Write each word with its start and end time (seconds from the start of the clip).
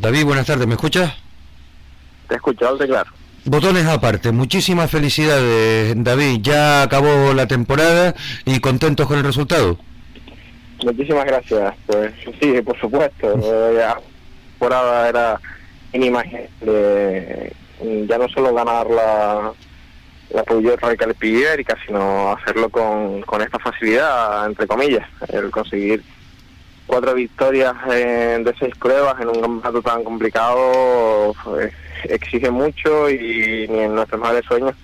David, 0.00 0.24
buenas 0.24 0.46
tardes, 0.46 0.66
¿me 0.66 0.74
escuchas? 0.74 1.12
Te 2.26 2.34
he 2.34 2.36
escuchado, 2.36 2.78
claro. 2.78 3.10
Botones 3.44 3.84
aparte, 3.86 4.32
muchísimas 4.32 4.90
felicidades, 4.90 5.92
David. 6.02 6.40
Ya 6.40 6.82
acabó 6.82 7.34
la 7.34 7.46
temporada 7.46 8.14
y 8.46 8.60
contentos 8.60 9.06
con 9.06 9.18
el 9.18 9.24
resultado. 9.24 9.78
Muchísimas 10.82 11.26
gracias. 11.26 11.74
Pues 11.86 12.14
sí, 12.40 12.62
por 12.62 12.80
supuesto. 12.80 13.36
La 13.74 14.00
temporada 14.52 15.08
era 15.10 15.40
inimaginable. 15.92 17.52
Ya 18.08 18.16
no 18.16 18.28
solo 18.28 18.54
ganar 18.54 18.86
la, 18.88 19.52
la 20.30 20.42
Peugeot 20.44 20.80
Radical 20.80 21.14
Ibérica, 21.20 21.76
sino 21.86 22.32
hacerlo 22.32 22.70
con, 22.70 23.20
con 23.22 23.42
esta 23.42 23.58
facilidad, 23.58 24.46
entre 24.46 24.66
comillas, 24.66 25.06
el 25.28 25.50
conseguir 25.50 26.02
cuatro 26.90 27.14
victorias 27.14 27.72
de 27.86 28.54
seis 28.58 28.74
pruebas 28.74 29.20
en 29.20 29.28
un 29.28 29.40
campeonato 29.40 29.80
tan 29.80 30.02
complicado 30.02 31.32
pues, 31.44 31.72
exige 32.02 32.50
mucho 32.50 33.08
y 33.08 33.68
ni 33.68 33.78
en 33.78 33.94
nuestros 33.94 34.20
mejores 34.20 34.44
sueños 34.44 34.74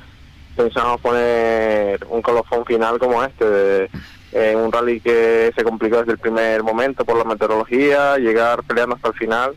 pensamos 0.55 1.01
poner 1.01 2.07
un 2.09 2.23
colofón 2.23 2.65
final 2.65 3.01
como 3.01 3.25
este, 3.25 3.91
en 4.31 4.57
un 4.57 4.71
rally 4.71 5.01
que 5.01 5.53
se 5.57 5.65
complicó 5.65 5.99
desde 5.99 6.13
el 6.13 6.19
primer 6.19 6.63
momento 6.63 7.05
por 7.05 7.19
la 7.19 7.25
meteorología, 7.25 8.17
llegar 8.19 8.63
peleando 8.63 8.95
hasta 8.95 9.09
el 9.09 9.15
final 9.15 9.57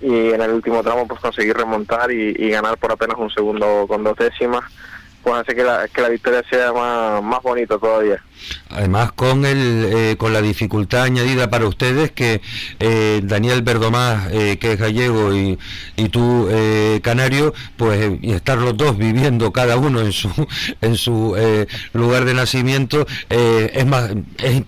y 0.00 0.30
en 0.30 0.42
el 0.42 0.50
último 0.50 0.82
tramo 0.82 1.06
pues 1.06 1.20
conseguir 1.20 1.56
remontar 1.56 2.10
y 2.10 2.50
ganar 2.50 2.76
por 2.76 2.90
apenas 2.90 3.18
un 3.18 3.30
segundo 3.30 3.86
con 3.86 4.02
dos 4.02 4.16
décimas 4.16 4.64
pues 5.24 5.40
hace 5.40 5.56
que 5.56 5.64
la, 5.64 5.88
que 5.88 6.02
la 6.02 6.10
victoria 6.10 6.42
sea 6.50 6.72
más, 6.72 7.22
más 7.22 7.42
bonita 7.42 7.78
todavía. 7.78 8.22
Además, 8.68 9.12
con 9.12 9.46
el 9.46 9.86
eh, 9.90 10.16
con 10.18 10.34
la 10.34 10.42
dificultad 10.42 11.04
añadida 11.04 11.48
para 11.48 11.66
ustedes 11.66 12.12
que 12.12 12.42
eh, 12.78 13.20
Daniel 13.24 13.62
Verdomás, 13.62 14.28
eh, 14.32 14.58
que 14.58 14.72
es 14.72 14.78
gallego, 14.78 15.34
y, 15.34 15.58
y 15.96 16.08
tú, 16.10 16.48
canario, 17.02 17.54
pues 17.76 18.18
estar 18.22 18.58
los 18.58 18.76
dos 18.76 18.98
viviendo 18.98 19.50
cada 19.52 19.76
uno 19.76 20.00
en 20.00 20.12
su 20.12 20.28
en 20.82 20.96
su 20.96 21.34
lugar 21.94 22.26
de 22.26 22.34
nacimiento, 22.34 23.06
es 23.28 23.86
más 23.86 24.10
es 24.38 24.62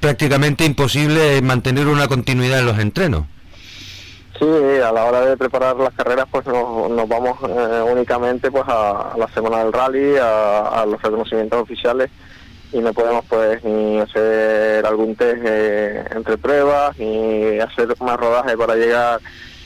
prácticamente 0.00 0.64
imposible 0.64 1.42
mantener 1.42 1.86
una 1.86 2.08
continuidad 2.08 2.60
en 2.60 2.66
los 2.66 2.78
entrenos. 2.78 3.26
Sí, 4.38 4.46
a 4.46 4.90
la 4.92 5.04
hora 5.04 5.20
de 5.26 5.36
preparar 5.36 5.76
las 5.76 5.94
carreras 5.94 6.26
pues 6.30 6.46
nos, 6.46 7.08
vamos 7.08 7.38
eh, 7.48 7.82
únicamente 7.90 8.50
pues 8.50 8.64
a, 8.66 9.14
la 9.16 9.28
semana 9.28 9.58
del 9.58 9.72
rally, 9.72 10.16
a, 10.20 10.84
los 10.86 11.00
reconocimientos 11.02 11.60
oficiales 11.60 12.10
y 12.72 12.78
no 12.78 12.92
podemos 12.92 13.24
pues 13.26 13.62
ni 13.62 14.00
hacer 14.00 14.84
algún 14.86 15.14
test 15.16 15.42
eh, 15.44 16.04
entre 16.14 16.38
pruebas 16.38 16.98
ni 16.98 17.58
hacer 17.58 17.94
más 18.00 18.16
rodaje 18.18 18.56
para 18.56 18.74
llegar 18.74 19.20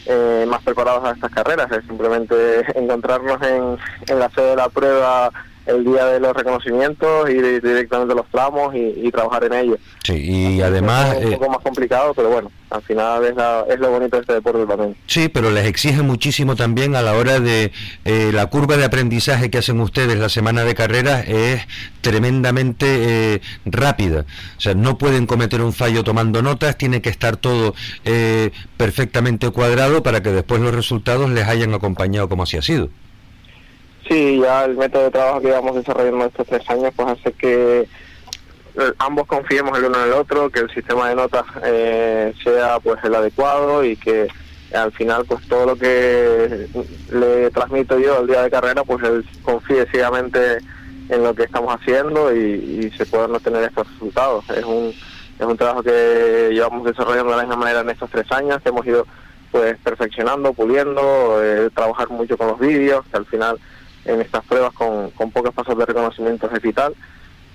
eh, 0.07 0.45
más 0.49 0.63
preparados 0.63 1.05
a 1.05 1.13
estas 1.13 1.31
carreras, 1.31 1.71
es 1.71 1.85
simplemente 1.87 2.35
encontrarnos 2.79 3.41
en, 3.43 3.79
en 4.09 4.19
la 4.19 4.29
sede 4.31 4.51
de 4.51 4.57
la 4.57 4.69
prueba 4.69 5.31
el 5.67 5.85
día 5.85 6.07
de 6.07 6.21
los 6.21 6.35
reconocimientos, 6.35 7.29
ir 7.29 7.61
directamente 7.61 8.13
a 8.13 8.17
los 8.17 8.27
tramos 8.31 8.75
y, 8.75 9.11
trabajar 9.11 9.45
en 9.45 9.53
ellos. 9.55 9.79
Sí, 10.05 10.15
y 10.15 10.61
además... 10.61 11.17
Es 11.17 11.25
un 11.27 11.33
poco 11.35 11.51
más 11.51 11.61
complicado, 11.61 12.13
pero 12.15 12.29
bueno, 12.29 12.51
al 12.71 12.83
final 12.83 13.25
es, 13.25 13.35
es 13.69 13.81
lo 13.81 13.91
bonito 13.91 14.17
de 14.17 14.21
este 14.23 14.35
deporte 14.35 14.67
también. 14.67 14.97
Sí, 15.07 15.29
pero 15.29 15.51
les 15.51 15.67
exige 15.67 16.03
muchísimo 16.03 16.57
también 16.57 16.97
a 16.97 17.03
la 17.03 17.15
hora 17.15 17.41
de 17.41 17.73
eh, 18.05 18.31
la 18.33 18.47
curva 18.47 18.77
de 18.77 18.85
aprendizaje 18.85 19.51
que 19.51 19.59
hacen 19.59 19.81
ustedes 19.81 20.19
la 20.19 20.29
semana 20.29 20.65
de 20.65 20.75
carreras 20.75 21.27
es 21.29 21.67
tremendamente 22.01 22.87
eh, 22.89 23.41
rápida. 23.65 24.27
O 24.59 24.61
sea, 24.61 24.75
no 24.75 24.99
pueden 24.99 25.27
cometer 25.27 25.63
un 25.63 25.73
fallo 25.73 26.05
tomando 26.05 26.43
notas, 26.43 26.77
tiene 26.77 27.01
que 27.01 27.09
estar 27.09 27.37
todo 27.37 27.75
eh, 28.05 28.51
perfectamente 28.77 29.51
cuadrado 29.51 30.03
para 30.03 30.23
que 30.23 30.31
después 30.31 30.61
los 30.61 30.75
resultados 30.75 31.31
les 31.31 31.47
hayan 31.47 31.75
acompañado 31.75 32.29
como 32.29 32.45
así 32.45 32.57
ha 32.57 32.63
sido. 32.63 32.91
Sí, 34.09 34.39
ya 34.41 34.65
el 34.65 34.77
método 34.77 35.05
de 35.05 35.11
trabajo 35.11 35.41
que 35.41 35.49
llevamos 35.49 35.75
desarrollando 35.75 36.27
estos 36.27 36.47
tres 36.47 36.71
años 36.71 36.93
pues 36.95 37.09
hace 37.09 37.33
que 37.33 37.81
eh, 37.81 38.93
ambos 38.99 39.27
confiemos 39.27 39.77
el 39.79 39.87
uno 39.87 39.99
en 39.99 40.09
el 40.09 40.13
otro, 40.13 40.51
que 40.51 40.61
el 40.61 40.71
sistema 40.71 41.09
de 41.09 41.17
notas 41.17 41.45
eh, 41.65 42.33
sea 42.45 42.79
pues 42.79 43.03
el 43.03 43.15
adecuado 43.15 43.83
y 43.85 43.97
que 43.97 44.29
al 44.75 44.93
final 44.93 45.25
pues 45.25 45.47
todo 45.49 45.67
lo 45.67 45.77
que 45.77 46.69
le 47.11 47.51
transmito 47.51 47.99
yo 47.99 48.19
al 48.19 48.27
día 48.27 48.43
de 48.43 48.51
carrera 48.51 48.85
pues 48.85 49.03
él 49.05 49.25
confíe 49.43 49.87
ciegamente 49.91 50.59
en 51.09 51.23
lo 51.23 51.35
que 51.35 51.45
estamos 51.45 51.75
haciendo 51.75 52.35
y, 52.35 52.91
se 52.97 53.07
puedan 53.07 53.35
obtener 53.35 53.65
estos 53.65 53.91
resultados. 53.93 54.49
Es 54.51 54.65
un, 54.65 54.93
es 55.39 55.47
un 55.47 55.57
trabajo 55.57 55.83
que 55.83 56.51
llevamos 56.53 56.85
desarrollando 56.85 57.31
de 57.31 57.37
la 57.37 57.43
misma 57.43 57.57
manera 57.57 57.81
en 57.81 57.91
estos 57.91 58.11
tres 58.11 58.31
años, 58.33 58.61
que 58.63 58.69
hemos 58.69 58.87
ido 58.87 59.07
pues 59.51 59.77
perfeccionando, 59.79 60.53
puliendo, 60.53 61.43
eh, 61.43 61.71
trabajar 61.75 62.09
mucho 62.11 62.37
con 62.37 62.49
los 62.49 62.59
vídeos, 62.59 63.05
que 63.11 63.17
al 63.17 63.27
final 63.27 63.59
en 64.07 64.21
estas 64.21 64.45
pruebas 64.45 64.73
con, 64.73 65.11
con 65.11 65.31
pocos 65.31 65.55
pasos 65.55 65.77
de 65.77 65.87
reconocimiento 65.87 66.51
es 66.53 66.63
vital. 66.63 66.95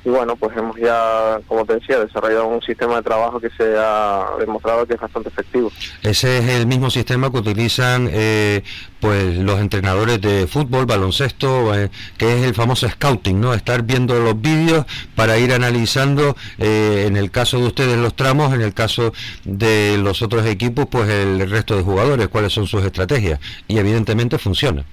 Y 0.04 0.10
bueno, 0.10 0.36
pues 0.36 0.58
hemos 0.58 0.76
ya, 0.78 1.40
como 1.48 1.64
te 1.64 1.76
decía, 1.76 2.00
desarrollado 2.00 2.48
un 2.48 2.62
sistema 2.64 2.96
de 2.96 3.04
trabajo 3.04 3.40
que 3.40 3.52
se 3.52 3.76
ha 3.78 4.32
demostrado 4.40 4.88
que 4.88 4.96
es 4.96 5.00
bastante 5.00 5.30
efectivo. 5.30 5.72
Ese 6.02 6.40
es 6.40 6.50
el 6.50 6.66
mismo 6.66 6.90
sistema 6.90 7.30
que 7.30 7.38
utilizan 7.38 8.10
eh, 8.12 8.64
pues 9.00 9.38
los 9.38 9.60
entrenadores 9.60 10.20
de 10.20 10.48
fútbol, 10.48 10.88
baloncesto, 10.88 11.76
eh, 11.76 11.92
que 12.18 12.36
es 12.36 12.44
el 12.48 12.56
famoso 12.56 12.90
scouting, 12.90 13.40
¿no? 13.40 13.54
Estar 13.54 13.84
viendo 13.84 14.20
los 14.20 14.42
vídeos 14.42 14.88
para 15.16 15.38
ir 15.38 15.54
analizando, 15.54 16.36
eh, 16.58 17.06
en 17.06 17.16
el 17.16 17.30
caso 17.30 17.60
de 17.60 17.68
ustedes 17.68 17.98
los 17.98 18.16
tramos, 18.16 18.56
en 18.56 18.62
el 18.62 18.74
caso 18.74 19.14
de 19.44 20.00
los 20.00 20.24
otros 20.24 20.48
equipos, 20.48 20.88
pues 20.90 21.10
el 21.10 21.48
resto 21.48 21.78
de 21.78 21.84
jugadores, 21.84 22.28
cuáles 22.30 22.54
son 22.54 22.66
sus 22.66 22.84
estrategias. 22.84 23.40
Y 23.68 23.78
evidentemente 23.78 24.40
funciona. 24.40 24.84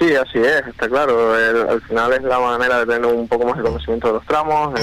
Sí, 0.00 0.14
así 0.14 0.38
es, 0.38 0.66
está 0.66 0.88
claro. 0.88 1.34
al 1.34 1.82
final 1.82 2.14
es 2.14 2.22
la 2.22 2.38
manera 2.38 2.78
de 2.78 2.86
tener 2.86 3.04
un 3.04 3.28
poco 3.28 3.44
más 3.44 3.58
de 3.58 3.64
conocimiento 3.64 4.06
de 4.06 4.14
los 4.14 4.24
tramos, 4.24 4.80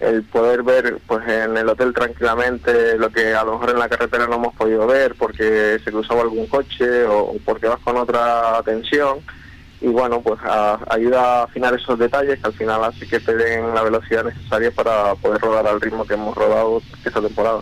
el, 0.00 0.24
poder 0.24 0.64
ver 0.64 0.98
pues 1.06 1.26
en 1.28 1.56
el 1.56 1.68
hotel 1.68 1.94
tranquilamente 1.94 2.98
lo 2.98 3.08
que 3.10 3.32
a 3.34 3.44
lo 3.44 3.52
mejor 3.52 3.70
en 3.70 3.78
la 3.78 3.88
carretera 3.88 4.26
no 4.26 4.34
hemos 4.34 4.54
podido 4.54 4.84
ver 4.86 5.14
porque 5.14 5.78
se 5.82 5.92
cruzaba 5.92 6.22
algún 6.22 6.48
coche 6.48 7.04
o 7.04 7.36
porque 7.44 7.68
vas 7.68 7.78
con 7.78 7.96
otra 7.96 8.58
atención. 8.58 9.20
Y 9.80 9.88
bueno, 9.88 10.20
pues 10.22 10.40
ayuda 10.88 11.42
a 11.42 11.44
afinar 11.44 11.74
esos 11.74 11.96
detalles 11.98 12.40
que 12.40 12.46
al 12.46 12.54
final 12.54 12.82
hace 12.82 13.06
que 13.06 13.20
te 13.20 13.36
den 13.36 13.74
la 13.74 13.82
velocidad 13.82 14.24
necesaria 14.24 14.72
para 14.72 15.14
poder 15.14 15.40
rodar 15.40 15.68
al 15.68 15.80
ritmo 15.80 16.04
que 16.04 16.14
hemos 16.14 16.34
rodado 16.34 16.82
esta 17.04 17.20
temporada. 17.20 17.60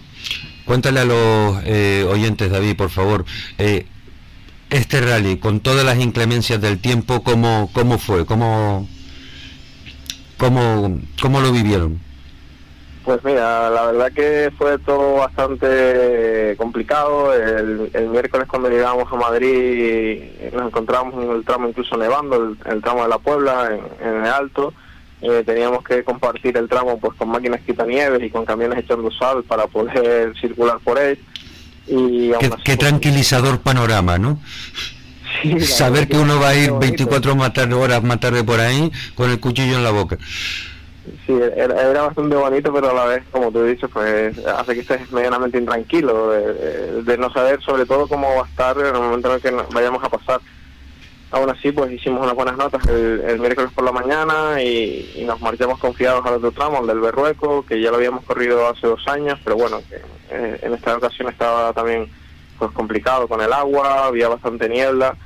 Cuéntale 0.65 1.01
a 1.01 1.05
los 1.05 1.63
eh, 1.67 2.07
oyentes, 2.09 2.51
David, 2.51 2.77
por 2.77 2.89
favor, 2.89 3.25
eh, 3.59 3.87
este 4.75 5.01
rally, 5.01 5.39
con 5.39 5.61
todas 5.61 5.85
las 5.85 5.99
inclemencias 5.99 6.61
del 6.61 6.81
tiempo, 6.81 7.23
¿cómo, 7.23 7.71
cómo 7.73 7.97
fue? 7.97 8.27
¿Cómo, 8.27 8.89
cómo, 10.37 10.99
¿Cómo 11.23 11.41
lo 11.41 11.53
vivieron? 11.53 12.01
Pues 13.05 13.23
mira, 13.23 13.71
la 13.71 13.87
verdad 13.87 14.13
que 14.13 14.51
fue 14.59 14.79
todo 14.79 15.17
bastante 15.17 16.55
complicado. 16.57 17.33
El, 17.35 18.09
miércoles 18.09 18.49
cuando 18.49 18.71
llegamos 18.71 19.13
a 19.13 19.17
Madrid 19.17 20.23
nos 20.53 20.67
encontramos 20.67 21.23
en 21.23 21.31
el 21.31 21.45
tramo 21.45 21.69
incluso 21.69 21.97
nevando, 21.97 22.37
el, 22.37 22.73
el 22.73 22.83
tramo 22.83 23.03
de 23.03 23.09
la 23.09 23.19
Puebla, 23.19 23.79
en, 24.01 24.15
el 24.17 24.25
Alto. 24.25 24.73
Eh, 25.21 25.43
teníamos 25.47 25.85
que 25.85 26.03
compartir 26.03 26.57
el 26.57 26.69
tramo 26.69 26.99
pues 26.99 27.15
con 27.15 27.29
máquinas 27.29 27.61
quitanieves 27.61 28.23
y 28.23 28.31
con 28.31 28.45
camiones 28.45 28.79
echando 28.81 29.11
sal 29.13 29.45
para 29.45 29.67
poder 29.69 30.37
circular 30.41 30.79
por 30.83 30.99
él. 30.99 31.19
Y 31.87 32.31
qué, 32.41 32.49
pues, 32.49 32.79
tranquilizador 32.79 33.61
panorama, 33.61 34.19
¿no? 34.19 34.39
Saber 35.61 36.09
que 36.09 36.17
uno 36.17 36.41
va 36.41 36.51
a 36.51 36.55
ir 36.55 36.73
24 36.73 37.35
horas 37.79 38.03
más 38.03 38.21
tarde 38.21 38.45
por 38.45 38.61
ahí 38.61 38.91
con 39.15 39.31
el 39.31 39.41
cuchillo 39.41 39.77
en 39.77 39.85
la 39.85 39.91
boca. 39.91 40.19
Sí, 41.27 41.35
era, 41.57 42.03
bastante 42.03 42.35
bonito, 42.35 42.73
pero 42.73 42.91
a 42.91 42.95
la 42.95 43.05
vez, 43.05 43.23
como 43.31 43.53
tú 43.53 43.65
dices, 43.65 43.91
pues 43.93 44.39
hace 44.47 44.75
que 44.75 44.81
estés 44.81 45.13
medianamente 45.13 45.59
intranquilo 45.59 46.31
de, 46.31 47.19
no 47.19 47.31
saber 47.31 47.61
sobre 47.63 47.85
todo 47.85 48.09
cómo 48.09 48.35
va 48.35 48.45
a 48.45 48.49
estar 48.49 48.79
en 48.79 48.87
el 48.87 48.95
momento 48.95 49.29
en 49.29 49.35
el 49.35 49.41
que 49.43 49.51
vayamos 49.75 50.03
a 50.03 50.09
pasar. 50.09 50.41
Aún 51.35 51.51
así, 51.51 51.73
pues 51.73 51.91
hicimos 51.91 52.23
unas 52.23 52.37
buenas 52.37 52.57
notas 52.57 52.87
el, 52.87 53.41
miércoles 53.41 53.73
por 53.75 53.83
la 53.83 53.91
mañana 53.91 54.63
y, 54.63 55.25
nos 55.27 55.41
marchamos 55.41 55.81
confiados 55.81 56.25
al 56.25 56.35
otro 56.35 56.53
tramo, 56.53 56.81
el 56.81 56.87
del 56.87 57.01
Berrueco, 57.01 57.67
que 57.67 57.81
ya 57.81 57.91
lo 57.91 57.97
habíamos 57.97 58.25
corrido 58.25 58.69
hace 58.69 58.87
dos 58.87 59.09
años, 59.09 59.41
pero 59.43 59.57
bueno, 59.57 59.83
eh, 60.31 60.61
en 60.63 60.75
esta 60.75 60.97
ocasión 60.97 61.29
estaba 61.29 61.73
también 61.73 62.09
pues 62.57 62.71
complicado 62.71 63.27
con 63.27 63.41
el 63.41 63.53
agua, 63.53 64.07
había 64.07 64.29
bastante 64.29 64.69
niebla. 64.69 65.17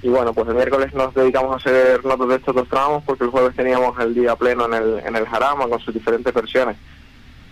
Y 0.00 0.08
bueno, 0.08 0.32
pues 0.32 0.46
el 0.46 0.54
miércoles 0.54 0.94
nos 0.94 1.12
dedicamos 1.12 1.52
a 1.52 1.56
hacer 1.56 2.04
notas 2.04 2.28
de 2.28 2.36
estos 2.36 2.54
dos 2.54 2.68
tramos 2.68 3.02
porque 3.02 3.24
el 3.24 3.30
jueves 3.30 3.56
teníamos 3.56 3.98
el 3.98 4.14
día 4.14 4.36
pleno 4.36 4.66
en 4.66 4.74
el, 4.74 5.00
en 5.04 5.16
el 5.16 5.26
Jarama 5.26 5.66
con 5.66 5.80
sus 5.80 5.92
diferentes 5.92 6.32
versiones 6.32 6.76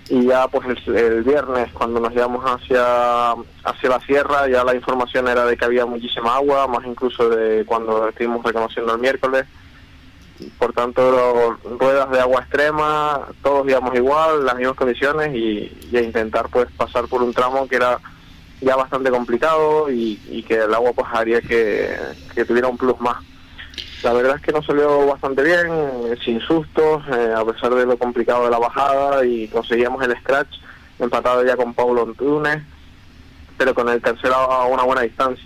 y 0.09 0.27
ya 0.27 0.47
pues 0.49 0.67
el, 0.87 1.23
viernes 1.25 1.73
cuando 1.73 1.99
nos 2.01 2.13
llevamos 2.13 2.45
hacia 2.45 3.33
hacia 3.65 3.89
la 3.89 4.01
sierra 4.01 4.49
ya 4.49 4.63
la 4.65 4.75
información 4.75 5.27
era 5.29 5.45
de 5.45 5.57
que 5.57 5.65
había 5.65 5.85
muchísima 5.85 6.37
agua 6.37 6.67
más 6.69 6.87
incluso 6.87 7.29
de 7.29 7.65
cuando 7.65 8.09
estuvimos 8.09 8.45
reconociendo 8.45 8.95
el 8.95 9.01
miércoles 9.01 9.47
por 10.59 10.73
tanto 10.73 11.59
ruedas 11.79 12.11
de 12.11 12.21
agua 12.21 12.43
extrema 12.43 13.27
todos 13.43 13.69
íbamos 13.69 13.95
igual 13.97 14.45
las 14.45 14.57
mismas 14.57 14.77
condiciones 14.77 15.35
y, 15.35 15.73
intentar 15.93 16.49
pues 16.51 16.71
pasar 16.77 17.09
por 17.09 17.23
un 17.23 17.33
tramo 17.33 17.67
que 17.67 17.77
era 17.77 17.99
ya 18.61 18.77
bastante 18.77 19.11
complicado 19.11 19.91
y, 19.91 20.45
que 20.47 20.55
el 20.55 20.75
agua 20.75 20.93
pues 20.95 21.07
haría 21.13 21.41
que, 21.41 21.97
tuviera 22.47 22.69
un 22.69 22.77
plus 22.77 22.99
más. 23.01 23.23
La 24.03 24.13
verdad 24.13 24.37
es 24.37 24.43
que 24.43 24.53
nos 24.53 24.67
salió 24.67 25.07
bastante 25.07 25.43
bien, 25.43 26.17
sin 26.25 26.41
sustos, 26.41 27.03
eh, 27.09 27.35
a 27.37 27.45
pesar 27.45 27.75
de 27.75 27.87
lo 27.87 27.97
complicado 27.97 28.45
de 28.45 28.51
la 28.51 28.59
bajada 28.59 29.25
y 29.25 29.49
conseguíamos 29.49 30.03
el 30.05 30.17
scratch 30.19 30.59
empatado 30.99 31.45
ya 31.45 31.57
con 31.57 31.75
Paulo 31.75 32.03
Antunes, 32.03 32.63
pero 33.57 33.75
con 33.75 33.89
el 33.89 34.01
tercero 34.01 34.35
a 34.35 34.67
una 34.67 34.83
buena 34.83 35.03
distancia. 35.03 35.45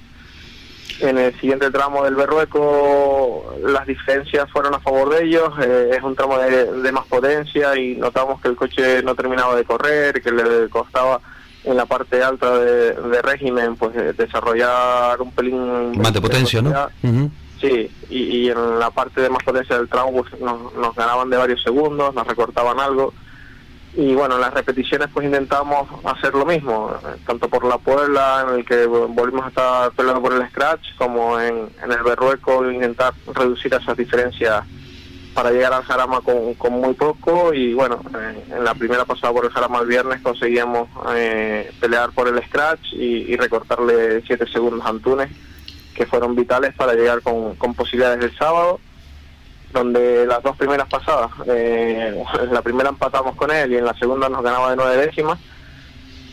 En 1.00 1.16
el 1.16 1.32
siguiente 1.40 1.70
tramo 1.70 2.04
del 2.04 2.14
Berrueco 2.14 3.54
las 3.62 3.86
diferencias 3.86 4.50
fueron 4.50 4.74
a 4.74 4.80
favor 4.80 5.08
de 5.10 5.24
ellos, 5.24 5.48
eh, 5.62 5.92
es 5.96 6.02
un 6.02 6.14
tramo 6.14 6.36
de, 6.36 6.92
más 6.92 7.06
potencia 7.06 7.76
y 7.76 7.96
notamos 7.96 8.40
que 8.40 8.48
el 8.48 8.56
coche 8.56 9.02
no 9.02 9.14
terminaba 9.14 9.54
de 9.54 9.64
correr, 9.64 10.20
que 10.20 10.30
le 10.30 10.68
costaba 10.68 11.20
en 11.64 11.76
la 11.76 11.86
parte 11.86 12.22
alta 12.22 12.58
de, 12.58 13.22
régimen 13.22 13.76
pues 13.76 13.96
eh, 13.96 14.12
desarrollar 14.16 15.20
un 15.22 15.30
pelín 15.32 15.98
más 15.98 16.12
de 16.12 16.20
potencia, 16.20 16.60
¿no? 16.60 16.74
Sí, 17.60 17.90
y, 18.08 18.48
en 18.48 18.78
la 18.78 18.90
parte 18.90 19.20
de 19.20 19.28
más 19.28 19.42
potencia 19.44 19.76
del 19.76 19.88
tramo 19.88 20.12
pues, 20.12 20.40
nos, 20.40 20.72
nos 20.74 20.94
ganaban 20.94 21.28
de 21.28 21.36
varios 21.36 21.62
segundos, 21.62 22.14
nos 22.14 22.26
recortaban 22.26 22.80
algo. 22.80 23.12
Y 23.94 24.14
bueno, 24.14 24.36
en 24.36 24.40
las 24.40 24.54
repeticiones 24.54 25.08
pues 25.12 25.26
intentamos 25.26 25.88
hacer 26.04 26.32
lo 26.34 26.46
mismo, 26.46 26.92
tanto 27.26 27.48
por 27.48 27.64
la 27.64 27.76
Puebla, 27.78 28.46
en 28.48 28.60
el 28.60 28.64
que 28.64 28.86
volvimos 28.86 29.44
a 29.44 29.48
estar 29.48 29.90
peleando 29.92 30.22
por 30.22 30.32
el 30.32 30.48
scratch, 30.48 30.96
como 30.96 31.40
en, 31.40 31.68
el 31.82 32.02
Berrueco, 32.04 32.70
intentar 32.70 33.12
reducir 33.34 33.74
esas 33.74 33.96
diferencias 33.96 34.64
para 35.34 35.50
llegar 35.50 35.72
al 35.72 35.82
Jarama 35.82 36.20
con, 36.20 36.72
muy 36.72 36.94
poco. 36.94 37.52
Y 37.52 37.74
bueno, 37.74 38.00
en, 38.48 38.64
la 38.64 38.74
primera 38.74 39.04
pasada 39.04 39.32
por 39.32 39.44
el 39.44 39.50
Jarama 39.50 39.80
el 39.80 39.88
viernes 39.88 40.20
conseguíamos 40.20 40.88
eh, 41.16 41.72
pelear 41.80 42.12
por 42.12 42.28
el 42.28 42.40
scratch 42.44 42.92
y, 42.92 43.36
recortarle 43.36 44.22
7 44.24 44.46
segundos 44.52 44.86
a 44.86 44.90
Antunes, 44.90 45.30
que 46.00 46.06
fueron 46.06 46.34
vitales 46.34 46.72
para 46.74 46.94
llegar 46.94 47.20
con, 47.20 47.54
posibilidades 47.74 48.24
el 48.24 48.34
sábado 48.38 48.80
donde 49.70 50.24
las 50.24 50.42
dos 50.42 50.56
primeras 50.56 50.88
pasadas, 50.88 51.30
eh, 51.46 52.24
en 52.42 52.54
la 52.54 52.62
primera 52.62 52.88
empatamos 52.88 53.36
con 53.36 53.50
él 53.50 53.70
y 53.70 53.76
en 53.76 53.84
la 53.84 53.92
segunda 53.98 54.30
nos 54.30 54.42
ganaba 54.42 54.70
de 54.70 54.76
nueve 54.76 54.96
décimas, 54.96 55.38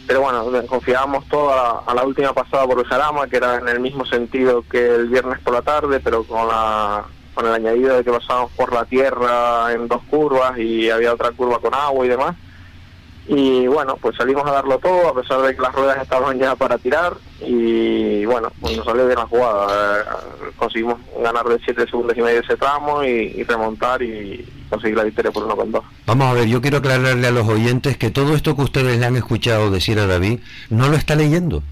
pero 0.08 0.22
bueno, 0.22 0.46
confiábamos 0.68 1.28
todo 1.28 1.52
a, 1.52 1.94
la 1.94 2.06
última 2.06 2.31
pasada 2.31 2.66
por 2.66 2.80
el 2.80 2.86
Jarama, 2.86 3.28
que 3.28 3.36
era 3.36 3.58
en 3.58 3.68
el 3.68 3.81
mismo 3.81 4.06
sentido 4.06 4.64
que 4.72 4.96
el 4.96 5.10
viernes 5.10 5.40
por 5.40 5.54
la 5.54 5.62
tarde, 5.62 6.00
pero 6.00 6.24
con 6.24 6.48
la 6.48 7.04
con 7.34 7.46
el 7.46 7.54
añadido 7.54 7.98
de 7.98 8.06
que 8.06 8.12
pasábamos 8.12 8.52
por 8.54 8.72
la 8.74 8.86
tierra 8.86 9.74
en 9.74 9.90
dos 9.90 10.02
curvas 10.10 10.58
y 10.58 10.90
había 10.90 11.14
otra 11.14 11.31
curva 11.31 11.60
con 11.60 11.74
agua 11.75 12.06
y 12.06 12.10
demás. 12.10 12.38
Y 13.27 13.68
bueno, 13.68 13.97
pues 14.01 14.15
salimos 14.15 14.45
a 14.47 14.51
darlo 14.51 14.79
todo, 14.79 15.09
a 15.09 15.15
pesar 15.15 15.41
de 15.41 15.56
que 15.56 15.62
las 15.62 15.74
ruedas 15.74 16.01
estaban 16.01 16.39
ya 16.39 16.56
para 16.56 16.77
tirar. 16.77 17.13
Y 17.41 18.25
bueno, 18.25 18.50
pues 18.62 18.77
nos 18.77 18.85
salió 18.85 19.06
bien 19.06 19.18
la 19.18 19.27
jugada. 19.27 20.00
Eh, 20.00 20.51
conseguimos 20.56 21.00
ganar 21.21 21.45
de 21.45 21.59
7 21.63 21.85
segundos 21.89 22.18
y 22.18 22.21
medio 22.21 22.39
ese 22.39 22.56
tramo 22.56 23.03
y, 23.03 23.44
remontar 23.44 24.01
y 24.01 24.45
conseguir 24.69 24.97
la 24.97 25.03
victoria 25.03 25.31
por 25.31 25.44
uno 25.44 25.56
con 25.57 25.71
dos. 25.71 25.83
Vamos 26.06 26.27
a 26.27 26.33
ver, 26.33 26.47
yo 26.47 26.62
quiero 26.62 26.77
aclararle 26.77 27.27
a 27.27 27.31
los 27.31 27.47
oyentes 27.47 27.97
que 27.97 28.12
todo 28.12 28.33
esto 28.33 28.56
que 28.56 28.62
ustedes 28.62 28.97
le 28.97 29.06
han 29.06 29.18
escuchado 29.18 29.71
decir 29.71 30.00
a 30.00 30.07
David 30.07 30.39
no 30.69 30.88
lo 30.88 30.95
está 30.95 31.15
leyendo. 31.15 31.63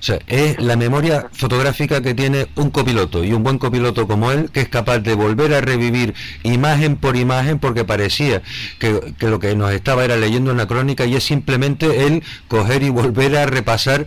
O 0.00 0.02
sea, 0.02 0.18
es 0.28 0.60
la 0.60 0.76
memoria 0.76 1.28
fotográfica 1.32 2.00
que 2.00 2.14
tiene 2.14 2.46
un 2.54 2.70
copiloto 2.70 3.24
y 3.24 3.32
un 3.32 3.42
buen 3.42 3.58
copiloto 3.58 4.06
como 4.06 4.30
él 4.30 4.48
que 4.52 4.60
es 4.60 4.68
capaz 4.68 5.00
de 5.00 5.14
volver 5.14 5.52
a 5.54 5.60
revivir 5.60 6.14
imagen 6.44 6.96
por 6.96 7.16
imagen 7.16 7.58
porque 7.58 7.84
parecía 7.84 8.42
que, 8.78 9.14
que 9.18 9.26
lo 9.26 9.40
que 9.40 9.56
nos 9.56 9.72
estaba 9.72 10.04
era 10.04 10.16
leyendo 10.16 10.52
una 10.52 10.68
crónica 10.68 11.04
y 11.04 11.16
es 11.16 11.24
simplemente 11.24 12.06
él 12.06 12.22
coger 12.46 12.84
y 12.84 12.90
volver 12.90 13.36
a 13.36 13.46
repasar 13.46 14.06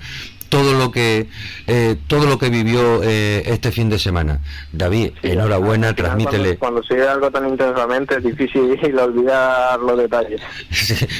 todo 0.52 0.74
lo 0.74 0.92
que 0.92 1.28
eh, 1.66 1.96
todo 2.08 2.26
lo 2.28 2.38
que 2.38 2.50
vivió 2.50 3.02
eh, 3.02 3.44
este 3.46 3.72
fin 3.72 3.90
de 3.90 3.98
semana. 3.98 4.42
David, 4.74 5.14
enhorabuena, 5.24 5.96
transmítele. 5.96 6.58
Cuando, 6.58 6.84
se 6.84 6.96
ve 6.96 7.08
algo 7.08 7.32
tan 7.32 7.48
intensamente 7.48 8.18
es 8.18 8.24
difícil 8.24 8.78
olvidar 9.00 9.80
los 9.80 9.98
detalles. 9.98 10.42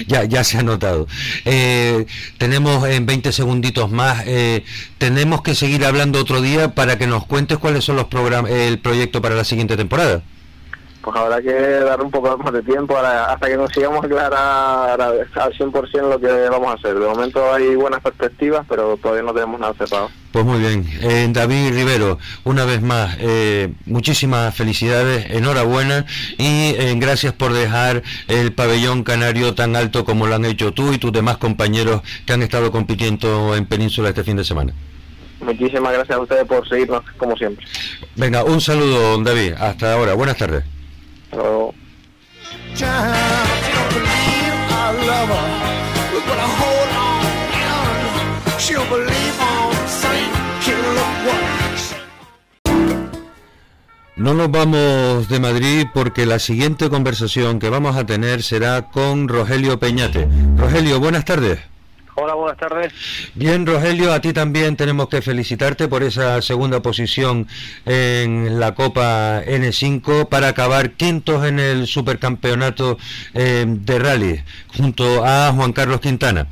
ya, 0.06 0.26
ya 0.26 0.44
se 0.44 0.58
ha 0.58 0.64
notado. 0.64 1.08
Eh, 1.46 2.06
tenemos 2.38 2.86
en 2.88 3.06
20 3.06 3.32
segunditos 3.32 3.90
más, 3.90 4.26
tenemos 4.98 5.42
que 5.42 5.56
seguir 5.56 5.86
hablando 5.86 6.20
otro 6.20 6.42
día 6.42 6.76
para 6.76 6.98
que 6.98 7.08
nos 7.08 7.26
cuentes 7.26 7.58
cuáles 7.58 7.86
son 7.86 7.96
los 7.96 8.08
programas, 8.08 8.52
el 8.52 8.80
proyecto 8.80 9.22
para 9.22 9.36
la 9.36 9.46
siguiente 9.46 9.78
temporada 9.78 10.22
pues 11.02 11.16
habrá 11.16 11.42
que 11.42 11.52
dar 11.52 12.02
un 12.02 12.12
poco 12.12 12.38
más 12.38 12.54
de 12.54 12.62
tiempo 12.62 12.98
hasta 12.98 13.48
que 13.48 13.56
consigamos 13.56 14.06
aclarar 14.06 15.02
al 15.02 15.28
100% 15.54 16.10
lo 16.10 16.20
que 16.20 16.50
vamos 16.50 16.70
a 16.70 16.74
hacer. 16.74 16.98
De 16.98 17.08
momento 17.08 17.54
hay 17.54 17.76
buenas 17.76 18.02
perspectivas, 18.02 18.66
pero 18.70 18.98
todavía 18.98 19.24
no 19.24 19.34
tenemos 19.34 19.60
nada 19.60 19.74
cerrado. 19.74 20.10
Pues 20.32 20.46
muy 20.46 20.60
bien. 20.60 20.86
Eh, 21.02 21.28
David 21.30 21.74
Rivero, 21.74 22.18
una 22.46 22.64
vez 22.66 22.82
más, 22.82 23.18
eh, 23.20 23.74
muchísimas 23.86 24.56
felicidades, 24.56 25.30
enhorabuena 25.30 26.06
y 26.38 26.76
eh, 26.78 26.94
gracias 26.98 27.34
por 27.34 27.52
dejar 27.52 28.04
el 28.28 28.54
pabellón 28.54 29.04
canario 29.04 29.56
tan 29.56 29.76
alto 29.76 30.06
como 30.06 30.28
lo 30.28 30.36
han 30.36 30.46
hecho 30.46 30.72
tú 30.72 30.94
y 30.94 31.00
tus 31.00 31.12
demás 31.12 31.38
compañeros 31.38 32.02
que 32.26 32.34
han 32.34 32.44
estado 32.44 32.72
compitiendo 32.72 33.56
en 33.56 33.66
Península 33.66 34.10
este 34.10 34.24
fin 34.24 34.38
de 34.38 34.46
semana. 34.46 34.74
Muchísimas 35.42 35.92
gracias 35.92 36.18
a 36.18 36.22
ustedes 36.22 36.46
por 36.46 36.68
seguirnos, 36.70 37.04
como 37.18 37.36
siempre. 37.36 37.66
Venga, 38.16 38.44
un 38.44 38.62
saludo, 38.62 39.22
David. 39.24 39.54
Hasta 39.54 39.94
ahora. 39.94 40.14
Buenas 40.14 40.38
tardes. 40.38 40.64
No 54.18 54.34
nos 54.36 54.52
vamos 54.52 55.30
de 55.30 55.40
Madrid 55.40 55.88
porque 55.94 56.26
la 56.26 56.38
siguiente 56.38 56.90
conversación 56.90 57.60
que 57.60 57.70
vamos 57.70 57.96
a 57.96 58.06
tener 58.06 58.44
será 58.44 58.92
con 58.92 59.28
Rogelio 59.28 59.80
Peñate. 59.80 60.28
Rogelio, 60.58 61.00
buenas 61.00 61.26
tardes. 61.26 61.71
Hola, 62.16 62.34
buenas 62.34 62.58
tardes. 62.58 62.94
Bien, 63.36 63.66
Rogelio, 63.66 64.12
a 64.12 64.20
ti 64.20 64.34
también 64.34 64.76
tenemos 64.76 65.08
que 65.08 65.22
felicitarte 65.22 65.88
por 65.88 66.04
esa 66.04 66.42
segunda 66.42 66.82
posición 66.82 67.48
en 67.86 68.60
la 68.60 68.76
Copa 68.76 69.42
N5 69.46 70.28
para 70.28 70.50
acabar 70.50 70.92
quintos 70.92 71.46
en 71.46 71.60
el 71.60 71.88
Supercampeonato 71.88 72.98
eh, 73.34 73.66
de 73.66 74.00
Rally 74.00 74.44
junto 74.76 75.26
a 75.26 75.54
Juan 75.54 75.72
Carlos 75.72 76.02
Quintana. 76.02 76.48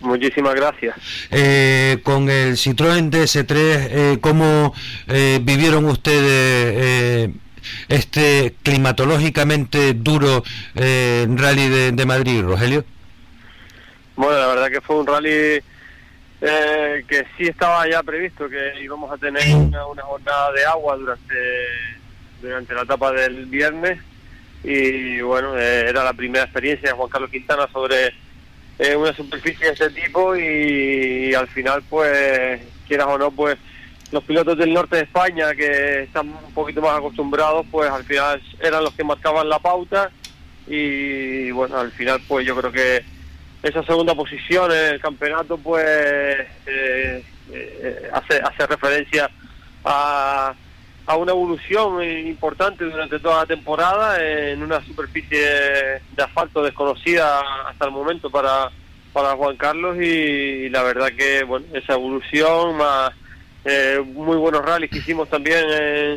Muchísimas 0.00 0.56
gracias. 0.56 0.96
Eh, 1.30 2.00
con 2.02 2.28
el 2.28 2.56
Citroën 2.56 3.10
DS3, 3.10 3.46
eh, 3.54 4.18
¿cómo 4.20 4.74
vivieron 5.06 5.84
ustedes 5.84 7.30
este 7.86 8.56
climatológicamente 8.64 9.94
duro 9.94 10.42
rally 10.74 11.92
de 11.92 12.06
Madrid, 12.06 12.42
Rogelio? 12.42 12.84
Bueno, 14.16 14.38
la 14.38 14.46
verdad 14.46 14.70
que 14.70 14.80
fue 14.80 14.96
un 14.96 15.06
rally 15.06 15.62
eh, 16.44 17.04
que 17.06 17.24
sí 17.36 17.44
estaba 17.44 17.88
ya 17.88 18.02
previsto 18.02 18.48
que 18.48 18.72
íbamos 18.82 19.10
a 19.12 19.16
tener 19.16 19.54
una, 19.54 20.02
jornada 20.02 20.52
de 20.52 20.64
agua 20.64 20.96
durante, 20.96 21.34
durante 22.42 22.74
la 22.74 22.82
etapa 22.82 23.12
del 23.12 23.46
viernes. 23.46 24.00
Y 24.64 25.20
bueno, 25.20 25.56
eh, 25.56 25.88
era 25.88 26.04
la 26.04 26.12
primera 26.12 26.44
experiencia 26.44 26.90
de 26.90 26.96
Juan 26.96 27.08
Carlos 27.08 27.30
Quintana 27.30 27.68
sobre 27.72 28.12
eh, 28.78 28.96
una 28.96 29.12
superficie 29.14 29.66
de 29.66 29.72
este 29.72 29.90
tipo 29.90 30.34
y, 30.36 31.32
al 31.34 31.46
final 31.48 31.82
pues 31.88 32.60
quieras 32.88 33.06
o 33.08 33.18
no 33.18 33.30
pues 33.30 33.56
los 34.10 34.24
pilotos 34.24 34.58
del 34.58 34.74
norte 34.74 34.96
de 34.96 35.02
España 35.02 35.54
que 35.54 36.02
están 36.02 36.28
un 36.28 36.52
poquito 36.54 36.82
más 36.82 36.98
acostumbrados 36.98 37.64
pues 37.70 37.88
al 37.90 38.04
final 38.04 38.42
eran 38.60 38.82
los 38.82 38.94
que 38.94 39.04
marcaban 39.04 39.48
la 39.48 39.60
pauta. 39.60 40.10
Y 40.66 41.52
bueno 41.52 41.78
al 41.78 41.92
final 41.92 42.20
pues 42.26 42.44
yo 42.44 42.56
creo 42.56 42.72
que 42.72 43.04
esa 43.62 43.82
segunda 43.84 44.14
posición 44.14 44.72
en 44.72 44.94
el 44.94 45.00
campeonato 45.00 45.56
pues 45.56 45.84
eh, 46.66 47.24
eh, 47.52 48.10
hace, 48.12 48.40
hace 48.40 48.66
referencia 48.66 49.30
a, 49.84 50.52
a 51.06 51.16
una 51.16 51.32
evolución 51.32 52.02
importante 52.02 52.84
durante 52.84 53.20
toda 53.20 53.38
la 53.38 53.46
temporada 53.46 54.22
en 54.24 54.62
una 54.62 54.84
superficie 54.84 55.40
de 55.40 56.22
asfalto 56.22 56.62
desconocida 56.62 57.40
hasta 57.68 57.84
el 57.84 57.92
momento 57.92 58.30
para, 58.30 58.70
para 59.12 59.36
Juan 59.36 59.56
Carlos 59.56 59.96
y, 60.00 60.68
la 60.68 60.82
verdad 60.82 61.12
que 61.16 61.44
bueno 61.44 61.66
esa 61.72 61.94
evolución 61.94 62.76
más 62.76 63.12
eh, 63.64 64.02
muy 64.04 64.36
buenos 64.38 64.64
rallies 64.64 64.90
que 64.90 64.98
hicimos 64.98 65.28
también 65.28 65.64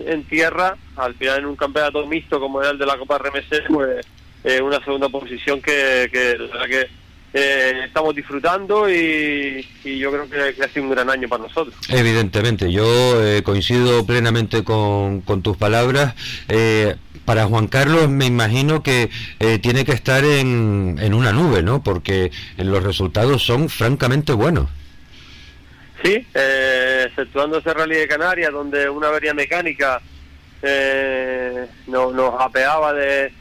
en, 0.07 0.23
tierra 0.23 0.75
al 0.95 1.13
final 1.13 1.39
en 1.39 1.45
un 1.45 1.55
campeonato 1.55 2.07
mixto 2.07 2.39
como 2.39 2.59
era 2.59 2.71
el 2.71 2.79
de 2.79 2.87
la 2.87 2.97
Copa 2.97 3.19
RMC 3.19 3.67
pues 3.71 4.03
una 4.61 4.83
segunda 4.83 5.09
posición 5.09 5.59
que, 5.61 6.07
que 6.11 6.37
la 6.37 6.47
verdad 6.47 6.65
que 6.67 7.04
eh, 7.35 7.81
estamos 7.85 8.15
disfrutando 8.15 8.89
y, 8.89 9.67
yo 9.83 10.11
creo 10.11 10.29
que, 10.29 10.63
ha 10.63 10.67
sido 10.69 10.85
un 10.85 10.91
gran 10.91 11.09
año 11.09 11.27
para 11.27 11.43
nosotros. 11.43 11.75
Evidentemente, 11.89 12.71
yo 12.71 13.23
eh, 13.23 13.43
coincido 13.43 14.05
plenamente 14.05 14.63
con, 14.63 15.21
tus 15.43 15.57
palabras. 15.57 16.15
Eh, 16.47 16.95
para 17.25 17.45
Juan 17.45 17.67
Carlos 17.67 18.07
me 18.07 18.25
imagino 18.25 18.83
que 18.83 19.09
tiene 19.61 19.83
que 19.83 19.93
estar 19.93 20.23
en, 20.23 20.97
en 21.01 21.13
una 21.15 21.31
nube, 21.31 21.63
¿no? 21.63 21.81
Porque 21.81 22.31
los 22.57 22.83
resultados 22.83 23.43
son 23.43 23.67
francamente 23.67 24.31
buenos. 24.33 24.69
Sí, 26.05 26.23
eh, 26.35 27.05
exceptuando 27.07 27.57
ese 27.57 27.73
rally 27.73 27.95
de 27.95 28.07
Canarias, 28.07 28.51
donde 28.51 28.87
una 28.87 29.07
avería 29.07 29.33
mecánica 29.33 29.99
eh, 30.61 31.65
nos, 31.87 32.13
nos 32.13 32.39
apeaba 32.39 32.93
de, 32.93 33.33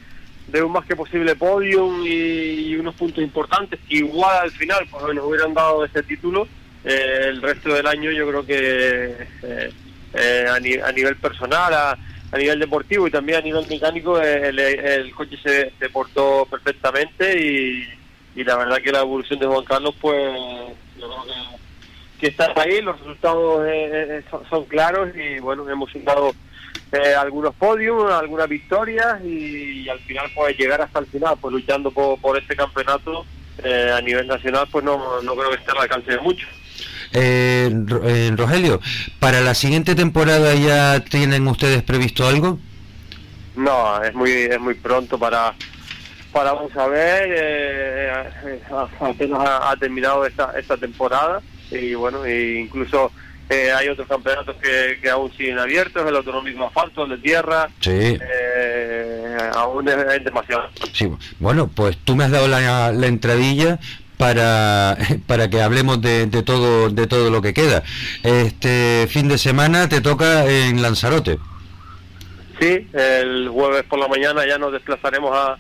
de 0.55 0.63
un 0.63 0.71
más 0.71 0.87
que 0.87 0.95
posible 0.95 1.35
podium 1.35 2.07
y, 2.07 2.77
unos 2.77 2.95
puntos 2.95 3.25
importantes 3.25 3.81
igual 3.89 4.39
al 4.39 4.51
final 4.53 4.87
pues 4.89 5.13
nos 5.13 5.25
hubieran 5.25 5.53
dado 5.53 5.85
ese 5.85 6.03
título. 6.05 6.47
Eh, 6.85 7.27
el 7.29 7.43
resto 7.43 7.75
del 7.75 7.87
año 7.89 8.13
yo 8.13 8.29
creo 8.29 8.47
que 8.47 9.17
eh, 9.43 9.71
eh, 10.13 10.47
a, 10.49 10.55
a, 10.55 10.93
nivel 10.93 11.17
personal, 11.17 11.75
a, 11.75 11.99
a, 12.31 12.39
nivel 12.39 12.61
deportivo 12.61 13.09
y 13.09 13.11
también 13.11 13.39
a 13.39 13.41
nivel 13.41 13.67
mecánico 13.69 14.21
el, 14.21 14.59
el 14.59 15.13
coche 15.15 15.37
se, 15.43 15.89
portó 15.89 16.47
perfectamente 16.49 17.37
y, 18.37 18.45
la 18.45 18.57
verdad 18.57 18.79
que 18.79 18.93
la 18.93 19.01
evolución 19.01 19.41
de 19.41 19.47
Juan 19.47 19.65
Carlos 19.65 19.95
pues 20.01 20.37
yo 20.99 21.09
creo 21.09 21.25
que, 21.25 22.21
que 22.21 22.27
está 22.29 22.53
ahí, 22.57 22.81
los 22.81 22.99
resultados 23.01 23.67
son, 24.49 24.65
claros 24.67 25.09
y 25.17 25.41
bueno, 25.41 25.69
hemos 25.69 25.91
dado 26.05 26.33
eh, 26.95 27.15
algunos 27.15 27.55
podios, 27.55 28.13
algunas 28.13 28.49
victorias 28.49 29.23
y, 29.25 29.89
al 29.89 29.99
final 30.01 30.31
pues 30.35 30.57
llegar 30.57 30.81
hasta 30.81 31.01
el 31.01 31.07
final, 31.07 31.37
pues 31.41 31.53
luchando 31.53 31.91
por, 31.91 32.21
por 32.21 32.39
este 32.39 32.55
campeonato 32.57 33.27
eh, 33.63 33.93
a 33.93 34.01
nivel 34.01 34.27
nacional, 34.27 34.67
pues 34.71 34.85
no, 34.85 35.21
no 35.23 35.35
creo 35.35 35.51
que 35.51 35.57
esté 35.57 35.73
al 35.73 35.79
alcance 35.79 36.13
de 36.13 36.19
mucho. 36.21 36.47
Eh, 37.13 37.71
eh, 38.05 38.33
Rogelio, 38.37 38.81
¿para 39.21 39.41
la 39.41 39.55
siguiente 39.55 39.95
temporada 39.95 40.55
ya 40.55 41.01
tienen 41.01 41.47
ustedes 41.47 41.83
previsto 41.83 42.27
algo? 42.27 42.59
No, 43.55 44.03
es 44.03 44.13
muy 44.15 44.33
es 44.33 44.61
muy 44.61 44.75
pronto 44.75 45.19
para 45.19 45.55
para 46.33 46.53
vamos 46.53 46.77
a 46.77 46.89
ver, 46.89 47.29
eh, 47.29 48.61
apenas 49.01 49.41
ha, 49.41 49.71
ha, 49.71 49.77
terminado 49.77 50.27
esta 50.27 50.53
esta 50.59 50.77
temporada 50.77 51.41
y 51.71 51.95
bueno, 51.95 52.25
e 52.25 52.59
incluso 52.59 53.13
eh, 53.51 53.73
hay 53.73 53.89
otros 53.89 54.09
campeonatos 54.09 54.57
que, 54.57 54.99
que, 55.03 55.11
aún 55.11 55.31
siguen 55.37 55.59
abiertos, 55.59 56.07
el 56.07 56.17
autonómico 56.17 56.65
asfalto, 56.65 57.05
el 57.05 57.11
de 57.11 57.19
tierra. 57.19 57.69
Sí. 57.81 57.91
Eh, 57.91 59.39
aún 59.55 59.87
es, 59.89 59.97
es, 59.97 60.25
demasiado. 60.25 60.69
Sí, 60.93 61.11
bueno, 61.39 61.69
pues 61.69 61.99
tú 61.99 62.17
me 62.17 62.25
has 62.25 62.31
dado 62.31 62.49
la, 62.49 62.91
la 62.93 63.07
entradilla 63.07 63.79
para, 64.17 64.97
para 65.27 65.51
que 65.51 65.61
hablemos 65.61 66.01
de, 66.01 66.27
de, 66.27 66.43
todo 66.43 66.89
de 66.89 67.07
todo 67.07 67.31
lo 67.31 67.43
que 67.43 67.53
queda. 67.53 67.83
Este 68.23 69.07
fin 69.09 69.29
de 69.29 69.39
semana 69.39 69.89
te 69.89 70.01
toca 70.01 70.47
en 70.47 70.81
Lanzarote. 70.81 71.39
Sí, 72.61 72.89
el 72.93 73.49
jueves 73.49 73.83
por 73.85 73.99
la 73.99 74.09
mañana 74.09 74.47
ya 74.47 74.59
nos 74.59 74.73
desplazaremos 74.73 75.37
a 75.37 75.59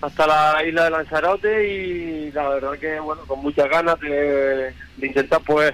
hasta 0.00 0.28
la 0.28 0.64
isla 0.64 0.84
de 0.84 0.90
Lanzarote 0.90 1.68
y 1.68 2.30
la 2.30 2.48
verdad 2.48 2.78
que 2.78 3.00
bueno 3.00 3.22
con 3.26 3.40
muchas 3.40 3.68
ganas 3.68 3.98
de, 3.98 4.72
de 4.96 5.06
intentar 5.06 5.40
pues 5.44 5.72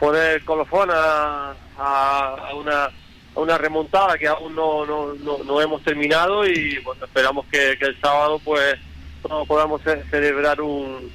poner 0.00 0.42
colofón 0.44 0.88
a, 0.90 1.54
a, 1.78 2.54
una, 2.54 2.84
a 2.86 3.40
una 3.40 3.58
remontada 3.58 4.18
que 4.18 4.26
aún 4.26 4.56
no, 4.56 4.86
no, 4.86 5.14
no, 5.14 5.38
no 5.44 5.60
hemos 5.60 5.82
terminado 5.82 6.46
y 6.46 6.78
bueno, 6.78 7.04
esperamos 7.04 7.46
que, 7.46 7.72
el 7.72 8.00
sábado 8.00 8.40
pues 8.42 8.76
podamos 9.46 9.82
celebrar 10.10 10.60
un, 10.62 11.12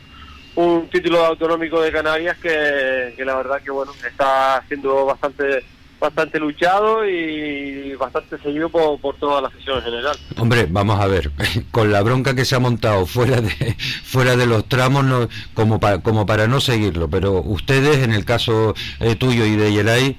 un 0.56 0.88
título 0.89 1.25
autonómico 1.25 1.82
de 1.82 1.92
Canarias 1.92 2.38
que, 2.38 3.15
que 3.18 3.25
la 3.25 3.36
verdad 3.36 3.62
que 3.62 3.72
bueno 3.72 3.92
está 4.08 4.63
siendo 4.68 5.06
bastante 5.06 5.65
bastante 6.05 6.39
luchado 6.39 7.03
y 7.07 7.95
bastante 7.95 8.38
seguido 8.38 8.69
por, 8.69 9.00
por 9.00 9.15
toda 9.15 9.41
la 9.41 9.50
sesión 9.50 9.77
en 9.77 9.83
general. 9.83 10.17
Hombre, 10.38 10.67
vamos 10.69 11.00
a 11.00 11.07
ver, 11.07 11.31
con 11.71 11.91
la 11.91 12.01
bronca 12.01 12.35
que 12.35 12.45
se 12.45 12.55
ha 12.55 12.59
montado 12.59 13.05
fuera 13.05 13.41
de 13.41 13.75
fuera 14.03 14.35
de 14.35 14.45
los 14.45 14.67
tramos 14.67 15.03
no, 15.03 15.27
como 15.53 15.79
para 15.79 16.00
como 16.00 16.25
para 16.25 16.47
no 16.47 16.62
seguirlo, 16.62 17.09
pero 17.09 17.41
ustedes 17.41 18.03
en 18.03 18.13
el 18.13 18.24
caso 18.24 18.75
eh, 19.00 19.15
tuyo 19.15 19.45
y 19.45 19.55
de 19.55 19.74
Yelay 19.74 20.17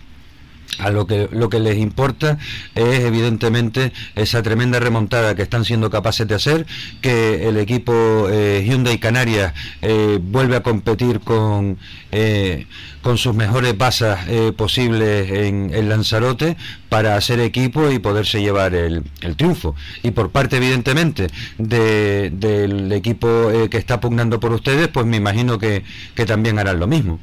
a 0.78 0.90
lo 0.90 1.06
que 1.06 1.28
lo 1.30 1.48
que 1.48 1.60
les 1.60 1.78
importa 1.78 2.38
es 2.74 3.00
evidentemente 3.00 3.92
esa 4.14 4.42
tremenda 4.42 4.80
remontada 4.80 5.34
que 5.34 5.42
están 5.42 5.64
siendo 5.64 5.90
capaces 5.90 6.26
de 6.28 6.34
hacer 6.34 6.66
que 7.00 7.48
el 7.48 7.56
equipo 7.56 8.28
eh, 8.30 8.64
Hyundai 8.66 8.98
Canarias 8.98 9.54
eh, 9.82 10.18
vuelve 10.20 10.56
a 10.56 10.62
competir 10.62 11.20
con 11.20 11.78
eh, 12.12 12.66
con 13.06 13.18
sus 13.18 13.36
mejores 13.36 13.78
basas 13.78 14.26
eh, 14.26 14.52
posibles 14.56 15.30
en, 15.30 15.70
en, 15.72 15.88
Lanzarote 15.88 16.56
para 16.88 17.14
hacer 17.14 17.38
equipo 17.38 17.88
y 17.92 18.00
poderse 18.00 18.40
llevar 18.40 18.74
el, 18.74 19.04
el 19.20 19.36
triunfo. 19.36 19.76
Y 20.02 20.10
por 20.10 20.30
parte 20.30 20.56
evidentemente 20.56 21.28
de, 21.56 22.30
del 22.30 22.90
equipo 22.90 23.52
eh, 23.52 23.68
que 23.70 23.78
está 23.78 24.00
pugnando 24.00 24.40
por 24.40 24.52
ustedes 24.52 24.88
pues 24.88 25.06
me 25.06 25.18
imagino 25.18 25.56
que, 25.56 25.84
que 26.16 26.26
también 26.26 26.58
harán 26.58 26.80
lo 26.80 26.88
mismo 26.88 27.20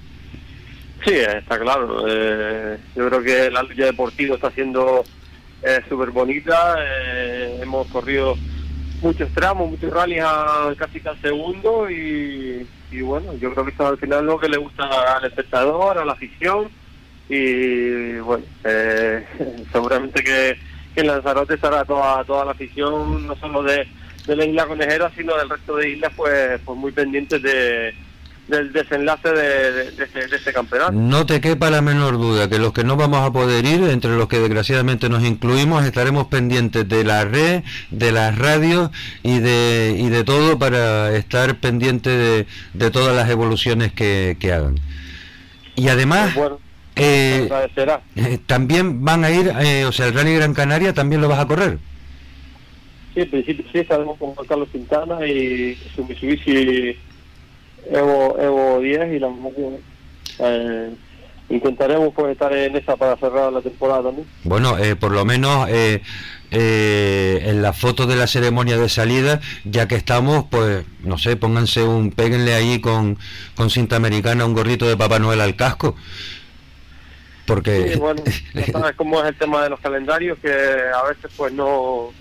Sí, 1.05 1.15
está 1.15 1.59
claro. 1.59 2.05
Eh, 2.07 2.77
yo 2.95 3.09
creo 3.09 3.21
que 3.21 3.51
la 3.51 3.63
lucha 3.63 3.85
deportiva 3.85 4.35
está 4.35 4.51
siendo 4.51 5.03
eh, 5.61 5.81
súper 5.89 6.11
bonita. 6.11 6.75
Eh, 6.79 7.59
hemos 7.61 7.87
corrido 7.87 8.35
muchos 9.01 9.29
tramos, 9.33 9.69
muchos 9.69 9.91
rallies 9.91 10.23
a 10.23 10.73
casi 10.77 11.01
al 11.05 11.19
segundo 11.21 11.89
y, 11.89 12.65
y, 12.91 13.01
bueno, 13.01 13.33
yo 13.35 13.51
creo 13.51 13.65
que 13.65 13.71
esto 13.71 13.87
al 13.87 13.97
final 13.97 14.25
lo 14.25 14.39
que 14.39 14.47
le 14.47 14.57
gusta 14.57 15.17
al 15.17 15.25
espectador, 15.25 15.97
a 15.97 16.05
la 16.05 16.13
afición 16.13 16.69
y 17.27 18.15
bueno, 18.19 18.45
eh, 18.63 19.25
seguramente 19.71 20.23
que, 20.23 20.57
que, 20.95 21.01
en 21.01 21.07
Lanzarote 21.07 21.55
estará 21.55 21.83
toda, 21.83 22.23
toda 22.23 22.45
la 22.45 22.51
afición, 22.51 23.27
no 23.27 23.35
solo 23.35 23.63
de, 23.63 23.87
de 24.25 24.35
la 24.35 24.45
isla 24.45 24.67
conejera, 24.67 25.11
sino 25.15 25.35
del 25.37 25.49
resto 25.49 25.75
de 25.75 25.89
islas, 25.89 26.13
pues, 26.15 26.61
pues 26.63 26.77
muy 26.77 26.91
pendientes 26.91 27.41
de 27.41 27.93
del 28.47 28.73
desenlace 28.73 29.29
de, 29.29 29.71
de, 29.71 29.91
de, 29.91 30.03
este, 30.03 30.27
de, 30.27 30.35
este, 30.35 30.53
campeonato. 30.53 30.91
No 30.91 31.25
te 31.25 31.39
quepa 31.39 31.69
la 31.69 31.81
menor 31.81 32.17
duda 32.17 32.49
que 32.49 32.59
los 32.59 32.73
que 32.73 32.83
no 32.83 32.97
vamos 32.97 33.27
a 33.27 33.31
poder 33.31 33.65
ir, 33.65 33.83
entre 33.83 34.17
los 34.17 34.27
que 34.27 34.39
desgraciadamente 34.39 35.09
nos 35.09 35.23
incluimos, 35.23 35.85
estaremos 35.85 36.27
pendientes 36.27 36.87
de 36.87 37.03
la 37.03 37.25
red, 37.25 37.63
de 37.91 38.11
las 38.11 38.37
radios 38.37 38.91
y 39.23 39.39
de, 39.39 39.95
y 39.97 40.09
de 40.09 40.23
todo 40.23 40.59
para 40.59 41.15
estar 41.15 41.55
pendientes 41.55 42.13
de, 42.13 42.47
de 42.73 42.91
todas 42.91 43.15
las 43.15 43.29
evoluciones 43.29 43.93
que, 43.93 44.37
que 44.39 44.51
hagan. 44.51 44.79
Y 45.75 45.87
además... 45.87 46.33
Bueno, 46.35 46.59
eh, 46.95 47.49
eh, 48.15 48.39
también 48.45 49.03
van 49.03 49.23
a 49.23 49.31
ir, 49.31 49.51
eh, 49.61 49.85
o 49.85 49.91
sea, 49.91 50.07
el 50.07 50.13
Rally 50.13 50.35
Gran 50.35 50.53
Canaria 50.53 50.93
también 50.93 51.21
lo 51.21 51.27
vas 51.27 51.39
a 51.39 51.47
correr. 51.47 51.79
Sí, 53.15 53.21
en 53.21 53.29
principio 53.31 53.65
sí, 53.71 53.79
estaremos 53.79 54.17
con 54.19 54.35
Carlos 54.47 54.69
Quintana 54.71 55.25
y 55.25 55.75
su 55.95 56.05
Mitsubishi 56.05 56.95
Evo, 57.89 58.37
Evo 58.39 58.79
10 58.79 59.13
y 59.13 59.19
la 59.19 59.31
eh, 60.39 60.89
intentaremos 61.49 62.13
pues 62.13 62.31
estar 62.31 62.53
en 62.53 62.75
esa 62.75 62.95
para 62.95 63.15
cerrar 63.17 63.51
la 63.51 63.61
temporada 63.61 64.03
también. 64.03 64.27
Bueno, 64.43 64.77
eh, 64.77 64.95
por 64.95 65.11
lo 65.11 65.25
menos 65.25 65.67
eh, 65.69 66.01
eh, 66.51 67.41
en 67.45 67.61
la 67.61 67.73
foto 67.73 68.07
de 68.07 68.15
la 68.15 68.27
ceremonia 68.27 68.77
de 68.77 68.89
salida, 68.89 69.39
ya 69.63 69.87
que 69.87 69.95
estamos, 69.95 70.45
pues 70.49 70.85
no 71.01 71.17
sé, 71.17 71.35
pónganse 71.35 71.83
un, 71.83 72.11
péguenle 72.11 72.53
ahí 72.53 72.79
con, 72.79 73.17
con 73.55 73.69
cinta 73.69 73.95
americana 73.95 74.45
un 74.45 74.53
gorrito 74.53 74.87
de 74.87 74.97
Papá 74.97 75.19
Noel 75.19 75.41
al 75.41 75.55
casco. 75.55 75.95
Porque... 77.45 77.93
Sí, 77.93 77.99
bueno, 77.99 78.23
ya 78.53 78.65
sabes 78.71 78.95
cómo 78.95 79.21
es 79.21 79.29
el 79.29 79.35
tema 79.35 79.63
de 79.63 79.69
los 79.69 79.79
calendarios, 79.79 80.39
que 80.39 80.49
a 80.49 81.03
veces 81.07 81.31
pues 81.35 81.51
no 81.53 82.11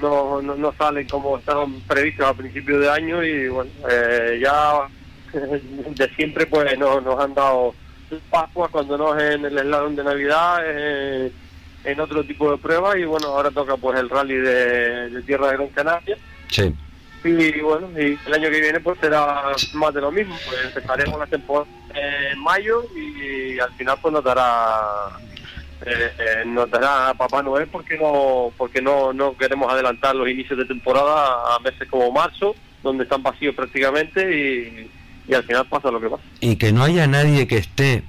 no, 0.00 0.42
no, 0.42 0.54
no 0.56 0.72
salen 0.76 1.08
como 1.08 1.38
estaban 1.38 1.80
previstos 1.80 2.26
a 2.26 2.34
principios 2.34 2.80
de 2.80 2.90
año 2.90 3.22
y 3.22 3.48
bueno, 3.48 3.70
eh, 3.90 4.40
ya 4.42 4.88
de 5.90 6.08
siempre 6.14 6.46
pues 6.46 6.78
no, 6.78 7.00
nos 7.00 7.18
han 7.20 7.34
dado 7.34 7.74
Pascua 8.30 8.68
cuando 8.68 8.96
no 8.96 9.18
es 9.18 9.34
en 9.34 9.44
el 9.44 9.58
eslalon 9.58 9.96
de 9.96 10.04
Navidad, 10.04 10.60
eh, 10.64 11.32
en 11.84 12.00
otro 12.00 12.24
tipo 12.24 12.50
de 12.50 12.58
pruebas 12.58 12.96
y 12.96 13.04
bueno, 13.04 13.28
ahora 13.28 13.50
toca 13.50 13.76
pues 13.76 13.98
el 13.98 14.08
rally 14.08 14.36
de, 14.36 15.10
de 15.10 15.22
Tierra 15.22 15.48
de 15.48 15.56
Gran 15.56 15.68
Canaria. 15.68 16.16
Sí. 16.48 16.74
Y 17.24 17.60
bueno, 17.60 17.88
y 17.98 18.18
el 18.26 18.34
año 18.34 18.48
que 18.48 18.60
viene 18.60 18.80
pues 18.80 18.98
será 19.00 19.52
más 19.74 19.92
de 19.92 20.00
lo 20.00 20.10
mismo, 20.10 20.36
pues 20.46 20.64
empezaremos 20.64 21.18
la 21.18 21.26
temporada 21.26 21.66
en 21.94 22.38
mayo 22.38 22.84
y 22.94 23.58
al 23.58 23.72
final 23.72 23.98
pues 24.00 24.14
nos 24.14 24.24
dará 24.24 25.18
eh, 25.90 26.44
nos 26.46 26.70
dará 26.70 27.14
Papá 27.14 27.42
Noel 27.42 27.68
porque 27.68 27.96
no 27.96 28.52
porque 28.56 28.80
no, 28.80 29.12
no 29.12 29.36
queremos 29.36 29.72
adelantar 29.72 30.14
los 30.14 30.28
inicios 30.28 30.58
de 30.58 30.64
temporada 30.64 31.54
a 31.54 31.58
meses 31.60 31.88
como 31.88 32.10
marzo, 32.10 32.54
donde 32.82 33.04
están 33.04 33.22
vacíos 33.22 33.54
prácticamente 33.54 34.36
y, 34.36 34.90
y 35.28 35.34
al 35.34 35.44
final 35.44 35.66
pasa 35.66 35.90
lo 35.90 36.00
que 36.00 36.08
pasa. 36.08 36.22
Y 36.40 36.56
que 36.56 36.72
no 36.72 36.82
haya 36.82 37.06
nadie 37.06 37.46
que 37.46 37.58
esté 37.58 38.04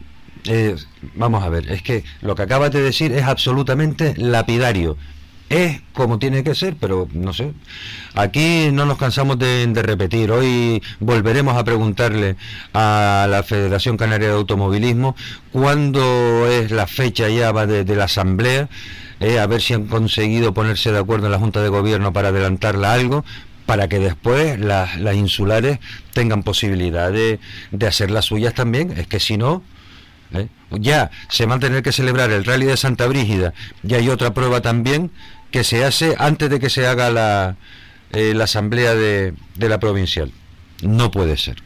eh, 0.46 0.76
vamos 1.16 1.44
a 1.44 1.50
ver, 1.50 1.72
es 1.72 1.82
que 1.82 2.04
lo 2.22 2.36
que 2.36 2.44
acabas 2.44 2.72
de 2.72 2.82
decir 2.82 3.12
es 3.12 3.24
absolutamente 3.24 4.14
lapidario. 4.18 4.98
Es 5.50 5.82
como 5.94 6.20
tiene 6.20 6.44
que 6.44 6.54
ser, 6.54 6.76
pero 6.80 7.08
no 7.12 7.34
sé. 7.34 7.54
Aquí 8.14 8.70
no 8.72 8.86
nos 8.86 9.00
cansamos 9.00 9.40
de, 9.40 9.68
repetir. 9.82 10.32
Hoy 10.32 10.82
volveremos 11.00 11.58
a 11.58 11.64
preguntarle 11.64 12.36
a 12.74 13.26
la 13.28 13.42
Federación 13.42 13.98
Canaria 13.98 14.28
de 14.28 14.36
Automovilismo 14.36 15.16
cuándo 15.52 16.48
es 16.48 16.70
la 16.70 16.86
fecha 16.86 17.30
ya 17.30 17.52
de, 17.66 17.84
de 17.84 17.96
la 17.96 18.04
asamblea, 18.04 18.70
eh, 19.20 19.40
a 19.40 19.48
ver 19.48 19.62
si 19.62 19.74
han 19.74 19.88
conseguido 19.88 20.54
ponerse 20.54 20.92
de 20.92 21.00
acuerdo 21.00 21.26
en 21.26 21.32
la 21.32 21.40
Junta 21.40 21.62
de 21.62 21.70
Gobierno 21.70 22.14
para 22.14 22.28
adelantarla 22.28 22.94
algo, 22.94 23.26
para 23.66 23.88
que 23.88 23.98
después 23.98 24.60
las, 24.60 25.00
las 25.00 25.16
insulares 25.16 25.80
tengan 26.14 26.44
posibilidad 26.44 27.12
de, 27.12 27.40
de 27.72 27.88
hacer 27.88 28.12
las 28.12 28.26
suyas 28.26 28.54
también. 28.54 28.92
Es 28.92 29.08
que 29.08 29.20
si 29.20 29.38
no, 29.38 29.64
¿eh? 30.34 30.48
Ya 30.72 31.10
se 31.30 31.46
va 31.46 31.56
a 31.56 31.60
tener 31.60 31.82
que 31.82 31.92
celebrar 31.92 32.32
el 32.32 32.46
Rally 32.46 32.66
de 32.66 32.78
Santa 32.78 33.08
Brígida 33.08 33.54
y 33.84 33.96
hay 33.96 34.10
otra 34.10 34.34
prueba 34.34 34.62
también 34.62 35.12
que 35.52 35.64
se 35.64 35.84
hace 35.84 36.16
antes 36.18 36.50
de 36.50 36.60
que 36.60 36.70
se 36.70 36.88
haga 36.88 37.10
la, 37.10 37.56
eh, 38.12 38.34
la 38.34 38.46
asamblea 38.46 38.96
de, 38.96 39.34
de 39.56 39.70
la 39.70 39.80
provincial. 39.80 40.32
No 40.84 41.12
puede 41.12 41.38
ser. 41.38 41.58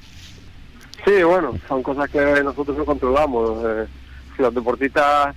Sí, 1.05 1.21
bueno, 1.23 1.57
son 1.67 1.83
cosas 1.83 2.09
que 2.09 2.19
nosotros 2.43 2.77
no 2.77 2.85
controlamos. 2.85 3.65
Eh, 3.65 3.87
los 4.37 4.53
deportistas 4.53 5.35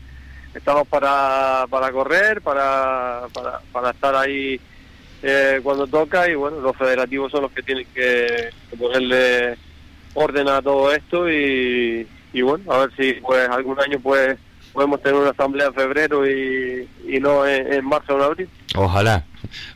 estamos 0.55 0.87
para, 0.89 1.67
para 1.69 1.93
correr, 1.93 2.41
para, 2.41 3.25
para, 3.73 3.91
estar 3.91 4.15
ahí 4.15 4.59
eh, 5.23 5.61
cuando 5.63 5.87
toca 5.87 6.29
y 6.29 6.35
bueno, 6.35 6.61
los 6.61 6.77
federativos 6.77 7.31
son 7.31 7.43
los 7.43 7.53
que 7.53 7.63
tienen 7.63 7.87
que, 7.95 8.51
ponerle 8.79 9.59
orden 10.15 10.49
a 10.49 10.63
todo 10.63 10.93
esto 10.93 11.31
y, 11.31 12.07
y, 12.33 12.43
bueno, 12.43 12.73
a 12.73 12.87
ver 12.87 12.91
si 12.97 13.15
pues 13.21 13.49
algún 13.49 13.79
año 13.81 13.99
pues 14.01 14.39
podemos 14.77 15.01
tener 15.01 15.19
una 15.19 15.31
asamblea 15.31 15.69
en 15.69 15.75
febrero 15.75 16.29
y, 16.29 16.87
y 17.09 17.19
no 17.19 17.47
en, 17.47 17.83
marzo 17.83 18.13
o 18.15 18.19
en 18.19 18.23
abril. 18.23 18.49
Ojalá, 18.75 19.25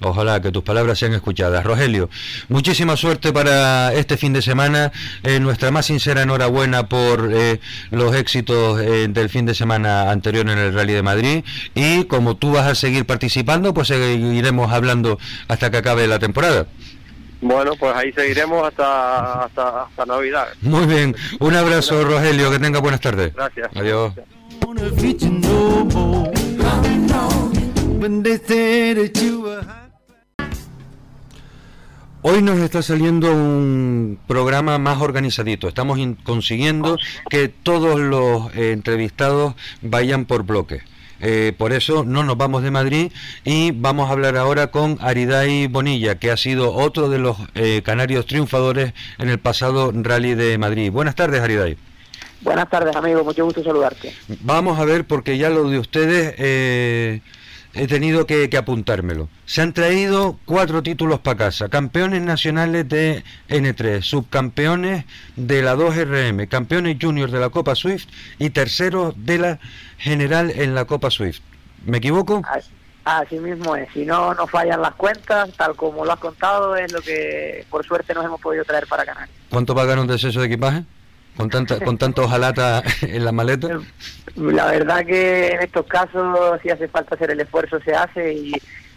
ojalá 0.02 0.42
que 0.42 0.52
tus 0.52 0.62
palabras 0.62 0.98
sean 0.98 1.14
escuchadas. 1.14 1.64
Rogelio, 1.64 2.10
muchísima 2.50 2.98
suerte 2.98 3.32
para 3.32 3.94
este 3.94 4.18
fin 4.18 4.34
de 4.34 4.42
semana. 4.42 4.92
Eh, 5.22 5.40
nuestra 5.40 5.70
más 5.70 5.86
sincera 5.86 6.22
enhorabuena 6.22 6.86
por 6.86 7.30
eh, 7.32 7.60
los 7.90 8.14
éxitos 8.14 8.78
eh, 8.78 9.08
del 9.08 9.30
fin 9.30 9.46
de 9.46 9.54
semana 9.54 10.10
anterior 10.10 10.46
en 10.50 10.58
el 10.58 10.74
Rally 10.74 10.92
de 10.92 11.02
Madrid. 11.02 11.44
Y 11.74 12.04
como 12.04 12.36
tú 12.36 12.52
vas 12.52 12.66
a 12.66 12.74
seguir 12.74 13.06
participando, 13.06 13.72
pues 13.72 13.88
seguiremos 13.88 14.70
hablando 14.70 15.18
hasta 15.48 15.70
que 15.70 15.78
acabe 15.78 16.06
la 16.08 16.18
temporada. 16.18 16.66
Bueno, 17.40 17.72
pues 17.80 17.96
ahí 17.96 18.12
seguiremos 18.12 18.68
hasta, 18.68 19.44
hasta, 19.44 19.84
hasta 19.84 20.04
Navidad. 20.04 20.48
Muy 20.60 20.84
bien, 20.84 21.16
un 21.38 21.54
abrazo 21.54 22.04
Rogelio, 22.04 22.50
que 22.50 22.58
tenga 22.58 22.80
buenas 22.80 23.00
tardes. 23.00 23.32
Gracias. 23.32 23.70
Adiós. 23.74 24.12
Hoy 32.22 32.42
nos 32.42 32.58
está 32.58 32.82
saliendo 32.82 33.32
un 33.32 34.18
programa 34.26 34.78
más 34.78 35.00
organizadito. 35.00 35.68
Estamos 35.68 35.98
consiguiendo 36.22 36.98
que 37.30 37.48
todos 37.48 37.98
los 37.98 38.54
eh, 38.54 38.72
entrevistados 38.72 39.54
vayan 39.82 40.26
por 40.26 40.44
bloques. 40.44 40.82
Eh, 41.20 41.52
por 41.56 41.72
eso 41.72 42.04
no 42.04 42.22
nos 42.22 42.36
vamos 42.36 42.62
de 42.62 42.70
Madrid 42.70 43.12
y 43.44 43.72
vamos 43.72 44.08
a 44.08 44.12
hablar 44.12 44.36
ahora 44.36 44.70
con 44.70 44.98
Aridai 45.00 45.66
Bonilla, 45.66 46.18
que 46.18 46.30
ha 46.30 46.36
sido 46.36 46.72
otro 46.74 47.08
de 47.08 47.18
los 47.18 47.36
eh, 47.54 47.82
canarios 47.84 48.26
triunfadores 48.26 48.94
en 49.18 49.28
el 49.28 49.38
pasado 49.38 49.92
Rally 49.94 50.34
de 50.34 50.56
Madrid. 50.58 50.90
Buenas 50.90 51.14
tardes, 51.14 51.40
Aridai. 51.40 51.76
Buenas 52.40 52.70
tardes, 52.70 52.96
amigo. 52.96 53.22
Mucho 53.24 53.44
gusto 53.44 53.62
saludarte. 53.62 54.14
Vamos 54.40 54.78
a 54.78 54.84
ver, 54.84 55.06
porque 55.06 55.36
ya 55.36 55.50
lo 55.50 55.68
de 55.68 55.78
ustedes 55.78 56.34
eh, 56.38 57.20
he 57.74 57.86
tenido 57.86 58.26
que, 58.26 58.48
apuntármelo. 58.56 59.28
Se 59.44 59.62
han 59.62 59.72
traído 59.72 60.38
cuatro 60.46 60.82
títulos 60.82 61.20
para 61.20 61.36
casa. 61.36 61.68
Campeones 61.68 62.22
nacionales 62.22 62.88
de 62.88 63.24
N3, 63.48 64.02
subcampeones 64.02 65.04
de 65.36 65.62
la 65.62 65.76
2RM, 65.76 66.48
campeones 66.48 66.96
juniors 67.00 67.32
de 67.32 67.40
la 67.40 67.50
Copa 67.50 67.74
Swift 67.74 68.06
y 68.38 68.50
terceros 68.50 69.14
de 69.16 69.38
la 69.38 69.58
general 69.98 70.50
en 70.50 70.74
la 70.74 70.86
Copa 70.86 71.10
Swift. 71.10 71.40
¿Me 71.84 71.98
equivoco? 71.98 72.42
Así 73.04 73.38
mismo 73.38 73.76
es. 73.76 73.88
Si 73.92 74.04
no 74.04 74.34
nos 74.34 74.50
fallan 74.50 74.82
las 74.82 74.94
cuentas, 74.94 75.50
tal 75.56 75.74
como 75.74 76.04
lo 76.04 76.12
has 76.12 76.20
contado, 76.20 76.76
es 76.76 76.92
lo 76.92 77.00
que 77.00 77.66
por 77.70 77.84
suerte 77.84 78.14
nos 78.14 78.24
hemos 78.24 78.40
podido 78.40 78.64
traer 78.64 78.86
para 78.86 79.04
Canarias. 79.04 79.36
¿Cuánto 79.48 79.74
pagan 79.74 79.98
un 79.98 80.06
descenso 80.06 80.40
de 80.40 80.46
equipaje? 80.46 80.84
Con 81.36 81.48
tanta 81.48 81.78
con 81.80 81.96
tanto 81.98 82.24
ojalata 82.24 82.82
en 83.02 83.24
la 83.24 83.32
maleta 83.32 83.80
la 84.36 84.66
verdad 84.66 85.04
que 85.04 85.48
en 85.48 85.62
estos 85.62 85.86
casos 85.86 86.60
si 86.62 86.70
hace 86.70 86.88
falta 86.88 87.14
hacer 87.14 87.30
el 87.30 87.40
esfuerzo 87.40 87.80
se 87.80 87.94
hace 87.94 88.32
y, 88.32 88.52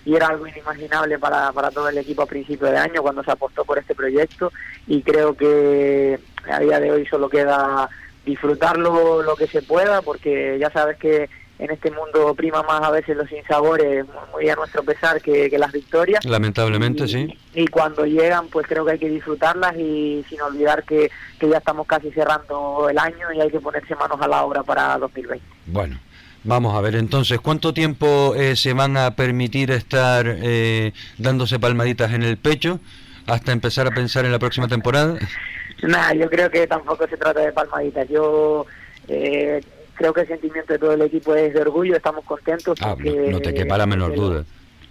era 0.06 0.28
algo 0.28 0.46
inimaginable 0.46 1.18
para, 1.18 1.54
para 1.54 1.72
todo 1.72 1.88
el 1.88 1.98
equipo 1.98 2.24
a 2.24 2.26
principio 2.26 2.68
de 2.68 2.78
año 2.78 3.02
cuando 3.02 3.24
se 3.24 3.32
apostó 3.32 3.64
por 3.64 3.80
este 3.80 3.96
proyecto 3.96 4.52
y 4.86 5.02
creo 5.02 5.34
que 5.38 6.20
a 6.52 6.60
día 6.60 6.82
de 6.82 6.92
hoy 6.92 7.06
solo 7.06 7.30
queda 7.30 7.90
disfrutarlo 8.26 9.24
lo 9.24 9.36
que 9.38 9.48
se 9.48 9.62
pueda 9.62 10.02
porque 10.02 10.58
ya 10.60 10.70
sabes 10.72 10.98
que 10.98 11.30
en 11.60 11.72
este 11.72 11.92
mundo 11.92 12.34
prima 12.36 12.64
más 12.64 12.82
a 12.82 12.92
veces 12.92 13.16
los 13.16 13.30
sinsabores, 13.30 14.06
muy 14.32 14.50
a 14.50 14.56
nuestro 14.56 14.84
pesar, 14.84 15.22
que, 15.22 15.50
las 15.58 15.72
victorias. 15.72 16.26
Lamentablemente, 16.26 17.08
sí. 17.08 17.38
Y 17.54 17.68
cuando 17.68 18.06
llegan, 18.06 18.48
pues 18.48 18.68
creo 18.68 18.86
que 18.86 18.94
hay 18.94 19.00
que 19.00 19.10
disfrutarlas 19.10 19.76
y 19.78 20.26
sin 20.30 20.42
olvidar 20.42 20.84
que, 20.84 21.10
ya 21.40 21.58
estamos 21.58 21.86
casi 21.86 22.10
cerrando 22.12 22.88
el 22.90 22.98
año 22.98 23.32
y 23.36 23.42
hay 23.42 23.52
que 23.52 23.60
ponerse 23.60 23.96
manos 23.96 24.20
a 24.22 24.28
la 24.28 24.44
obra 24.44 24.64
para 24.64 24.98
2020. 24.98 25.46
Bueno. 25.68 26.00
Vamos 26.46 26.76
a 26.76 26.82
ver, 26.82 26.96
entonces, 26.96 27.40
¿cuánto 27.40 27.74
tiempo 27.74 28.36
eh, 28.36 28.58
se 28.58 28.74
van 28.74 28.98
a 28.98 29.16
permitir 29.16 29.72
estar 29.72 30.26
eh, 30.28 30.92
dándose 31.18 31.58
palmaditas 31.58 32.12
en 32.12 32.22
el 32.22 32.36
pecho 32.36 32.82
hasta 33.28 33.54
empezar 33.54 33.88
a 33.88 33.92
pensar 33.92 34.26
en 34.26 34.34
la 34.34 34.40
próxima 34.40 34.68
temporada? 34.68 35.18
Nada, 35.84 36.14
yo 36.14 36.30
creo 36.30 36.50
que 36.50 36.68
tampoco 36.68 37.08
se 37.08 37.16
trata 37.16 37.40
de 37.40 37.54
palmaditas. 37.54 38.10
Yo 38.10 38.66
eh, 39.08 39.62
creo 39.96 40.14
que 40.14 40.22
el 40.22 40.28
sentimiento 40.28 40.74
de 40.74 40.80
todo 40.80 40.94
el 40.94 41.02
equipo 41.02 41.36
es 41.36 41.54
de 41.54 41.62
orgullo, 41.62 41.96
estamos 41.96 42.26
contentos. 42.26 42.78
Ah, 42.82 42.96
no, 42.98 43.40
te 43.40 43.54
quepa 43.54 43.78
la 43.78 43.86
menor 43.86 44.16
duda. 44.16 44.46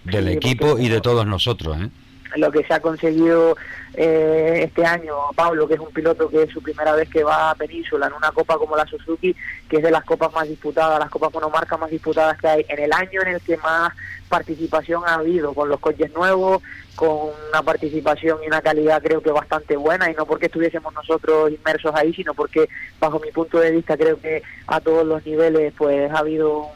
Del 0.04 0.28
equipo 0.28 0.78
y 0.78 0.88
de 0.88 1.00
todos 1.00 1.26
nosotros. 1.26 1.76
¿eh? 1.80 1.88
Lo 2.36 2.50
que 2.50 2.64
se 2.64 2.74
ha 2.74 2.80
conseguido 2.80 3.56
eh, 3.94 4.60
este 4.64 4.84
año, 4.84 5.14
Pablo, 5.34 5.68
que 5.68 5.74
es 5.74 5.80
un 5.80 5.92
piloto 5.92 6.28
que 6.28 6.44
es 6.44 6.50
su 6.50 6.62
primera 6.62 6.94
vez 6.94 7.08
que 7.08 7.24
va 7.24 7.50
a 7.50 7.54
Península 7.54 8.06
en 8.06 8.14
una 8.14 8.30
copa 8.32 8.56
como 8.56 8.76
la 8.76 8.86
Suzuki, 8.86 9.36
que 9.68 9.76
es 9.76 9.82
de 9.82 9.90
las 9.90 10.04
copas 10.04 10.32
más 10.32 10.48
disputadas, 10.48 10.98
las 10.98 11.10
copas 11.10 11.32
monomarcas 11.32 11.78
más 11.78 11.90
disputadas 11.90 12.38
que 12.38 12.48
hay, 12.48 12.66
en 12.68 12.78
el 12.78 12.92
año 12.92 13.20
en 13.22 13.28
el 13.28 13.40
que 13.40 13.56
más 13.58 13.92
participación 14.28 15.02
ha 15.06 15.14
habido, 15.14 15.52
con 15.52 15.68
los 15.68 15.78
coches 15.78 16.10
nuevos, 16.14 16.62
con 16.96 17.30
una 17.50 17.62
participación 17.62 18.38
y 18.42 18.46
una 18.46 18.62
calidad 18.62 19.02
creo 19.02 19.22
que 19.22 19.30
bastante 19.30 19.76
buena, 19.76 20.10
y 20.10 20.14
no 20.14 20.24
porque 20.24 20.46
estuviésemos 20.46 20.94
nosotros 20.94 21.50
inmersos 21.50 21.94
ahí, 21.94 22.14
sino 22.14 22.32
porque 22.32 22.68
bajo 22.98 23.20
mi 23.20 23.30
punto 23.30 23.58
de 23.58 23.72
vista 23.72 23.96
creo 23.96 24.18
que 24.20 24.42
a 24.66 24.80
todos 24.80 25.06
los 25.06 25.24
niveles 25.26 25.74
pues 25.76 26.10
ha 26.10 26.18
habido 26.18 26.70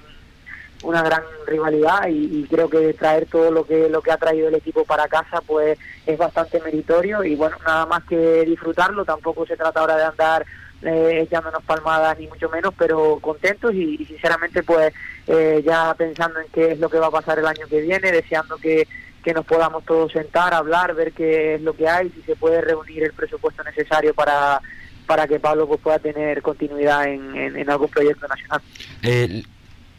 una 0.83 1.03
gran 1.03 1.23
rivalidad 1.47 2.09
y, 2.09 2.45
creo 2.49 2.69
que 2.69 2.93
traer 2.95 3.27
todo 3.27 3.51
lo 3.51 3.67
que 3.67 3.89
lo 3.89 4.03
que 4.03 4.13
ha 4.13 4.17
traído 4.17 4.49
el 4.49 4.55
equipo 4.55 4.85
para 4.85 5.09
casa 5.09 5.41
pues 5.47 5.79
es 6.07 6.19
bastante 6.19 6.61
meritorio 6.61 7.25
y 7.25 7.35
bueno 7.35 7.57
nada 7.67 7.87
más 7.87 8.05
que 8.05 8.45
disfrutarlo 8.45 9.05
tampoco 9.05 9.47
se 9.47 9.57
trata 9.57 9.81
ahora 9.81 9.97
de 9.97 10.05
andar 10.05 10.47
eh, 10.83 11.23
echándonos 11.23 11.63
palmadas 11.65 12.19
ni 12.19 12.29
mucho 12.29 12.51
menos, 12.51 12.75
pero 12.77 13.19
contentos 13.21 13.73
y, 13.75 13.97
sinceramente 14.05 14.63
pues 14.63 14.93
eh, 15.27 15.63
ya 15.65 15.95
pensando 15.95 16.39
en 16.39 16.47
qué 16.53 16.73
es 16.73 16.79
lo 16.79 16.91
que 16.91 16.99
va 16.99 17.07
a 17.07 17.11
pasar 17.11 17.39
el 17.39 17.47
año 17.47 17.67
que 17.69 17.81
viene, 17.81 18.13
deseando 18.13 18.57
que, 18.59 18.87
que 19.25 19.33
nos 19.33 19.47
podamos 19.47 19.85
todos 19.85 20.13
sentar, 20.13 20.53
hablar, 20.53 20.95
ver 20.95 21.13
qué 21.13 21.55
es 21.55 21.63
lo 21.63 21.75
que 21.75 21.89
hay, 21.89 22.11
si 22.11 22.23
se 22.23 22.37
puede 22.37 22.61
reunir 22.61 23.05
el 23.05 23.13
presupuesto 23.13 23.65
necesario 23.65 24.15
para 24.15 24.61
para 25.07 25.29
que 25.29 25.39
Pablo 25.39 25.69
pues, 25.69 25.81
pueda 25.81 26.01
tener 26.01 26.43
continuidad 26.43 27.07
en, 27.07 27.37
en, 27.37 27.71
algún 27.71 27.89
proyecto 27.89 28.27
nacional. 28.27 28.61
Eh, 29.05 29.45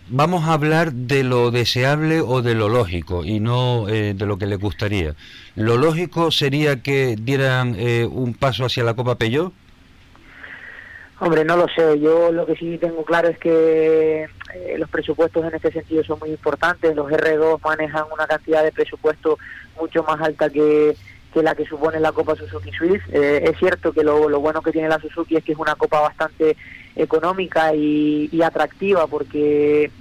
vamos 0.10 0.46
a 0.46 0.54
hablar 0.54 0.94
de 0.94 1.24
lo 1.24 1.52
deseable 1.52 2.22
o 2.22 2.42
de 2.42 2.56
lo 2.56 2.70
lógico 2.70 3.24
y 3.24 3.40
no 3.40 3.86
de 3.86 4.14
lo 4.26 4.38
que 4.38 4.46
le 4.46 4.56
gustaría. 4.56 5.16
¿Lo 5.56 5.78
lógico 5.78 6.32
sería 6.32 6.82
que 6.82 7.16
dieran 7.20 7.76
un 8.12 8.34
paso 8.34 8.66
hacia 8.66 8.84
la 8.84 8.94
Copa 8.94 9.16
Peugeot? 9.16 9.54
Hombre, 11.20 11.44
no 11.46 11.58
lo 11.58 11.68
sé. 11.70 12.00
Yo 12.00 12.32
lo 12.32 12.46
que 12.46 12.56
sí 12.56 12.78
tengo 12.78 13.04
claro 13.04 13.30
es 13.30 13.40
que 13.40 14.24
eh, 14.54 14.76
los 14.78 14.90
presupuestos 14.90 15.44
en 15.46 15.56
este 15.56 15.72
sentido 15.72 16.04
son 16.04 16.20
muy 16.20 16.30
importantes. 16.30 16.96
Los 16.96 17.08
R2 17.08 17.60
manejan 17.64 18.06
una 18.14 18.28
cantidad 18.28 18.64
de 18.64 18.72
presupuesto 18.72 19.40
mucho 19.80 20.04
más 20.04 20.22
alta 20.22 20.50
que, 20.50 20.96
que 21.34 21.42
la 21.42 21.56
que 21.56 21.66
supone 21.66 22.00
la 22.00 22.12
Copa 22.12 22.36
Suzuki 22.36 22.72
Swiss. 22.72 23.02
Eh, 23.12 23.42
es 23.46 23.58
cierto 23.58 23.94
que 23.94 24.04
lo, 24.04 24.30
lo, 24.30 24.40
bueno 24.40 24.62
que 24.62 24.72
tiene 24.72 24.90
la 24.90 25.00
Suzuki 25.00 25.38
es 25.38 25.44
que 25.44 25.54
es 25.54 25.58
una 25.58 25.76
copa 25.76 26.02
bastante 26.02 26.56
económica 26.98 27.74
y, 27.74 28.30
y 28.32 28.42
atractiva 28.42 29.08
porque 29.08 29.92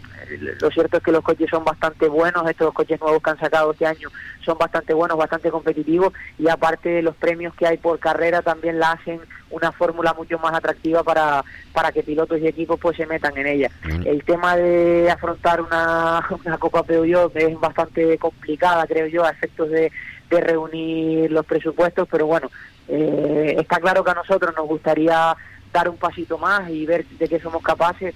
lo 0.61 0.71
cierto 0.71 0.97
es 0.97 1.03
que 1.03 1.13
los 1.13 1.23
coches 1.23 1.49
son 1.49 1.65
bastante 1.65 2.09
buenos, 2.09 2.49
estos 2.49 2.73
coches 2.73 3.01
nuevos 3.01 3.23
que 3.23 3.31
han 3.31 3.39
sacado 3.39 3.73
este 3.73 3.87
año 3.87 4.09
son 4.45 4.59
bastante 4.59 4.93
buenos, 4.93 5.17
bastante 5.17 5.51
competitivos 5.51 6.13
y 6.39 6.49
aparte 6.49 6.89
de 6.89 7.03
los 7.03 7.15
premios 7.17 7.55
que 7.55 7.67
hay 7.67 7.77
por 7.77 7.99
carrera 7.99 8.43
también 8.43 8.79
la 8.79 8.93
hacen 8.93 9.21
una 9.51 9.73
fórmula 9.73 10.15
mucho 10.15 10.39
más 10.39 10.55
atractiva 10.55 11.03
para, 11.03 11.45
para 11.73 11.93
que 11.93 12.03
pilotos 12.03 12.41
y 12.41 12.47
equipos 12.47 12.79
pues 12.81 12.97
se 12.97 13.07
metan 13.07 13.37
en 13.37 13.47
ella. 13.47 13.71
El 14.05 14.25
tema 14.25 14.57
de 14.57 15.11
afrontar 15.11 15.61
una, 15.61 16.27
una 16.45 16.59
Copa 16.59 16.83
Peugeot 16.83 17.35
es 17.37 17.59
bastante 17.61 18.19
complicada, 18.19 18.87
creo 18.87 19.07
yo, 19.07 19.25
a 19.25 19.31
efectos 19.31 19.71
de, 19.71 19.93
de 20.31 20.41
reunir 20.41 21.31
los 21.31 21.47
presupuestos, 21.47 22.09
pero 22.11 22.27
bueno, 22.27 22.51
eh, 22.89 23.57
está 23.59 23.79
claro 23.79 24.03
que 24.05 24.11
a 24.11 24.15
nosotros 24.15 24.55
nos 24.57 24.67
gustaría 24.67 25.37
dar 25.77 25.91
un 25.91 25.99
pasito 25.99 26.39
más 26.39 26.71
y 26.71 26.87
ver 26.87 27.05
de 27.05 27.29
qué 27.29 27.39
somos 27.39 27.63
capaces 27.63 28.15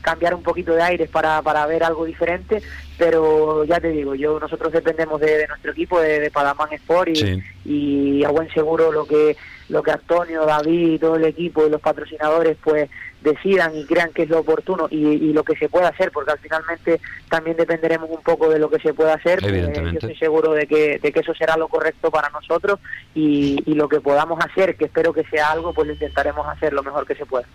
cambiar 0.00 0.34
un 0.34 0.42
poquito 0.42 0.74
de 0.74 0.82
aires 0.82 1.08
para, 1.08 1.40
para 1.42 1.64
ver 1.66 1.84
algo 1.84 2.04
diferente, 2.04 2.60
pero 2.98 3.64
ya 3.64 3.80
te 3.80 3.90
digo, 3.90 4.14
yo 4.14 4.38
nosotros 4.38 4.72
dependemos 4.72 5.20
de, 5.20 5.46
nuestro 5.46 5.72
equipo, 5.72 6.00
de, 6.00 6.20
de 6.20 6.30
Padamán 6.30 6.72
Sport 6.72 7.10
y, 7.16 7.42
y 7.64 8.24
a 8.24 8.30
buen 8.30 8.50
seguro 8.50 8.92
lo 8.92 9.06
que 9.06 9.36
lo 9.68 9.82
que 9.82 9.92
Antonio, 9.92 10.44
David, 10.44 11.00
todo 11.00 11.16
el 11.16 11.24
equipo 11.24 11.66
y 11.66 11.70
los 11.70 11.80
patrocinadores 11.80 12.56
pues 12.62 12.90
decidan 13.22 13.76
y 13.76 13.84
crean 13.84 14.12
que 14.12 14.22
es 14.22 14.28
lo 14.28 14.40
oportuno 14.40 14.88
y, 14.90 15.32
lo 15.32 15.44
que 15.44 15.56
se 15.56 15.68
puede 15.68 15.86
hacer, 15.86 16.10
porque 16.12 16.32
al 16.32 16.38
finalmente 16.38 17.00
también 17.30 17.56
dependeremos 17.56 18.10
un 18.10 18.22
poco 18.22 18.50
de 18.50 18.58
lo 18.58 18.68
que 18.68 18.78
se 18.80 18.92
pueda 18.92 19.14
hacer. 19.14 19.40
Pues, 19.40 19.72
yo 19.74 19.90
estoy 19.92 20.16
seguro 20.16 20.52
de 20.52 20.66
que, 20.66 20.98
de 20.98 21.12
que 21.12 21.20
eso 21.20 21.34
será 21.34 21.56
lo 21.56 21.68
correcto 21.68 22.10
para 22.10 22.28
nosotros 22.30 22.78
y, 23.14 23.62
y, 23.64 23.74
lo 23.74 23.88
que 23.88 24.00
podamos 24.00 24.38
hacer, 24.44 24.76
que 24.76 24.86
espero 24.86 25.12
que 25.12 25.24
sea 25.24 25.52
algo, 25.52 25.72
pues 25.72 25.86
lo 25.86 25.94
intentaremos 25.94 26.46
hacer 26.46 26.72
lo 26.72 26.82
mejor 26.82 27.06
que 27.06 27.14
se 27.14 27.24
pueda. 27.24 27.46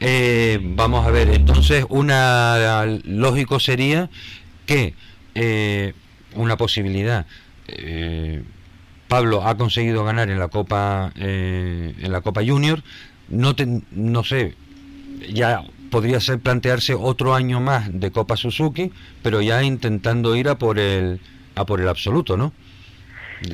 Eh, 0.00 0.58
vamos 0.60 1.06
a 1.06 1.10
ver, 1.10 1.28
entonces 1.28 1.84
una 1.88 2.86
lógico 3.04 3.60
sería 3.60 4.08
que 4.66 4.94
eh, 5.34 5.94
una 6.34 6.56
posibilidad. 6.56 7.26
Eh, 7.68 8.42
Pablo 9.08 9.44
ha 9.44 9.56
conseguido 9.56 10.04
ganar 10.04 10.30
en 10.30 10.38
la 10.38 10.48
Copa 10.48 11.12
eh, 11.16 11.94
en 11.98 12.12
la 12.12 12.20
Copa 12.20 12.42
Junior. 12.44 12.82
No 13.28 13.54
no 13.90 14.24
sé, 14.24 14.54
ya 15.28 15.62
podría 15.90 16.20
ser 16.20 16.38
plantearse 16.38 16.94
otro 16.94 17.34
año 17.34 17.60
más 17.60 17.88
de 17.92 18.10
Copa 18.10 18.36
Suzuki, 18.36 18.92
pero 19.22 19.40
ya 19.42 19.62
intentando 19.62 20.36
ir 20.36 20.48
a 20.48 20.56
por 20.56 20.78
el 20.78 21.20
a 21.54 21.64
por 21.64 21.80
el 21.80 21.88
absoluto, 21.88 22.36
¿no? 22.36 22.52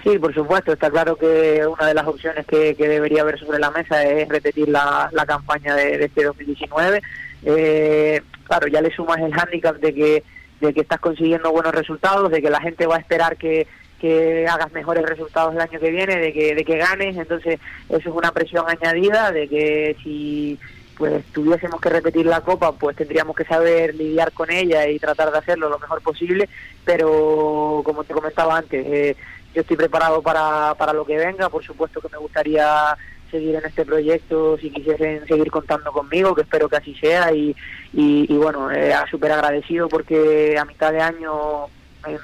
Sí, 0.03 0.19
por 0.19 0.35
supuesto, 0.35 0.73
está 0.73 0.91
claro 0.91 1.17
que 1.17 1.65
una 1.67 1.87
de 1.87 1.95
las 1.95 2.07
opciones 2.07 2.45
que, 2.47 2.75
debería 2.75 3.23
haber 3.23 3.39
sobre 3.39 3.61
la 3.61 3.71
mesa 3.71 4.03
es 4.05 4.29
repetir 4.29 4.69
la, 4.69 5.11
campaña 5.27 5.77
de, 5.77 6.05
este 6.05 6.25
2019. 6.25 7.03
Eh, 7.45 8.21
claro, 8.45 8.67
ya 8.67 8.81
le 8.81 8.95
sumas 8.95 9.19
el 9.19 9.33
hándicap 9.33 9.77
de 9.77 9.95
que, 9.95 10.25
de 10.61 10.75
que 10.75 10.81
estás 10.81 10.99
consiguiendo 10.99 11.53
buenos 11.53 11.73
resultados, 11.73 12.33
de 12.33 12.43
que 12.43 12.51
la 12.51 12.61
gente 12.61 12.87
va 12.87 12.97
a 12.97 13.01
esperar 13.01 13.37
que, 13.37 13.69
que 14.01 14.47
hagas 14.49 14.73
mejores 14.73 15.05
resultados 15.05 15.55
el 15.55 15.61
año 15.61 15.79
que 15.79 15.91
viene, 15.91 16.17
de 16.17 16.33
que, 16.33 16.57
de 16.57 16.65
que 16.65 16.79
ganes, 16.79 17.17
entonces 17.17 17.61
eso 17.89 18.09
es 18.09 18.15
una 18.15 18.33
presión 18.33 18.65
añadida, 18.69 19.31
de 19.31 19.47
que 19.47 19.97
si 20.03 20.59
pues 20.97 21.25
tuviésemos 21.27 21.81
que 21.81 21.91
repetir 21.91 22.27
la 22.27 22.41
copa, 22.41 22.73
pues 22.73 22.97
tendríamos 22.97 23.37
que 23.37 23.45
saber 23.45 23.95
lidiar 23.95 24.33
con 24.33 24.51
ella 24.51 24.89
y 24.89 24.99
tratar 24.99 25.31
de 25.31 25.39
hacerlo 25.39 25.69
lo 25.69 25.79
mejor 25.79 26.01
posible, 26.03 26.49
pero 26.85 27.83
como 27.85 28.05
te 28.05 28.15
comentaba 28.15 28.57
antes, 28.57 28.85
eh, 28.87 29.17
yo 29.55 29.61
estoy 29.61 29.77
preparado 29.77 30.23
para, 30.23 30.75
para 30.75 30.93
lo 30.93 31.05
que 31.05 31.17
venga, 31.17 31.49
por 31.49 31.65
supuesto 31.65 32.01
que 32.01 32.09
me 32.09 32.19
gustaría 32.19 32.97
seguir 33.31 33.55
en 33.57 33.65
este 33.65 33.85
proyecto 33.85 34.57
si 34.59 34.71
quisiesen 34.71 35.27
seguir 35.27 35.51
contando 35.51 35.93
conmigo, 35.93 36.35
que 36.35 36.43
espero 36.43 36.69
que 36.69 36.77
así 36.77 36.95
sea 36.95 37.33
y, 37.33 37.55
y, 37.93 38.37
bueno, 38.37 38.71
eh, 38.71 38.95
súper 39.11 39.33
agradecido 39.33 39.89
porque 39.89 40.57
a 40.59 40.65
mitad 40.65 40.93
de 40.93 41.01
año 41.01 41.67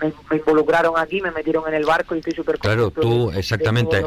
me, 0.01 0.37
involucraron 0.37 0.95
aquí, 0.97 1.21
me 1.21 1.31
metieron 1.31 1.67
en 1.69 1.75
el 1.75 1.85
barco 1.85 2.15
y 2.15 2.19
estoy 2.19 2.35
súper 2.35 2.59
Claro, 2.59 2.91
tú, 2.91 3.31
exactamente, 3.31 4.05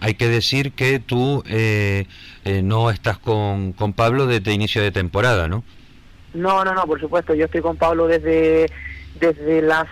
hay, 0.00 0.14
que 0.14 0.28
decir 0.28 0.72
que 0.72 0.98
tú 0.98 1.42
eh, 1.48 2.06
eh, 2.44 2.62
no 2.62 2.90
estás 2.90 3.18
con, 3.18 3.72
con 3.72 3.92
Pablo 3.92 4.26
desde 4.26 4.52
inicio 4.52 4.82
de 4.82 4.90
temporada, 4.90 5.48
¿no? 5.48 5.64
No, 6.34 6.64
no, 6.64 6.72
no, 6.72 6.84
por 6.86 7.00
supuesto, 7.00 7.34
yo 7.34 7.46
estoy 7.46 7.60
con 7.60 7.76
Pablo 7.76 8.06
desde, 8.06 8.70
desde 9.20 9.62
las 9.62 9.86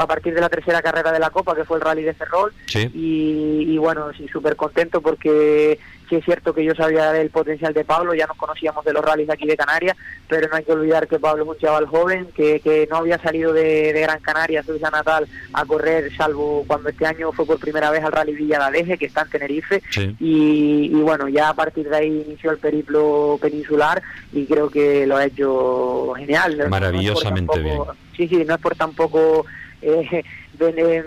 a 0.00 0.06
partir 0.06 0.34
de 0.34 0.40
la 0.40 0.48
tercera 0.48 0.80
carrera 0.80 1.12
de 1.12 1.18
la 1.18 1.30
Copa, 1.30 1.54
que 1.54 1.64
fue 1.64 1.76
el 1.76 1.82
Rally 1.82 2.02
de 2.02 2.14
Ferrol, 2.14 2.52
y, 2.74 3.76
bueno, 3.78 4.10
sí, 4.16 4.26
súper 4.28 4.56
contento 4.56 5.00
porque 5.00 5.78
sí 6.08 6.16
es 6.16 6.24
cierto 6.24 6.54
que 6.54 6.64
yo 6.64 6.74
sabía 6.74 7.12
del 7.12 7.30
potencial 7.30 7.72
de 7.74 7.84
Pablo, 7.84 8.14
ya 8.14 8.26
nos 8.26 8.36
conocíamos 8.36 8.84
de 8.84 8.92
los 8.92 9.04
rallies 9.04 9.30
aquí 9.30 9.46
de 9.46 9.56
Canarias, 9.56 9.96
pero 10.28 10.48
no 10.48 10.56
hay 10.56 10.64
que 10.64 10.72
olvidar 10.72 11.08
que 11.08 11.18
Pablo 11.18 11.44
es 11.44 11.48
un 11.48 11.58
chaval 11.58 11.86
joven, 11.86 12.28
que, 12.34 12.60
que 12.60 12.86
no 12.90 12.96
había 12.96 13.18
salido 13.18 13.52
de, 13.52 13.92
Gran 13.92 14.20
Canaria, 14.20 14.62
su 14.62 14.74
isla 14.74 14.90
natal, 14.90 15.26
a 15.52 15.64
correr, 15.64 16.14
salvo 16.16 16.64
cuando 16.66 16.88
este 16.88 17.06
año 17.06 17.32
fue 17.32 17.46
por 17.46 17.58
primera 17.58 17.90
vez 17.90 18.02
al 18.04 18.12
Rally 18.12 18.34
Villa 18.34 18.58
Galeje, 18.58 18.98
que 18.98 19.06
está 19.06 19.22
en 19.22 19.30
Tenerife, 19.30 19.82
y, 20.20 20.88
bueno, 20.94 21.28
ya 21.28 21.48
a 21.48 21.54
partir 21.54 21.88
de 21.88 21.96
ahí 21.96 22.24
inició 22.26 22.50
el 22.50 22.58
periplo 22.58 23.38
peninsular 23.40 24.02
y 24.32 24.46
creo 24.46 24.70
que 24.70 25.06
lo 25.06 25.16
ha 25.16 25.24
hecho 25.24 26.12
genial. 26.16 26.68
Maravillosamente 26.68 27.58
bien. 27.60 27.80
Sí, 28.16 28.28
sí, 28.28 28.44
no 28.44 28.54
es 28.54 28.60
por 28.60 28.74
tampoco 28.74 29.44
eh, 29.82 30.22
de, 30.58 31.04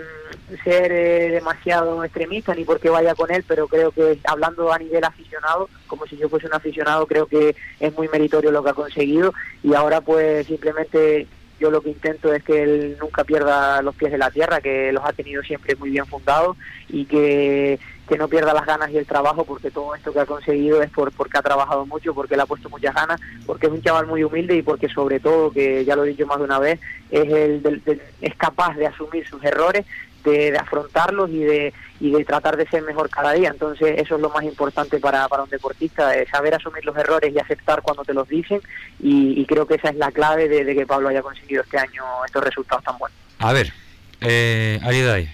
ser 0.64 0.92
eh, 0.92 1.30
demasiado 1.30 2.04
extremista 2.04 2.54
ni 2.54 2.64
porque 2.64 2.90
vaya 2.90 3.14
con 3.14 3.30
él, 3.30 3.44
pero 3.46 3.68
creo 3.68 3.90
que 3.92 4.18
hablando 4.24 4.72
a 4.72 4.78
nivel 4.78 5.04
aficionado, 5.04 5.68
como 5.86 6.06
si 6.06 6.16
yo 6.16 6.28
fuese 6.28 6.46
un 6.46 6.54
aficionado, 6.54 7.06
creo 7.06 7.26
que 7.26 7.54
es 7.78 7.96
muy 7.96 8.08
meritorio 8.08 8.50
lo 8.50 8.62
que 8.62 8.70
ha 8.70 8.74
conseguido. 8.74 9.32
Y 9.62 9.74
ahora 9.74 10.00
pues 10.00 10.46
simplemente 10.46 11.26
yo 11.60 11.70
lo 11.70 11.82
que 11.82 11.90
intento 11.90 12.32
es 12.32 12.42
que 12.42 12.62
él 12.62 12.96
nunca 12.98 13.22
pierda 13.22 13.82
los 13.82 13.94
pies 13.94 14.10
de 14.10 14.18
la 14.18 14.30
tierra, 14.30 14.62
que 14.62 14.92
los 14.92 15.04
ha 15.04 15.12
tenido 15.12 15.42
siempre 15.42 15.76
muy 15.76 15.90
bien 15.90 16.06
fundados 16.06 16.56
y 16.88 17.04
que, 17.04 17.78
que 18.08 18.16
no 18.16 18.28
pierda 18.28 18.54
las 18.54 18.64
ganas 18.64 18.90
y 18.90 18.96
el 18.96 19.06
trabajo, 19.06 19.44
porque 19.44 19.70
todo 19.70 19.94
esto 19.94 20.10
que 20.10 20.20
ha 20.20 20.26
conseguido 20.26 20.82
es 20.82 20.90
por, 20.90 21.12
porque 21.12 21.36
ha 21.36 21.42
trabajado 21.42 21.84
mucho, 21.84 22.14
porque 22.14 22.34
le 22.34 22.42
ha 22.42 22.46
puesto 22.46 22.70
muchas 22.70 22.94
ganas, 22.94 23.20
porque 23.46 23.66
es 23.66 23.72
un 23.72 23.82
chaval 23.82 24.06
muy 24.06 24.24
humilde 24.24 24.56
y 24.56 24.62
porque 24.62 24.88
sobre 24.88 25.20
todo, 25.20 25.50
que 25.50 25.84
ya 25.84 25.94
lo 25.94 26.04
he 26.04 26.08
dicho 26.08 26.26
más 26.26 26.38
de 26.38 26.44
una 26.44 26.58
vez, 26.58 26.80
es, 27.10 27.30
el 27.30 28.02
es 28.22 28.34
capaz 28.36 28.74
de 28.76 28.86
asumir 28.86 29.28
sus 29.28 29.44
errores 29.44 29.84
de, 30.24 30.56
afrontarlos 30.56 31.30
y 31.30 31.40
de, 31.40 31.72
y 32.00 32.10
de 32.10 32.24
tratar 32.24 32.56
de 32.56 32.66
ser 32.68 32.82
mejor 32.82 33.10
cada 33.10 33.32
día. 33.32 33.50
Entonces 33.50 33.98
eso 33.98 34.16
es 34.16 34.20
lo 34.20 34.30
más 34.30 34.44
importante 34.44 34.98
para, 34.98 35.28
para 35.28 35.42
un 35.42 35.50
deportista, 35.50 36.12
saber 36.30 36.54
asumir 36.54 36.84
los 36.84 36.96
errores 36.96 37.32
y 37.34 37.38
aceptar 37.38 37.82
cuando 37.82 38.04
te 38.04 38.14
los 38.14 38.28
dicen 38.28 38.60
y, 38.98 39.44
creo 39.46 39.66
que 39.66 39.74
esa 39.74 39.88
es 39.88 39.96
la 39.96 40.12
clave 40.12 40.48
de, 40.48 40.74
que 40.74 40.86
Pablo 40.86 41.08
haya 41.08 41.22
conseguido 41.22 41.62
este 41.62 41.78
año 41.78 42.04
estos 42.24 42.44
resultados 42.44 42.84
tan 42.84 42.96
buenos. 42.98 43.18
A 43.38 43.52
ver, 43.52 43.72
eh, 44.20 45.28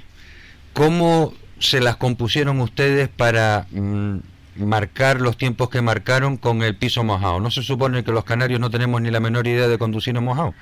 ¿cómo 0.72 1.34
se 1.58 1.80
las 1.80 1.96
compusieron 1.96 2.60
ustedes 2.60 3.08
para... 3.08 3.66
Mm, 3.70 4.18
marcar 4.58 5.20
los 5.20 5.36
tiempos 5.36 5.70
que 5.70 5.82
marcaron 5.82 6.36
con 6.36 6.62
el 6.62 6.76
piso 6.76 7.04
mojado. 7.04 7.40
¿No 7.40 7.50
se 7.50 7.62
supone 7.62 8.04
que 8.04 8.12
los 8.12 8.24
canarios 8.24 8.60
no 8.60 8.70
tenemos 8.70 9.00
ni 9.00 9.10
la 9.10 9.20
menor 9.20 9.46
idea 9.46 9.68
de 9.68 9.78
conducir 9.78 10.16
en 10.16 10.24
mojado? 10.24 10.54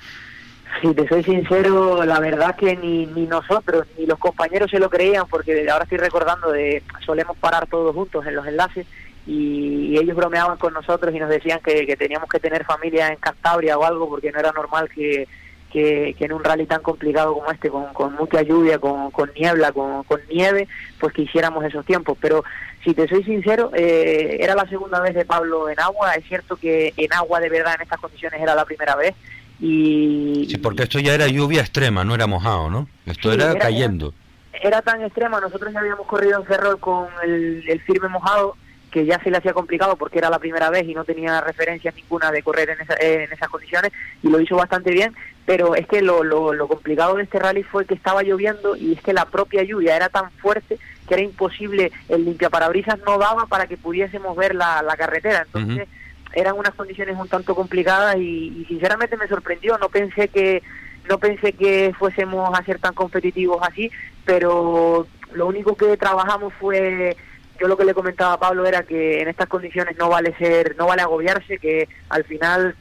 Si 0.81 0.93
te 0.93 1.07
soy 1.07 1.23
sincero, 1.23 2.03
la 2.03 2.19
verdad 2.19 2.55
que 2.55 2.75
ni, 2.75 3.05
ni 3.05 3.27
nosotros 3.27 3.85
ni 3.97 4.05
los 4.05 4.19
compañeros 4.19 4.69
se 4.69 4.79
lo 4.79 4.89
creían, 4.89 5.25
porque 5.27 5.69
ahora 5.69 5.83
estoy 5.83 5.97
recordando 5.97 6.51
de 6.51 6.83
solemos 7.05 7.37
parar 7.37 7.67
todos 7.67 7.95
juntos 7.95 8.25
en 8.25 8.35
los 8.35 8.45
enlaces 8.45 8.85
y, 9.27 9.97
ellos 9.97 10.15
bromeaban 10.15 10.57
con 10.57 10.73
nosotros 10.73 11.13
y 11.15 11.19
nos 11.19 11.29
decían 11.29 11.59
que, 11.63 11.95
teníamos 11.97 12.29
que 12.29 12.39
tener 12.39 12.65
familia 12.65 13.07
en 13.07 13.15
Cantabria 13.15 13.77
o 13.77 13.83
algo, 13.83 14.09
porque 14.09 14.31
no 14.31 14.39
era 14.39 14.51
normal 14.51 14.89
que, 14.89 15.27
en 15.73 16.31
un 16.31 16.43
rally 16.43 16.65
tan 16.65 16.81
complicado 16.81 17.33
como 17.33 17.51
este, 17.51 17.69
con, 17.69 17.91
con 17.93 18.13
mucha 18.13 18.41
lluvia, 18.41 18.79
con, 18.79 19.11
con 19.11 19.31
niebla, 19.33 19.73
con, 19.73 20.03
con, 20.03 20.21
nieve, 20.29 20.69
pues 20.99 21.13
que 21.13 21.23
hiciéramos 21.23 21.65
esos 21.65 21.85
tiempos. 21.85 22.17
Pero 22.21 22.45
si 22.83 22.93
te 22.93 23.07
soy 23.09 23.23
sincero, 23.23 23.71
eh, 23.73 24.37
era 24.39 24.55
la 24.55 24.69
segunda 24.69 25.01
vez 25.01 25.15
de 25.15 25.25
Pablo 25.25 25.69
en 25.69 25.77
agua. 25.79 26.13
Es 26.13 26.25
cierto 26.25 26.55
que 26.55 26.93
en 26.95 27.13
agua 27.13 27.41
de 27.41 27.49
verdad 27.49 27.75
en 27.75 27.81
estas 27.81 27.99
condiciones 27.99 28.41
era 28.41 28.55
la 28.55 28.63
primera 28.63 28.95
vez. 28.95 29.15
Y, 29.59 30.47
sí, 30.49 30.57
porque 30.57 30.83
esto 30.83 30.99
ya 30.99 31.13
era 31.13 31.27
lluvia 31.27 31.61
extrema, 31.61 32.03
no 32.03 32.13
era 32.13 32.27
mojado, 32.27 32.69
¿no? 32.69 32.87
Esto 33.05 33.31
era, 33.31 33.57
cayendo. 33.57 34.13
Era, 34.51 34.81
tan 34.81 35.01
extrema, 35.01 35.39
nosotros 35.39 35.73
ya 35.73 35.79
habíamos 35.79 36.07
corrido 36.07 36.39
en 36.39 36.45
Ferrol 36.45 36.79
con 36.79 37.07
el, 37.23 37.81
firme 37.85 38.09
mojado, 38.09 38.57
que 38.91 39.05
ya 39.05 39.19
se 39.21 39.29
le 39.29 39.37
hacía 39.37 39.53
complicado 39.53 39.95
porque 39.97 40.19
era 40.19 40.29
la 40.29 40.39
primera 40.39 40.69
vez 40.69 40.87
y 40.87 40.93
no 40.93 41.03
tenía 41.03 41.41
referencia 41.41 41.93
ninguna 41.95 42.31
de 42.31 42.43
correr 42.43 42.69
en, 42.69 42.77
en 42.99 43.31
esas 43.31 43.49
condiciones 43.49 43.91
y 44.23 44.29
lo 44.29 44.39
hizo 44.39 44.55
bastante 44.55 44.91
bien, 44.91 45.13
pero 45.45 45.75
es 45.75 45.87
que 45.87 46.01
lo, 46.01 46.23
lo, 46.23 46.67
complicado 46.67 47.15
de 47.15 47.23
este 47.23 47.39
rally 47.39 47.63
fue 47.63 47.85
que 47.85 47.93
estaba 47.93 48.23
lloviendo 48.23 48.75
y 48.75 48.93
es 48.93 49.01
que 49.01 49.13
la 49.13 49.25
propia 49.25 49.63
lluvia 49.63 49.95
era 49.95 50.09
tan 50.09 50.31
fuerte 50.31 50.79
que 51.07 51.13
era 51.13 51.23
imposible, 51.23 51.91
el 52.09 52.25
limpiaparabrisas 52.25 52.99
no 53.05 53.17
daba 53.17 53.45
para 53.45 53.67
que 53.67 53.77
pudiésemos 53.77 54.35
ver 54.35 54.55
la, 54.55 54.83
carretera, 54.97 55.43
entonces 55.45 55.87
eran 56.35 56.57
unas 56.57 56.75
condiciones 56.75 57.17
un 57.17 57.29
tanto 57.29 57.55
complicadas 57.55 58.17
y, 58.17 58.65
sinceramente 58.67 59.17
me 59.17 59.27
sorprendió, 59.27 59.77
no 59.77 59.89
pensé 59.89 60.27
que 60.27 60.61
no 61.09 61.17
pensé 61.19 61.53
que 61.53 61.93
fuésemos 61.97 62.57
a 62.57 62.63
ser 62.63 62.79
tan 62.79 62.93
competitivos 62.93 63.59
así, 63.61 63.91
pero 64.25 65.07
lo 65.33 65.47
único 65.47 65.75
que 65.75 65.97
trabajamos 65.97 66.53
fue 66.59 67.15
yo 67.59 67.67
lo 67.67 67.77
que 67.77 67.85
le 67.85 67.93
comentaba 67.93 68.33
a 68.33 68.39
Pablo 68.39 68.65
era 68.65 68.83
que 68.83 69.21
en 69.21 69.27
estas 69.29 69.47
condiciones 69.47 69.95
no 69.97 70.09
vale 70.09 70.35
ser 70.37 70.75
no 70.77 70.87
vale 70.87 71.03
agobiarse, 71.03 71.57
que 71.57 71.87
al 72.09 72.25
final 72.25 72.75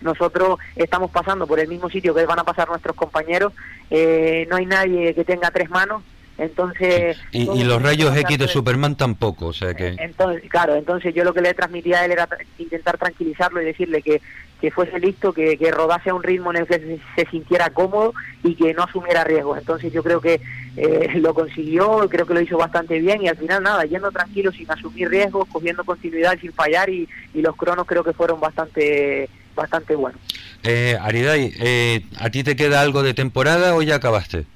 nosotros 0.00 0.58
estamos 0.76 1.10
pasando 1.10 1.46
por 1.46 1.58
el 1.58 1.68
mismo 1.68 1.88
sitio 1.88 2.14
que 2.14 2.26
van 2.26 2.38
a 2.38 2.44
pasar 2.44 2.68
nuestros 2.68 2.94
compañeros, 2.94 3.52
eh, 3.90 4.46
no 4.50 4.56
hay 4.56 4.66
nadie 4.66 5.14
que 5.14 5.24
tenga 5.24 5.50
tres 5.50 5.70
manos, 5.70 6.02
entonces 6.38 7.16
y, 7.30 7.64
los 7.64 7.80
rayos 7.80 8.16
X 8.16 8.38
de 8.38 8.48
Superman 8.48 8.96
tampoco 8.96 9.46
o 9.46 9.52
sea 9.52 9.74
que 9.74 9.94
entonces 9.98 10.42
claro 10.50 10.74
entonces 10.74 11.14
yo 11.14 11.22
lo 11.22 11.32
que 11.32 11.40
le 11.40 11.54
transmitía 11.54 12.00
a 12.00 12.04
él 12.04 12.12
era 12.12 12.28
intentar 12.58 12.98
tranquilizarlo 12.98 13.62
y 13.62 13.64
decirle 13.64 14.02
que, 14.02 14.20
que 14.60 14.70
fuese 14.70 14.98
listo 14.98 15.32
que, 15.32 15.56
que 15.56 15.70
rodase 15.70 16.10
a 16.10 16.14
un 16.14 16.22
ritmo 16.22 16.50
en 16.50 16.58
el 16.58 16.66
que 16.66 16.98
se, 17.14 17.26
sintiera 17.30 17.70
cómodo 17.70 18.14
y 18.42 18.56
que 18.56 18.74
no 18.74 18.82
asumiera 18.82 19.22
riesgos 19.22 19.58
entonces 19.58 19.92
yo 19.92 20.02
creo 20.02 20.20
que 20.20 20.40
eh, 20.76 21.12
lo 21.20 21.34
consiguió 21.34 22.08
creo 22.08 22.26
que 22.26 22.34
lo 22.34 22.40
hizo 22.40 22.58
bastante 22.58 22.98
bien 22.98 23.22
y 23.22 23.28
al 23.28 23.36
final 23.36 23.62
nada 23.62 23.84
yendo 23.84 24.10
tranquilo 24.10 24.50
sin 24.50 24.68
asumir 24.70 25.08
riesgos 25.08 25.48
cogiendo 25.52 25.84
continuidad 25.84 26.38
sin 26.40 26.52
fallar 26.52 26.90
y, 26.90 27.08
y 27.32 27.42
los 27.42 27.54
cronos 27.54 27.86
creo 27.86 28.02
que 28.02 28.12
fueron 28.12 28.40
bastante 28.40 29.28
bastante 29.54 29.94
bueno. 29.94 30.18
Eh, 30.62 30.96
Ariday, 31.00 31.54
eh, 31.60 32.06
¿a 32.18 32.30
ti 32.30 32.42
te 32.42 32.56
queda 32.56 32.80
algo 32.80 33.02
de 33.02 33.14
temporada 33.14 33.74
o 33.74 33.82
ya 33.82 33.96
acabaste? 33.96 34.46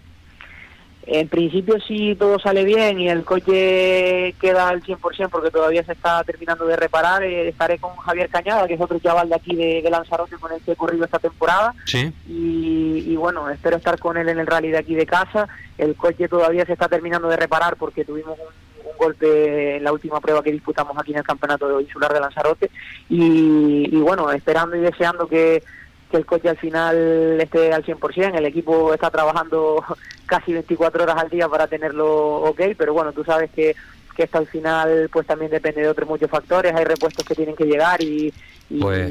En 1.11 1.27
principio 1.27 1.81
si 1.81 2.15
todo 2.17 2.39
sale 2.39 2.65
bien 2.65 3.01
y 3.01 3.09
el 3.09 3.25
coche 3.25 4.35
queda 4.39 4.69
al 4.69 4.83
100% 4.83 5.31
porque 5.31 5.51
todavía 5.51 5.83
se 5.83 5.93
está 5.93 6.23
terminando 6.23 6.67
de 6.67 6.77
reparar, 6.77 7.23
eh, 7.23 7.49
estaré 7.49 7.79
con 7.79 7.97
Javier 7.97 8.29
Cañada, 8.29 8.69
que 8.69 8.75
es 8.75 8.81
otro 8.81 8.99
chaval 8.99 9.31
de 9.31 9.37
aquí 9.37 9.57
de, 9.57 9.89
Lanzarote 9.91 10.37
con 10.37 10.53
el 10.53 10.61
que 10.61 10.73
he 10.73 10.77
corrido 10.77 11.07
esta 11.07 11.19
temporada. 11.19 11.75
Sí. 11.87 12.13
Y, 12.29 13.17
bueno, 13.17 13.49
espero 13.49 13.79
estar 13.79 13.99
con 13.99 14.19
él 14.19 14.29
en 14.29 14.39
el 14.39 14.47
rally 14.47 14.69
de 14.69 14.77
aquí 14.77 14.95
de 14.95 15.07
casa. 15.07 15.49
El 15.79 15.97
coche 15.97 16.29
todavía 16.29 16.67
se 16.67 16.75
está 16.75 16.89
terminando 16.89 17.27
de 17.29 17.39
reparar 17.39 17.77
porque 17.77 18.05
tuvimos 18.05 18.39
un, 18.39 18.69
golpe 18.99 19.77
en 19.77 19.85
la 19.85 19.93
última 19.93 20.21
prueba 20.21 20.43
que 20.43 20.51
disputamos 20.51 20.97
aquí 20.99 21.13
en 21.13 21.19
el 21.19 21.25
Campeonato 21.25 21.81
Insular 21.81 22.13
de 22.13 22.21
Lanzarote. 22.21 22.71
y 23.09 23.97
bueno, 23.97 24.31
esperando 24.33 24.77
y 24.77 24.81
deseando 24.81 25.29
que 25.29 25.63
que 26.11 26.17
el 26.17 26.27
coche 26.27 26.49
al 26.49 26.59
final 26.59 27.41
esté 27.41 27.73
al 27.73 27.85
100%. 27.85 28.37
El 28.37 28.47
equipo 28.47 28.93
está 28.95 29.11
trabajando 29.11 29.85
casi 30.27 30.53
24 30.53 31.03
horas 31.03 31.17
al 31.17 31.31
día 31.31 31.49
para 31.49 31.67
tenerlo 31.67 32.37
ok, 32.43 32.61
pero 32.77 32.93
bueno, 32.93 33.13
tú 33.13 33.25
sabes 33.25 33.51
que, 33.51 33.75
que 34.17 34.25
esto 34.25 34.39
al 34.39 34.47
final 34.47 35.09
pues 35.13 35.27
también 35.27 35.51
depende 35.51 35.83
de 35.83 35.89
otros 35.89 36.09
muchos 36.09 36.31
factores. 36.31 36.75
Hay 36.75 36.85
repuestos 36.85 37.25
que 37.25 37.35
tienen 37.35 37.57
que 37.57 37.65
llegar 37.65 38.03
y... 38.03 38.33
y, 38.71 38.81
pues, 38.81 39.11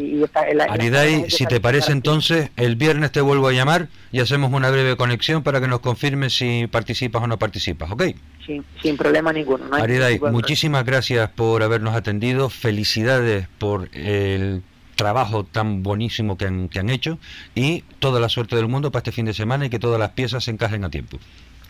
si 1.30 1.46
te 1.46 1.60
parece 1.60 1.92
entonces, 1.92 2.52
el 2.56 2.76
viernes 2.76 3.12
te 3.12 3.22
vuelvo 3.22 3.48
a 3.48 3.54
llamar 3.54 3.88
y 4.12 4.20
hacemos 4.20 4.52
una 4.52 4.70
breve 4.70 4.96
conexión 4.98 5.44
para 5.44 5.60
que 5.62 5.68
nos 5.68 5.80
confirmes 5.80 6.38
si 6.38 6.68
participas 6.68 7.24
o 7.24 7.28
no 7.28 7.38
participas, 7.38 7.92
¿ok? 7.92 8.04
Sin, 8.46 8.64
sin 8.82 8.98
problema 8.98 9.34
ninguno. 9.34 9.66
No 9.66 10.32
muchísimas 10.32 10.86
gracias 10.86 11.30
por 11.32 11.64
habernos 11.64 11.96
atendido. 11.96 12.50
Felicidades 12.50 13.48
por 13.60 13.90
el 13.94 14.62
trabajo 14.98 15.46
tan 15.46 15.82
buenísimo 15.84 16.38
que 16.38 16.46
han, 16.46 16.68
que 16.68 16.80
han 16.80 16.90
hecho 16.90 17.18
y 17.56 17.84
toda 18.00 18.20
la 18.20 18.28
suerte 18.28 18.58
del 18.58 18.68
mundo 18.68 18.92
para 18.92 19.00
este 19.00 19.14
fin 19.14 19.26
de 19.26 19.34
semana 19.34 19.68
y 19.68 19.70
que 19.70 19.80
todas 19.80 19.98
las 19.98 20.10
piezas 20.10 20.44
se 20.44 20.52
encajen 20.52 20.84
a 20.84 20.90
tiempo. 20.90 21.18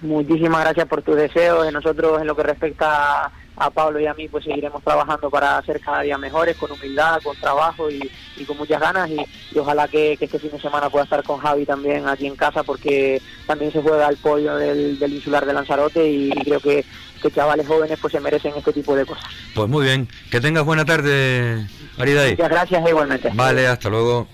Muchísimas 0.02 0.62
gracias 0.64 0.88
por 0.88 1.04
tus 1.04 1.16
deseos. 1.16 1.72
Nosotros, 1.72 2.20
en 2.22 2.28
lo 2.28 2.36
que 2.36 2.44
respecta 2.44 3.32
a 3.58 3.70
Pablo 3.72 4.00
y 4.00 4.06
a 4.06 4.14
mí, 4.14 4.28
pues 4.28 4.44
seguiremos 4.44 4.84
trabajando 4.84 5.30
para 5.30 5.62
ser 5.64 5.80
cada 5.80 6.02
día 6.02 6.18
mejores, 6.18 6.56
con 6.58 6.72
humildad, 6.72 7.20
con 7.24 7.36
trabajo 7.38 7.90
y, 7.90 8.00
con 8.46 8.58
muchas 8.58 8.80
ganas. 8.80 9.10
Y, 9.10 9.58
ojalá 9.58 9.88
que, 9.88 10.14
este 10.14 10.40
fin 10.40 10.52
de 10.52 10.62
semana 10.62 10.90
pueda 10.90 11.06
estar 11.06 11.24
con 11.24 11.40
Javi 11.40 11.66
también 11.66 12.08
aquí 12.08 12.28
en 12.28 12.36
casa, 12.36 12.64
porque 12.64 13.22
también 13.48 13.72
se 13.72 13.82
juega 13.82 14.08
el 14.08 14.18
pollo 14.18 14.56
del, 14.56 14.98
insular 15.02 15.46
de 15.46 15.54
Lanzarote 15.54 16.08
y, 16.08 16.30
creo 16.30 16.60
que, 16.60 16.86
que, 17.22 17.32
chavales 17.32 17.68
jóvenes 17.68 17.98
pues 18.00 18.12
se 18.12 18.20
merecen 18.20 18.54
este 18.56 18.74
tipo 18.74 18.96
de 18.96 19.06
cosas. 19.06 19.26
Pues 19.56 19.68
muy 19.68 19.86
bien. 19.86 20.08
Que 20.30 20.40
tengas 20.40 20.64
buena 20.64 20.86
tarde, 20.86 21.68
Mariday. 21.98 22.32
Muchas 22.32 22.50
gracias 22.50 22.90
igualmente. 22.90 23.32
Vale, 23.34 23.68
hasta 23.68 23.90
luego. 23.90 24.28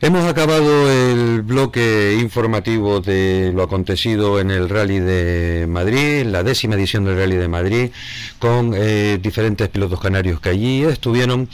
Hemos 0.00 0.26
acabado 0.26 0.88
el 0.88 1.42
bloque 1.42 2.16
informativo 2.20 3.00
de 3.00 3.50
lo 3.52 3.64
acontecido 3.64 4.38
en 4.38 4.52
el 4.52 4.68
Rally 4.68 5.00
de 5.00 5.66
Madrid, 5.68 6.24
la 6.24 6.44
décima 6.44 6.76
edición 6.76 7.04
del 7.04 7.16
Rally 7.16 7.34
de 7.34 7.48
Madrid, 7.48 7.90
con 8.38 8.74
eh, 8.76 9.18
diferentes 9.20 9.68
pilotos 9.68 9.98
canarios 10.00 10.40
que 10.40 10.50
allí 10.50 10.84
estuvieron. 10.84 11.48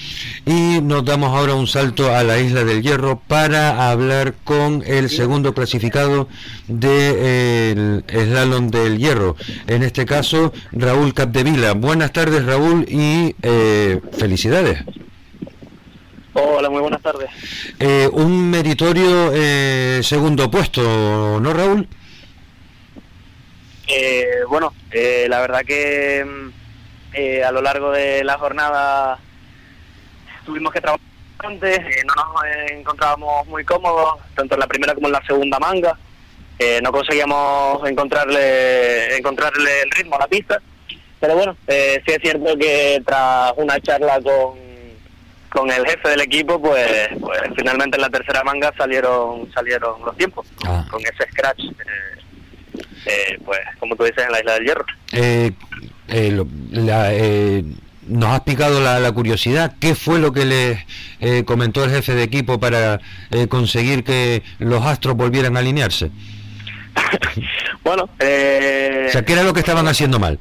Y 0.45 0.83
nos 0.83 1.07
damos 1.07 1.35
ahora 1.35 1.55
un 1.55 1.67
salto 1.67 2.15
a 2.15 2.23
la 2.23 2.39
isla 2.39 2.65
del 2.65 2.83
Hierro 2.83 3.19
para 3.27 3.91
hablar 3.91 4.35
con 4.45 4.83
el 4.87 5.09
segundo 5.09 5.55
clasificado 5.55 6.29
del 6.69 8.05
de, 8.07 8.27
Slalom 8.27 8.69
del 8.69 8.99
Hierro. 8.99 9.37
En 9.69 9.83
este 9.83 10.05
caso, 10.05 10.53
Raúl 10.71 11.15
Capdevila. 11.15 11.73
Buenas 11.73 12.13
tardes, 12.13 12.45
Raúl, 12.45 12.85
y 12.91 13.35
eh, 13.41 14.03
felicidades. 14.19 14.85
Hola, 16.37 16.69
muy 16.69 16.81
buenas 16.81 17.01
tardes. 17.01 17.31
Eh, 17.79 18.09
un 18.13 18.51
meritorio 18.51 19.31
eh, 19.33 20.01
segundo 20.03 20.51
puesto, 20.51 20.83
¿no, 21.41 21.53
Raúl? 21.53 21.87
Eh, 23.87 24.41
bueno, 24.49 24.75
la 24.93 25.41
verdad 25.41 25.61
que 25.65 26.25
mm, 26.25 27.45
a 27.47 27.53
lo 27.53 27.63
largo 27.63 27.93
de 27.93 28.25
la 28.25 28.37
jornada 28.37 29.19
tuvimos 30.45 30.73
que 30.73 30.81
trabajar 30.81 31.07
bastante, 31.39 32.03
no 32.05 32.15
nos 32.15 32.71
encontrábamos 32.73 33.47
muy 33.47 33.65
cómodos, 33.65 34.19
tanto 34.35 34.55
en 34.55 34.61
la 34.61 34.67
primera 34.67 34.93
como 34.95 35.07
en 35.07 35.13
la 35.13 35.25
segunda 35.25 35.61
manga. 35.61 35.97
no 36.83 36.91
conseguíamos 36.91 37.89
encontrarle, 37.89 39.17
encontrarle 39.17 39.83
el 39.83 39.91
ritmo 39.93 40.17
a 40.17 40.21
la 40.21 40.27
pista. 40.27 40.61
Pero 41.21 41.37
bueno, 41.37 41.57
sí 41.69 42.13
es 42.13 42.19
cierto 42.21 42.59
que 42.59 43.01
tras 43.07 43.53
una 43.57 43.79
charla 43.81 44.21
con 44.21 44.64
con 45.55 45.71
el 45.71 45.87
jefe 45.87 46.09
del 46.09 46.23
equipo, 46.23 46.61
pues, 46.61 47.11
pues 47.21 47.41
finalmente 47.57 47.97
en 47.97 48.03
la 48.03 48.11
tercera 48.11 48.43
manga 48.43 48.75
salieron 48.77 49.49
salieron 49.55 50.05
los 50.05 50.17
tiempos, 50.17 50.49
ah. 50.67 50.85
con 50.91 51.01
ese 51.01 51.31
scratch, 51.31 51.61
eh, 51.61 52.19
eh, 53.07 53.39
pues 53.45 53.61
como 53.79 53.95
tú 53.95 54.03
dices, 54.03 54.25
en 54.27 54.33
la 54.33 54.41
Isla 54.41 54.55
del 54.55 54.65
Hierro. 54.65 54.85
Eh, 55.13 55.53
nos 58.09 58.31
has 58.31 58.41
picado 58.41 58.81
la, 58.81 59.13
curiosidad, 59.13 59.77
¿qué 59.79 59.95
fue 59.95 60.19
lo 60.19 60.33
que 60.33 60.45
le 60.45 60.85
comentó 61.45 61.85
el 61.85 61.91
jefe 61.91 62.15
de 62.15 62.25
equipo 62.25 62.59
para 62.59 62.99
conseguir 63.49 64.03
que 64.03 64.43
los 64.59 64.85
astros 64.85 65.15
volvieran 65.15 65.57
a 65.57 65.61
alinearse? 65.61 66.11
bueno, 67.85 68.05
o 68.05 68.09
sea, 68.19 69.25
¿qué 69.25 69.33
era 69.33 69.45
lo 69.45 69.55
que 69.55 69.61
estaban 69.61 69.87
haciendo 69.87 70.19
mal? 70.19 70.41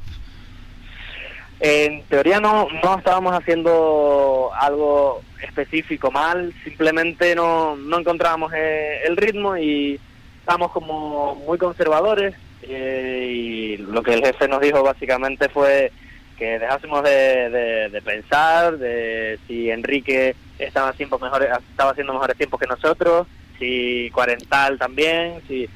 En 1.60 2.02
teoría 2.04 2.40
no, 2.40 2.68
no 2.82 2.98
estábamos 2.98 3.32
haciendo 3.34 4.50
algo 4.58 5.22
específico 5.42 6.10
mal, 6.10 6.52
simplemente 6.64 7.34
no, 7.34 7.76
no 7.76 8.00
encontrábamos 8.00 8.52
eh, 8.54 9.02
el 9.06 9.16
ritmo 9.16 9.56
y 9.56 10.00
estábamos 10.40 10.72
como 10.72 11.36
muy 11.36 11.56
conservadores 11.58 12.34
eh, 12.62 13.30
y 13.30 13.76
lo 13.76 14.02
que 14.02 14.14
el 14.14 14.24
jefe 14.24 14.48
nos 14.48 14.60
dijo 14.60 14.82
básicamente 14.82 15.48
fue 15.48 15.92
que 16.38 16.58
dejásemos 16.58 17.02
de, 17.04 18.02
pensar 18.04 18.78
de 18.78 19.38
si 19.46 19.70
Enrique 19.70 20.34
estaba 20.58 20.88
haciendo 20.88 21.18
mejores 21.18 21.50
estaba 21.70 21.92
haciendo 21.92 22.12
mejores 22.12 22.36
tiempos 22.36 22.60
que 22.60 22.66
nosotros 22.66 23.26
si 23.58 24.10
Cuarental 24.12 24.78
también 24.78 25.40
si 25.46 25.68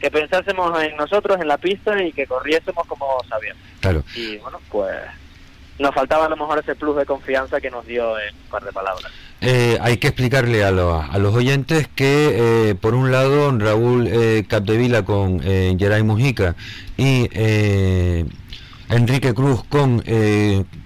que 0.00 0.10
pensásemos 0.10 0.82
en 0.82 0.96
nosotros 0.96 1.40
en 1.40 1.48
la 1.48 1.58
pista 1.58 2.02
y 2.02 2.12
que 2.12 2.26
corriésemos 2.26 2.86
como 2.86 3.22
sabíamos. 3.28 3.62
Claro. 3.80 4.04
Y 4.14 4.36
bueno 4.38 4.60
pues 4.70 4.94
nos 5.78 5.94
faltaba 5.94 6.26
a 6.26 6.28
lo 6.28 6.36
mejor 6.36 6.58
ese 6.58 6.74
plus 6.74 6.96
de 6.96 7.04
confianza 7.04 7.60
que 7.60 7.70
nos 7.70 7.86
dio 7.86 8.18
en 8.18 8.34
un 8.34 8.50
par 8.50 8.64
de 8.64 8.72
palabras. 8.72 9.10
Eh, 9.40 9.76
hay 9.80 9.98
que 9.98 10.08
explicarle 10.08 10.64
a, 10.64 10.68
a 10.68 11.18
los 11.18 11.34
oyentes 11.34 11.88
que, 11.94 12.70
eh, 12.70 12.74
por 12.74 12.94
un 12.94 13.12
lado, 13.12 13.56
Raúl 13.58 14.06
eh, 14.06 14.44
Capdevila 14.48 15.04
con 15.04 15.40
eh, 15.44 15.74
Geray 15.78 16.02
Mujica 16.02 16.54
y 16.96 17.28
Enrique 18.88 19.34
Cruz 19.34 19.64
con, 19.64 20.02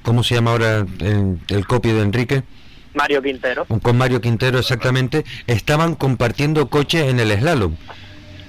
¿cómo 0.03 0.23
se 0.23 0.35
llama 0.35 0.53
ahora 0.53 0.87
el, 1.01 1.39
el 1.49 1.67
copio 1.67 1.95
de 1.97 2.03
Enrique? 2.03 2.43
Mario 2.95 3.23
Quintero. 3.23 3.65
Con 3.83 3.97
Mario 3.99 4.21
Quintero, 4.21 4.59
exactamente, 4.59 5.25
estaban 5.47 5.95
compartiendo 5.95 6.69
coche 6.69 7.09
en 7.11 7.21
el 7.21 7.31
slalom. 7.39 7.77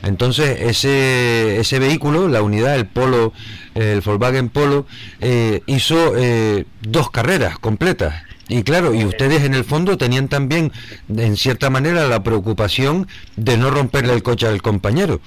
Entonces 0.04 0.62
ese, 0.62 1.60
ese 1.60 1.80
vehículo, 1.80 2.28
la 2.28 2.42
unidad, 2.42 2.76
el 2.76 2.88
Polo, 2.88 3.34
el 3.76 4.02
Volkswagen 4.02 4.50
Polo, 4.50 4.86
eh, 5.20 5.62
hizo 5.66 6.14
eh, 6.18 6.66
dos 6.82 7.10
carreras 7.12 7.60
completas. 7.60 8.24
Y 8.48 8.64
claro, 8.64 8.94
y 8.94 9.06
ustedes 9.06 9.44
en 9.44 9.54
el 9.54 9.64
fondo 9.64 9.98
tenían 9.98 10.28
también, 10.28 10.72
en 11.16 11.38
cierta 11.38 11.70
manera, 11.70 12.08
la 12.08 12.24
preocupación 12.24 13.08
de 13.36 13.58
no 13.58 13.70
romperle 13.70 14.14
el 14.14 14.24
coche 14.24 14.48
al 14.48 14.62
compañero. 14.62 15.20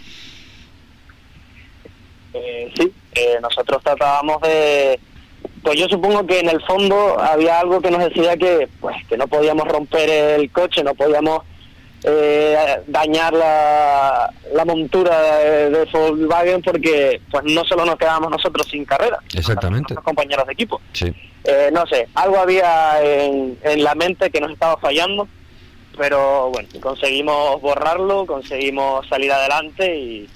Eh, 2.35 2.73
sí, 2.77 2.93
nosotros 3.41 3.83
tratábamos 3.83 4.41
de... 4.41 4.99
Pues 5.63 5.79
yo 5.79 5.89
supongo 5.89 6.27
que 6.27 6.41
en 6.41 6.49
el 6.49 6.61
fondo 6.63 7.21
había 7.21 7.61
algo 7.61 7.81
que 7.81 7.93
nos 7.93 8.01
decía 8.01 8.37
que, 8.37 8.69
pues, 8.81 8.97
que 9.07 9.17
no 9.17 9.29
podíamos 9.29 9.69
romper 9.69 10.11
el 10.11 10.51
coche, 10.51 10.83
no 10.83 10.93
podíamos 10.95 11.43
eh, 12.05 12.57
dañar 12.87 13.33
la, 13.33 14.33
la 14.53 14.65
montura 14.65 15.19
de, 15.38 15.88
Volkswagen 15.93 16.62
porque 16.62 17.21
pues 17.31 17.45
no 17.45 17.65
solo 17.65 17.85
nos 17.85 17.97
quedábamos 17.97 18.31
nosotros 18.31 18.67
sin 18.71 18.85
carrera, 18.85 19.19
exactamente, 19.35 19.95
compañeros 19.95 20.47
de 20.47 20.53
equipo. 20.53 20.81
Sí. 20.93 21.12
Eh, 21.45 21.71
no 21.73 21.87
sé, 21.87 22.09
algo 22.15 22.38
había 22.38 23.03
en, 23.03 23.59
en 23.62 23.85
la 23.85 23.95
mente 23.95 24.31
que 24.31 24.41
nos 24.41 24.53
estaba 24.53 24.77
fallando, 24.79 25.29
pero 25.97 26.51
bueno, 26.51 26.69
conseguimos 26.81 27.61
borrarlo, 27.61 28.27
conseguimos 28.27 29.07
salir 29.09 29.33
adelante 29.33 29.97
y, 29.97 30.29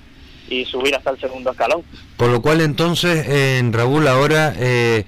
y 0.49 0.65
subir 0.65 0.95
hasta 0.95 1.11
el 1.11 1.21
segundo 1.21 1.51
escalón. 1.51 1.83
Por 2.17 2.29
lo 2.31 2.41
cual 2.41 2.61
entonces, 2.61 3.29
en 3.29 3.73
Raúl, 3.73 4.07
ahora 4.09 4.55
eh, 4.59 5.05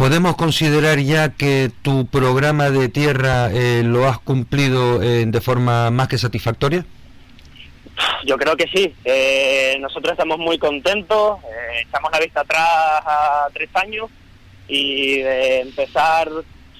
¿Podemos 0.00 0.34
considerar 0.34 0.98
ya 1.00 1.28
que 1.28 1.70
tu 1.82 2.06
programa 2.06 2.70
de 2.70 2.88
tierra 2.88 3.50
eh, 3.52 3.82
lo 3.84 4.08
has 4.08 4.18
cumplido 4.18 5.02
eh, 5.02 5.26
de 5.26 5.40
forma 5.42 5.90
más 5.90 6.08
que 6.08 6.16
satisfactoria? 6.16 6.86
Yo 8.24 8.38
creo 8.38 8.56
que 8.56 8.66
sí. 8.74 8.94
Eh, 9.04 9.76
nosotros 9.78 10.12
estamos 10.12 10.38
muy 10.38 10.56
contentos. 10.56 11.40
Eh, 11.44 11.82
echamos 11.86 12.10
la 12.12 12.18
vista 12.18 12.40
atrás 12.40 12.64
a 12.64 13.48
tres 13.52 13.68
años 13.74 14.08
y 14.68 15.18
de 15.18 15.60
empezar 15.60 16.30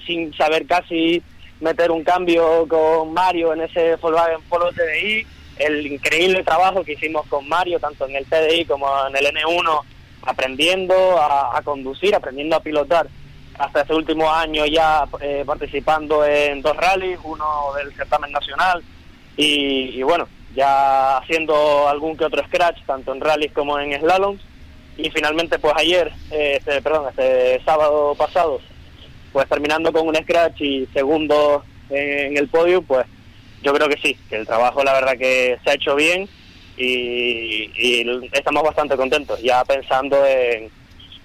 sin 0.07 0.33
saber 0.33 0.65
casi 0.65 1.21
meter 1.59 1.91
un 1.91 2.03
cambio 2.03 2.67
con 2.67 3.13
Mario 3.13 3.53
en 3.53 3.61
ese 3.61 3.97
Volkswagen 3.97 4.41
Polo 4.49 4.71
TDI. 4.71 5.27
El 5.59 5.85
increíble 5.85 6.43
trabajo 6.43 6.83
que 6.83 6.93
hicimos 6.93 7.27
con 7.27 7.47
Mario, 7.47 7.79
tanto 7.79 8.07
en 8.09 8.15
el 8.15 8.25
TDI 8.25 8.65
como 8.65 8.87
en 9.07 9.15
el 9.15 9.25
N1, 9.27 9.81
aprendiendo 10.23 10.93
a, 11.19 11.57
a 11.57 11.61
conducir, 11.61 12.15
aprendiendo 12.15 12.55
a 12.55 12.61
pilotar. 12.61 13.07
Hasta 13.57 13.81
ese 13.81 13.93
último 13.93 14.31
año 14.31 14.65
ya 14.65 15.05
eh, 15.19 15.43
participando 15.45 16.25
en 16.25 16.61
dos 16.61 16.75
rallies, 16.75 17.19
uno 17.23 17.73
del 17.77 17.93
certamen 17.93 18.31
nacional 18.31 18.81
y, 19.37 19.99
y 19.99 20.03
bueno, 20.03 20.27
ya 20.55 21.17
haciendo 21.17 21.87
algún 21.87 22.17
que 22.17 22.25
otro 22.25 22.43
scratch, 22.45 22.83
tanto 22.85 23.13
en 23.13 23.21
rallies 23.21 23.51
como 23.51 23.77
en 23.79 23.99
slaloms. 23.99 24.41
Y 24.97 25.09
finalmente, 25.09 25.57
pues 25.57 25.73
ayer, 25.77 26.11
eh, 26.31 26.55
este, 26.57 26.81
perdón, 26.81 27.07
este 27.09 27.61
sábado 27.63 28.13
pasado, 28.15 28.59
pues 29.31 29.47
terminando 29.47 29.91
con 29.93 30.07
un 30.07 30.15
scratch 30.15 30.61
y 30.61 30.87
segundo 30.93 31.63
en 31.89 32.37
el 32.37 32.47
podio, 32.49 32.81
pues 32.81 33.05
yo 33.63 33.73
creo 33.73 33.87
que 33.87 33.97
sí, 33.97 34.17
que 34.29 34.37
el 34.37 34.47
trabajo 34.47 34.83
la 34.83 34.93
verdad 34.93 35.17
que 35.17 35.57
se 35.63 35.69
ha 35.69 35.73
hecho 35.75 35.95
bien 35.95 36.27
y, 36.81 37.71
y 37.75 38.29
estamos 38.31 38.63
bastante 38.63 38.95
contentos, 38.95 39.41
ya 39.41 39.63
pensando 39.63 40.25
en, 40.25 40.69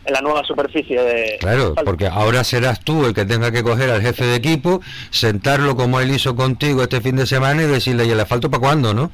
en 0.07 0.13
la 0.13 0.21
nueva 0.21 0.45
superficie 0.45 1.01
de... 1.01 1.37
Claro, 1.39 1.75
porque 1.85 2.07
ahora 2.07 2.45
serás 2.45 2.81
tú 2.81 3.07
el 3.07 3.15
que 3.15 3.25
tenga 3.25 3.51
que 3.51 3.63
coger 3.63 3.91
al 3.91 4.03
jefe 4.03 4.25
de 4.25 4.37
equipo, 4.37 4.81
sentarlo 5.11 5.77
como 5.77 6.01
él 6.01 6.11
hizo 6.11 6.37
contigo 6.37 6.83
este 6.83 7.01
fin 7.01 7.17
de 7.17 7.27
semana 7.27 7.63
y 7.63 7.67
decirle, 7.67 8.07
¿y 8.07 8.11
el 8.11 8.21
asfalto 8.21 8.51
para 8.51 8.61
cuándo, 8.61 8.95
no? 8.95 9.11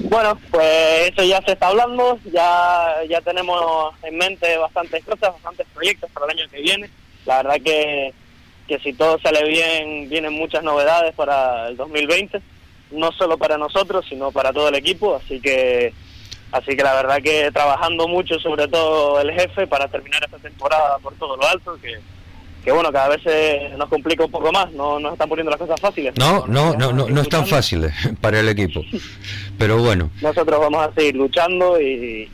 Bueno, 0.00 0.38
pues 0.50 1.10
eso 1.12 1.24
ya 1.24 1.40
se 1.42 1.52
está 1.52 1.68
hablando, 1.68 2.18
ya, 2.32 2.96
ya 3.08 3.20
tenemos 3.20 3.94
en 4.02 4.16
mente 4.16 4.56
bastantes 4.58 5.04
cosas, 5.04 5.32
bastantes 5.32 5.66
proyectos 5.74 6.10
para 6.10 6.26
el 6.26 6.38
año 6.38 6.50
que 6.50 6.60
viene. 6.60 6.90
La 7.24 7.42
verdad 7.42 7.56
que, 7.64 8.12
que 8.68 8.78
si 8.80 8.92
todo 8.92 9.18
sale 9.20 9.44
bien, 9.48 10.08
vienen 10.08 10.32
muchas 10.32 10.62
novedades 10.62 11.14
para 11.14 11.68
el 11.68 11.76
2020, 11.76 12.40
no 12.90 13.12
solo 13.12 13.38
para 13.38 13.58
nosotros, 13.58 14.04
sino 14.08 14.30
para 14.30 14.52
todo 14.52 14.68
el 14.68 14.74
equipo, 14.74 15.16
así 15.16 15.40
que 15.40 15.92
Así 16.52 16.76
que 16.76 16.82
la 16.82 16.94
verdad 16.94 17.20
que 17.22 17.50
trabajando 17.52 18.06
mucho, 18.06 18.38
sobre 18.38 18.68
todo 18.68 19.20
el 19.20 19.32
jefe, 19.32 19.66
para 19.66 19.88
terminar 19.88 20.22
esta 20.24 20.38
temporada 20.38 20.98
por 21.02 21.14
todo 21.14 21.36
lo 21.36 21.46
alto, 21.46 21.76
que, 21.82 21.98
que 22.64 22.72
bueno, 22.72 22.92
cada 22.92 23.08
vez 23.08 23.20
nos 23.76 23.88
complica 23.88 24.24
un 24.24 24.30
poco 24.30 24.52
más, 24.52 24.70
no 24.72 25.00
nos 25.00 25.12
están 25.12 25.28
poniendo 25.28 25.50
las 25.50 25.60
cosas 25.60 25.80
fáciles. 25.80 26.14
No, 26.16 26.46
no, 26.46 26.74
no, 26.74 26.92
no, 26.92 27.08
no 27.08 27.20
están 27.20 27.46
fáciles 27.46 27.92
para 28.20 28.40
el 28.40 28.48
equipo, 28.48 28.82
pero 29.58 29.78
bueno. 29.78 30.10
Nosotros 30.22 30.60
vamos 30.60 30.86
a 30.86 30.94
seguir 30.94 31.16
luchando 31.16 31.80
y, 31.80 32.30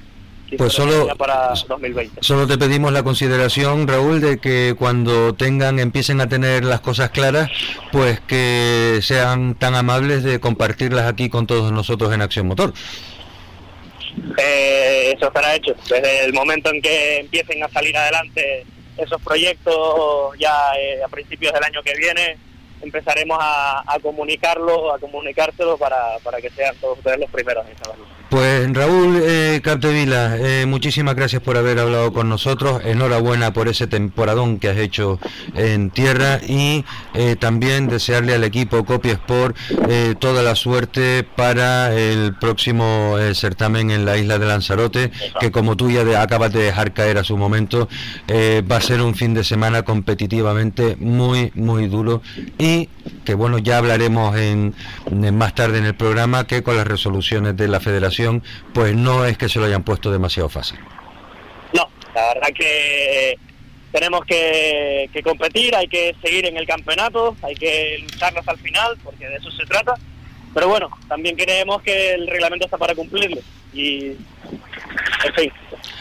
y 0.53 0.57
Pues 0.57 0.75
solo, 0.75 1.09
para 1.17 1.55
2020. 1.69 2.23
solo 2.23 2.47
te 2.47 2.59
pedimos 2.59 2.93
la 2.93 3.03
consideración, 3.03 3.89
Raúl, 3.89 4.21
de 4.21 4.39
que 4.39 4.75
cuando 4.79 5.35
tengan, 5.35 5.79
empiecen 5.79 6.21
a 6.21 6.29
tener 6.29 6.65
las 6.65 6.81
cosas 6.81 7.11
claras, 7.11 7.51
pues 7.91 8.21
que 8.21 8.99
sean 9.03 9.55
tan 9.55 9.75
amables 9.75 10.23
de 10.23 10.41
compartirlas 10.41 11.07
aquí 11.07 11.31
con 11.31 11.47
todos 11.47 11.73
nosotros 11.73 12.13
en 12.13 12.21
Acción 12.21 12.47
Motor. 12.47 12.75
Eh, 14.37 15.15
eso 15.17 15.29
estará 15.29 15.55
hecho. 15.55 15.75
Desde 15.89 16.25
el 16.27 16.35
momento 16.35 16.71
en 16.71 16.83
que 16.83 17.21
empiecen 17.21 17.63
a 17.65 17.69
salir 17.69 17.97
adelante 17.97 18.67
esos 18.99 19.21
proyectos, 19.23 20.39
ya 20.39 20.53
eh, 20.79 21.03
a 21.03 21.09
principios 21.09 21.55
del 21.55 21.65
año 21.65 21.83
que 21.83 21.95
viene, 21.95 22.37
empezaremos 22.83 23.39
a, 23.41 23.83
a 23.87 23.99
comunicarlo, 24.01 24.93
a 24.93 24.99
comunicárselo 24.99 25.79
para, 25.79 26.19
para 26.23 26.43
que 26.43 26.51
sean 26.51 26.77
todos 26.77 26.99
ustedes 26.99 27.21
los 27.21 27.31
primeros 27.31 27.67
en 27.67 27.79
saberlo. 27.79 28.22
Pues 28.33 28.73
Raúl 28.73 29.21
eh, 29.23 29.61
eh, 29.63 30.65
muchísimas 30.67 31.15
gracias 31.15 31.43
por 31.43 31.59
haber 31.59 31.79
hablado 31.79 32.15
con 32.15 32.31
nosotros. 32.31 32.81
Enhorabuena 32.83 33.53
por 33.53 33.69
ese 33.69 33.87
temporadón 33.87 34.59
que 34.59 34.71
has 34.71 34.79
hecho 34.79 35.21
en 35.55 35.91
tierra 35.91 36.41
y 36.43 36.83
eh, 37.13 37.37
también 37.39 37.89
desearle 37.89 38.33
al 38.33 38.43
equipo 38.45 38.87
Copy 38.87 39.11
Sport 39.11 39.55
eh, 39.87 40.15
toda 40.19 40.43
la 40.43 40.55
suerte 40.55 41.25
para 41.25 41.95
el 41.95 42.35
próximo 42.35 43.17
certamen 43.35 43.91
en 43.91 44.07
la 44.07 44.17
isla 44.17 44.39
de 44.39 44.47
Lanzarote, 44.47 45.13
que 45.39 45.51
como 45.51 45.77
tú 45.77 45.91
ya 45.91 46.23
acabas 46.23 46.55
de 46.55 46.63
dejar 46.63 46.95
caer 46.95 47.19
a 47.19 47.25
su 47.25 47.37
momento, 47.37 47.87
va 48.31 48.77
a 48.77 48.81
ser 48.81 49.03
un 49.03 49.15
fin 49.15 49.35
de 49.35 49.45
semana 49.45 49.83
competitivamente 49.83 50.97
muy, 50.99 51.53
muy 51.55 51.87
duro 51.87 52.23
y 52.59 52.89
que 53.27 53.35
bueno, 53.35 53.59
ya 53.59 53.77
hablaremos 53.77 54.37
en 54.37 54.75
más 55.37 55.55
tarde 55.55 55.79
en 55.79 55.85
el 55.85 55.95
programa 55.95 56.47
que 56.47 56.63
con 56.63 56.77
las 56.77 56.87
resoluciones 56.87 57.57
de 57.57 57.69
la 57.69 57.81
federación, 57.81 58.22
pues 58.73 58.95
no 58.95 59.25
es 59.25 59.39
que 59.39 59.49
se 59.49 59.59
lo 59.59 59.67
hayan 59.67 59.83
puesto 59.83 60.11
demasiado 60.11 60.49
fácil. 60.49 60.79
No, 61.73 61.89
la 62.15 62.35
verdad 62.35 62.49
que 62.55 63.39
tenemos 63.93 64.25
que, 64.25 65.11
que 65.13 65.23
competir, 65.23 65.77
hay 65.77 65.87
que 65.87 66.15
seguir 66.23 66.47
en 66.47 66.57
el 66.57 66.67
campeonato, 66.67 67.37
hay 67.43 67.55
que 67.55 67.99
lucharlo 68.03 68.41
hasta 68.41 68.53
el 68.53 68.59
final, 68.59 68.99
porque 69.05 69.29
de 69.29 69.37
eso 69.37 69.51
se 69.51 69.67
trata. 69.67 69.95
Pero 70.55 70.69
bueno, 70.69 70.91
también 71.09 71.37
creemos 71.37 71.83
que 71.83 72.15
el 72.15 72.27
reglamento 72.27 72.67
está 72.67 72.77
para 72.77 72.95
cumplirlo. 72.95 73.41
Y, 73.73 74.17
en 75.25 75.35
fin, 75.35 75.53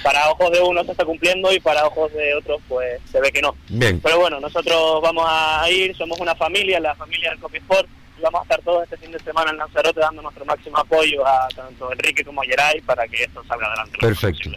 para 0.03 0.29
ojos 0.29 0.51
de 0.51 0.62
uno 0.62 0.84
se 0.84 0.91
está 0.91 1.05
cumpliendo 1.05 1.53
y 1.53 1.60
para 1.60 1.86
ojos 1.86 2.12
de 2.13 2.36
otros, 2.36 2.62
pues 2.67 2.99
se 3.10 3.21
ve 3.21 3.31
que 3.31 3.41
no. 3.41 3.55
Bien, 3.69 3.99
Pero 4.01 4.19
bueno, 4.19 4.39
nosotros 4.39 5.01
vamos 5.01 5.25
a 5.27 5.69
ir, 5.69 5.95
somos 5.95 6.19
una 6.19 6.36
familia, 6.36 6.79
la 6.79 6.95
familia 6.95 7.29
del 7.29 7.39
Copy 7.39 7.57
Sport, 7.57 7.88
y 7.88 8.00
vamos 8.21 8.41
a 8.41 8.43
estar 8.43 8.62
todos 8.62 8.84
este 8.84 8.97
fin 8.97 9.12
de 9.12 9.19
semana 9.19 9.51
en 9.51 9.57
Lanzarote 9.57 9.99
dando 9.99 10.21
nuestro 10.21 10.45
máximo 10.45 10.77
apoyo 10.77 11.25
a 11.25 11.47
tanto 11.55 11.91
Enrique 11.91 12.23
como 12.23 12.41
a 12.41 12.45
Geray 12.45 12.81
para 12.81 13.07
que 13.07 13.23
esto 13.23 13.43
salga 13.47 13.67
adelante. 13.67 13.97
perfecto. 13.99 14.51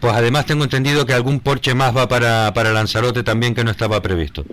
Pues 0.00 0.14
además 0.14 0.46
tengo 0.46 0.64
entendido 0.64 1.04
que 1.04 1.12
algún 1.12 1.40
Porsche 1.40 1.74
más 1.74 1.96
va 1.96 2.08
para, 2.08 2.52
para 2.54 2.72
Lanzarote 2.72 3.22
también 3.22 3.54
que 3.54 3.64
no 3.64 3.70
estaba 3.70 4.00
previsto. 4.00 4.44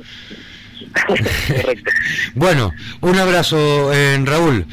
Correcto. 1.47 1.91
Bueno, 2.35 2.71
un 3.01 3.17
abrazo, 3.17 3.91
eh, 3.93 4.19
Raúl. 4.23 4.65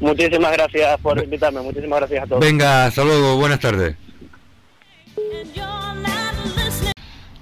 Muchísimas 0.00 0.52
gracias 0.52 1.00
por 1.00 1.22
invitarme, 1.22 1.60
muchísimas 1.60 2.00
gracias 2.00 2.24
a 2.24 2.26
todos. 2.26 2.40
Venga, 2.40 2.86
hasta 2.86 3.02
luego, 3.02 3.36
buenas 3.36 3.60
tardes. 3.60 3.96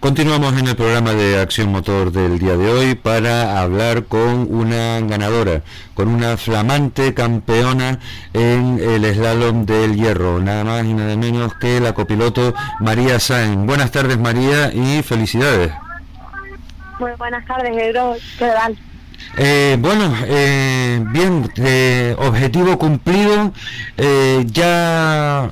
Continuamos 0.04 0.52
en 0.58 0.68
el 0.68 0.76
programa 0.76 1.14
de 1.14 1.40
Acción 1.40 1.72
Motor 1.72 2.12
del 2.12 2.38
día 2.38 2.58
de 2.58 2.70
hoy 2.70 2.94
para 2.94 3.62
hablar 3.62 4.04
con 4.04 4.54
una 4.54 5.00
ganadora, 5.00 5.62
con 5.94 6.08
una 6.08 6.36
flamante 6.36 7.14
campeona 7.14 7.98
en 8.34 8.78
el 8.82 9.02
slalom 9.14 9.64
del 9.64 9.96
hierro, 9.96 10.40
nada 10.40 10.62
más 10.62 10.84
y 10.84 10.92
nada 10.92 11.16
menos 11.16 11.54
que 11.54 11.80
la 11.80 11.94
copiloto 11.94 12.52
María 12.80 13.18
Sainz. 13.18 13.64
Buenas 13.64 13.92
tardes 13.92 14.18
María 14.18 14.70
y 14.74 15.02
felicidades. 15.02 15.72
Muy 16.98 17.12
buenas 17.16 17.46
tardes, 17.46 17.74
Pedro. 17.74 18.14
¿Qué 18.38 18.48
tal? 18.48 18.78
Eh, 19.38 19.78
bueno, 19.80 20.14
eh, 20.26 21.02
bien, 21.12 21.50
eh, 21.56 22.14
objetivo 22.18 22.78
cumplido, 22.78 23.54
eh, 23.96 24.44
ya 24.48 25.50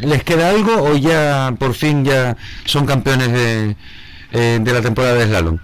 les 0.00 0.22
queda 0.24 0.50
algo 0.50 0.82
o 0.82 0.96
ya 0.96 1.54
por 1.58 1.74
fin 1.74 2.04
ya 2.04 2.36
son 2.64 2.86
campeones 2.86 3.32
de, 3.32 3.76
eh, 4.32 4.58
de 4.60 4.72
la 4.72 4.80
temporada 4.80 5.14
de 5.14 5.26
slalom. 5.26 5.58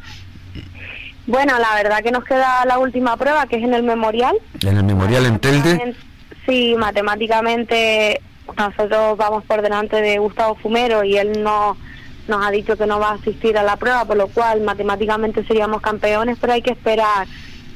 Bueno, 1.26 1.58
la 1.58 1.74
verdad 1.74 2.02
que 2.02 2.10
nos 2.10 2.24
queda 2.24 2.64
la 2.66 2.78
última 2.78 3.16
prueba, 3.16 3.46
que 3.46 3.56
es 3.56 3.64
en 3.64 3.72
el 3.72 3.82
memorial. 3.82 4.36
En 4.62 4.76
el 4.76 4.84
memorial 4.84 5.24
en 5.26 5.38
Telde, 5.38 5.94
Sí, 6.46 6.74
matemáticamente 6.78 8.20
nosotros 8.58 9.16
vamos 9.16 9.44
por 9.44 9.62
delante 9.62 10.02
de 10.02 10.18
Gustavo 10.18 10.56
Fumero 10.56 11.02
y 11.02 11.16
él 11.16 11.42
no 11.42 11.76
nos 12.28 12.46
ha 12.46 12.50
dicho 12.50 12.76
que 12.76 12.86
no 12.86 12.98
va 13.00 13.10
a 13.10 13.14
asistir 13.14 13.56
a 13.56 13.62
la 13.62 13.76
prueba, 13.76 14.04
por 14.04 14.18
lo 14.18 14.28
cual 14.28 14.60
matemáticamente 14.60 15.42
seríamos 15.46 15.80
campeones, 15.80 16.36
pero 16.38 16.52
hay 16.52 16.60
que 16.60 16.72
esperar 16.72 17.26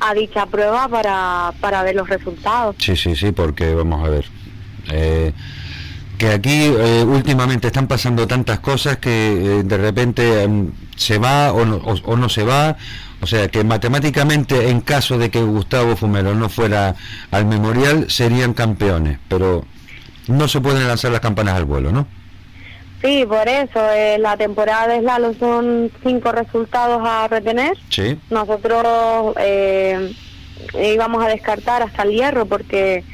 a 0.01 0.15
dicha 0.15 0.45
prueba 0.47 0.87
para, 0.89 1.53
para 1.61 1.83
ver 1.83 1.95
los 1.97 2.09
resultados. 2.09 2.77
sí, 2.79 2.95
sí, 2.97 3.17
sí, 3.17 3.33
porque 3.33 3.73
vamos 3.75 4.07
a 4.07 4.11
ver. 4.11 4.27
eh, 4.93 5.33
que 6.19 6.29
aquí 6.29 6.65
eh, 6.77 7.05
últimamente 7.07 7.69
están 7.69 7.87
pasando 7.87 8.27
tantas 8.27 8.59
cosas 8.61 8.99
que 8.99 9.11
eh, 9.61 9.63
de 9.65 9.77
repente 9.79 10.43
em, 10.43 10.71
se 10.97 11.19
va 11.19 11.53
o 11.53 11.65
no, 11.65 11.77
o- 11.77 12.13
o 12.13 12.17
no 12.17 12.29
se 12.29 12.43
va. 12.43 12.77
O 13.21 13.27
sea 13.27 13.49
que 13.49 13.65
matemáticamente 13.65 14.69
en 14.69 14.81
caso 14.81 15.19
de 15.19 15.31
que 15.31 15.41
Gustavo 15.43 15.97
Fumero 15.97 16.35
no 16.35 16.49
fuera 16.49 16.95
al 17.31 17.47
memorial 17.47 18.11
serían 18.11 18.53
campeones, 18.55 19.19
pero 19.29 19.65
no 20.29 20.47
se 20.47 20.61
pueden 20.61 20.87
lanzar 20.87 21.11
las 21.11 21.21
campanas 21.21 21.55
al 21.57 21.65
vuelo, 21.65 21.91
¿no? 21.91 22.07
Sí, 23.03 23.25
por 23.29 23.49
eso, 23.49 23.81
eh, 23.93 24.19
la 24.19 24.37
temporada 24.37 24.89
de 24.89 25.01
Slalom 25.01 25.35
son 25.39 25.91
cinco 26.05 26.33
resultados 26.33 27.01
a 27.05 27.29
retener. 27.29 27.77
Sí. 27.91 28.19
Nosotros 28.31 29.35
eh, 29.41 30.13
íbamos 30.95 31.25
a 31.25 31.29
descartar 31.29 31.83
hasta 31.83 32.03
el 32.03 32.11
hierro 32.11 32.47
porque 32.47 33.05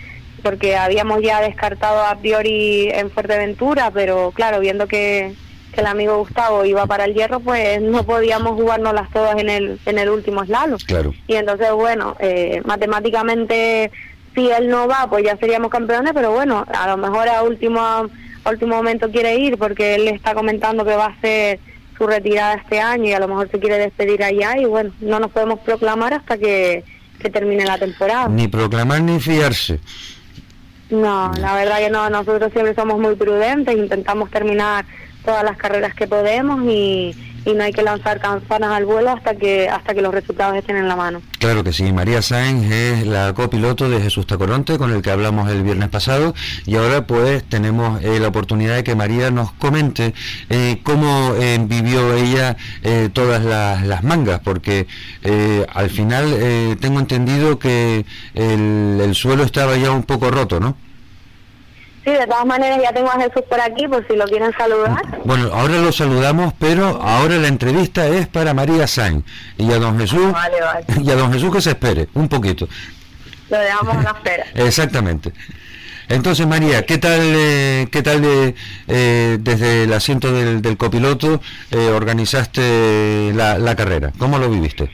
porque 0.45 0.76
habíamos 0.76 1.22
ya 1.22 1.40
descartado 1.40 2.05
a 2.05 2.16
priori 2.16 2.90
en 2.92 3.11
Fuerteventura, 3.11 3.90
pero 3.90 4.30
claro, 4.32 4.61
viendo 4.61 4.86
que, 4.86 5.34
que 5.72 5.80
el 5.80 5.86
amigo 5.86 6.18
Gustavo 6.18 6.64
iba 6.66 6.86
para 6.86 7.07
el 7.07 7.14
hierro, 7.14 7.40
pues 7.40 7.80
no 7.80 8.05
podíamos 8.05 8.53
jugárnoslas 8.53 9.11
todas 9.11 9.40
en 9.40 9.49
el, 9.49 9.80
en 9.86 9.99
el 9.99 10.11
último 10.11 10.45
slalom. 10.45 10.78
Claro. 10.86 11.14
Y 11.26 11.34
entonces, 11.34 11.72
bueno, 11.72 12.14
eh, 12.20 12.61
matemáticamente 12.66 13.90
si 14.34 14.51
él 14.51 14.68
no 14.68 14.86
va, 14.86 15.09
pues 15.09 15.24
ya 15.24 15.36
seríamos 15.38 15.70
campeones, 15.70 16.12
pero 16.14 16.32
bueno, 16.32 16.66
a 16.68 16.88
lo 16.88 16.97
mejor 16.99 17.28
a 17.28 17.42
último, 17.42 17.80
a 17.80 18.51
último 18.51 18.76
momento 18.76 19.11
quiere 19.11 19.36
ir 19.36 19.57
porque 19.57 19.95
él 19.95 20.09
está 20.09 20.34
comentando 20.34 20.84
que 20.84 20.95
va 20.95 21.07
a 21.07 21.11
hacer 21.11 21.59
su 21.97 22.07
retirada 22.07 22.55
este 22.55 22.80
año 22.80 23.05
y 23.05 23.12
a 23.12 23.20
lo 23.20 23.28
mejor 23.28 23.51
se 23.51 23.61
quiere 23.61 23.78
despedir 23.78 24.22
allá 24.22 24.59
y 24.59 24.66
bueno, 24.66 24.92
no 25.01 25.20
nos 25.20 25.30
podemos 25.30 25.61
proclamar 25.61 26.12
hasta 26.12 26.36
que, 26.36 26.84
que 27.18 27.30
termine 27.30 27.64
la 27.64 27.78
temporada. 27.78 28.28
Ni 28.28 28.49
proclamar 28.49 29.01
ni 29.01 29.20
fiarse. 29.20 29.78
No, 30.91 31.32
la 31.39 31.55
verdad 31.55 31.78
que 31.78 31.91
no, 31.91 32.11
nosotros 32.11 32.53
siempre 32.53 32.74
somos 32.74 32.99
muy 32.99 33.16
prudentes, 33.16 33.76
intentamos 33.76 34.30
terminar 34.30 34.85
todas 35.24 35.43
las 35.43 35.57
carreras 35.57 35.95
que 35.95 36.07
podemos 36.07 36.62
y, 36.64 37.16
y 37.45 37.53
no 37.53 37.64
hay 37.64 37.72
que 37.72 37.82
lanzar 37.82 38.20
campanas 38.20 38.70
al 38.70 38.84
vuelo 38.84 39.11
hasta 39.11 39.34
que 39.34 39.68
hasta 39.68 39.95
que 39.95 40.03
los 40.03 40.12
resultados 40.12 40.57
estén 40.57 40.76
en 40.76 40.88
la 40.88 40.97
mano. 40.97 41.22
Claro 41.38 41.62
que 41.64 41.72
sí, 41.72 41.92
María 41.92 42.22
Sáenz 42.22 42.70
es 42.70 43.07
la 43.07 43.32
copiloto 43.34 43.88
de 43.88 44.01
Jesús 44.01 44.26
Tacoronte 44.26 44.78
con 44.78 44.92
el 44.92 45.03
que 45.03 45.11
hablamos 45.11 45.51
el 45.51 45.62
viernes 45.62 45.88
pasado 45.88 46.34
y 46.66 46.76
ahora 46.76 47.07
pues 47.07 47.45
tenemos 47.45 48.03
eh, 48.03 48.18
la 48.20 48.28
oportunidad 48.28 48.76
de 48.76 48.84
que 48.84 48.95
María 48.95 49.30
nos 49.30 49.53
comente 49.53 50.14
eh, 50.49 50.80
cómo 50.82 51.34
eh, 51.38 51.59
vivió 51.61 52.14
ella 52.14 52.57
todas 53.12 53.45
las, 53.45 53.84
las, 53.86 54.03
mangas, 54.05 54.40
porque 54.40 54.86
al 55.72 55.90
final 55.90 56.76
tengo 56.80 57.01
entendido 57.01 57.59
que 57.59 58.05
el, 58.34 59.01
el 59.03 59.14
suelo 59.14 59.42
estaba 59.42 59.76
ya 59.76 59.90
un 59.90 60.03
poco 60.03 60.30
roto, 60.30 60.61
¿no? 60.61 60.76
Sí, 62.05 62.11
de 62.11 62.27
todas 62.27 62.45
maneras 62.45 62.79
ya 62.83 62.93
tengo 62.93 63.09
a 63.11 63.19
Jesús 63.19 63.43
por 63.49 63.59
aquí 63.61 63.89
por 63.89 64.07
si 64.07 64.15
lo 64.15 64.27
quieren 64.27 64.53
saludar. 64.59 65.03
Bueno, 65.25 65.51
ahora 65.55 65.79
lo 65.79 65.91
saludamos, 65.91 66.53
pero 66.59 67.01
ahora 67.03 67.37
la 67.37 67.49
entrevista 67.49 68.07
es 68.07 68.27
para 68.27 68.53
María 68.53 68.87
Sainz 68.87 69.25
y 69.57 69.73
a 69.73 69.79
don 69.79 69.99
Jesús 69.99 70.31
vale, 70.33 70.61
vale. 70.61 70.85
y 71.03 71.11
a 71.11 71.15
don 71.15 71.33
Jesús 71.33 71.51
que 71.51 71.63
se 71.63 71.71
espere 71.71 72.09
un 72.13 72.29
poquito. 72.29 72.69
Lo 73.49 73.59
dejamos 73.59 73.95
en 73.95 74.05
la 74.05 74.11
espera. 74.11 74.45
Exactamente. 74.55 75.33
Entonces 76.11 76.47
María, 76.47 76.85
¿qué 76.85 76.99
tal, 76.99 77.21
eh, 77.23 77.89
qué 77.91 78.03
tal 78.03 78.23
eh, 78.23 78.55
eh, 78.87 79.39
desde 79.41 79.85
el 79.85 79.93
asiento 79.95 80.31
del, 80.31 80.77
copiloto 80.77 81.41
organizaste 81.73 83.33
la, 83.35 83.57
la 83.59 83.75
carrera? 83.75 84.13
¿Cómo 84.19 84.39
lo 84.39 84.51
viviste? 84.51 84.91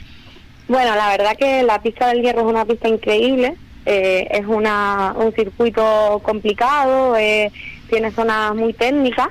Bueno, 0.69 0.95
la 0.95 1.09
verdad 1.09 1.37
que 1.37 1.65
la 1.65 1.83
pista 1.83 2.07
del 2.07 2.23
hierro 2.23 2.43
es 2.43 2.47
una 2.47 2.65
pista 2.65 2.87
increíble 2.87 3.57
eh, 3.93 4.29
es 4.31 4.47
una, 4.47 5.15
un 5.17 5.33
circuito 5.33 6.21
complicado, 6.23 7.17
eh, 7.17 7.51
tiene 7.89 8.13
zonas 8.13 8.55
muy 8.55 8.73
técnicas 8.73 9.27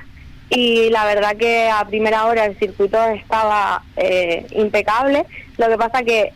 y 0.50 0.90
la 0.90 1.06
verdad 1.06 1.34
que 1.38 1.70
a 1.70 1.86
primera 1.86 2.26
hora 2.26 2.44
el 2.44 2.58
circuito 2.58 3.02
estaba 3.04 3.82
eh, 3.96 4.44
impecable. 4.50 5.24
Lo 5.56 5.68
que 5.70 5.78
pasa 5.78 6.02
que 6.02 6.34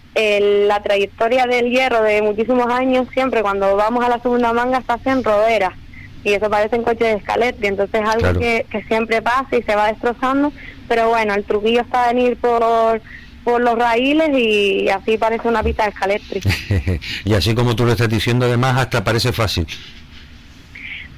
la 0.66 0.82
trayectoria 0.82 1.44
del 1.44 1.68
hierro 1.68 2.00
de 2.00 2.22
muchísimos 2.22 2.66
años, 2.68 3.08
siempre 3.12 3.42
cuando 3.42 3.76
vamos 3.76 4.02
a 4.02 4.08
la 4.08 4.20
segunda 4.20 4.54
manga 4.54 4.80
se 4.80 4.92
hacen 4.92 5.22
roderas 5.22 5.74
y 6.22 6.32
eso 6.32 6.48
parece 6.48 6.76
un 6.76 6.84
coche 6.84 7.04
de 7.04 7.14
escalete, 7.16 7.66
entonces 7.66 8.00
es 8.00 8.08
algo 8.08 8.40
que, 8.40 8.64
que 8.70 8.82
siempre 8.84 9.20
pasa 9.20 9.54
y 9.54 9.62
se 9.62 9.76
va 9.76 9.88
destrozando, 9.88 10.50
pero 10.88 11.10
bueno, 11.10 11.34
el 11.34 11.44
truquillo 11.44 11.82
está 11.82 12.06
venir 12.06 12.38
por 12.38 13.02
por 13.44 13.60
los 13.60 13.78
raíles 13.78 14.30
y 14.36 14.88
así 14.88 15.18
parece 15.18 15.46
una 15.48 15.62
pista 15.62 15.84
de 15.84 15.90
escaletri. 15.90 16.40
y 17.24 17.34
así 17.34 17.54
como 17.54 17.76
tú 17.76 17.84
lo 17.84 17.92
estás 17.92 18.08
diciendo, 18.08 18.46
además, 18.46 18.78
hasta 18.78 19.04
parece 19.04 19.32
fácil. 19.32 19.66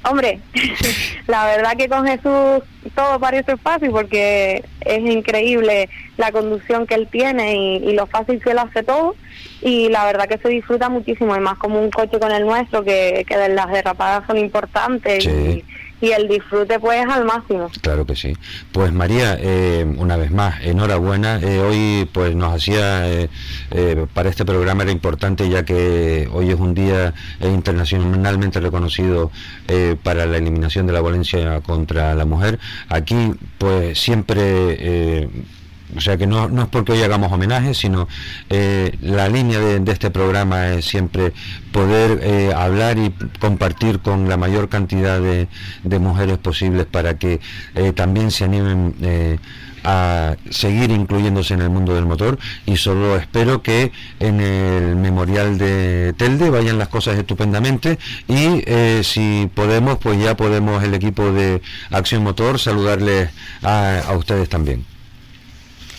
Hombre, 0.03 0.39
la 1.27 1.45
verdad 1.45 1.75
que 1.75 1.89
con 1.89 2.05
Jesús 2.05 2.63
todo 2.95 3.19
parece 3.19 3.57
fácil 3.57 3.89
porque 3.91 4.63
es 4.81 4.99
increíble 4.99 5.89
la 6.17 6.31
conducción 6.31 6.87
que 6.87 6.95
él 6.95 7.07
tiene 7.11 7.55
y, 7.55 7.93
lo 7.93 8.05
fácil 8.07 8.41
que 8.41 8.51
él 8.51 8.59
hace 8.59 8.83
todo 8.83 9.15
y 9.61 9.89
la 9.89 10.05
verdad 10.05 10.27
que 10.27 10.37
se 10.37 10.49
disfruta 10.49 10.87
muchísimo 10.87 11.35
y 11.35 11.39
más 11.39 11.57
como 11.57 11.81
un 11.81 11.89
coche 11.89 12.19
con 12.19 12.31
el 12.31 12.45
nuestro 12.45 12.83
que, 12.83 13.25
que 13.27 13.49
las 13.49 13.69
derrapadas 13.69 14.25
son 14.27 14.37
importantes 14.37 15.25
y, 15.25 15.63
y 16.01 16.11
el 16.11 16.27
disfrute 16.27 16.79
pues 16.79 17.05
al 17.07 17.25
máximo. 17.25 17.69
Claro 17.81 18.05
que 18.05 18.15
sí. 18.15 18.33
Pues 18.71 18.91
María, 18.93 19.37
eh, 19.39 19.85
una 19.97 20.17
vez 20.17 20.31
más, 20.31 20.61
enhorabuena. 20.61 21.39
Eh, 21.41 21.59
hoy 21.59 22.09
pues 22.11 22.35
nos 22.35 22.53
hacía, 22.53 23.09
eh, 23.09 23.27
para 24.13 24.29
este 24.29 24.45
programa 24.45 24.83
era 24.83 24.91
importante 24.91 25.49
ya 25.49 25.65
que 25.65 26.29
hoy 26.31 26.49
es 26.49 26.59
un 26.59 26.73
día 26.73 27.13
internacionalmente 27.41 28.59
reconocido 28.59 29.31
para 30.03 30.25
la 30.25 30.37
eliminación 30.37 30.87
de 30.87 30.93
la 30.93 31.01
violencia 31.01 31.61
contra 31.61 32.15
la 32.15 32.25
mujer. 32.25 32.59
Aquí 32.89 33.33
pues 33.57 33.99
siempre 33.99 35.29
o 35.95 36.01
sea 36.01 36.17
que 36.17 36.27
no, 36.27 36.49
no 36.49 36.63
es 36.63 36.67
porque 36.67 36.91
hoy 36.91 37.01
hagamos 37.01 37.31
homenaje, 37.31 37.73
sino 37.73 38.07
eh, 38.49 38.97
la 39.01 39.29
línea 39.29 39.59
de, 39.59 39.91
este 39.91 40.11
programa 40.11 40.73
es 40.73 40.85
siempre 40.85 41.33
poder 41.71 42.19
eh, 42.21 42.53
hablar 42.53 42.97
y 42.97 43.11
compartir 43.39 43.99
con 43.99 44.27
la 44.27 44.37
mayor 44.37 44.69
cantidad 44.69 45.19
de, 45.21 45.47
mujeres 45.99 46.37
posibles 46.37 46.85
para 46.85 47.17
que 47.17 47.39
eh, 47.73 47.91
también 47.91 48.29
se 48.29 48.43
animen 48.43 48.95
a 49.83 50.35
seguir 50.49 50.91
incluyéndose 50.91 51.53
en 51.55 51.61
el 51.61 51.69
mundo 51.69 51.95
del 51.95 52.05
motor 52.05 52.37
y 52.65 52.77
solo 52.77 53.17
espero 53.17 53.63
que 53.63 53.91
en 54.19 54.41
el 54.41 54.95
memorial 54.95 55.57
de 55.57 56.13
Telde 56.17 56.49
vayan 56.49 56.77
las 56.77 56.89
cosas 56.89 57.17
estupendamente 57.17 57.97
y 58.27 58.63
si 59.03 59.49
podemos 59.55 59.97
pues 59.97 60.21
ya 60.21 60.35
podemos 60.37 60.83
el 60.83 60.93
equipo 60.93 61.31
de 61.31 61.61
Acción 61.89 62.23
Motor 62.23 62.59
saludarles 62.59 63.29
a 63.63 64.13
ustedes 64.15 64.49
también. 64.49 64.96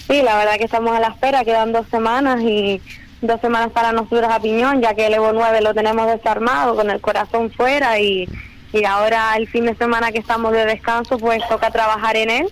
Sí, 0.09 0.23
la 0.23 0.37
verdad 0.37 0.57
que 0.57 0.65
estamos 0.65 0.97
a 0.97 1.01
la 1.01 1.09
espera, 1.09 1.45
quedan 1.45 1.73
dos 1.73 1.87
semanas 1.91 2.41
y 2.41 2.81
dos 3.21 3.41
semanas 3.43 3.71
para 3.73 3.93
nosotros 3.93 4.31
a 4.31 4.41
Piñón, 4.41 4.81
ya 4.81 4.95
que 4.95 5.07
el 5.07 5.15
Evo 5.15 5.33
9 5.33 5.61
lo 5.61 5.75
tenemos 5.75 6.07
desarmado, 6.07 6.75
con 6.75 6.91
el 6.91 7.01
corazón 7.01 7.51
fuera 7.51 8.01
y, 8.01 8.27
y 8.73 8.85
ahora 8.85 9.35
el 9.37 9.49
fin 9.49 9.67
de 9.67 9.75
semana 9.75 10.11
que 10.11 10.19
estamos 10.19 10.53
de 10.53 10.65
descanso, 10.65 11.19
pues 11.19 11.47
toca 11.47 11.71
trabajar 11.71 12.17
en 12.17 12.31
él, 12.31 12.47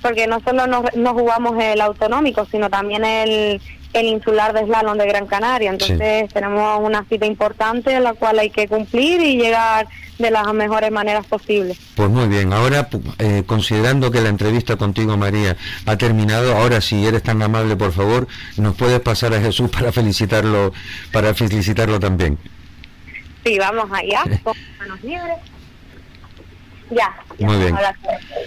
porque 0.00 0.28
no 0.28 0.38
solo 0.40 0.68
nos, 0.68 0.94
nos 0.94 1.12
jugamos 1.14 1.60
el 1.60 1.80
autonómico, 1.80 2.46
sino 2.46 2.70
también 2.70 3.04
el, 3.04 3.60
el 3.92 4.06
insular 4.06 4.52
de 4.52 4.64
slalom 4.64 4.96
de 4.96 5.06
Gran 5.06 5.26
Canaria. 5.26 5.70
Entonces 5.70 6.32
tenemos 6.32 6.80
una 6.82 7.04
cita 7.04 7.26
importante 7.26 7.92
en 7.92 8.04
la 8.04 8.14
cual 8.14 8.38
hay 8.38 8.50
que 8.50 8.68
cumplir 8.68 9.20
y 9.20 9.36
llegar 9.36 9.88
de 10.22 10.30
las 10.30 10.52
mejores 10.54 10.90
maneras 10.90 11.26
posibles. 11.26 11.78
Pues 11.94 12.08
muy 12.08 12.28
bien, 12.28 12.52
ahora 12.52 12.88
eh, 13.18 13.42
considerando 13.44 14.10
que 14.10 14.20
la 14.20 14.30
entrevista 14.30 14.76
contigo 14.76 15.16
María 15.16 15.56
ha 15.84 15.96
terminado, 15.96 16.56
ahora 16.56 16.80
si 16.80 17.04
eres 17.04 17.22
tan 17.22 17.42
amable 17.42 17.76
por 17.76 17.92
favor, 17.92 18.26
nos 18.56 18.74
puedes 18.76 19.00
pasar 19.00 19.34
a 19.34 19.40
Jesús 19.40 19.68
para 19.70 19.92
felicitarlo, 19.92 20.72
para 21.12 21.34
felicitarlo 21.34 22.00
también. 22.00 22.38
Sí, 23.44 23.58
vamos 23.58 23.90
allá, 23.92 24.22
con 24.42 24.54
manos 24.78 25.02
libres. 25.02 25.36
Ya, 26.90 27.10
Muy 27.38 27.56
bien. 27.56 27.74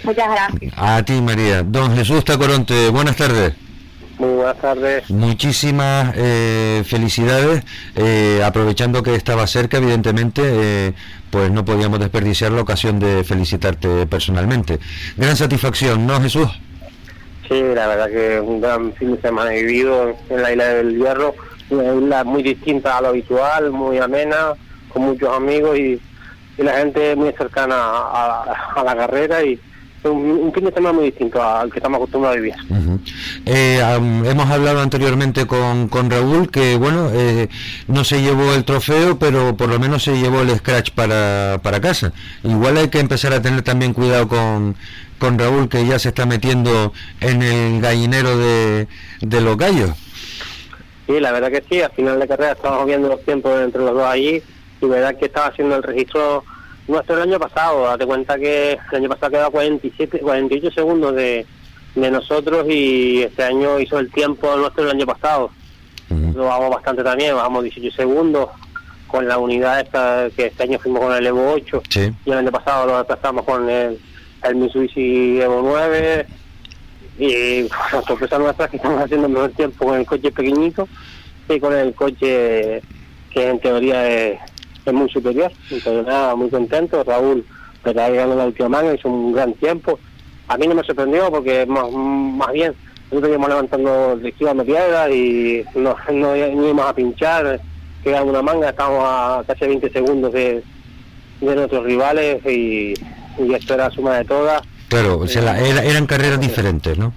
Muchas 0.04 0.30
gracias. 0.30 0.72
A 0.76 1.02
ti 1.02 1.20
María. 1.20 1.62
Don 1.64 1.94
Jesús 1.96 2.24
Tacoronte, 2.24 2.88
buenas 2.90 3.16
tardes. 3.16 3.54
Muy 4.18 4.30
buenas 4.30 4.56
tardes. 4.56 5.10
Muchísimas 5.10 6.14
eh, 6.16 6.82
felicidades. 6.86 7.64
Eh, 7.96 8.40
aprovechando 8.42 9.02
que 9.02 9.14
estaba 9.14 9.46
cerca, 9.46 9.76
evidentemente, 9.76 10.42
eh, 10.44 10.92
pues 11.30 11.50
no 11.50 11.64
podíamos 11.66 12.00
desperdiciar 12.00 12.52
la 12.52 12.62
ocasión 12.62 12.98
de 12.98 13.24
felicitarte 13.24 14.06
personalmente. 14.06 14.78
Gran 15.16 15.36
satisfacción, 15.36 16.06
¿no, 16.06 16.20
Jesús? 16.20 16.48
Sí, 17.46 17.62
la 17.74 17.86
verdad 17.88 18.08
que 18.08 18.40
un 18.40 18.60
gran 18.60 18.92
fin 18.94 19.14
de 19.14 19.20
semana 19.20 19.54
he 19.54 19.62
vivido 19.62 20.16
en 20.30 20.42
la 20.42 20.50
isla 20.50 20.64
del 20.64 20.96
Hierro, 20.96 21.34
una 21.68 21.94
isla 21.94 22.24
muy 22.24 22.42
distinta 22.42 22.96
a 22.96 23.02
lo 23.02 23.08
habitual, 23.08 23.70
muy 23.70 23.98
amena, 23.98 24.54
con 24.88 25.02
muchos 25.02 25.28
amigos 25.28 25.78
y, 25.78 26.00
la 26.56 26.78
gente 26.78 27.14
muy 27.16 27.34
cercana 27.34 27.76
a 27.76 28.82
la 28.82 28.96
carrera 28.96 29.44
y 29.44 29.60
un, 30.04 30.52
fin 30.52 30.64
de 30.64 30.72
semana 30.72 30.92
muy 30.92 31.06
distinto 31.06 31.42
al 31.42 31.70
que 31.70 31.78
estamos 31.78 31.96
acostumbrados 31.96 32.36
a 32.36 32.40
vivir. 32.40 32.54
Eh, 33.44 33.80
hemos 34.24 34.50
hablado 34.50 34.80
anteriormente 34.80 35.46
con, 35.46 35.88
con 35.88 36.10
Raúl 36.10 36.50
que, 36.50 36.76
bueno, 36.76 37.10
eh, 37.12 37.48
no 37.88 38.04
se 38.04 38.22
llevó 38.22 38.52
el 38.54 38.64
trofeo, 38.64 39.18
pero 39.18 39.56
por 39.56 39.68
lo 39.68 39.78
menos 39.78 40.02
se 40.04 40.16
llevó 40.16 40.42
el 40.42 40.56
scratch 40.56 40.92
para, 40.92 41.60
para 41.62 41.80
casa. 41.80 42.12
Igual 42.42 42.76
hay 42.76 42.88
que 42.88 43.00
empezar 43.00 43.32
a 43.32 43.42
tener 43.42 43.62
también 43.62 43.92
cuidado 43.92 44.28
con, 44.28 44.76
con 45.18 45.38
Raúl, 45.38 45.68
que 45.68 45.86
ya 45.86 45.98
se 45.98 46.08
está 46.08 46.26
metiendo 46.26 46.92
en 47.20 47.42
el 47.42 47.80
gallinero 47.80 48.36
de, 48.36 48.88
de 49.20 49.40
los 49.40 49.56
gallos. 49.56 49.90
Sí, 51.06 51.20
la 51.20 51.30
verdad 51.32 51.50
que 51.50 51.62
sí, 51.68 51.80
al 51.80 51.92
final 51.92 52.18
de 52.18 52.26
carrera 52.26 52.52
estábamos 52.52 52.86
viendo 52.86 53.08
los 53.08 53.22
tiempos 53.24 53.60
entre 53.60 53.80
los 53.82 53.94
dos 53.94 54.04
allí 54.04 54.42
y 54.80 54.86
verdad 54.86 55.16
que 55.16 55.26
estaba 55.26 55.46
haciendo 55.46 55.76
el 55.76 55.82
registro 55.82 56.44
nuestro 56.88 57.16
el 57.16 57.22
año 57.22 57.38
pasado, 57.38 57.84
date 57.84 58.06
cuenta 58.06 58.38
que 58.38 58.78
el 58.92 58.96
año 58.96 59.08
pasado 59.08 59.32
quedó 59.32 59.50
47, 59.50 60.20
48 60.20 60.70
segundos 60.70 61.14
de, 61.14 61.46
de 61.94 62.10
nosotros 62.10 62.66
y 62.68 63.22
este 63.22 63.44
año 63.44 63.80
hizo 63.80 63.98
el 63.98 64.10
tiempo 64.10 64.54
nuestro 64.56 64.84
el 64.84 64.90
año 64.90 65.06
pasado. 65.06 65.50
Lo 66.08 66.44
bajamos 66.44 66.70
bastante 66.70 67.02
también, 67.02 67.34
bajamos 67.34 67.64
18 67.64 67.96
segundos 67.96 68.50
con 69.06 69.26
la 69.26 69.38
unidad 69.38 69.80
esta 69.80 70.28
que 70.36 70.46
este 70.46 70.62
año 70.64 70.78
fuimos 70.78 71.02
con 71.02 71.14
el 71.14 71.26
Evo 71.26 71.52
8 71.52 71.82
y 72.24 72.30
el 72.30 72.38
año 72.38 72.50
pasado 72.50 72.86
lo 72.86 72.98
desplazamos 72.98 73.44
con 73.44 73.68
el, 73.68 73.98
el 74.42 74.56
Mitsubishi 74.56 75.40
Evo 75.40 75.62
9 75.62 76.26
y 77.18 77.62
la 77.62 78.02
sorpresa 78.06 78.38
nuestra 78.38 78.68
que 78.68 78.76
estamos 78.76 79.02
haciendo 79.02 79.26
el 79.26 79.32
mejor 79.32 79.50
tiempo 79.52 79.86
con 79.86 79.98
el 79.98 80.06
coche 80.06 80.30
pequeñito 80.30 80.88
y 81.48 81.60
con 81.60 81.72
el 81.74 81.94
coche 81.94 82.82
que 83.30 83.48
en 83.48 83.60
teoría 83.60 84.08
es 84.08 84.40
es 84.90 84.96
muy 84.96 85.08
superior. 85.10 85.52
Entonces 85.70 86.06
nada, 86.06 86.34
muy 86.34 86.48
contento. 86.50 87.02
Raúl, 87.04 87.44
pero 87.82 88.02
ahí 88.02 88.16
ganó 88.16 88.34
la 88.34 88.46
última 88.46 88.68
manga, 88.68 88.94
hizo 88.94 89.08
un 89.08 89.32
gran 89.32 89.52
tiempo. 89.54 89.98
A 90.48 90.56
mí 90.56 90.66
no 90.66 90.74
me 90.74 90.84
sorprendió 90.84 91.30
porque 91.30 91.66
más, 91.66 91.90
más 91.90 92.52
bien 92.52 92.74
nosotros 93.10 93.30
íbamos 93.30 93.48
levantando 93.48 94.16
de 94.16 94.32
piedra 94.64 95.10
y 95.10 95.64
no, 95.74 95.96
no, 96.12 96.36
íbamos 96.36 96.86
a 96.86 96.94
pinchar, 96.94 97.60
quedaba 98.02 98.24
una 98.24 98.42
manga, 98.42 98.70
estábamos 98.70 99.04
a 99.04 99.44
casi 99.46 99.66
20 99.66 99.90
segundos 99.90 100.32
de, 100.32 100.62
de 101.40 101.54
nuestros 101.54 101.84
rivales 101.84 102.44
y, 102.46 102.94
y 103.38 103.54
esto 103.54 103.74
era 103.74 103.90
suma 103.90 104.18
de 104.18 104.24
todas. 104.24 104.62
Claro, 104.88 105.18
o 105.18 105.26
sea, 105.26 105.58
eran 105.60 106.06
carreras 106.06 106.40
diferentes, 106.40 106.96
¿no? 106.96 107.12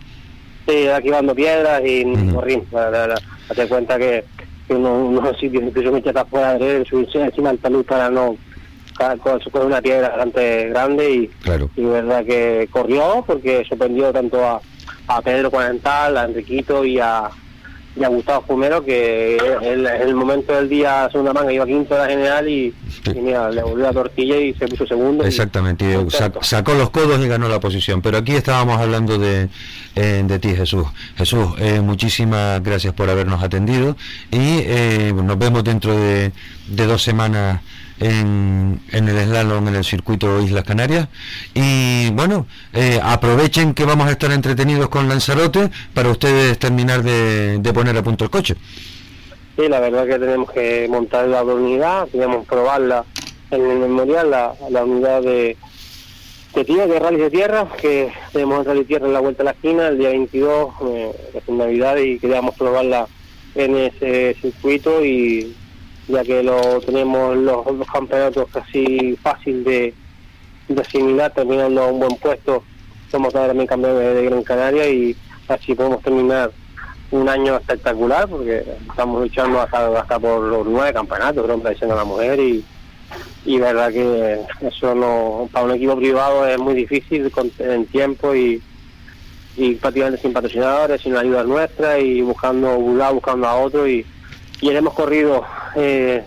Sí, 0.68 0.76
era 0.76 0.98
esquivando 0.98 1.34
piedras 1.34 1.82
y 1.84 2.06
uh 2.06 2.16
-huh. 2.16 3.68
cuenta 3.68 3.98
que, 3.98 4.24
que 4.70 4.76
uno, 4.76 4.94
unos 4.94 5.38
sitios 5.38 5.64
incluso 5.64 5.92
me 5.92 5.98
está 6.00 6.24
fuera 6.26 6.58
de 6.58 6.86
subirse 6.86 7.20
encima 7.20 7.50
del 7.50 7.60
talud 7.60 7.84
para 7.86 8.10
no 8.10 8.38
con, 9.22 9.40
con 9.52 9.66
una 9.66 9.82
piedra 9.82 10.10
bastante 10.10 10.70
grande 10.70 11.12
y, 11.12 11.28
claro. 11.28 11.70
y 11.76 11.82
verdad 11.84 12.24
que 12.24 12.70
corrió 12.72 13.24
porque 13.26 13.66
sorprendió 13.68 14.14
tanto 14.14 14.46
a, 14.46 14.62
a 15.08 15.22
Pedro 15.22 15.50
Cuarental, 15.50 16.18
a 16.18 16.26
Enriquito 16.26 16.86
y 16.86 17.00
a, 17.00 17.30
y 18.00 18.04
a 18.04 18.08
Gustavo 18.08 18.44
Fumero, 18.48 18.84
que 18.84 19.38
en 19.62 19.86
el, 19.86 20.16
momento 20.16 20.54
del 20.54 20.70
día 20.70 21.10
segunda 21.12 21.34
manga 21.34 21.52
iba 21.52 21.66
quinto 21.66 21.96
de 21.96 22.00
la 22.00 22.08
general 22.08 22.48
y, 22.48 22.74
mira, 23.16 23.50
le 23.50 23.62
volvió 23.62 23.84
la 23.84 23.94
tortilla 23.94 24.38
y 24.38 24.54
se 24.54 24.68
puso 24.68 24.88
segundo. 24.88 25.26
Exactamente, 25.26 25.86
y 25.86 26.10
sacó 26.42 26.74
los 26.74 26.90
codos 26.92 27.20
y 27.20 27.28
ganó 27.28 27.50
la 27.50 27.60
posición. 27.60 28.02
Pero 28.02 28.18
aquí 28.18 28.36
estábamos 28.36 28.80
hablando 28.80 29.18
de, 29.18 29.50
eh, 29.96 30.24
de 30.26 30.40
ti, 30.40 30.56
Jesús. 30.56 30.88
Jesús, 31.18 31.50
eh, 31.60 31.82
muchísimas 31.82 32.64
gracias 32.64 32.94
por 32.94 33.10
habernos 33.10 33.44
atendido 33.44 33.98
y 34.32 34.60
eh, 34.64 35.14
nos 35.14 35.38
vemos 35.38 35.64
dentro 35.64 35.96
de, 35.98 36.32
de 36.68 36.86
dos 36.86 37.04
semanas 37.04 37.62
en, 38.00 38.80
en, 38.92 39.10
el 39.10 39.26
slalom 39.26 39.68
en 39.68 39.76
el 39.76 39.84
circuito 39.84 40.42
Islas 40.42 40.64
Canarias. 40.64 41.08
Y 41.54 42.10
bueno 42.12 42.46
eh, 42.74 43.00
aprovechen 43.02 43.74
que 43.74 43.86
vamos 43.86 44.08
a 44.08 44.12
estar 44.12 44.32
entretenidos 44.32 44.90
con 44.90 45.08
Lanzarote 45.10 45.70
para 45.94 46.10
ustedes 46.10 46.58
terminar 46.60 47.04
de, 47.04 47.72
poner 47.74 47.98
a 47.98 48.04
punto 48.04 48.24
el 48.26 48.30
coche. 48.30 48.56
Sí 49.58 49.68
la 49.68 49.80
verdad 49.80 50.06
que 50.06 50.20
tenemos 50.20 50.52
que 50.52 50.88
montar 50.90 51.28
la 51.28 51.44
unidad 51.44 52.08
tenemos 52.08 52.44
que 52.44 52.50
probarla 52.50 53.06
en 53.52 53.70
el 53.70 53.80
memorial 53.80 54.32
la, 54.32 54.54
la 54.70 54.84
unidad 54.84 55.22
de 55.22 55.58
de 56.54 56.66
tierra, 56.66 56.88
de 56.88 57.00
rally 57.00 57.18
de 57.18 57.30
tierra, 57.30 57.68
que 57.80 58.12
tenemos 58.34 58.66
rally 58.66 58.80
de 58.80 58.86
tierra 58.86 59.08
en 59.08 59.14
la 59.14 59.20
vuelta 59.20 59.44
a 59.44 59.46
la 59.46 59.52
esquina 59.52 59.88
el 59.88 59.98
día 59.98 60.10
22, 60.10 60.74
eh, 60.88 61.12
es 61.36 61.50
Navidad, 61.50 61.98
y 61.98 62.20
queríamos 62.20 62.56
probarla 62.56 63.08
en 63.56 63.76
ese 63.76 64.36
circuito 64.42 65.04
y 65.04 65.56
ya 66.10 66.24
que 66.24 66.44
lo 66.44 66.82
tenemos 66.82 67.38
los, 67.38 67.66
campeonatos 67.92 68.50
casi 68.52 69.16
fácil 69.22 69.64
de, 69.64 69.94
de 70.68 70.82
asimilar, 70.82 71.32
terminando 71.32 71.88
un 71.88 72.00
buen 72.00 72.16
puesto. 72.18 72.64
Somos 73.12 73.32
también 73.32 73.68
campeones 73.68 74.16
de 74.16 74.26
Gran 74.26 74.44
Canaria 74.44 74.90
y 74.90 75.16
así 75.48 75.74
podemos 75.76 76.02
terminar 76.02 76.52
un 77.12 77.28
año 77.28 77.56
espectacular 77.56 78.28
porque 78.28 78.64
estamos 78.88 79.22
luchando 79.22 79.62
hasta, 79.62 80.00
hasta 80.00 80.20
por 80.20 80.42
los 80.42 80.68
nueve 80.68 80.94
campeonatos, 80.94 81.44
creo 81.44 81.62
que 81.62 81.86
a 81.86 81.96
la 81.96 82.04
mujer 82.04 82.40
y, 82.40 82.64
y 83.46 83.58
verdad 83.58 83.92
que 83.92 84.42
eso 84.62 84.94
no 84.94 85.50
para 85.52 85.66
un 85.66 85.72
equipo 85.72 85.96
privado 85.96 86.46
es 86.46 86.60
muy 86.60 86.76
difícil 86.76 87.32
en 87.60 87.86
tiempo 87.88 88.36
y, 88.36 88.62
y 89.58 89.76
prácticamente 89.76 90.22
sin 90.22 90.34
patrocinadores, 90.34 91.02
sin 91.02 91.18
ayuda 91.18 91.44
nuestra 91.44 91.98
y 92.00 92.22
buscando 92.22 92.78
buscando 92.78 93.48
a 93.48 93.56
otro 93.56 93.88
y, 93.88 94.06
y 94.62 94.70
hemos 94.70 94.94
corrido 94.94 95.44
eh, 95.76 96.24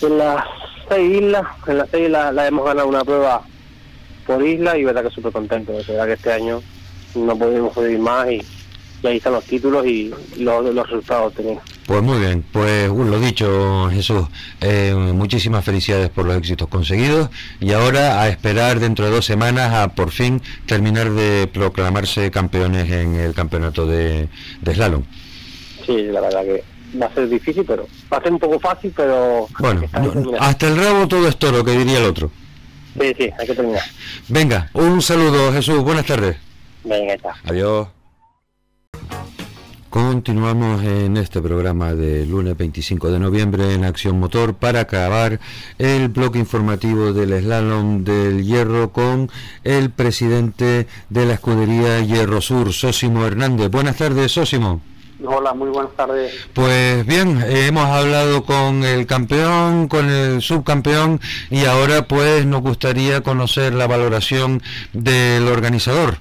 en 0.00 0.18
las 0.18 0.44
seis 0.88 1.22
islas, 1.22 1.44
en 1.66 1.78
las 1.78 1.90
seis 1.90 2.06
islas 2.06 2.34
la 2.34 2.46
hemos 2.46 2.64
ganado 2.64 2.88
una 2.88 3.04
prueba 3.04 3.42
por 4.26 4.44
isla 4.46 4.76
y 4.76 4.84
verdad 4.84 5.04
que 5.04 5.10
súper 5.10 5.32
contento, 5.32 5.72
de 5.72 5.82
verdad 5.82 6.06
que 6.06 6.12
este 6.12 6.32
año 6.32 6.62
no 7.14 7.36
podemos 7.36 7.74
pedir 7.74 7.98
más 7.98 8.30
y, 8.30 8.42
ahí 9.04 9.16
están 9.16 9.32
los 9.32 9.44
títulos 9.44 9.84
y 9.84 10.14
los, 10.38 10.64
los 10.64 10.86
resultados 10.86 11.34
tenemos. 11.34 11.64
Pues 11.86 12.02
muy 12.02 12.20
bien, 12.20 12.44
pues 12.52 12.88
uh, 12.88 13.04
lo 13.04 13.18
dicho 13.18 13.90
Jesús, 13.90 14.28
eh, 14.60 14.94
muchísimas 14.94 15.64
felicidades 15.64 16.08
por 16.08 16.24
los 16.24 16.36
éxitos 16.36 16.68
conseguidos 16.68 17.28
y 17.58 17.72
ahora 17.72 18.22
a 18.22 18.28
esperar 18.28 18.78
dentro 18.78 19.04
de 19.04 19.10
dos 19.10 19.24
semanas 19.24 19.74
a 19.74 19.88
por 19.88 20.12
fin 20.12 20.40
terminar 20.66 21.10
de 21.10 21.48
proclamarse 21.48 22.30
campeones 22.30 22.90
en 22.92 23.16
el 23.16 23.34
campeonato 23.34 23.86
de, 23.86 24.28
de 24.60 24.74
slalom. 24.74 25.02
Sí, 25.84 26.02
la 26.02 26.20
verdad 26.20 26.44
que 26.44 26.62
va 27.00 27.06
a 27.06 27.14
ser 27.14 27.28
difícil, 27.28 27.64
pero 27.66 27.86
va 28.12 28.18
a 28.18 28.22
ser 28.22 28.32
un 28.32 28.38
poco 28.38 28.58
fácil, 28.60 28.92
pero... 28.96 29.46
Bueno, 29.58 29.82
hasta 30.40 30.68
el 30.68 30.76
rabo 30.76 31.08
todo 31.08 31.28
es 31.28 31.36
toro, 31.36 31.64
que 31.64 31.72
diría 31.72 31.98
el 31.98 32.04
otro. 32.04 32.30
Sí, 33.00 33.14
sí, 33.16 33.30
hay 33.38 33.46
que 33.46 33.54
terminar. 33.54 33.82
Venga, 34.28 34.70
un 34.74 35.00
saludo 35.00 35.52
Jesús, 35.52 35.82
buenas 35.82 36.06
tardes. 36.06 36.36
Venga, 36.84 37.14
está. 37.14 37.34
Adiós. 37.44 37.88
Continuamos 39.92 40.82
en 40.84 41.18
este 41.18 41.42
programa 41.42 41.92
de 41.92 42.24
lunes 42.24 42.56
25 42.56 43.10
de 43.10 43.18
noviembre 43.18 43.74
en 43.74 43.84
Acción 43.84 44.18
Motor 44.18 44.54
para 44.54 44.80
acabar 44.80 45.38
el 45.78 46.08
bloque 46.08 46.38
informativo 46.38 47.12
del 47.12 47.38
slalom 47.42 48.02
del 48.02 48.42
hierro 48.42 48.90
con 48.90 49.30
el 49.64 49.90
presidente 49.90 50.86
de 51.10 51.26
la 51.26 51.34
escudería 51.34 52.00
Hierro 52.00 52.40
Sur, 52.40 52.72
Sósimo 52.72 53.26
Hernández. 53.26 53.70
Buenas 53.70 53.96
tardes, 53.98 54.32
Sósimo. 54.32 54.80
Hola, 55.24 55.54
muy 55.54 55.68
buenas 55.70 55.92
tardes. 55.92 56.34
Pues 56.52 57.06
bien, 57.06 57.42
hemos 57.46 57.84
hablado 57.84 58.44
con 58.44 58.82
el 58.82 59.06
campeón, 59.06 59.86
con 59.88 60.10
el 60.10 60.42
subcampeón 60.42 61.20
y 61.50 61.64
ahora 61.64 62.08
pues 62.08 62.44
nos 62.44 62.62
gustaría 62.62 63.20
conocer 63.20 63.74
la 63.74 63.86
valoración 63.86 64.62
del 64.92 65.46
organizador. 65.46 66.16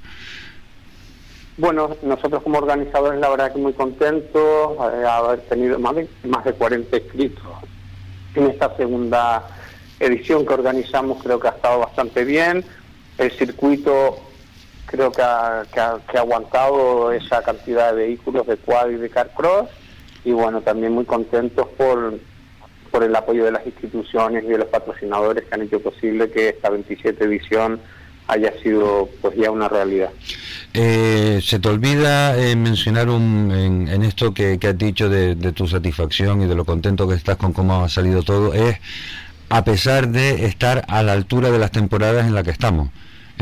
Bueno, 1.58 1.95
nosotros 2.04 2.43
como 2.43 2.60
organizadores 2.60 3.20
la 3.20 3.30
verdad 3.30 3.54
que 3.54 3.60
muy 3.60 3.74
contentos 3.74 4.78
de 4.97 5.08
haber 5.08 5.41
tenido 5.41 5.80
más 5.80 5.95
de, 5.95 6.08
más 6.24 6.43
de 6.43 6.54
40 6.54 6.97
inscritos 6.97 7.43
en 8.36 8.47
esta 8.47 8.76
segunda 8.78 9.47
edición 9.99 10.45
que 10.45 10.54
organizamos, 10.54 11.22
creo 11.24 11.39
que 11.39 11.47
ha 11.47 11.52
estado 11.52 11.80
bastante 11.80 12.24
bien. 12.24 12.64
El 13.18 13.32
circuito 13.32 14.18
creo 14.91 15.11
que 15.11 15.21
ha, 15.21 15.63
que 15.71 16.17
aguantado 16.17 17.11
esa 17.13 17.41
cantidad 17.41 17.91
de 17.91 18.03
vehículos 18.03 18.45
de 18.45 18.57
quad 18.57 18.89
y 18.89 18.95
de 18.95 19.09
carcross 19.09 19.69
y 20.25 20.31
bueno, 20.31 20.61
también 20.61 20.91
muy 20.91 21.05
contentos 21.05 21.67
por, 21.77 22.19
por 22.91 23.03
el 23.03 23.15
apoyo 23.15 23.45
de 23.45 23.53
las 23.53 23.65
instituciones 23.65 24.43
y 24.43 24.47
de 24.47 24.57
los 24.57 24.67
patrocinadores 24.67 25.45
que 25.45 25.55
han 25.55 25.61
hecho 25.61 25.79
posible 25.79 26.29
que 26.29 26.49
esta 26.49 26.69
27 26.69 27.23
edición 27.23 27.79
haya 28.27 28.53
sido 28.61 29.09
pues 29.21 29.35
ya 29.35 29.49
una 29.49 29.67
realidad. 29.67 30.09
Eh, 30.73 31.39
se 31.41 31.59
te 31.59 31.69
olvida 31.69 32.37
eh, 32.37 32.55
mencionar 32.55 33.09
un, 33.09 33.87
en, 33.89 34.03
esto 34.03 34.33
que, 34.33 34.59
has 34.61 34.77
dicho 34.77 35.09
de, 35.09 35.35
de, 35.35 35.51
tu 35.53 35.67
satisfacción 35.67 36.41
y 36.41 36.47
de 36.47 36.55
lo 36.55 36.63
contento 36.63 37.07
que 37.07 37.15
estás 37.15 37.37
con 37.37 37.51
cómo 37.51 37.83
ha 37.83 37.89
salido 37.89 38.23
todo, 38.23 38.53
es 38.53 38.77
a 39.49 39.63
pesar 39.63 40.09
de 40.09 40.45
estar 40.45 40.85
a 40.87 41.01
la 41.03 41.13
altura 41.13 41.49
de 41.49 41.59
las 41.59 41.71
temporadas 41.71 42.25
en 42.25 42.35
las 42.35 42.43
que 42.43 42.51
estamos 42.51 42.89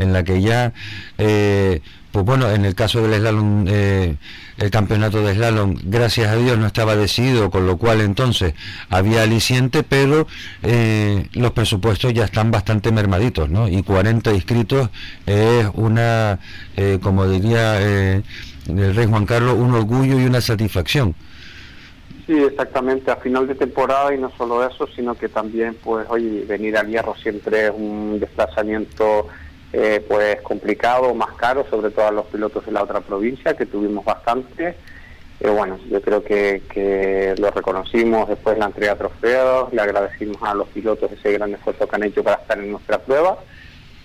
en 0.00 0.12
la 0.12 0.24
que 0.24 0.40
ya, 0.40 0.72
eh, 1.18 1.80
pues 2.12 2.24
bueno, 2.24 2.50
en 2.50 2.64
el 2.64 2.74
caso 2.74 3.02
del 3.02 3.20
slalom, 3.20 3.66
eh, 3.68 4.16
el 4.58 4.70
campeonato 4.70 5.22
de 5.22 5.34
slalom, 5.34 5.76
gracias 5.84 6.28
a 6.28 6.36
Dios 6.36 6.58
no 6.58 6.66
estaba 6.66 6.96
decidido, 6.96 7.50
con 7.50 7.66
lo 7.66 7.76
cual 7.76 8.00
entonces 8.00 8.54
había 8.88 9.22
aliciente, 9.22 9.82
pero 9.82 10.26
eh, 10.62 11.28
los 11.34 11.52
presupuestos 11.52 12.12
ya 12.12 12.24
están 12.24 12.50
bastante 12.50 12.90
mermaditos, 12.90 13.48
¿no? 13.48 13.68
Y 13.68 13.82
40 13.82 14.32
inscritos 14.32 14.90
es 15.26 15.66
una, 15.74 16.40
como 17.02 17.28
diría 17.28 17.80
el 17.80 18.24
rey 18.66 19.06
Juan 19.06 19.26
Carlos, 19.26 19.54
un 19.56 19.74
orgullo 19.74 20.18
y 20.18 20.24
una 20.24 20.40
satisfacción. 20.40 21.14
Sí, 22.30 22.38
exactamente, 22.38 23.10
a 23.10 23.16
final 23.16 23.48
de 23.48 23.56
temporada 23.56 24.14
y 24.14 24.18
no 24.18 24.30
solo 24.38 24.64
eso, 24.64 24.86
sino 24.94 25.16
que 25.16 25.28
también, 25.28 25.76
pues, 25.82 26.06
oye, 26.08 26.44
venir 26.46 26.76
al 26.76 26.86
hierro 26.86 27.16
siempre 27.16 27.66
es 27.66 27.72
un 27.74 28.20
desplazamiento 28.20 29.26
eh, 29.72 30.04
pues 30.06 30.40
complicado, 30.42 31.14
más 31.14 31.32
caro, 31.34 31.64
sobre 31.70 31.90
todo 31.90 32.08
a 32.08 32.12
los 32.12 32.26
pilotos 32.26 32.66
de 32.66 32.72
la 32.72 32.82
otra 32.82 33.00
provincia, 33.00 33.56
que 33.56 33.66
tuvimos 33.66 34.04
bastante. 34.04 34.74
Eh, 35.40 35.48
bueno, 35.48 35.78
yo 35.88 36.02
creo 36.02 36.22
que, 36.22 37.34
lo 37.38 37.50
reconocimos 37.50 38.28
después 38.28 38.56
de 38.56 38.60
la 38.60 38.66
entrega 38.66 38.92
de 38.92 38.98
trofeos, 38.98 39.72
le 39.72 39.80
agradecimos 39.80 40.36
a 40.42 40.54
los 40.54 40.68
pilotos 40.68 41.10
ese 41.12 41.32
gran 41.32 41.54
esfuerzo 41.54 41.88
que 41.88 41.96
han 41.96 42.02
hecho 42.02 42.22
para 42.22 42.36
estar 42.36 42.58
en 42.58 42.72
nuestra 42.72 42.98
prueba. 42.98 43.38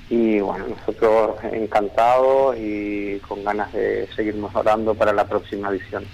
Y 0.07 0.39
bueno, 0.39 0.65
nosotros 0.67 1.35
encantados 1.51 2.55
y 2.57 3.17
con 3.27 3.43
ganas 3.43 3.73
de 3.73 4.07
seguir 4.15 4.35
mejorando 4.35 4.93
para 4.93 5.11
la 5.11 5.27
próxima 5.27 5.69
edición. 5.69 6.05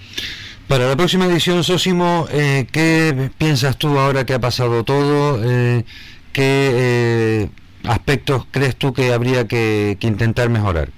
Para 0.66 0.88
la 0.88 0.96
próxima 0.96 1.26
edición, 1.26 1.62
Sosimo, 1.62 2.26
eh, 2.32 2.66
¿qué 2.72 3.30
piensas 3.36 3.76
tú 3.76 3.98
ahora 3.98 4.24
que 4.24 4.32
ha 4.32 4.38
pasado 4.38 4.82
todo? 4.82 5.38
Eh, 5.44 5.84
¿Qué 6.32 7.50
aspectos 7.88 8.46
crees 8.50 8.76
tú 8.76 8.92
que 8.92 9.12
habría 9.12 9.46
que, 9.46 9.96
intentar 10.00 10.48
mejorar? 10.48 10.88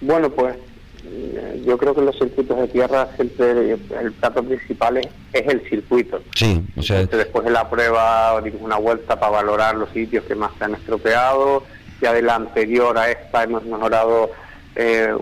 Bueno, 0.00 0.30
pues 0.30 0.56
eh, 1.04 1.62
yo 1.66 1.78
creo 1.78 1.94
que 1.94 2.02
los 2.02 2.16
circuitos 2.16 2.58
de 2.58 2.68
tierra 2.68 3.08
siempre 3.16 3.72
el 3.72 4.12
plato 4.12 4.42
principal 4.42 4.98
es, 4.98 5.08
el 5.32 5.68
circuito. 5.68 6.22
Sí, 6.34 6.62
o 6.76 6.82
sea... 6.82 7.04
después 7.04 7.44
de 7.44 7.50
la 7.50 7.68
prueba 7.68 8.40
una 8.60 8.76
vuelta 8.76 9.18
para 9.18 9.32
valorar 9.32 9.74
los 9.74 9.90
sitios 9.90 10.24
que 10.24 10.34
más 10.34 10.52
se 10.58 10.64
han 10.64 10.74
estropeado. 10.74 11.64
Ya 12.00 12.12
de 12.12 12.22
la 12.22 12.36
anterior 12.36 12.96
a 12.96 13.10
esta 13.10 13.42
hemos 13.42 13.64
mejorado 13.64 14.30
eh, 14.76 15.12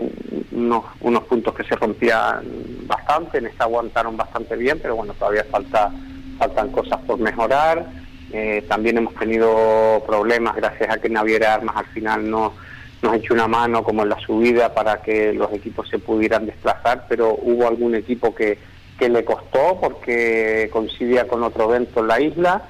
unos, 0.51 0.83
unos 1.01 1.23
puntos 1.23 1.55
que 1.55 1.63
se 1.63 1.75
rompían 1.75 2.43
bastante, 2.85 3.39
en 3.39 3.47
esta 3.47 3.63
aguantaron 3.63 4.15
bastante 4.15 4.55
bien, 4.55 4.79
pero 4.79 4.95
bueno, 4.95 5.13
todavía 5.13 5.43
falta 5.49 5.91
faltan 6.37 6.71
cosas 6.71 6.99
por 7.05 7.19
mejorar. 7.19 7.85
Eh, 8.31 8.65
también 8.67 8.97
hemos 8.97 9.15
tenido 9.15 10.03
problemas 10.05 10.55
gracias 10.55 10.89
a 10.89 10.99
que 10.99 11.09
Naviera 11.09 11.53
Armas 11.53 11.77
al 11.77 11.85
final 11.87 12.29
no 12.29 12.53
nos 13.01 13.15
echó 13.15 13.33
una 13.33 13.47
mano 13.47 13.83
como 13.83 14.03
en 14.03 14.09
la 14.09 14.19
subida 14.19 14.73
para 14.73 15.01
que 15.01 15.31
los 15.33 15.53
equipos 15.53 15.87
se 15.87 15.99
pudieran 15.99 16.45
desplazar, 16.45 17.05
pero 17.07 17.37
hubo 17.41 17.67
algún 17.67 17.95
equipo 17.95 18.33
que, 18.33 18.57
que 18.97 19.07
le 19.07 19.23
costó 19.23 19.79
porque 19.79 20.69
coincidía 20.73 21.27
con 21.27 21.43
otro 21.43 21.65
evento 21.73 21.99
en 21.99 22.07
la 22.07 22.19
isla 22.19 22.63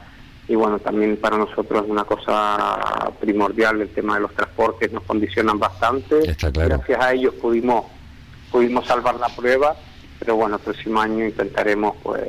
y 0.48 0.56
bueno, 0.56 0.80
también 0.80 1.18
para 1.18 1.38
nosotros 1.38 1.84
es 1.84 1.90
una 1.90 2.06
cosa 2.06 3.12
primordial 3.20 3.82
el 3.82 3.90
tema 3.90 4.16
de 4.16 4.22
los 4.22 4.34
transportes, 4.34 4.92
nos 4.94 5.04
condicionan 5.04 5.60
bastante. 5.60 6.36
Gracias 6.54 7.02
a 7.02 7.14
ellos 7.14 7.34
pudimos 7.36 7.86
pudimos 8.52 8.86
salvar 8.86 9.16
la 9.16 9.28
prueba, 9.28 9.76
pero 10.20 10.36
bueno, 10.38 10.56
el 10.56 10.62
próximo 10.62 11.02
año 11.02 11.26
intentaremos 11.26 11.96
pues 12.02 12.22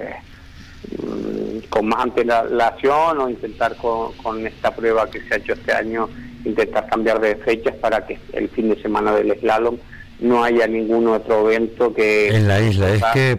con 1.68 1.86
más 1.86 2.04
antelación 2.04 3.18
o 3.18 3.28
intentar 3.28 3.76
con, 3.76 4.12
con 4.14 4.46
esta 4.46 4.74
prueba 4.74 5.10
que 5.10 5.20
se 5.20 5.34
ha 5.34 5.36
hecho 5.38 5.52
este 5.52 5.72
año 5.72 6.08
intentar 6.44 6.86
cambiar 6.88 7.20
de 7.20 7.36
fechas 7.36 7.74
para 7.76 8.06
que 8.06 8.18
el 8.32 8.48
fin 8.48 8.70
de 8.70 8.80
semana 8.80 9.12
del 9.12 9.38
slalom 9.38 9.76
no 10.20 10.42
haya 10.42 10.66
ningún 10.66 11.06
otro 11.06 11.48
evento 11.50 11.94
que... 11.94 12.28
En 12.28 12.48
la 12.48 12.60
isla, 12.60 12.92
es 12.92 13.02
que 13.14 13.38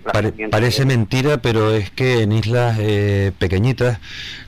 parece 0.49 0.85
mentira, 0.85 1.37
pero 1.37 1.73
es 1.73 1.89
que 1.91 2.21
en 2.21 2.31
islas 2.31 2.77
eh, 2.79 3.31
pequeñitas, 3.37 3.99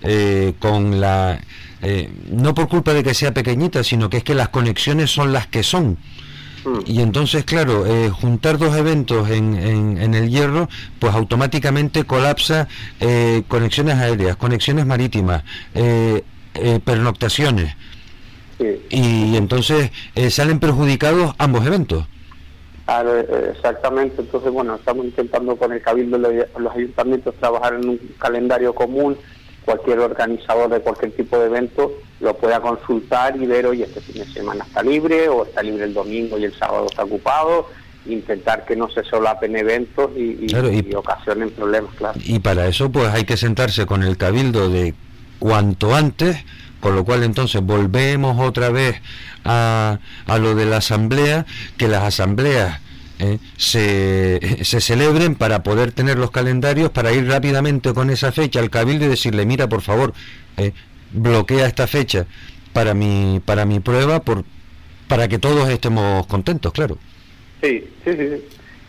eh, 0.03 0.53
con 0.59 1.01
la... 1.01 1.41
Eh, 1.81 2.09
no 2.29 2.53
por 2.53 2.69
culpa 2.69 2.93
de 2.93 3.03
que 3.03 3.13
sea 3.13 3.33
pequeñita, 3.33 3.83
sino 3.83 4.09
que 4.09 4.17
es 4.17 4.23
que 4.23 4.35
las 4.35 4.49
conexiones 4.49 5.09
son 5.09 5.33
las 5.33 5.47
que 5.47 5.63
son. 5.63 5.97
Mm. 6.65 6.79
Y 6.85 7.01
entonces, 7.01 7.43
claro, 7.45 7.85
juntar 8.13 8.57
dos 8.57 8.75
eventos 8.75 9.29
en, 9.29 9.55
en, 9.55 9.97
en, 9.97 10.13
el 10.13 10.29
hierro, 10.29 10.69
pues 10.99 11.13
automáticamente 11.13 12.03
colapsa 12.03 12.67
conexiones 13.47 13.95
aéreas, 13.95 14.35
conexiones 14.35 14.85
marítimas, 14.85 15.43
pernoctaciones. 16.85 17.75
Y 18.89 19.35
entonces 19.35 19.91
eh, 20.15 20.29
salen 20.29 20.59
perjudicados 20.59 21.33
ambos 21.37 21.65
eventos. 21.65 22.05
Claro, 22.85 23.19
eh, 23.19 23.51
exactamente. 23.55 24.21
Entonces, 24.21 24.51
bueno, 24.51 24.75
estamos 24.75 25.05
intentando 25.05 25.55
con 25.55 25.71
el 25.71 25.81
Cabildo 25.81 26.17
los 26.17 26.75
ayuntamientos 26.75 27.35
trabajar 27.35 27.75
en 27.75 27.89
un 27.89 27.99
calendario 28.17 28.73
común. 28.73 29.17
Cualquier 29.65 29.99
organizador 29.99 30.69
de 30.69 30.79
cualquier 30.79 31.11
tipo 31.11 31.37
de 31.37 31.45
evento 31.45 31.91
lo 32.19 32.35
pueda 32.35 32.59
consultar 32.59 33.35
y 33.35 33.45
ver, 33.45 33.65
oye, 33.67 33.83
este 33.83 34.01
fin 34.01 34.23
de 34.23 34.25
semana 34.31 34.65
está 34.65 34.83
libre 34.83 35.29
o 35.29 35.45
está 35.45 35.61
libre 35.61 35.85
el 35.85 35.93
domingo 35.93 36.37
y 36.37 36.45
el 36.45 36.53
sábado 36.57 36.87
está 36.89 37.03
ocupado. 37.03 37.67
Intentar 38.07 38.65
que 38.65 38.75
no 38.75 38.89
se 38.89 39.03
solapen 39.03 39.55
eventos 39.55 40.09
y, 40.17 40.47
y 40.49 40.95
ocasionen 40.95 41.51
problemas, 41.51 41.93
claro. 41.95 42.19
Y 42.23 42.39
para 42.39 42.67
eso, 42.67 42.91
pues 42.91 43.09
hay 43.09 43.25
que 43.25 43.37
sentarse 43.37 43.85
con 43.85 44.01
el 44.01 44.17
Cabildo 44.17 44.69
de 44.69 44.95
cuanto 45.37 45.93
antes 45.93 46.43
con 46.81 46.95
lo 46.95 47.05
cual 47.05 47.23
entonces 47.23 47.61
volvemos 47.61 48.37
otra 48.45 48.69
vez 48.69 48.99
a, 49.45 49.99
a 50.25 50.37
lo 50.39 50.55
de 50.55 50.65
la 50.65 50.77
asamblea, 50.77 51.45
que 51.77 51.87
las 51.87 52.03
asambleas 52.03 52.81
eh, 53.21 53.37
se, 53.55 54.63
se, 54.63 54.81
celebren 54.81 55.35
para 55.35 55.61
poder 55.61 55.91
tener 55.91 56.17
los 56.17 56.31
calendarios, 56.31 56.89
para 56.89 57.11
ir 57.13 57.27
rápidamente 57.27 57.93
con 57.93 58.09
esa 58.09 58.31
fecha 58.31 58.59
al 58.59 58.71
cabildo 58.71 59.05
y 59.05 59.09
decirle, 59.09 59.45
mira, 59.45 59.69
por 59.69 59.81
favor, 59.81 60.13
eh, 60.57 60.71
bloquea 61.11 61.67
esta 61.67 61.85
fecha 61.85 62.25
para 62.73 62.95
mi, 62.95 63.39
para 63.45 63.65
mi 63.65 63.79
prueba, 63.79 64.21
por, 64.21 64.43
para 65.07 65.27
que 65.27 65.37
todos 65.37 65.69
estemos 65.69 66.25
contentos, 66.25 66.73
claro. 66.73 66.97
Sí, 67.61 67.87
sí, 68.03 68.11
sí. 68.11 68.43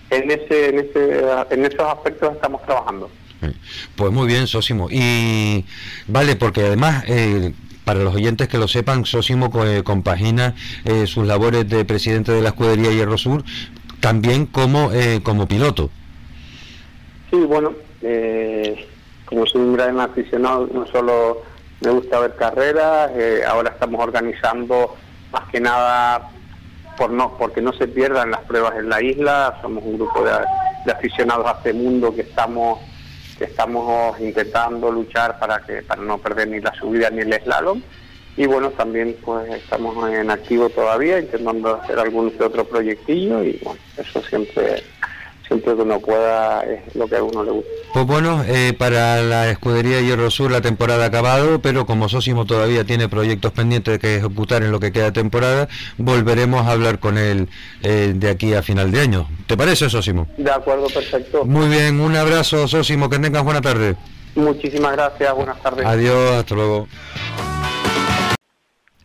En, 0.08 0.30
ese, 0.30 0.68
en, 0.70 0.78
ese, 0.78 1.24
en 1.50 1.66
esos 1.66 1.80
aspectos 1.80 2.34
estamos 2.34 2.62
trabajando. 2.62 3.10
Pues 3.96 4.12
muy 4.12 4.26
bien, 4.26 4.46
Sósimo. 4.46 4.88
Y 4.90 5.66
vale, 6.06 6.36
porque 6.36 6.62
además 6.62 7.04
eh, 7.06 7.52
para 7.84 8.00
los 8.00 8.14
oyentes 8.14 8.48
que 8.48 8.56
lo 8.56 8.68
sepan, 8.68 9.04
Sosimo 9.04 9.50
compagina 9.84 10.54
eh, 10.84 11.06
sus 11.06 11.26
labores 11.26 11.68
de 11.68 11.84
presidente 11.84 12.32
de 12.32 12.40
la 12.40 12.50
escudería 12.50 12.92
Hierro 12.92 13.18
Sur 13.18 13.44
también 14.02 14.46
como, 14.46 14.92
eh, 14.92 15.20
como 15.22 15.46
piloto. 15.46 15.88
Sí, 17.30 17.36
bueno, 17.36 17.72
como 19.24 19.46
soy 19.46 19.62
un 19.62 19.72
gran 19.74 19.98
aficionado, 20.00 20.68
no 20.74 20.86
solo 20.88 21.42
me 21.80 21.90
gusta 21.90 22.18
ver 22.18 22.34
carreras, 22.36 23.10
ahora 23.48 23.70
estamos 23.70 24.02
organizando 24.02 24.94
más 25.32 25.48
que 25.50 25.60
nada 25.60 26.28
por 26.98 27.10
no 27.10 27.38
porque 27.38 27.62
no 27.62 27.72
se 27.72 27.88
pierdan 27.88 28.32
las 28.32 28.40
pruebas 28.40 28.74
en 28.76 28.90
la 28.90 29.00
isla, 29.00 29.58
somos 29.62 29.82
un 29.84 29.96
grupo 29.96 30.22
de, 30.22 30.32
de 30.84 30.92
aficionados 30.92 31.46
a 31.46 31.52
este 31.52 31.72
mundo 31.72 32.14
que 32.14 32.22
estamos 32.22 32.80
estamos 33.40 34.18
intentando 34.20 34.90
luchar 34.90 35.38
para 35.38 35.60
que 35.60 35.82
para 35.82 36.02
no 36.02 36.18
perder 36.18 36.48
ni 36.48 36.60
la 36.60 36.72
subida 36.74 37.10
ni 37.10 37.20
el 37.20 37.32
slalom 37.42 37.82
y 38.36 38.46
bueno 38.46 38.70
también 38.70 39.16
pues 39.24 39.50
estamos 39.52 40.10
en 40.10 40.30
activo 40.30 40.68
todavía 40.70 41.18
intentando 41.18 41.74
hacer 41.74 41.98
algún 41.98 42.30
que 42.30 42.44
otro 42.44 42.64
proyectillo 42.64 43.42
y 43.42 43.58
bueno 43.62 43.80
eso 43.98 44.22
siempre 44.22 44.82
siempre 45.46 45.74
que 45.74 45.82
uno 45.82 46.00
pueda 46.00 46.62
es 46.62 46.94
lo 46.94 47.06
que 47.06 47.16
a 47.16 47.22
uno 47.22 47.44
le 47.44 47.50
gusta. 47.50 47.70
Pues 47.92 48.06
bueno, 48.06 48.42
eh, 48.46 48.72
para 48.76 49.22
la 49.22 49.50
escudería 49.50 50.00
Hierro 50.00 50.30
Sur 50.30 50.50
la 50.50 50.62
temporada 50.62 51.04
ha 51.04 51.08
acabado, 51.08 51.60
pero 51.60 51.84
como 51.84 52.08
Sósimo 52.08 52.46
todavía 52.46 52.84
tiene 52.84 53.08
proyectos 53.08 53.52
pendientes 53.52 53.98
que 53.98 54.16
ejecutar 54.16 54.62
en 54.62 54.72
lo 54.72 54.80
que 54.80 54.92
queda 54.92 55.12
temporada, 55.12 55.68
volveremos 55.98 56.66
a 56.66 56.72
hablar 56.72 56.98
con 56.98 57.18
él 57.18 57.48
eh, 57.82 58.12
de 58.14 58.30
aquí 58.30 58.54
a 58.54 58.62
final 58.62 58.90
de 58.90 59.00
año. 59.00 59.28
¿Te 59.46 59.56
parece, 59.56 59.90
Sósimo? 59.90 60.26
De 60.38 60.50
acuerdo, 60.50 60.86
perfecto. 60.86 61.44
Muy 61.44 61.68
bien, 61.68 62.00
un 62.00 62.16
abrazo, 62.16 62.66
Sósimo, 62.66 63.10
que 63.10 63.18
tengas 63.18 63.44
buena 63.44 63.60
tarde. 63.60 63.96
Muchísimas 64.34 64.92
gracias, 64.92 65.34
buenas 65.34 65.60
tardes. 65.60 65.84
Adiós, 65.84 66.32
hasta 66.32 66.54
luego. 66.54 66.88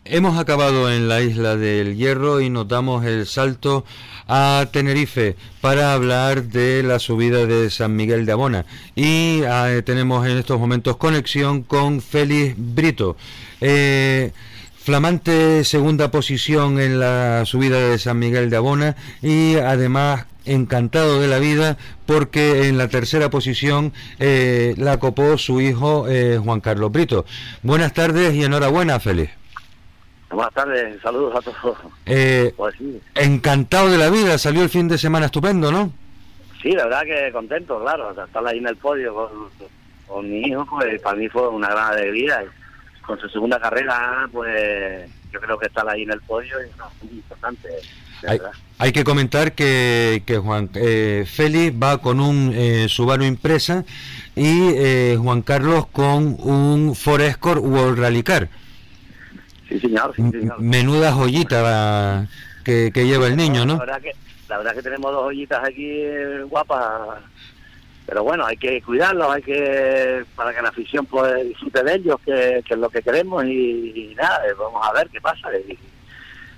Hemos 0.10 0.38
acabado 0.38 0.90
en 0.90 1.10
la 1.10 1.22
isla 1.22 1.58
del 1.58 1.98
Hierro 1.98 2.40
y 2.40 2.50
nos 2.50 2.70
damos 2.70 3.06
el 3.06 3.26
salto 3.26 3.84
a 4.26 4.66
Tenerife 4.72 5.36
para 5.60 5.92
hablar 5.92 6.44
de 6.44 6.82
la 6.82 7.00
subida 7.00 7.46
de 7.46 7.70
San 7.70 7.94
Miguel 7.94 8.26
de 8.26 8.32
Abona. 8.32 8.66
Y 8.96 9.42
ah, 9.44 9.70
tenemos 9.84 10.26
en 10.26 10.38
estos 10.38 10.60
momentos 10.62 10.96
conexión 10.96 11.62
con 11.62 12.02
Félix 12.02 12.56
Brito. 12.58 13.18
Eh, 13.60 14.32
flamante 14.78 15.66
segunda 15.66 16.10
posición 16.10 16.80
en 16.80 17.02
la 17.02 17.44
subida 17.46 17.78
de 17.90 18.00
San 18.00 18.18
Miguel 18.18 18.50
de 18.50 18.56
Abona 18.56 18.96
y 19.22 19.56
además 19.56 20.26
encantado 20.46 21.20
de 21.20 21.28
la 21.28 21.40
vida 21.40 21.78
porque 22.06 22.70
en 22.70 22.78
la 22.78 22.88
tercera 22.88 23.30
posición 23.30 23.92
eh, 24.20 24.74
la 24.78 25.00
copó 25.00 25.38
su 25.38 25.60
hijo 25.60 26.08
eh, 26.08 26.40
Juan 26.42 26.62
Carlos 26.62 26.94
Brito. 26.94 27.26
Buenas 27.62 27.94
tardes 27.94 28.34
y 28.36 28.46
enhorabuena, 28.46 29.02
Félix. 29.02 29.32
Buenas 30.30 30.54
tardes, 30.54 31.02
saludos 31.02 31.36
a 31.36 31.42
todos. 31.42 31.78
Eh, 32.06 32.54
pues 32.56 32.76
encantado 33.16 33.90
de 33.90 33.98
la 33.98 34.10
vida, 34.10 34.38
salió 34.38 34.64
el 34.64 34.70
fin 34.70 34.88
de 34.88 34.98
semana 34.98 35.28
estupendo, 35.28 35.72
¿no? 35.72 35.92
Sí, 36.62 36.72
la 36.72 36.86
verdad 36.86 37.04
que 37.04 37.32
contento, 37.32 37.80
claro, 37.80 38.12
estar 38.12 38.48
ahí 38.48 38.58
en 38.58 38.68
el 38.68 38.76
podio 38.78 39.30
con, 40.08 40.30
mi 40.30 40.42
hijo, 40.42 40.66
pues 40.70 41.02
para 41.02 41.18
mí 41.18 41.30
fue 41.30 41.48
una 41.48 41.70
gran 41.70 41.94
alegría. 41.94 42.44
Con 43.06 43.18
su 43.20 43.30
segunda 43.30 43.58
carrera, 43.58 44.28
pues 44.34 45.10
yo 45.32 45.40
creo 45.40 45.58
que 45.58 45.68
estar 45.68 45.88
ahí 45.88 46.04
en 46.04 46.12
el 46.12 46.20
podio 46.22 46.60
es 46.60 46.70
muy 47.02 47.14
importante. 47.14 47.70
Hay, 48.80 48.92
que 48.92 49.04
comentar 49.04 49.54
que, 49.54 50.24
que 50.26 50.38
Juan 50.38 50.70
eh, 50.74 51.26
Félix 51.28 51.76
va 51.82 52.00
con 52.00 52.20
un 52.20 52.52
eh, 52.54 52.88
Subaru 52.90 53.24
Impresa 53.24 53.86
y 54.36 54.72
eh, 54.76 55.18
Juan 55.22 55.42
Carlos 55.42 55.88
con 55.88 56.36
un 56.40 56.96
Forescore 56.96 57.60
World 57.60 58.00
Rally 58.00 58.24
Car. 58.24 58.50
Sí, 59.70 59.80
señor. 59.80 60.14
Menuda 60.60 61.12
joyita 61.12 62.28
que, 62.64 62.92
lleva 62.94 63.28
el 63.28 63.36
niño, 63.36 63.66
¿no? 63.66 63.74
La 63.74 63.80
verdad, 63.80 64.02
que, 64.02 64.12
la 64.50 64.58
verdad 64.58 64.76
que 64.76 64.82
tenemos 64.82 65.12
dos 65.12 65.26
joyitas 65.26 65.64
aquí 65.64 66.02
guapas, 66.50 67.20
pero 68.06 68.24
bueno, 68.24 68.46
hay 68.46 68.56
que 68.58 68.82
cuidarlos, 68.82 69.30
hay 69.30 69.42
que 69.42 70.24
para 70.36 70.54
que 70.54 70.62
la 70.62 70.70
afición 70.70 71.06
pues 71.06 71.46
disfrute 71.46 71.84
de 71.84 71.96
ellos, 71.96 72.16
que, 72.26 72.64
es 72.68 72.78
lo 72.78 72.90
que 72.90 73.02
queremos 73.02 73.44
y, 73.46 74.16
nada, 74.18 74.40
eh, 74.48 74.54
vamos 74.58 74.82
a 74.88 74.94
ver 74.94 75.10
qué 75.10 75.20
pasa. 75.20 75.50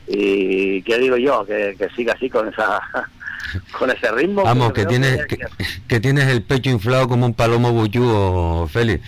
Y, 0.07 0.81
qué 0.83 0.97
digo 0.99 1.17
yo, 1.17 1.45
que, 1.45 1.75
siga 1.95 2.13
así 2.13 2.29
con 2.29 2.47
esa 2.47 2.81
con 3.77 3.89
ese 3.89 4.11
ritmo. 4.11 4.43
Vamos, 4.43 4.73
que, 4.73 4.85
tienes 4.85 5.25
que, 5.87 5.99
tienes 5.99 6.27
el 6.27 6.43
pecho 6.43 6.69
inflado 6.69 7.07
como 7.07 7.25
un 7.25 7.33
palomo 7.33 7.71
bullúo, 7.71 8.67
Félix. 8.67 9.03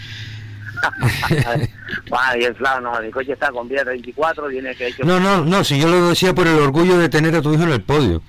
No, 2.81 3.01
mi 3.01 3.11
coche 3.11 3.33
está 3.33 3.51
con 3.51 3.67
vía 3.67 3.83
34, 3.83 4.47
viene 4.47 4.75
que... 4.75 4.93
No, 5.03 5.19
no, 5.19 5.43
no, 5.43 5.63
si 5.63 5.79
yo 5.79 5.87
lo 5.87 6.09
decía 6.09 6.33
por 6.33 6.47
el 6.47 6.59
orgullo 6.59 6.97
de 6.97 7.09
tener 7.09 7.35
a 7.35 7.41
tu 7.41 7.53
hijo 7.53 7.63
en 7.63 7.71
el 7.71 7.81
podio. 7.81 8.21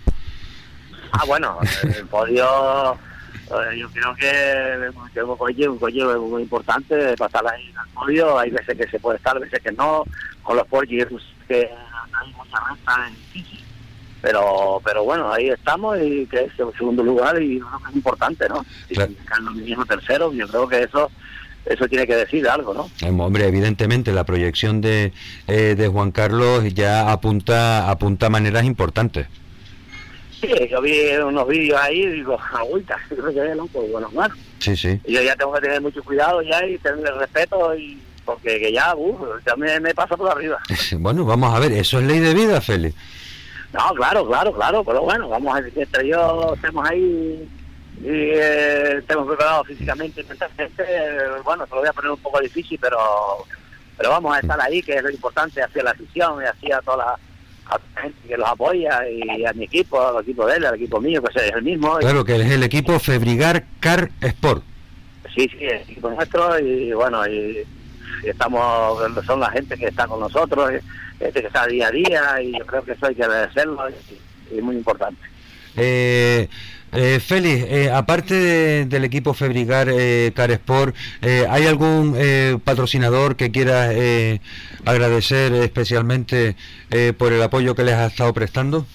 Ah, 1.12 1.24
bueno, 1.26 1.58
el 1.82 2.06
podio, 2.06 2.94
eh, 2.94 3.78
yo 3.78 3.88
creo 3.90 4.14
que, 4.14 4.90
que 5.12 5.22
un 5.22 5.36
coche, 5.36 5.68
un 5.68 5.78
coche 5.78 6.04
muy 6.04 6.42
importante, 6.42 7.14
pasar 7.16 7.46
ahí 7.46 7.64
en 7.64 7.76
el 7.76 7.88
podio, 7.94 8.38
hay 8.38 8.50
veces 8.50 8.76
que 8.76 8.88
se 8.88 8.98
puede 8.98 9.18
estar, 9.18 9.38
veces 9.38 9.60
que 9.62 9.72
no, 9.72 10.04
con 10.42 10.56
los 10.56 10.66
Porsche 10.66 11.06
que 11.48 11.68
hay 11.68 12.32
mucha 12.32 12.58
recta 12.70 13.08
es 13.08 13.32
difícil. 13.32 13.60
Pero, 14.22 14.80
pero 14.84 15.02
bueno, 15.02 15.32
ahí 15.32 15.48
estamos 15.48 15.98
y 16.00 16.26
que 16.26 16.44
es 16.44 16.52
el 16.58 16.72
segundo 16.78 17.02
lugar 17.02 17.42
y 17.42 17.58
creo 17.58 17.78
que 17.80 17.90
es 17.90 17.96
importante, 17.96 18.48
¿no? 18.48 18.64
Y 18.88 18.94
Claro. 18.94 19.12
Carlos 19.24 19.54
Guillermo 19.54 19.84
tercero, 19.84 20.32
yo 20.32 20.46
creo 20.46 20.68
que 20.68 20.82
eso 20.84 21.10
eso 21.66 21.88
tiene 21.88 22.06
que 22.06 22.16
decir 22.16 22.48
algo, 22.48 22.74
¿no? 22.74 22.90
Eh, 23.06 23.10
Hombre, 23.10 23.46
evidentemente 23.46 24.12
la 24.12 24.24
proyección 24.24 24.80
de, 24.80 25.12
eh, 25.46 25.74
de 25.76 25.88
Juan 25.88 26.10
Carlos 26.10 26.64
ya 26.74 27.10
apunta, 27.12 27.90
apunta 27.90 28.26
a 28.26 28.30
maneras 28.30 28.64
importantes. 28.64 29.26
Sí, 30.40 30.48
yo 30.68 30.80
vi 30.80 31.08
unos 31.24 31.46
vídeos 31.46 31.80
ahí 31.80 32.00
y 32.00 32.10
digo, 32.10 32.36
agüita, 32.52 32.96
creo 33.08 33.32
que 33.32 33.50
es 33.50 33.56
loco, 33.56 33.80
bueno. 33.90 34.10
Sí, 34.58 34.76
sí. 34.76 35.00
Y 35.04 35.12
yo 35.14 35.22
ya 35.22 35.36
tengo 35.36 35.52
que 35.54 35.60
tener 35.60 35.80
mucho 35.80 36.02
cuidado 36.02 36.42
ya 36.42 36.64
y 36.66 36.78
tenerle 36.78 37.12
respeto 37.12 37.76
y 37.76 37.98
porque 38.24 38.60
que 38.60 38.72
ya, 38.72 38.94
uh, 38.94 39.18
ya 39.46 39.56
me, 39.56 39.80
me 39.80 39.94
pasa 39.94 40.16
por 40.16 40.30
arriba. 40.30 40.58
Bueno, 40.98 41.24
vamos 41.24 41.54
a 41.54 41.58
ver, 41.58 41.72
eso 41.72 41.98
es 41.98 42.06
ley 42.06 42.20
de 42.20 42.34
vida, 42.34 42.60
Félix. 42.60 42.94
No, 43.72 43.94
claro, 43.94 44.26
claro, 44.26 44.52
claro, 44.52 44.84
pero 44.84 45.02
bueno, 45.02 45.28
vamos 45.28 45.56
a 45.56 45.58
entre 45.60 46.06
yo 46.06 46.52
estemos 46.54 46.88
ahí 46.88 47.48
y 48.02 48.08
eh, 48.08 48.98
estemos 48.98 49.28
preparados 49.28 49.68
físicamente 49.68 50.24
mentalmente, 50.24 50.84
eh, 50.88 51.18
bueno, 51.44 51.64
se 51.66 51.74
lo 51.74 51.80
voy 51.80 51.88
a 51.88 51.92
poner 51.92 52.10
un 52.10 52.18
poco 52.18 52.40
difícil, 52.40 52.78
pero 52.80 52.98
pero 53.96 54.10
vamos 54.10 54.34
a 54.34 54.40
estar 54.40 54.60
ahí, 54.60 54.82
que 54.82 54.94
es 54.94 55.02
lo 55.02 55.10
importante, 55.10 55.62
hacia 55.62 55.82
la 55.84 55.92
afición 55.92 56.42
y 56.42 56.46
hacia 56.46 56.80
toda 56.80 56.96
la, 56.96 57.18
a 57.66 57.78
la 57.94 58.02
gente 58.02 58.18
que 58.26 58.36
los 58.36 58.48
apoya 58.48 59.08
y 59.08 59.44
a 59.44 59.52
mi 59.52 59.64
equipo, 59.64 60.00
al 60.04 60.22
equipo 60.22 60.46
de 60.46 60.56
él, 60.56 60.66
al 60.66 60.74
equipo 60.74 61.00
mío, 61.00 61.22
que 61.22 61.38
es 61.38 61.52
el 61.52 61.62
mismo. 61.62 61.98
Claro 61.98 62.24
que 62.24 62.34
es 62.34 62.50
el 62.50 62.64
equipo 62.64 62.98
Febrigar 62.98 63.64
Car 63.78 64.10
Sport. 64.20 64.64
Sí, 65.34 65.48
sí, 65.48 65.64
el 65.64 65.82
equipo 65.82 66.10
nuestro 66.10 66.58
y 66.58 66.92
bueno, 66.92 67.24
y, 67.28 67.64
y 68.24 68.28
estamos, 68.28 68.98
son 69.24 69.38
la 69.38 69.50
gente 69.50 69.76
que 69.76 69.86
está 69.86 70.08
con 70.08 70.18
nosotros, 70.18 70.72
gente 71.18 71.40
que 71.40 71.46
está 71.46 71.66
día 71.66 71.86
a 71.86 71.90
día 71.92 72.42
y 72.42 72.58
yo 72.58 72.66
creo 72.66 72.82
que 72.82 72.92
eso 72.92 73.06
hay 73.06 73.14
que 73.14 73.22
agradecerlo 73.22 73.88
y, 73.88 74.54
y 74.54 74.58
es 74.58 74.64
muy 74.64 74.76
importante. 74.76 75.20
Eh, 75.76 76.48
eh, 76.92 77.20
Félix, 77.20 77.64
eh, 77.68 77.90
aparte 77.90 78.34
de- 78.34 78.84
del 78.86 79.04
equipo 79.04 79.34
Febrigar 79.34 79.88
eh, 79.90 80.32
Car 80.34 80.50
Sport, 80.50 80.94
eh, 81.22 81.46
¿hay 81.48 81.66
algún 81.66 82.14
eh, 82.16 82.58
patrocinador 82.64 83.36
que 83.36 83.50
quieras 83.50 83.94
agradecer 84.84 85.52
especialmente 85.54 86.56
por 87.18 87.32
el 87.32 87.42
apoyo 87.42 87.74
que 87.74 87.82
les 87.84 87.94
ha 87.94 88.06
estado 88.06 88.32
prestando? 88.32 88.86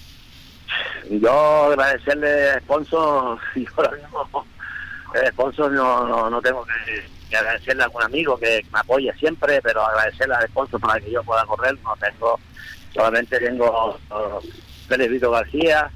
Yo 1.10 1.64
agradecerle 1.72 2.50
a 2.50 2.60
sponsor, 2.60 3.38
y 3.56 3.66
ahora 3.76 3.90
mismo 3.92 4.44
sponsor 5.30 5.72
no, 5.72 6.06
no, 6.06 6.28
no 6.30 6.42
tengo 6.42 6.64
que, 6.66 7.02
que 7.30 7.36
agradecerle 7.36 7.82
a 7.82 7.86
algún 7.86 8.02
amigo 8.02 8.38
que 8.38 8.64
me 8.72 8.78
apoya 8.78 9.14
siempre, 9.16 9.60
pero 9.62 9.82
agradecerle 9.84 10.34
al 10.34 10.46
sponsor 10.48 10.78
para 10.80 11.00
que 11.00 11.10
yo 11.10 11.22
pueda 11.24 11.44
correr, 11.46 11.76
no 11.82 11.94
tengo, 11.96 12.38
solamente 12.94 13.38
tengo 13.38 13.98
Félix 14.86 15.10
Vito 15.10 15.30
García 15.30 15.90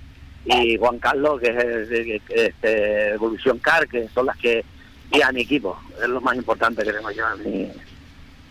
y 0.44 0.76
Juan 0.76 0.98
Carlos, 0.98 1.40
que 1.40 1.48
es 1.48 1.88
que- 1.88 2.22
este, 2.46 3.10
Evolución 3.14 3.58
Car, 3.58 3.86
que 3.88 4.08
son 4.08 4.26
las 4.26 4.36
que, 4.36 4.64
y 5.12 5.20
a 5.22 5.30
mi 5.32 5.42
equipo, 5.42 5.78
es 6.02 6.08
lo 6.08 6.20
más 6.20 6.34
importante 6.36 6.82
que 6.82 6.92
tengo 6.92 7.10
yo 7.10 7.24
en 7.36 7.50
mi, 7.52 7.68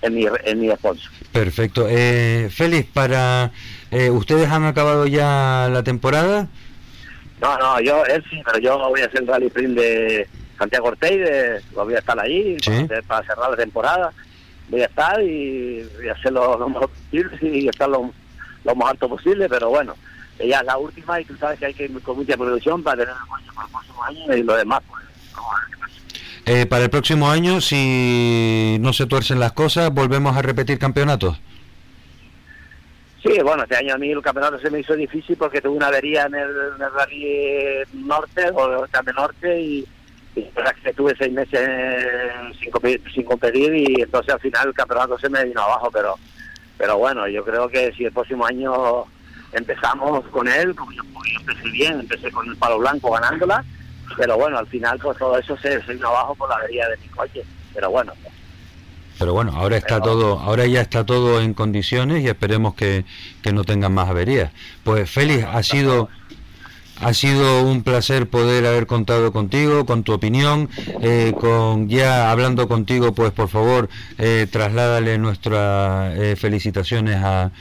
en 0.01 0.13
mi, 0.13 0.25
en 0.45 0.59
mi 0.59 0.69
sponsor. 0.75 1.11
Perfecto. 1.31 1.87
Eh, 1.89 2.49
Félix, 2.51 2.89
para 2.91 3.51
eh, 3.91 4.09
ustedes 4.09 4.49
han 4.49 4.63
acabado 4.65 5.05
ya 5.07 5.69
la 5.71 5.83
temporada. 5.83 6.47
No, 7.41 7.57
no, 7.57 7.79
yo, 7.81 8.05
él 8.05 8.23
sí, 8.29 8.39
pero 8.45 8.59
yo 8.59 8.77
voy 8.89 9.01
a 9.01 9.05
hacer 9.05 9.21
el 9.21 9.27
rally 9.27 9.47
sprint 9.47 9.77
de 9.77 10.27
Santiago 10.57 10.89
Ortega, 10.89 11.59
voy 11.73 11.95
a 11.95 11.99
estar 11.99 12.19
allí 12.19 12.55
Sí. 12.61 12.69
para, 12.69 12.81
hacer- 12.83 13.03
para 13.03 13.25
cerrar 13.25 13.49
la 13.51 13.57
temporada. 13.57 14.13
Voy 14.69 14.81
a 14.81 14.85
estar 14.85 15.21
y 15.21 15.83
voy 15.97 16.07
a 16.09 16.13
hacerlo 16.13 16.57
lo 16.57 16.69
mejor 16.69 16.89
posible 16.89 17.37
y 17.59 17.67
estar 17.67 17.89
lo, 17.89 18.11
lo 18.63 18.75
más 18.75 18.91
alto 18.91 19.09
posible, 19.09 19.49
pero 19.49 19.69
bueno, 19.69 19.95
ella 20.39 20.59
es 20.59 20.65
la 20.65 20.77
última 20.77 21.19
y 21.19 21.25
tú 21.25 21.35
sabes 21.37 21.59
que 21.59 21.65
hay 21.67 21.73
que 21.73 21.85
ir 21.85 22.01
con 22.01 22.17
mucha 22.17 22.35
producción 22.35 22.83
para 22.83 23.03
tener 23.03 23.15
el 23.21 23.27
coche 23.29 23.51
para 23.53 23.67
el 23.67 23.71
próximo 23.71 24.03
año 24.03 24.37
y 24.37 24.43
lo 24.43 24.55
demás, 24.55 24.81
pues. 24.87 25.01
Eh, 26.45 26.65
para 26.65 26.83
el 26.85 26.89
próximo 26.89 27.29
año, 27.29 27.61
si 27.61 28.77
no 28.79 28.93
se 28.93 29.05
tuercen 29.05 29.39
las 29.39 29.53
cosas, 29.53 29.93
volvemos 29.93 30.35
a 30.35 30.41
repetir 30.41 30.79
campeonatos. 30.79 31.39
Sí, 33.21 33.37
bueno, 33.43 33.63
este 33.63 33.75
año 33.75 33.93
a 33.93 33.97
mí 33.99 34.09
el 34.09 34.21
campeonato 34.21 34.57
se 34.57 34.71
me 34.71 34.79
hizo 34.79 34.95
difícil 34.95 35.37
porque 35.37 35.61
tuve 35.61 35.77
una 35.77 35.87
avería 35.87 36.25
en 36.25 36.33
el, 36.33 36.49
en 36.49 36.81
el 36.81 36.91
rally 36.91 37.83
norte, 37.93 38.49
o 38.51 38.83
el 38.83 39.15
Norte, 39.15 39.61
y, 39.61 39.87
y 40.35 40.49
estuve 40.83 41.15
seis 41.15 41.31
meses 41.31 41.69
sin, 42.59 42.71
competir, 42.71 43.01
sin 43.13 43.23
competir 43.23 43.75
y 43.75 44.01
entonces 44.01 44.33
al 44.33 44.39
final 44.39 44.69
el 44.69 44.73
campeonato 44.73 45.19
se 45.19 45.29
me 45.29 45.45
vino 45.45 45.61
abajo, 45.61 45.91
pero 45.91 46.15
pero 46.77 46.97
bueno, 46.97 47.27
yo 47.27 47.45
creo 47.45 47.69
que 47.69 47.93
si 47.93 48.05
el 48.05 48.11
próximo 48.11 48.43
año 48.43 49.05
empezamos 49.53 50.25
con 50.27 50.47
él, 50.47 50.75
como 50.75 50.91
yo, 50.93 51.03
empecé 51.39 51.69
bien, 51.69 51.99
empecé 51.99 52.31
con 52.31 52.47
el 52.47 52.55
palo 52.57 52.79
blanco 52.79 53.11
ganándola, 53.11 53.63
pero 54.17 54.37
bueno, 54.37 54.57
al 54.57 54.67
final 54.67 54.99
pues 54.99 55.17
todo 55.17 55.37
eso 55.37 55.57
se, 55.57 55.81
se 55.83 55.93
vino 55.93 56.07
abajo 56.07 56.35
por 56.35 56.49
la 56.49 56.55
avería 56.55 56.87
de 56.89 56.97
mi 56.97 57.07
coche, 57.07 57.43
pero 57.73 57.89
bueno, 57.89 58.13
Pero 59.17 59.33
bueno, 59.33 59.53
ahora 59.55 59.77
está 59.77 60.01
todo, 60.01 60.39
ahora 60.39 60.65
ya 60.65 60.81
está 60.81 61.05
todo 61.05 61.41
en 61.41 61.53
condiciones 61.53 62.23
y 62.23 62.27
esperemos 62.27 62.73
que, 62.75 63.05
que 63.41 63.53
no 63.53 63.63
tengan 63.63 63.93
más 63.93 64.09
averías. 64.09 64.51
Pues 64.83 65.09
Félix, 65.09 65.45
ha 65.45 65.61
sido 65.63 66.09
ha 67.01 67.13
sido 67.15 67.63
un 67.63 67.81
placer 67.81 68.29
poder 68.29 68.65
haber 68.67 68.85
contado 68.85 69.31
contigo, 69.31 69.85
con 69.85 70.03
tu 70.03 70.13
opinión, 70.13 70.69
eh, 71.01 71.33
con 71.39 71.89
ya 71.89 72.31
hablando 72.31 72.67
contigo, 72.67 73.13
pues 73.13 73.31
por 73.31 73.49
favor 73.49 73.89
eh, 74.19 74.47
trasládale 74.51 75.17
nuestras 75.17 76.15
eh, 76.17 76.35
felicitaciones 76.35 77.17
a, 77.17 77.51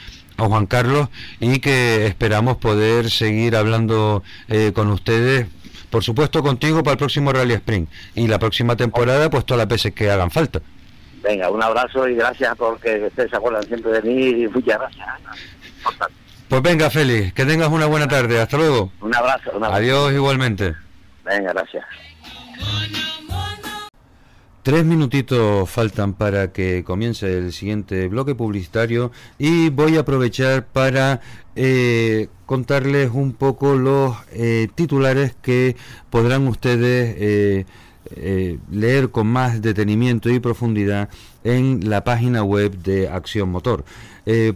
a 0.45 0.49
Juan 0.49 0.67
Carlos 0.67 1.09
y 1.39 1.61
que 1.61 2.07
esperamos 2.07 2.57
poder 2.57 3.11
seguir 3.11 3.57
hablando 3.57 4.23
eh, 4.49 4.73
con 4.75 4.89
ustedes, 4.91 5.47
por 5.91 6.03
supuesto 6.03 6.43
contigo 6.43 6.83
para 6.83 6.93
el 6.93 6.99
próximo 6.99 7.33
Rally 7.33 7.55
Spring 7.55 7.87
y 8.15 8.29
la 8.29 8.39
próxima 8.39 8.77
temporada, 8.77 9.31
pues 9.31 9.45
todas 9.45 9.59
las 9.59 9.69
veces 9.69 9.95
que 9.95 10.11
hagan 10.11 10.31
falta. 10.31 10.61
Venga, 11.23 11.51
un 11.51 11.63
abrazo 11.63 12.09
y 12.09 12.15
gracias 12.15 12.57
porque 12.57 13.07
ustedes 13.07 13.31
se 13.31 13.37
acuerdan 13.37 13.63
siempre 13.65 13.93
de 13.93 14.03
mí 14.03 14.43
y 14.43 14.49
muchas 14.49 14.79
gracias. 14.79 15.07
Importante. 15.79 16.15
Pues 16.49 16.63
venga, 16.63 16.91
Félix, 16.91 17.33
que 17.33 17.45
tengas 17.45 17.69
una 17.69 17.87
buena 17.87 18.09
tarde. 18.09 18.41
Hasta 18.41 18.57
luego. 18.57 18.91
Un 19.01 19.15
abrazo, 19.15 19.51
un 19.51 19.63
abrazo. 19.63 19.75
Adiós 19.75 20.13
igualmente. 20.13 20.75
Venga, 21.25 21.53
gracias. 21.53 21.85
Tres 24.63 24.85
minutitos 24.85 25.71
faltan 25.71 26.13
para 26.13 26.53
que 26.53 26.85
comience 26.85 27.39
el 27.39 27.51
siguiente 27.51 28.09
bloque 28.09 28.35
publicitario 28.35 29.11
y 29.39 29.71
voy 29.71 29.97
a 29.97 30.01
aprovechar 30.01 30.67
para 30.67 31.23
eh, 31.57 32.29
contarles 32.45 33.11
un 33.11 33.33
poco 33.33 33.77
los 33.77 34.19
eh, 34.33 34.69
titulares 34.75 35.35
que 35.41 35.77
podrán 36.11 36.47
ustedes 36.47 37.17
eh, 37.19 37.65
leer 38.71 39.11
con 39.11 39.29
más 39.29 39.63
detenimiento 39.63 40.29
y 40.29 40.41
profundidad 40.41 41.09
en 41.43 41.89
la 41.89 42.05
página 42.05 42.45
web 42.45 42.77
de 42.83 43.09
Acción 43.09 43.51
Motor. 43.51 43.87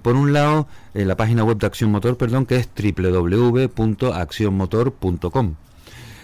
Por 0.02 0.16
un 0.16 0.34
lado, 0.34 0.68
en 0.92 1.08
la 1.08 1.16
página 1.16 1.44
web 1.44 1.56
de 1.56 1.66
Acción 1.66 1.90
Motor, 1.90 2.18
perdón, 2.18 2.44
que 2.44 2.56
es 2.56 2.68
www.accionmotor.com. 2.76 5.54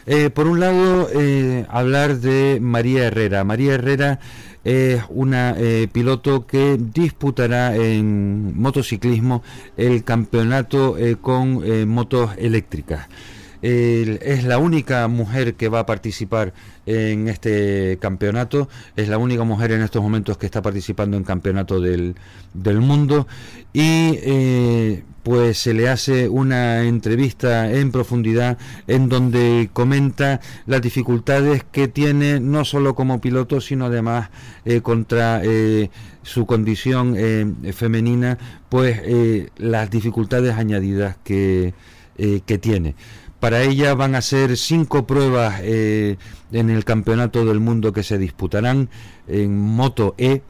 Eh, 0.06 0.30
por 0.30 0.46
un 0.46 0.60
lado, 0.60 1.08
eh, 1.12 1.66
hablar 1.68 2.18
de 2.18 2.58
María 2.60 3.06
Herrera. 3.06 3.44
María 3.44 3.74
Herrera 3.74 4.18
es 4.64 5.02
una 5.08 5.54
eh, 5.56 5.88
piloto 5.90 6.46
que 6.46 6.78
disputará 6.78 7.74
en 7.76 8.58
motociclismo 8.60 9.42
el 9.76 10.04
campeonato 10.04 10.96
con 11.20 11.88
motos 11.88 12.30
eléctricas. 12.38 13.08
Es 13.62 14.44
la 14.44 14.58
única 14.58 15.06
mujer 15.08 15.54
que 15.54 15.68
va 15.68 15.80
a 15.80 15.86
participar 15.86 16.52
en 16.86 17.28
este 17.28 17.98
campeonato, 18.00 18.68
es 18.96 19.08
la 19.08 19.18
única 19.18 19.44
mujer 19.44 19.72
en 19.72 19.82
estos 19.82 20.02
momentos 20.02 20.38
que 20.38 20.46
está 20.46 20.62
participando 20.62 21.16
en 21.16 21.24
campeonato 21.24 21.80
del, 21.80 22.14
del 22.54 22.80
mundo 22.80 23.26
y 23.72 24.18
eh, 24.22 25.04
pues 25.22 25.58
se 25.58 25.74
le 25.74 25.88
hace 25.88 26.28
una 26.28 26.82
entrevista 26.82 27.70
en 27.70 27.92
profundidad 27.92 28.58
en 28.86 29.08
donde 29.08 29.70
comenta 29.72 30.40
las 30.66 30.82
dificultades 30.82 31.64
que 31.70 31.86
tiene 31.86 32.40
no 32.40 32.64
solo 32.64 32.94
como 32.94 33.20
piloto 33.20 33.60
sino 33.60 33.86
además 33.86 34.30
eh, 34.64 34.80
contra 34.80 35.42
eh, 35.44 35.90
su 36.22 36.46
condición 36.46 37.16
femenina 37.72 38.38
pues 38.68 39.00
las 39.56 39.90
dificultades 39.90 40.54
añadidas 40.54 41.16
que, 41.24 41.74
que 42.16 42.58
tiene. 42.58 42.94
Para 43.40 43.62
ella 43.62 43.94
van 43.94 44.14
a 44.14 44.20
ser 44.20 44.58
cinco 44.58 45.06
pruebas 45.06 45.60
eh, 45.62 46.18
en 46.52 46.68
el 46.68 46.84
campeonato 46.84 47.46
del 47.46 47.58
mundo 47.58 47.94
que 47.94 48.02
se 48.02 48.18
disputarán 48.18 48.90
en 49.26 49.58
Moto 49.58 50.14
E, 50.18 50.42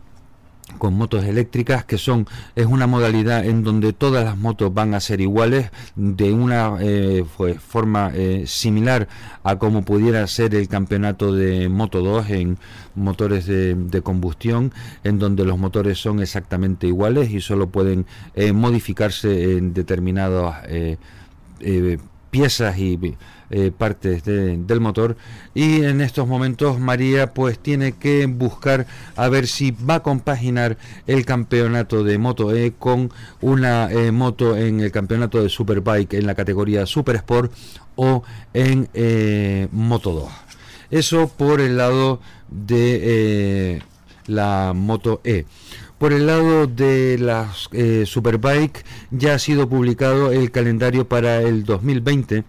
con 0.79 0.95
motos 0.95 1.25
eléctricas 1.25 1.85
que 1.85 1.99
son 1.99 2.29
es 2.55 2.67
una 2.67 2.87
modalidad 2.87 3.45
en 3.45 3.65
donde 3.65 3.93
todas 3.93 4.25
las 4.25 4.37
motos 4.37 4.73
van 4.73 4.95
a 4.95 5.01
ser 5.01 5.21
iguales 5.21 5.71
de 5.97 6.33
una 6.33 6.77
eh, 6.81 7.25
forma 7.59 8.13
eh, 8.15 8.45
similar 8.47 9.09
a 9.43 9.59
como 9.59 9.85
pudiera 9.85 10.25
ser 10.29 10.55
el 10.55 10.69
campeonato 10.69 11.33
de 11.33 11.69
Moto 11.69 12.03
2 12.03 12.31
en 12.31 12.59
motores 12.95 13.47
de, 13.47 14.01
combustión 14.03 14.73
en 15.03 15.19
donde 15.19 15.45
los 15.45 15.59
motores 15.59 15.99
son 15.99 16.21
exactamente 16.21 16.87
iguales 16.87 17.31
y 17.31 17.41
solo 17.41 17.69
pueden 17.69 18.07
modificarse 18.53 19.57
en 19.57 19.75
determinadas 19.75 20.67
piezas 22.31 22.79
y 22.79 23.17
eh, 23.51 23.73
partes 23.77 24.25
del 24.25 24.81
motor. 24.81 25.17
Y 25.55 25.83
en 25.83 26.01
estos 26.01 26.27
momentos 26.29 26.79
María 26.79 27.35
pues 27.35 27.59
tiene 27.59 27.93
que 27.93 28.27
buscar 28.27 28.87
a 29.17 29.29
ver 29.29 29.47
si 29.47 29.73
va 29.73 29.97
a 29.97 30.03
compaginar 30.03 30.79
el 31.07 31.25
campeonato 31.25 32.05
de 32.05 32.19
Moto 32.19 32.55
E 32.55 32.73
con 32.79 33.11
una 33.41 33.91
eh, 33.91 34.13
moto 34.13 34.57
en 34.57 34.81
el 34.81 34.93
campeonato 34.93 35.43
de 35.43 35.49
Superbike 35.49 36.15
en 36.15 36.27
la 36.27 36.35
categoría 36.35 36.87
Super 36.87 37.17
Sport 37.17 37.53
o 37.97 38.23
en 38.55 38.89
eh, 38.95 39.69
Moto 39.73 40.13
2 40.13 40.31
eso 40.91 41.29
por 41.29 41.61
el 41.61 41.77
lado 41.77 42.21
de 42.51 43.83
la 44.27 44.73
Moto 44.75 45.21
E 45.25 45.45
por 46.01 46.15
el 46.15 46.27
lado 46.27 46.67
de 46.67 47.19
las 47.19 47.69
Superbike 48.09 48.87
ya 49.11 49.35
ha 49.35 49.39
sido 49.39 49.69
publicado 49.69 50.33
el 50.33 50.51
calendario 50.51 51.07
para 51.07 51.43
el 51.43 51.65
2020 51.65 52.45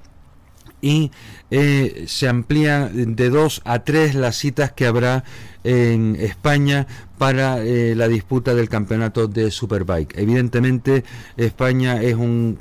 y 0.82 1.12
eh, 1.52 2.06
se 2.08 2.30
amplía 2.30 2.88
de 2.88 3.30
dos 3.30 3.62
a 3.66 3.80
tres 3.80 4.16
las 4.16 4.38
citas 4.38 4.72
que 4.72 4.88
habrá 4.88 5.26
en 5.66 6.16
España 6.16 6.88
para 7.18 7.62
eh, 7.62 7.94
la 7.94 8.08
disputa 8.08 8.56
del 8.56 8.70
campeonato 8.70 9.28
de 9.28 9.52
Superbike. 9.52 10.18
Evidentemente 10.18 11.04
España 11.36 12.02
es 12.02 12.16
un 12.16 12.58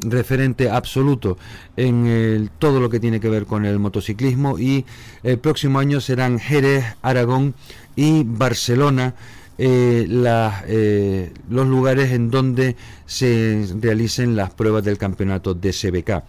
referente 0.00 0.68
absoluto 0.68 1.38
en 1.76 2.50
todo 2.58 2.80
lo 2.80 2.90
que 2.90 2.98
tiene 2.98 3.20
que 3.20 3.28
ver 3.28 3.46
con 3.46 3.64
el 3.64 3.78
motociclismo 3.78 4.58
y 4.58 4.84
el 5.22 5.38
próximo 5.38 5.78
año 5.78 6.00
serán 6.00 6.40
Jerez, 6.40 6.84
Aragón 7.02 7.54
y 7.94 8.24
Barcelona 8.24 9.14
eh, 9.58 11.32
los 11.50 11.66
lugares 11.66 12.12
en 12.12 12.30
donde 12.30 12.76
se 13.06 13.66
realicen 13.80 14.36
las 14.36 14.50
pruebas 14.50 14.84
del 14.84 14.98
campeonato 14.98 15.54
de 15.54 15.72
SBK. 15.72 16.22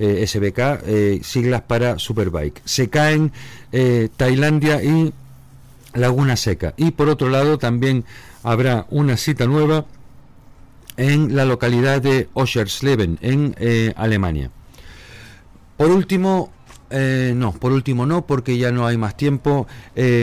Eh, 0.00 0.24
SBK, 0.28 0.58
eh, 0.86 1.20
siglas 1.24 1.62
para 1.62 1.98
Superbike. 1.98 2.62
Se 2.64 2.88
caen 2.88 3.32
eh, 3.72 4.08
Tailandia 4.16 4.80
y 4.80 5.12
Laguna 5.92 6.36
Seca. 6.36 6.72
Y 6.76 6.92
por 6.92 7.08
otro 7.08 7.28
lado 7.28 7.58
también 7.58 8.04
habrá 8.44 8.86
una 8.90 9.16
cita 9.16 9.46
nueva 9.46 9.86
en 10.96 11.34
la 11.34 11.44
localidad 11.44 12.00
de 12.00 12.28
Oschersleben, 12.34 13.18
en 13.22 13.54
Alemania. 13.96 14.50
Por 15.76 15.90
último, 15.90 16.52
no, 16.90 17.52
por 17.52 17.72
último 17.72 18.06
no, 18.06 18.26
porque 18.26 18.58
ya 18.58 18.72
no 18.72 18.86
hay 18.86 18.96
más 18.96 19.16
tiempo. 19.16 19.66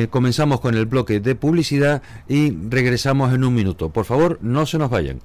comenzamos 0.09 0.59
con 0.59 0.75
el 0.75 0.85
bloque 0.85 1.19
de 1.19 1.35
publicidad 1.35 2.01
y 2.27 2.51
regresamos 2.69 3.33
en 3.33 3.43
un 3.43 3.53
minuto. 3.53 3.89
Por 3.89 4.05
favor, 4.05 4.39
no 4.41 4.65
se 4.65 4.77
nos 4.77 4.89
vayan. 4.89 5.21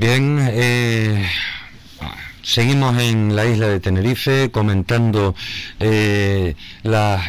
Bien, 0.00 0.38
eh, 0.52 1.28
seguimos 2.40 2.96
en 3.02 3.34
la 3.34 3.46
isla 3.46 3.66
de 3.66 3.80
Tenerife 3.80 4.48
comentando 4.52 5.34
eh, 5.80 6.54
las 6.84 7.28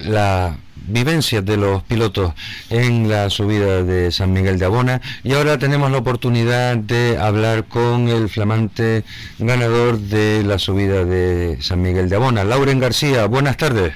la 0.00 0.58
vivencias 0.88 1.44
de 1.44 1.56
los 1.56 1.82
pilotos 1.84 2.34
en 2.70 3.08
la 3.08 3.30
subida 3.30 3.82
de 3.82 4.10
San 4.10 4.32
Miguel 4.32 4.58
de 4.58 4.64
Abona 4.64 5.00
y 5.22 5.34
ahora 5.34 5.58
tenemos 5.58 5.90
la 5.90 5.98
oportunidad 5.98 6.76
de 6.76 7.18
hablar 7.18 7.64
con 7.64 8.08
el 8.08 8.28
flamante 8.28 9.04
ganador 9.38 9.98
de 9.98 10.42
la 10.44 10.58
subida 10.58 11.04
de 11.04 11.58
San 11.60 11.82
Miguel 11.82 12.08
de 12.08 12.16
Abona, 12.16 12.44
Lauren 12.44 12.80
García. 12.80 13.26
Buenas 13.26 13.56
tardes. 13.56 13.94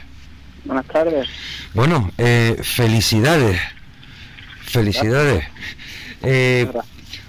Buenas 0.64 0.86
tardes. 0.86 1.28
Bueno, 1.74 2.10
eh, 2.18 2.56
felicidades. 2.62 3.60
Felicidades. 4.64 5.44
Eh, 6.22 6.70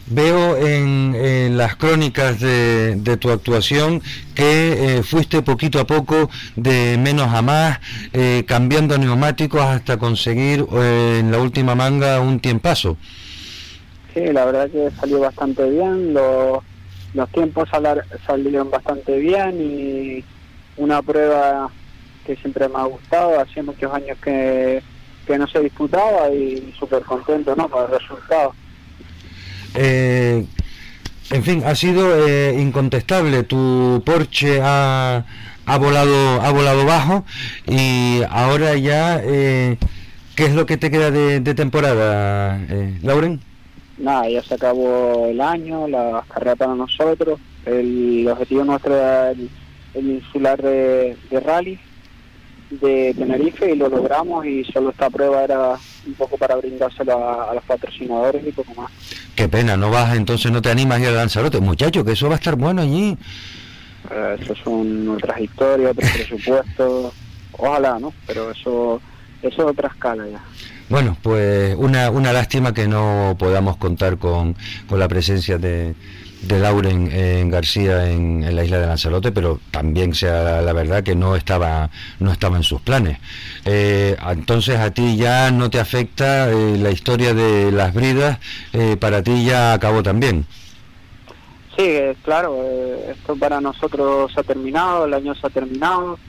Veo 0.07 0.57
en, 0.57 1.57
las 1.57 1.75
crónicas 1.77 2.39
de, 2.39 3.17
tu 3.19 3.29
actuación 3.31 4.01
que 4.35 4.97
eh, 4.97 5.03
fuiste 5.03 5.41
poquito 5.41 5.79
a 5.79 5.85
poco 5.85 6.29
de 6.55 6.97
menos 6.97 7.33
a 7.33 7.41
más, 7.41 7.79
eh, 8.11 8.43
cambiando 8.45 8.97
neumáticos 8.97 9.61
hasta 9.61 9.97
conseguir 9.97 10.65
eh, 10.73 11.19
en 11.19 11.31
la 11.31 11.39
última 11.39 11.73
manga 11.75 12.19
un 12.19 12.39
tiempazo. 12.39 12.97
Sí, 14.13 14.21
la 14.31 14.45
verdad 14.45 14.69
que 14.69 14.91
salió 14.99 15.19
bastante 15.19 15.69
bien, 15.69 16.13
los, 16.13 17.29
tiempos 17.31 17.69
salieron 18.25 18.69
bastante 18.69 19.17
bien 19.19 19.61
y 19.61 20.23
una 20.75 21.01
prueba 21.01 21.69
que 22.25 22.35
siempre 22.35 22.67
me 22.67 22.79
ha 22.79 22.83
gustado, 22.83 23.39
hacía 23.39 23.63
muchos 23.63 23.91
años 23.93 24.17
que, 24.23 24.81
que 25.25 25.37
no 25.37 25.47
se 25.47 25.59
disputaba 25.61 26.29
y 26.29 26.73
súper 26.77 27.03
contento 27.03 27.55
¿no? 27.55 27.69
con 27.69 27.85
el 27.85 27.99
resultado. 27.99 28.53
Eh, 29.75 30.45
en 31.31 31.43
fin, 31.43 31.63
ha 31.65 31.75
sido 31.75 32.27
eh, 32.27 32.55
incontestable. 32.59 33.43
Tu 33.43 34.01
Porsche 34.05 34.61
ha, 34.61 35.25
ha, 35.65 35.77
volado, 35.77 36.41
ha 36.41 36.51
volado 36.51 36.85
bajo 36.85 37.25
y 37.67 38.21
ahora 38.29 38.75
ya, 38.75 39.21
eh, 39.23 39.77
¿qué 40.35 40.45
es 40.45 40.53
lo 40.53 40.65
que 40.65 40.77
te 40.77 40.91
queda 40.91 41.11
de, 41.11 41.41
temporada, 41.55 42.59
eh, 42.69 42.99
Lauren? 43.01 43.39
Nada, 43.97 44.29
ya 44.29 44.43
se 44.43 44.55
acabó 44.55 45.27
el 45.27 45.39
año, 45.39 45.87
la 45.87 46.23
carrera 46.27 46.55
para 46.55 46.75
nosotros. 46.75 47.39
El 47.65 48.27
objetivo 48.29 48.63
nuestro 48.63 48.95
era 48.95 49.31
el, 49.31 49.49
insular 49.95 50.61
de 50.61 51.15
rally 51.43 51.79
de 52.81 53.13
Tenerife 53.17 53.71
y 53.71 53.75
lo 53.75 53.89
logramos 53.89 54.45
y 54.45 54.63
solo 54.65 54.89
esta 54.89 55.09
prueba 55.09 55.43
era 55.43 55.77
un 56.05 56.13
poco 56.13 56.37
para 56.37 56.55
brindárselo 56.55 57.49
a, 57.49 57.53
los 57.53 57.63
patrocinadores 57.63 58.45
y 58.45 58.51
poco 58.51 58.73
más. 58.81 58.91
Qué 59.35 59.47
pena, 59.47 59.77
no 59.77 59.89
vas, 59.89 60.15
entonces 60.15 60.51
no 60.51 60.61
te 60.61 60.69
animas 60.69 60.99
a 60.99 61.01
ir 61.01 61.07
a 61.07 61.11
Lanzarote, 61.11 61.59
muchacho, 61.59 62.03
que 62.03 62.11
eso 62.11 62.27
va 62.27 62.35
a 62.35 62.37
estar 62.37 62.55
bueno 62.55 62.81
allí. 62.81 63.17
Eh, 64.11 64.37
eso 64.39 64.55
son 64.63 65.09
otras 65.09 65.39
historias, 65.39 65.91
otros 65.91 66.11
presupuestos, 66.15 67.13
ojalá, 67.53 67.99
¿no? 67.99 68.13
Pero 68.27 68.51
eso, 68.51 69.01
eso 69.41 69.61
es 69.61 69.67
otra 69.67 69.89
escala 69.89 70.27
ya. 70.27 70.41
Bueno, 70.89 71.17
pues 71.21 71.75
una, 71.77 72.09
una 72.11 72.33
lástima 72.33 72.73
que 72.73 72.87
no 72.87 73.35
podamos 73.39 73.77
contar 73.77 74.17
con, 74.17 74.55
con 74.87 74.99
la 74.99 75.07
presencia 75.07 75.57
de, 75.57 75.95
de 76.43 76.59
Lauren 76.59 77.09
en 77.11 77.49
García 77.49 78.11
en, 78.11 78.55
la 78.55 78.63
isla 78.63 78.79
de 78.79 78.87
Lanzarote, 78.87 79.31
pero 79.31 79.59
también 79.71 80.13
sea 80.13 80.61
la 80.61 80.73
verdad 80.73 81.03
que 81.03 81.15
no 81.15 81.35
estaba 81.35 81.89
no 82.19 82.31
estaba 82.31 82.57
en 82.57 82.63
sus 82.63 82.81
planes. 82.81 83.17
Eh, 83.65 84.15
entonces 84.29 84.77
a 84.79 84.91
ti 84.91 85.15
ya 85.15 85.51
no 85.51 85.69
te 85.69 85.79
afecta 85.79 86.51
eh, 86.51 86.77
la 86.77 86.91
historia 86.91 87.33
de 87.33 87.71
las 87.71 87.93
bridas, 87.93 88.39
eh, 88.73 88.97
para 88.99 89.23
ti 89.23 89.45
ya 89.45 89.73
acabó 89.73 90.03
también. 90.03 90.45
Sí, 91.77 91.89
claro, 92.23 92.55
esto 93.09 93.35
para 93.35 93.59
nosotros 93.59 94.31
se 94.31 94.41
ha 94.41 94.43
terminado, 94.43 95.05
el 95.05 95.13
año 95.13 95.33
se 95.33 95.47
ha 95.47 95.49
terminado. 95.49 96.19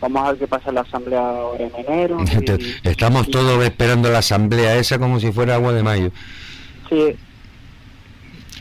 vamos 0.00 0.22
a 0.22 0.30
ver 0.30 0.38
qué 0.38 0.46
pasa 0.46 0.68
en 0.68 0.76
la 0.76 0.82
asamblea 0.82 1.20
ahora 1.20 1.64
en 1.64 1.72
enero. 1.74 2.18
Estamos 2.84 3.28
todos 3.28 3.64
esperando 3.64 4.08
la 4.10 4.18
asamblea 4.18 4.76
esa 4.76 4.98
como 4.98 5.18
si 5.18 5.32
fuera 5.32 5.56
agua 5.56 5.72
de 5.72 5.82
mayo. 5.82 6.10
Sí, 6.88 7.16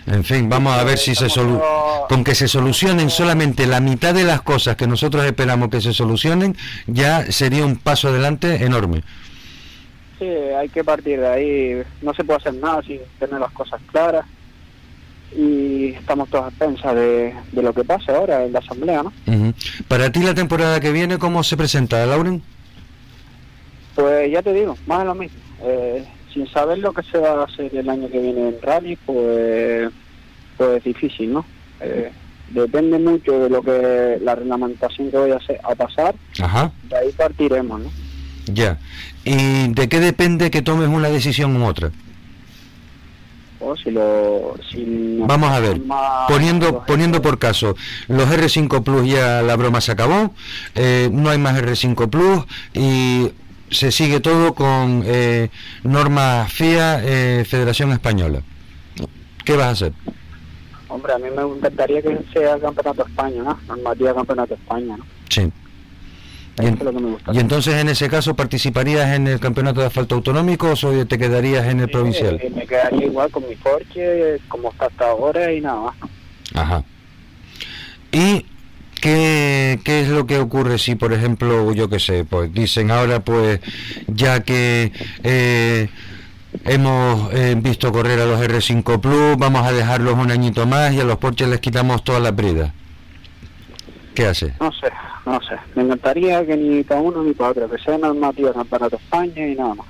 en 0.07 0.23
fin, 0.23 0.49
vamos 0.49 0.73
a 0.73 0.83
ver 0.83 0.97
si 0.97 1.13
se 1.15 1.29
solu 1.29 1.61
con 2.07 2.23
que 2.23 2.33
se 2.33 2.47
solucionen 2.47 3.09
solamente 3.09 3.67
la 3.67 3.81
mitad 3.81 4.13
de 4.13 4.23
las 4.23 4.41
cosas 4.41 4.77
que 4.77 4.87
nosotros 4.87 5.25
esperamos 5.25 5.69
que 5.69 5.81
se 5.81 5.93
solucionen, 5.93 6.55
ya 6.87 7.29
sería 7.31 7.65
un 7.65 7.75
paso 7.75 8.07
adelante 8.07 8.63
enorme. 8.63 9.03
Sí, 10.17 10.25
hay 10.25 10.69
que 10.69 10.83
partir 10.83 11.19
de 11.19 11.27
ahí. 11.27 11.83
No 12.01 12.13
se 12.13 12.23
puede 12.23 12.37
hacer 12.37 12.55
nada 12.55 12.81
sin 12.83 12.99
tener 13.19 13.39
las 13.39 13.51
cosas 13.51 13.79
claras. 13.91 14.25
Y 15.35 15.89
estamos 15.89 16.29
todos 16.29 16.45
a 16.45 16.57
pensar 16.57 16.95
de, 16.95 17.33
lo 17.51 17.73
que 17.73 17.83
pasa 17.83 18.15
ahora 18.15 18.45
en 18.45 18.53
la 18.53 18.59
asamblea, 18.59 19.03
¿no? 19.03 19.13
Para 19.89 20.09
ti 20.09 20.21
la 20.21 20.33
temporada 20.33 20.79
que 20.79 20.91
viene, 20.93 21.17
¿cómo 21.17 21.43
se 21.43 21.57
presenta, 21.57 22.03
Lauren? 22.05 22.41
Pues 23.93 24.31
ya 24.31 24.41
te 24.41 24.53
digo, 24.53 24.77
más 24.87 24.99
de 24.99 25.05
lo 25.05 25.15
mismo. 25.15 25.37
Eh, 25.63 26.05
sin 26.37 26.47
saber 26.53 26.77
lo 26.79 26.93
que 26.93 27.01
se 27.03 27.17
va 27.17 27.41
a 27.41 27.45
hacer 27.45 27.75
el 27.75 27.89
año 27.89 28.07
que 28.09 28.19
viene 28.19 28.49
en 28.49 28.61
rally, 28.61 28.95
pues, 29.05 29.89
pues 30.55 30.77
es 30.77 30.83
difícil, 30.83 31.33
¿no? 31.33 31.45
Eh, 31.81 32.11
depende 32.51 32.99
mucho 32.99 33.39
de 33.39 33.49
lo 33.49 33.61
que 33.63 34.19
la 34.21 34.35
reglamentación 34.35 35.09
que 35.09 35.17
voy 35.17 35.31
a, 35.31 35.37
hacer, 35.37 35.59
a 35.63 35.73
pasar, 35.73 36.15
Ajá. 36.39 36.71
de 36.89 36.97
ahí 36.97 37.11
partiremos, 37.13 37.81
¿no? 37.81 37.91
Ya. 38.45 38.77
¿Y 39.25 39.67
de 39.73 39.89
qué 39.89 39.99
depende 39.99 40.51
que 40.51 40.61
tomes 40.61 40.87
una 40.87 41.09
decisión 41.09 41.59
u 41.59 41.65
otra? 41.65 41.91
o 43.59 43.75
si 43.75 43.89
lo 43.89 44.53
si 44.69 45.17
Vamos 45.21 45.49
a 45.49 45.59
ver, 45.59 45.81
poniendo 46.27 46.83
poniendo 46.85 47.23
por 47.23 47.39
caso, 47.39 47.75
los 48.07 48.29
R5 48.29 48.83
Plus 48.83 49.09
ya 49.09 49.41
la 49.41 49.55
broma 49.55 49.81
se 49.81 49.91
acabó, 49.91 50.31
eh, 50.75 51.09
no 51.11 51.31
hay 51.31 51.39
más 51.39 51.59
R5 51.59 52.07
Plus 52.07 52.45
y 52.75 53.31
se 53.69 53.91
sigue 53.91 54.19
todo 54.19 54.53
con 54.53 55.03
eh, 55.05 55.49
normas 55.83 56.51
FIA 56.53 57.01
eh, 57.03 57.45
Federación 57.47 57.91
Española. 57.91 58.41
¿Qué 59.43 59.55
vas 59.55 59.67
a 59.67 59.71
hacer? 59.71 59.93
Hombre, 60.89 61.13
a 61.13 61.17
mí 61.17 61.25
me 61.35 61.41
encantaría 61.41 62.01
que 62.01 62.17
sea 62.33 62.57
Campeonato 62.59 63.03
de 63.03 63.09
España, 63.09 63.43
¿no? 63.43 63.59
Normativa 63.67 64.13
Campeonato 64.15 64.55
de 64.55 64.61
España, 64.61 64.97
¿no? 64.97 65.05
Sí. 65.29 65.51
Y, 66.59 66.65
en- 66.65 66.73
es 66.73 66.81
lo 66.83 66.91
que 66.91 66.99
me 66.99 67.09
gusta. 67.11 67.33
y 67.33 67.39
entonces 67.39 67.75
en 67.75 67.89
ese 67.89 68.09
caso 68.09 68.35
participarías 68.35 69.15
en 69.15 69.27
el 69.27 69.39
campeonato 69.39 69.81
de 69.81 69.87
asfalto 69.87 70.15
autonómico 70.15 70.71
o 70.71 71.05
te 71.05 71.17
quedarías 71.19 71.67
en 71.67 71.81
el 71.81 71.89
provincial? 71.89 72.39
Eh, 72.41 72.51
me 72.55 72.65
quedaría 72.65 73.05
igual 73.05 73.29
con 73.29 73.47
mi 73.47 73.55
Porsche, 73.55 74.39
como 74.47 74.71
está 74.71 74.87
hasta 74.87 75.09
ahora 75.09 75.51
y 75.53 75.61
nada 75.61 75.81
más. 75.81 75.95
Ajá. 76.55 76.83
¿Y 78.11 78.45
qué, 78.99 79.79
qué 79.83 80.01
es 80.01 80.09
lo 80.09 80.25
que 80.25 80.39
ocurre 80.39 80.77
si, 80.77 80.95
por 80.95 81.13
ejemplo, 81.13 81.73
yo 81.73 81.89
qué 81.89 81.99
sé, 81.99 82.25
pues 82.25 82.53
dicen 82.53 82.91
ahora, 82.91 83.19
pues 83.19 83.59
ya 84.07 84.41
que 84.41 84.91
eh, 85.23 85.89
hemos 86.65 87.33
eh, 87.33 87.55
visto 87.57 87.91
correr 87.91 88.19
a 88.19 88.25
los 88.25 88.39
R5 88.39 88.99
Plus, 88.99 89.37
vamos 89.37 89.65
a 89.65 89.71
dejarlos 89.71 90.15
un 90.15 90.31
añito 90.31 90.65
más 90.65 90.93
y 90.93 90.99
a 90.99 91.03
los 91.03 91.17
Porsche 91.17 91.47
les 91.47 91.59
quitamos 91.59 92.03
todas 92.03 92.21
las 92.21 92.35
bridas? 92.35 92.71
¿Qué 94.13 94.25
hace? 94.25 94.53
No 94.59 94.71
sé, 94.71 94.87
no 95.25 95.39
sé. 95.41 95.55
Me 95.75 95.83
encantaría 95.83 96.45
que 96.45 96.57
ni 96.57 96.83
para 96.83 97.01
uno 97.01 97.23
ni 97.23 97.33
para 97.33 97.51
otro, 97.51 97.69
que 97.69 97.77
sea 97.77 97.97
normativa 97.97 98.53
Campeonato 98.53 98.97
de 98.97 99.03
España 99.03 99.47
y 99.47 99.55
nada 99.55 99.75
más. 99.75 99.87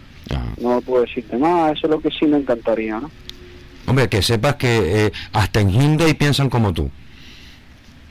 No 0.60 0.82
puedo 0.82 1.04
decirte 1.04 1.38
más, 1.38 1.78
eso 1.78 1.88
es 1.88 1.92
lo 1.92 2.02
que 2.02 2.10
sí 2.10 2.26
me 2.26 2.38
encantaría, 2.38 3.00
¿no? 3.00 3.10
Hombre, 3.86 4.10
que 4.10 4.22
sepas 4.22 4.56
que 4.56 5.06
eh, 5.06 5.12
hasta 5.32 5.62
en 5.62 5.70
Hyundai 5.70 6.14
piensan 6.16 6.50
como 6.50 6.74
tú. 6.74 6.90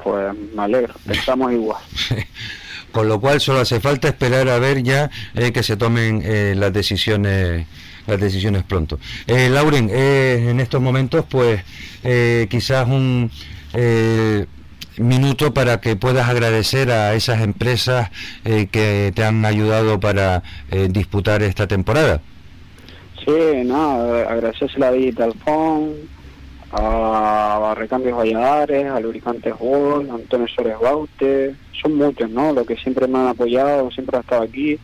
Pues 0.07 0.32
me 0.54 0.62
alegro, 0.62 0.94
pensamos 1.04 1.52
igual. 1.52 1.82
Con 2.92 3.09
lo 3.09 3.20
cual 3.20 3.40
solo 3.40 3.59
hace 3.59 3.80
falta 3.80 4.07
esperar 4.07 4.48
a 4.48 4.61
ver 4.61 4.84
ya 4.84 5.11
eh, 5.34 5.50
que 5.50 5.64
se 5.64 5.76
tomen 5.76 6.22
eh, 6.24 6.54
las 6.57 6.72
decisiones 6.72 7.66
las 8.07 8.20
decisiones 8.20 8.62
pronto. 8.62 9.00
Eh, 9.26 9.48
Lauren, 9.48 9.90
eh, 9.92 10.46
en 10.48 10.61
estos 10.61 10.80
momentos 10.80 11.24
pues 11.28 11.61
eh, 12.04 12.46
quizás 12.48 12.86
un 12.86 13.32
eh, 13.74 14.46
minuto 14.98 15.52
para 15.52 15.80
que 15.80 15.96
puedas 15.96 16.28
agradecer 16.28 16.92
a 16.92 17.14
esas 17.14 17.40
empresas 17.40 18.11
eh, 18.44 18.68
que 18.70 19.11
te 19.12 19.24
han 19.24 19.44
ayudado 19.44 19.98
para 19.98 20.44
eh, 20.70 20.86
disputar 20.88 21.42
esta 21.42 21.66
temporada. 21.66 22.20
Sí, 23.24 23.32
nada, 23.64 24.30
agradecerle 24.30 24.86
a 24.86 24.92
Digital 24.92 25.34
Phone, 25.44 25.94
a 26.72 27.74
Recambios 27.76 28.16
Valladares, 28.18 28.86
a 28.90 29.00
Lubricantes 29.00 29.54
World, 29.58 30.10
a 30.10 30.14
Antonio 30.14 30.46
Suárez 30.48 30.76
Baute, 30.80 31.54
son 31.80 31.96
muchos, 31.96 32.30
¿no? 32.30 32.52
Los 32.52 32.66
que 32.66 32.76
siempre 32.76 33.06
me 33.06 33.18
han 33.18 33.28
apoyado, 33.28 33.90
siempre 33.90 34.16
han 34.16 34.22
estado 34.22 34.42
aquí 34.42 34.78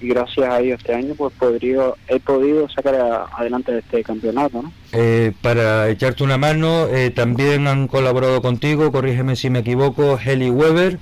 y 0.00 0.08
gracias 0.08 0.46
a 0.48 0.60
ellos 0.60 0.78
este 0.78 0.94
año 0.94 1.14
pues 1.16 1.32
podría, 1.38 1.84
he 2.08 2.20
podido 2.20 2.68
sacar 2.68 2.94
a- 2.96 3.24
adelante 3.36 3.78
este 3.78 4.02
campeonato, 4.02 4.62
¿no? 4.62 4.72
Eh, 4.92 5.32
para 5.42 5.88
echarte 5.88 6.22
una 6.24 6.36
mano, 6.38 6.86
eh, 6.88 7.10
también 7.10 7.66
han 7.66 7.86
colaborado 7.88 8.42
contigo, 8.42 8.92
corrígeme 8.92 9.36
si 9.36 9.48
me 9.50 9.60
equivoco, 9.60 10.18
Heli 10.22 10.50
Weber, 10.50 10.98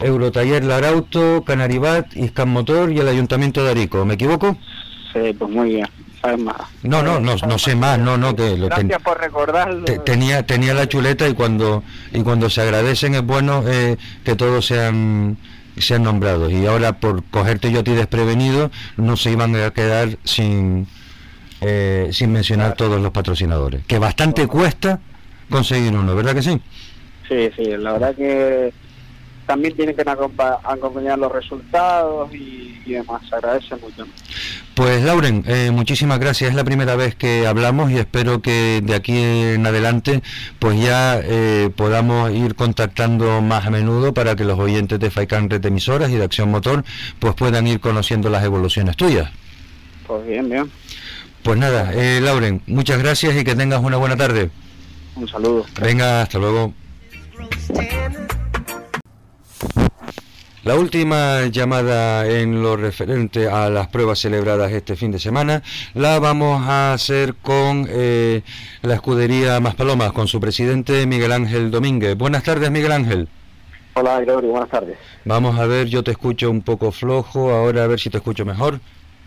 Eurotaller 0.00 0.64
Larauto, 0.64 1.44
Canaribat, 1.44 2.16
Iscan 2.16 2.48
Motor 2.48 2.92
y 2.92 2.98
el 2.98 3.08
Ayuntamiento 3.08 3.62
de 3.64 3.70
Arico. 3.70 4.04
¿Me 4.04 4.14
equivoco? 4.14 4.56
Sí, 5.12 5.32
pues 5.38 5.50
muy 5.50 5.68
bien, 5.74 5.86
sabes 6.24 6.38
más. 6.40 6.56
No, 6.82 7.02
no, 7.02 7.20
no, 7.20 7.36
no 7.36 7.58
sé 7.58 7.74
más, 7.76 7.98
no, 7.98 8.16
no, 8.16 8.34
que 8.34 8.56
lo 8.56 8.68
ten- 8.68 8.88
Gracias 8.88 9.02
por 9.02 9.20
recordarlo. 9.20 9.84
te- 9.84 9.98
tenía, 9.98 10.44
tenía 10.44 10.74
la 10.74 10.88
chuleta 10.88 11.28
y 11.28 11.34
cuando 11.34 11.82
y 12.12 12.22
cuando 12.22 12.48
se 12.50 12.62
agradecen 12.62 13.14
es 13.14 13.22
bueno 13.24 13.62
eh, 13.66 13.96
que 14.24 14.34
todos 14.34 14.66
sean 14.66 15.36
sean 15.76 16.04
nombrados 16.04 16.52
y 16.52 16.64
ahora 16.66 16.92
por 17.00 17.24
cogerte 17.24 17.72
yo 17.72 17.80
a 17.80 17.82
ti 17.82 17.92
desprevenido 17.94 18.70
no 18.96 19.16
se 19.16 19.32
iban 19.32 19.56
a 19.56 19.72
quedar 19.72 20.16
sin 20.22 20.86
eh, 21.60 22.10
sin 22.12 22.30
mencionar 22.32 22.74
todos 22.76 23.00
los 23.00 23.10
patrocinadores 23.10 23.84
que 23.84 23.98
bastante 23.98 24.46
cuesta 24.46 25.00
conseguir 25.50 25.92
uno 25.92 26.14
verdad 26.14 26.34
que 26.34 26.42
sí 26.42 26.60
Sí, 27.28 27.50
sí, 27.56 27.64
la 27.76 27.92
verdad 27.94 28.14
que 28.14 28.72
también 29.46 29.74
tienen 29.76 29.94
que 29.96 30.02
acompa- 30.04 30.58
acompañar 30.64 31.18
los 31.18 31.30
resultados 31.32 32.32
y, 32.34 32.80
y 32.86 32.92
demás, 32.92 33.22
agradece 33.32 33.76
mucho. 33.76 34.06
Pues 34.74 35.02
Lauren, 35.04 35.44
eh, 35.46 35.70
muchísimas 35.72 36.18
gracias. 36.18 36.50
Es 36.50 36.56
la 36.56 36.64
primera 36.64 36.96
vez 36.96 37.14
que 37.14 37.46
hablamos 37.46 37.90
y 37.92 37.98
espero 37.98 38.42
que 38.42 38.80
de 38.82 38.94
aquí 38.94 39.16
en 39.16 39.64
adelante 39.66 40.22
pues 40.58 40.80
ya 40.82 41.20
eh, 41.22 41.70
podamos 41.76 42.32
ir 42.32 42.54
contactando 42.56 43.40
más 43.40 43.66
a 43.66 43.70
menudo 43.70 44.12
para 44.14 44.34
que 44.34 44.44
los 44.44 44.58
oyentes 44.58 44.98
de 44.98 45.10
Faikan 45.10 45.48
Red 45.48 45.64
Emisoras 45.64 46.10
y 46.10 46.16
de 46.16 46.24
Acción 46.24 46.50
Motor 46.50 46.84
pues 47.20 47.34
puedan 47.34 47.66
ir 47.68 47.78
conociendo 47.80 48.30
las 48.30 48.42
evoluciones 48.42 48.96
tuyas. 48.96 49.30
Pues 50.06 50.26
bien, 50.26 50.48
bien, 50.50 50.70
Pues 51.44 51.56
nada, 51.58 51.92
eh, 51.94 52.20
Lauren, 52.20 52.60
muchas 52.66 52.98
gracias 52.98 53.36
y 53.36 53.44
que 53.44 53.54
tengas 53.54 53.80
una 53.80 53.96
buena 53.96 54.16
tarde. 54.16 54.50
un 55.14 55.28
saludo. 55.28 55.64
Venga, 55.80 56.22
hasta 56.22 56.38
luego. 56.38 56.74
La 60.64 60.76
última 60.76 61.46
llamada 61.46 62.26
en 62.26 62.62
lo 62.62 62.76
referente 62.76 63.48
a 63.48 63.68
las 63.68 63.88
pruebas 63.88 64.18
celebradas 64.18 64.72
este 64.72 64.96
fin 64.96 65.10
de 65.10 65.18
semana 65.18 65.62
la 65.92 66.18
vamos 66.18 66.62
a 66.66 66.94
hacer 66.94 67.34
con 67.34 67.86
eh, 67.90 68.40
la 68.80 68.94
escudería 68.94 69.60
Maspalomas, 69.60 70.12
con 70.12 70.26
su 70.26 70.40
presidente 70.40 71.06
Miguel 71.06 71.32
Ángel 71.32 71.70
Domínguez. 71.70 72.16
Buenas 72.16 72.44
tardes, 72.44 72.70
Miguel 72.70 72.92
Ángel. 72.92 73.28
Hola, 73.92 74.20
Gregorio, 74.22 74.50
buenas 74.52 74.70
tardes. 74.70 74.96
Vamos 75.26 75.58
a 75.58 75.66
ver, 75.66 75.86
yo 75.88 76.02
te 76.02 76.12
escucho 76.12 76.50
un 76.50 76.62
poco 76.62 76.90
flojo, 76.92 77.50
ahora 77.50 77.84
a 77.84 77.86
ver 77.86 78.00
si 78.00 78.08
te 78.08 78.16
escucho 78.16 78.46
mejor. 78.46 78.80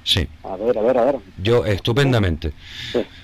Sí, 0.04 0.28
A 0.44 0.56
ver, 0.56 0.76
a 0.78 0.82
ver, 0.82 0.98
a 0.98 1.06
ver. 1.06 1.16
yo 1.44 1.66
estupendamente. 1.66 2.54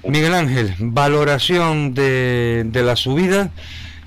Miguel 0.06 0.34
Ángel, 0.36 0.74
valoración 0.80 1.94
de, 1.96 2.64
de 2.68 2.84
la 2.84 2.96
subida, 2.96 3.50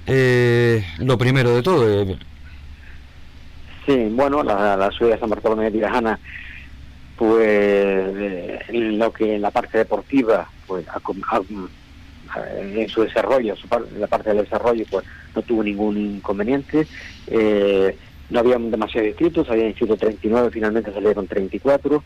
eh, 0.07 0.85
lo 0.99 1.19
primero 1.19 1.55
de 1.57 1.63
todo. 1.63 2.03
eh, 2.03 2.17
Sí, 3.87 4.09
bueno, 4.11 4.43
la, 4.43 4.77
la 4.77 4.91
subida 4.91 5.15
de 5.15 5.21
San 5.21 5.31
Bartolomé 5.31 5.65
de 5.67 5.71
Tirajana, 5.73 6.21
pues 7.17 7.47
eh, 7.49 8.61
en 8.69 8.99
lo 8.99 9.13
que 9.13 9.35
en 9.37 9.43
la 9.43 9.51
parte 9.53 9.79
deportiva, 9.79 10.53
pues 10.67 10.87
com- 11.03 11.23
ha- 11.31 11.41
eh, 12.37 12.83
en 12.83 12.89
su 12.89 13.03
desarrollo, 13.03 13.55
par- 13.69 13.91
la 13.93 14.09
parte 14.09 14.31
del 14.31 14.39
desarrollo, 14.45 14.85
pues 14.91 15.05
no 15.35 15.43
tuvo 15.43 15.63
ningún 15.63 15.97
inconveniente. 15.99 16.89
Eh, 17.27 17.97
no 18.29 18.41
había 18.41 18.59
demasiados 18.59 19.07
distritos, 19.09 19.49
había 19.51 19.69
inscrito 19.69 19.97
39, 19.97 20.51
finalmente 20.53 20.93
salieron 20.93 21.29
34. 21.29 22.05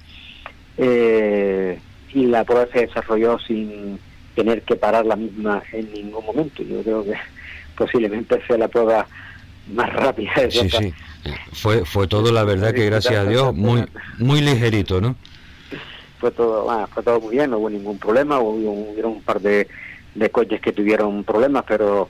Eh, 0.76 1.83
y 2.09 2.26
la 2.26 2.45
prueba 2.45 2.68
se 2.72 2.87
desarrolló 2.87 3.39
sin 3.39 4.01
tener 4.35 4.64
que 4.64 4.76
parar 4.76 5.07
la 5.07 5.16
misma 5.16 5.62
en 5.72 5.93
ningún 5.93 6.24
momento. 6.26 6.62
Yo 6.62 6.83
creo 6.83 7.05
que 7.05 7.14
posiblemente 7.76 8.41
sea 8.47 8.59
la 8.59 8.68
prueba 8.68 9.09
más 9.69 9.93
rápida 9.93 10.33
de 10.37 10.51
Sí, 10.51 10.71
sí. 10.71 10.95
Fue, 11.53 11.85
fue 11.85 12.07
todo, 12.07 12.33
la 12.33 12.45
verdad, 12.45 12.73
que 12.73 12.87
gracias 12.87 13.15
a 13.15 13.25
Dios, 13.25 13.55
muy, 13.55 13.85
muy 14.19 14.41
ligerito, 14.41 15.01
¿no? 15.01 15.17
fue 16.21 16.31
todo 16.31 16.71
ah, 16.71 16.87
fue 16.87 17.03
todo 17.03 17.21
muy 17.21 17.37
bien 17.37 17.51
no 17.51 17.59
hubo 17.59 17.71
ningún 17.71 17.99
problema 17.99 18.39
hubo 18.39 18.93
hubieron 18.93 19.13
un 19.13 19.23
par 19.23 19.41
de, 19.41 19.67
de 20.15 20.31
coches 20.31 20.61
que 20.61 20.73
tuvieron 20.73 21.25
problemas 21.25 21.65
pero 21.67 22.09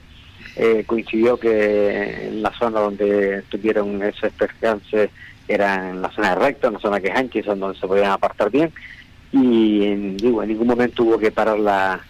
eh, 0.56 0.82
coincidió 0.86 1.38
que 1.38 2.26
en 2.26 2.42
la 2.42 2.52
zona 2.58 2.80
donde 2.80 3.42
tuvieron 3.48 4.02
ese 4.02 4.30
percance 4.30 5.10
era 5.46 5.90
en 5.90 6.02
la 6.02 6.10
zona 6.10 6.30
de 6.30 6.34
recto 6.34 6.66
en 6.66 6.74
la 6.74 6.80
zona 6.80 7.00
que 7.00 7.08
es 7.08 7.14
ancha 7.14 7.42
son 7.44 7.60
donde 7.60 7.78
se 7.78 7.86
podían 7.86 8.10
apartar 8.10 8.50
bien 8.50 8.72
y 9.32 9.84
en, 9.84 10.16
digo 10.16 10.42
en 10.42 10.48
ningún 10.48 10.66
momento 10.66 11.04
hubo 11.04 11.18
que 11.18 11.30
parar 11.30 11.58
la 11.58 12.00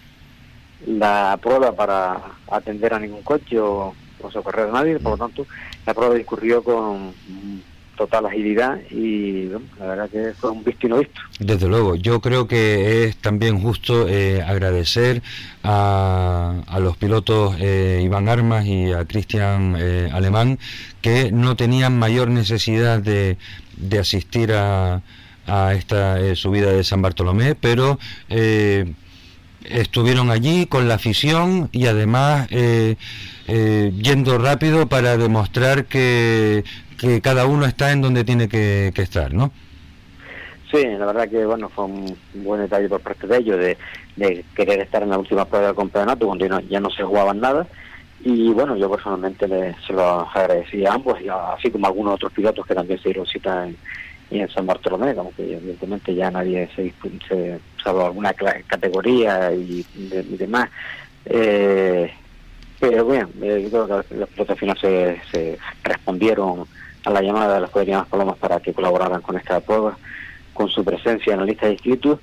la 0.87 1.37
prueba 1.39 1.71
para 1.75 2.19
atender 2.49 2.95
a 2.95 2.99
ningún 2.99 3.21
coche 3.21 3.59
o, 3.59 3.93
o 4.23 4.31
socorrer 4.31 4.69
a 4.69 4.71
nadie 4.71 4.99
por 4.99 5.13
lo 5.13 5.17
tanto 5.17 5.45
la 5.85 5.93
prueba 5.93 6.15
discurrió 6.15 6.63
con 6.63 7.09
mm, 7.09 7.59
total 7.97 8.25
agilidad 8.25 8.79
y 8.89 9.47
bueno, 9.47 9.65
la 9.79 9.85
verdad 9.85 10.09
que 10.09 10.33
fue 10.33 10.49
un 10.49 10.63
visto 10.63 10.87
y 10.87 10.89
no 10.89 10.97
visto. 10.97 11.21
Desde 11.39 11.67
luego, 11.67 11.95
yo 11.95 12.19
creo 12.19 12.47
que 12.47 13.03
es 13.03 13.17
también 13.17 13.59
justo 13.59 14.07
eh, 14.07 14.41
agradecer 14.41 15.21
a, 15.63 16.61
a 16.65 16.79
los 16.79 16.97
pilotos 16.97 17.55
eh, 17.59 18.01
Iván 18.03 18.27
Armas 18.27 18.65
y 18.65 18.91
a 18.91 19.05
Cristian 19.05 19.75
eh, 19.77 20.09
Alemán 20.11 20.57
que 21.01 21.31
no 21.31 21.55
tenían 21.55 21.97
mayor 21.99 22.29
necesidad 22.29 22.99
de, 23.01 23.37
de 23.77 23.99
asistir 23.99 24.53
a, 24.53 25.01
a 25.47 25.73
esta 25.73 26.19
eh, 26.19 26.35
subida 26.35 26.71
de 26.71 26.83
San 26.83 27.01
Bartolomé, 27.01 27.55
pero 27.55 27.99
eh, 28.29 28.93
estuvieron 29.65 30.31
allí 30.31 30.65
con 30.65 30.87
la 30.87 30.95
afición 30.95 31.69
y 31.71 31.85
además 31.87 32.47
eh, 32.51 32.95
eh, 33.53 33.91
yendo 34.01 34.37
rápido 34.37 34.87
para 34.87 35.17
demostrar 35.17 35.83
que, 35.83 36.63
que 36.97 37.19
cada 37.19 37.45
uno 37.45 37.65
está 37.65 37.91
en 37.91 38.01
donde 38.01 38.23
tiene 38.23 38.47
que, 38.47 38.93
estar, 38.95 39.33
¿no? 39.33 39.51
Sí, 40.71 40.85
la 40.85 41.05
verdad 41.05 41.27
que 41.27 41.45
bueno 41.45 41.67
fue 41.67 41.83
un 41.83 42.17
buen 42.33 42.61
detalle 42.61 42.87
por 42.87 43.01
parte 43.01 43.27
de 43.27 43.37
ellos 43.39 43.59
de, 43.59 44.45
querer 44.55 44.79
estar 44.79 45.03
en 45.03 45.09
la 45.09 45.17
última 45.17 45.43
prueba 45.43 45.67
del 45.67 45.75
campeonato 45.75 46.27
cuando 46.27 46.61
ya 46.69 46.79
no, 46.79 46.89
se 46.91 47.03
jugaban 47.03 47.41
nada 47.41 47.67
y 48.23 48.53
bueno, 48.53 48.77
yo 48.77 48.89
personalmente 48.89 49.49
le, 49.49 49.75
se 49.85 49.91
lo 49.91 50.29
agradecí 50.29 50.85
a 50.85 50.93
ambos, 50.93 51.19
y 51.19 51.27
así 51.27 51.71
como 51.71 51.87
a 51.87 51.89
algunos 51.89 52.13
otros 52.13 52.31
pilotos 52.31 52.65
que 52.65 52.75
también 52.75 52.99
se 52.99 53.09
dieron 53.09 53.25
cita 53.25 53.67
en, 53.67 53.75
en 54.29 54.47
San 54.47 54.65
Bartolomé, 54.65 55.13
como 55.13 55.35
que 55.35 55.57
evidentemente 55.57 56.15
ya 56.15 56.31
nadie 56.31 56.69
se, 56.73 56.93
se 57.27 57.59
salvo 57.83 58.05
alguna 58.05 58.33
categoría 58.33 59.51
y, 59.51 59.85
demás. 60.37 60.69
Eh, 61.25 62.13
pero 62.81 63.05
bien, 63.05 63.29
eh, 63.43 63.69
yo 63.71 63.87
creo 63.87 64.45
que 64.45 64.51
al 64.51 64.57
final 64.57 64.77
se, 64.79 65.21
se, 65.31 65.59
respondieron 65.83 66.65
a 67.05 67.11
la 67.11 67.21
llamada 67.21 67.53
de 67.53 67.61
las 67.61 67.75
Más 67.75 68.07
Palomas 68.07 68.37
para 68.39 68.59
que 68.59 68.73
colaboraran 68.73 69.21
con 69.21 69.37
esta 69.37 69.59
prueba, 69.59 69.95
con 70.51 70.67
su 70.67 70.83
presencia 70.83 71.33
en 71.33 71.41
la 71.41 71.45
lista 71.45 71.67
de 71.67 71.73
inscritos. 71.73 72.19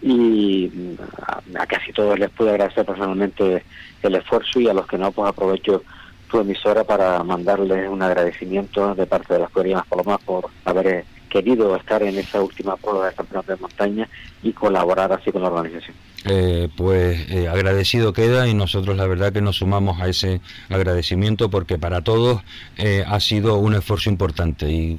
Y 0.00 0.72
mm, 0.72 1.56
a, 1.58 1.66
casi 1.66 1.92
todos 1.92 2.18
les 2.18 2.30
pude 2.30 2.50
agradecer 2.50 2.86
personalmente 2.86 3.62
el 4.02 4.14
esfuerzo 4.14 4.60
y 4.60 4.68
a 4.68 4.72
los 4.72 4.86
que 4.86 4.96
no, 4.96 5.12
pues 5.12 5.28
aprovecho 5.28 5.82
tu 6.30 6.40
emisora 6.40 6.84
para 6.84 7.22
mandarles 7.22 7.90
un 7.90 8.00
agradecimiento 8.00 8.94
de 8.94 9.04
parte 9.04 9.34
de 9.34 9.40
las 9.40 9.54
Más 9.54 9.86
Palomas 9.86 10.20
por 10.24 10.48
haber 10.64 11.04
querido 11.28 11.76
estar 11.76 12.02
en 12.02 12.18
esa 12.18 12.42
última 12.42 12.76
prueba 12.76 13.06
del 13.06 13.14
campeonato 13.14 13.52
de 13.52 13.58
montaña 13.58 14.08
y 14.42 14.52
colaborar 14.52 15.12
así 15.12 15.30
con 15.30 15.42
la 15.42 15.48
organización. 15.48 15.96
Eh, 16.24 16.68
pues 16.76 17.30
eh, 17.30 17.46
agradecido 17.46 18.12
queda 18.12 18.48
y 18.48 18.54
nosotros 18.54 18.96
la 18.96 19.06
verdad 19.06 19.32
que 19.32 19.40
nos 19.40 19.58
sumamos 19.58 20.00
a 20.00 20.08
ese 20.08 20.40
agradecimiento 20.68 21.48
porque 21.48 21.78
para 21.78 22.02
todos 22.02 22.42
eh, 22.76 23.04
ha 23.06 23.20
sido 23.20 23.56
un 23.58 23.74
esfuerzo 23.74 24.10
importante 24.10 24.68
y 24.68 24.98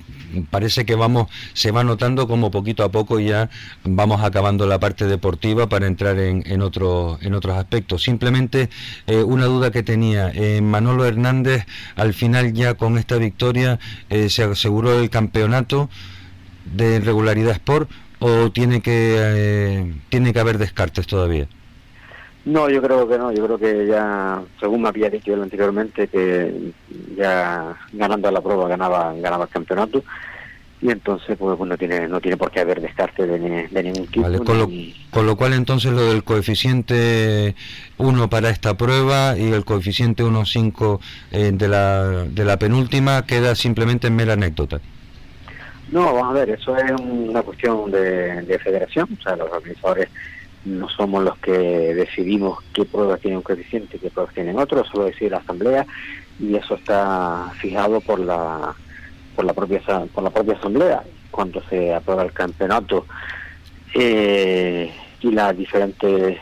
parece 0.50 0.86
que 0.86 0.96
vamos 0.96 1.28
se 1.54 1.72
va 1.72 1.84
notando 1.84 2.26
como 2.26 2.52
poquito 2.52 2.86
a 2.86 2.90
poco 2.90 3.20
ya 3.20 3.50
vamos 3.84 4.24
acabando 4.24 4.66
la 4.66 4.80
parte 4.80 5.08
deportiva 5.08 5.68
para 5.68 5.88
entrar 5.88 6.18
en, 6.20 6.42
en, 6.46 6.62
otro, 6.62 7.20
en 7.22 7.34
otros 7.34 7.58
aspectos 7.58 8.02
simplemente 8.02 8.70
una 9.08 9.46
duda 9.46 9.72
que 9.72 9.84
tenía 9.84 10.32
Manolo 10.62 11.06
Hernández 11.06 11.66
al 11.98 12.14
final 12.14 12.54
ya 12.54 12.76
con 12.76 12.98
esta 12.98 13.18
victoria 13.18 13.78
se 14.30 14.44
aseguró 14.44 14.98
el 14.98 15.10
campeonato 15.10 15.90
de 16.74 17.00
regularidad 17.00 17.52
sport 17.52 17.90
o 18.20 18.52
tiene 18.52 18.82
que 18.82 19.16
eh, 19.18 19.94
tiene 20.10 20.34
que 20.34 20.40
haber 20.40 20.58
descartes 20.58 21.08
todavía? 21.08 21.48
No, 22.46 22.70
yo 22.70 22.82
creo 22.82 23.08
que 23.08 23.18
no, 23.18 23.32
yo 23.32 23.46
creo 23.46 23.58
que 23.60 23.86
ya, 23.86 24.42
según 24.60 24.82
me 24.82 24.90
había 24.90 25.10
dicho 25.10 25.34
él 25.34 25.44
anteriormente, 25.44 26.08
que 26.08 26.72
ya 27.16 27.76
ganando 27.94 28.32
la 28.32 28.42
prueba 28.42 28.68
ganaba 28.68 29.14
ganaba 29.14 29.44
el 29.46 29.50
campeonato 29.50 30.04
y 30.82 30.90
entonces 30.90 31.38
pues, 31.38 31.58
pues 31.58 31.70
no 31.70 31.78
tiene 31.78 32.08
no 32.08 32.22
tiene 32.22 32.38
por 32.38 32.52
qué 32.52 32.62
haber 32.62 32.80
descarte 32.82 33.28
de, 33.28 33.68
de 33.68 33.84
ningún 33.84 34.08
tipo. 34.08 34.24
con, 34.44 35.26
lo, 35.26 35.36
cual 35.36 35.54
entonces 35.54 35.92
lo 35.92 36.10
del 36.10 36.24
coeficiente 36.24 37.56
1 37.98 38.30
para 38.30 38.50
esta 38.50 38.78
prueba 38.78 39.38
y 39.38 39.52
el 39.52 39.66
coeficiente 39.66 40.24
1.5 40.24 41.00
eh, 41.32 41.52
de, 41.54 41.68
la, 41.68 42.24
de 42.24 42.46
la 42.46 42.58
penúltima 42.58 43.26
queda 43.26 43.56
simplemente 43.56 44.08
en 44.08 44.16
mera 44.16 44.34
anécdota. 44.34 44.80
No, 45.92 46.14
vamos 46.14 46.30
a 46.30 46.40
ver, 46.40 46.50
eso 46.52 46.78
es 46.78 46.92
una 47.00 47.42
cuestión 47.42 47.90
de, 47.92 48.60
federación, 48.64 49.08
o 49.20 49.24
sea, 49.24 49.36
los 49.36 49.52
organizadores 49.52 50.10
no 50.66 50.90
somos 50.90 51.24
los 51.24 51.38
que 51.38 51.52
decidimos 51.52 52.60
qué 52.74 52.86
pruebas 52.86 53.22
tienen 53.22 53.38
un 53.38 53.44
coeficiente 53.44 53.98
y 53.98 54.00
qué 54.00 54.10
pruebas 54.10 54.34
tienen 54.34 54.60
otro, 54.60 54.84
solo 54.86 55.06
decide 55.06 55.32
la 55.32 55.38
asamblea 55.38 55.86
y 56.40 56.56
eso 56.56 56.76
está 56.76 57.52
fijado 57.60 58.02
por 58.02 58.20
la 58.20 58.76
por 59.36 59.46
la 59.46 59.54
propia 59.54 59.82
por 60.14 60.24
la 60.24 60.30
propia 60.30 60.56
asamblea 60.56 61.04
cuando 61.32 61.62
se 61.70 61.94
aprueba 61.94 62.24
el 62.24 62.34
campeonato. 62.34 63.06
Eh, 63.94 64.92
y 65.22 65.32
las 65.32 65.58
diferentes 65.58 66.38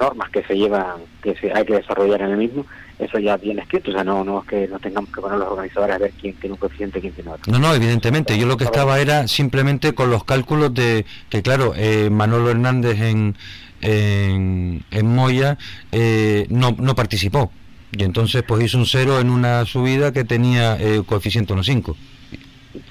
normas 0.00 0.30
que 0.30 0.42
se 0.44 0.56
llevan 0.56 1.02
que 1.22 1.34
se 1.36 1.52
hay 1.52 1.64
que 1.64 1.74
desarrollar 1.74 2.22
en 2.22 2.30
el 2.30 2.36
mismo 2.36 2.64
eso 3.00 3.18
ya 3.18 3.36
viene 3.36 3.62
escrito, 3.62 3.90
o 3.90 3.94
sea, 3.94 4.04
no, 4.04 4.24
no 4.24 4.40
es 4.40 4.48
que 4.48 4.68
no 4.68 4.78
tengamos 4.78 5.10
que 5.10 5.20
poner 5.20 5.38
los 5.38 5.48
organizadores 5.48 5.96
a 5.96 5.98
ver 5.98 6.12
quién 6.20 6.34
tiene 6.34 6.52
un 6.54 6.58
coeficiente 6.58 6.98
y 6.98 7.02
quién 7.02 7.14
tiene 7.14 7.30
otro. 7.30 7.52
No, 7.52 7.58
no, 7.58 7.74
evidentemente, 7.74 8.38
yo 8.38 8.46
lo 8.46 8.56
que 8.56 8.64
estaba 8.64 9.00
era 9.00 9.26
simplemente 9.26 9.94
con 9.94 10.10
los 10.10 10.24
cálculos 10.24 10.74
de 10.74 11.06
que, 11.28 11.42
claro, 11.42 11.72
eh, 11.76 12.10
Manolo 12.10 12.50
Hernández 12.50 13.00
en, 13.00 13.36
en, 13.80 15.06
Moya 15.06 15.56
eh, 15.92 16.46
no, 16.50 16.76
no 16.78 16.94
participó, 16.94 17.50
y 17.92 18.04
entonces 18.04 18.42
pues 18.46 18.62
hizo 18.64 18.78
un 18.78 18.86
cero 18.86 19.18
en 19.18 19.30
una 19.30 19.64
subida 19.64 20.12
que 20.12 20.24
tenía 20.24 20.76
eh, 20.78 21.02
coeficiente 21.04 21.54
1.5. 21.54 21.96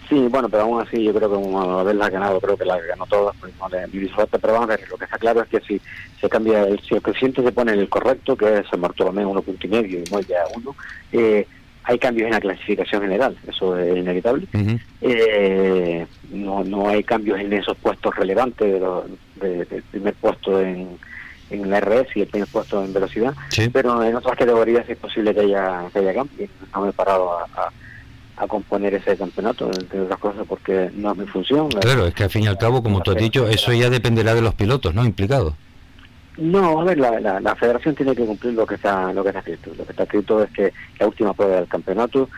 Sí, 0.10 0.28
bueno, 0.30 0.50
pero 0.50 0.64
aún 0.64 0.82
así 0.82 1.04
yo 1.04 1.14
creo 1.14 1.30
que 1.30 1.36
como 1.36 1.80
haberla 1.80 2.10
ganado, 2.10 2.42
creo 2.42 2.58
que 2.58 2.66
la 2.66 2.80
ganó 2.82 3.06
todas, 3.06 3.36
pues 3.40 3.54
no 3.58 3.70
le 3.70 3.88
pero 3.88 4.54
vamos 4.54 4.70
a 4.70 4.76
ver, 4.76 4.90
lo 4.90 4.98
que 4.98 5.06
está 5.06 5.18
claro 5.18 5.42
es 5.42 5.48
que 5.48 5.62
si 5.62 5.82
se 6.20 6.28
cambia, 6.28 6.64
el, 6.64 6.80
si 6.82 6.96
el 6.96 7.02
coeficiente 7.02 7.42
se 7.42 7.52
pone 7.52 7.74
en 7.74 7.80
el 7.80 7.90
correcto, 7.90 8.36
que 8.36 8.58
es 8.58 8.68
San 8.68 8.82
Bartolomé 8.82 9.26
uno 9.26 9.42
punto 9.42 9.68
y 9.68 9.70
medio 9.70 10.00
y 10.00 10.10
Moya 10.12 10.44
uno, 10.56 10.76
eh, 11.14 11.48
hay 11.84 11.98
cambios 11.98 12.28
en 12.28 12.34
la 12.34 12.42
clasificación 12.42 13.04
general, 13.04 13.38
eso 13.48 13.78
es 13.78 13.98
inevitable. 13.98 14.48
eh, 15.02 16.06
no, 16.32 16.64
no 16.64 16.90
hay 16.90 17.04
cambios 17.04 17.40
en 17.40 17.54
esos 17.54 17.78
puestos 17.78 18.14
relevantes 18.16 18.74
de 18.74 18.80
los, 18.80 19.06
del 19.40 19.84
primer 19.92 20.14
puesto 20.16 20.60
en, 20.60 21.00
en 21.52 21.70
la 21.70 21.80
RS 21.80 22.16
y 22.16 22.22
el 22.22 22.28
primer 22.28 22.50
puesto 22.50 22.84
en 22.84 22.94
velocidad, 22.94 23.34
pero 23.72 24.04
en 24.04 24.14
otras 24.16 24.38
categorías 24.38 24.88
es 24.90 24.98
posible 24.98 25.34
que 25.34 25.42
haya, 25.42 25.86
que 25.94 26.00
haya 26.00 26.14
cambios. 26.14 26.50
No 26.74 26.82
me 26.82 26.90
he 26.90 26.94
parado 26.94 27.40
a 27.40 27.72
a 28.40 28.48
componer 28.48 28.94
ese 28.94 29.18
campeonato, 29.18 29.68
entre 29.68 30.02
otras 30.02 30.20
cosas, 30.20 30.46
porque 30.48 30.90
no 30.96 31.12
es 31.12 31.18
mi 31.18 31.26
función. 31.26 31.68
Claro, 31.70 32.08
es 32.08 32.14
que 32.14 32.24
al 32.24 32.30
fin 32.30 32.44
y 32.44 32.48
al 32.48 32.58
cabo, 32.58 32.82
como 32.82 33.02
tú 33.02 33.12
has 33.12 33.18
dicho, 33.18 33.48
eso 33.48 33.74
ya 33.74 33.90
dependerá 33.90 34.34
de 34.34 34.42
los 34.42 34.54
pilotos, 34.54 34.96
¿no? 34.96 35.06
Implicados. 35.06 35.54
No, 36.38 36.80
a 36.80 36.86
ver, 36.86 36.98
la, 36.98 37.42
la, 37.42 37.56
federación 37.58 37.96
tiene 37.96 38.16
que 38.16 38.26
cumplir 38.26 38.54
lo 38.54 38.66
que 38.66 38.76
está 38.76 39.12
lo 39.12 39.24
que 39.24 39.30
está 39.30 39.40
escrito. 39.40 39.72
Lo 39.78 39.84
que 39.84 39.92
está 39.92 40.04
escrito 40.04 40.42
es 40.42 40.50
que 40.52 40.74
la 40.98 41.08
última 41.08 41.34
prueba 41.34 41.58
del 41.58 41.68
campeonato 41.68 42.30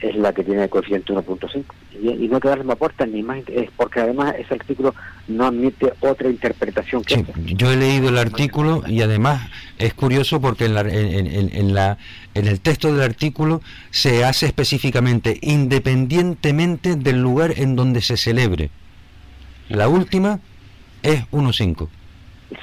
es 0.00 0.16
la 0.16 0.32
que 0.32 0.44
tiene 0.44 0.64
el 0.64 0.68
coeficiente 0.68 1.12
1.5 1.12 1.64
y, 2.00 2.28
no 2.28 2.36
hay 2.36 2.40
que 2.40 2.48
darle 2.48 2.64
más 2.64 2.76
puerta 2.76 3.04
ni 3.06 3.22
más 3.22 3.40
es 3.48 3.70
porque 3.76 4.00
además 4.00 4.34
ese 4.38 4.54
artículo 4.54 4.94
no 5.26 5.46
admite 5.46 5.92
otra 6.00 6.28
interpretación 6.28 7.02
que 7.02 7.24
yo 7.36 7.72
he 7.72 7.76
leído 7.76 8.08
el 8.08 8.18
artículo 8.18 8.82
y 8.86 9.02
además 9.02 9.50
es 9.78 9.94
curioso 9.94 10.40
porque 10.40 10.66
en, 10.66 10.74
la, 10.74 10.80
en, 10.82 11.50
en, 11.52 11.74
la, 11.74 11.98
en 12.34 12.46
el 12.46 12.60
texto 12.60 12.92
del 12.92 13.02
artículo 13.02 13.60
se 13.90 14.24
hace 14.24 14.46
específicamente 14.46 15.38
independientemente 15.42 16.96
del 16.96 17.20
lugar 17.20 17.54
en 17.56 17.74
donde 17.76 18.00
se 18.00 18.16
celebre. 18.16 18.70
La 19.68 19.88
última 19.88 20.40
es 21.02 21.28
1.5 21.30 21.88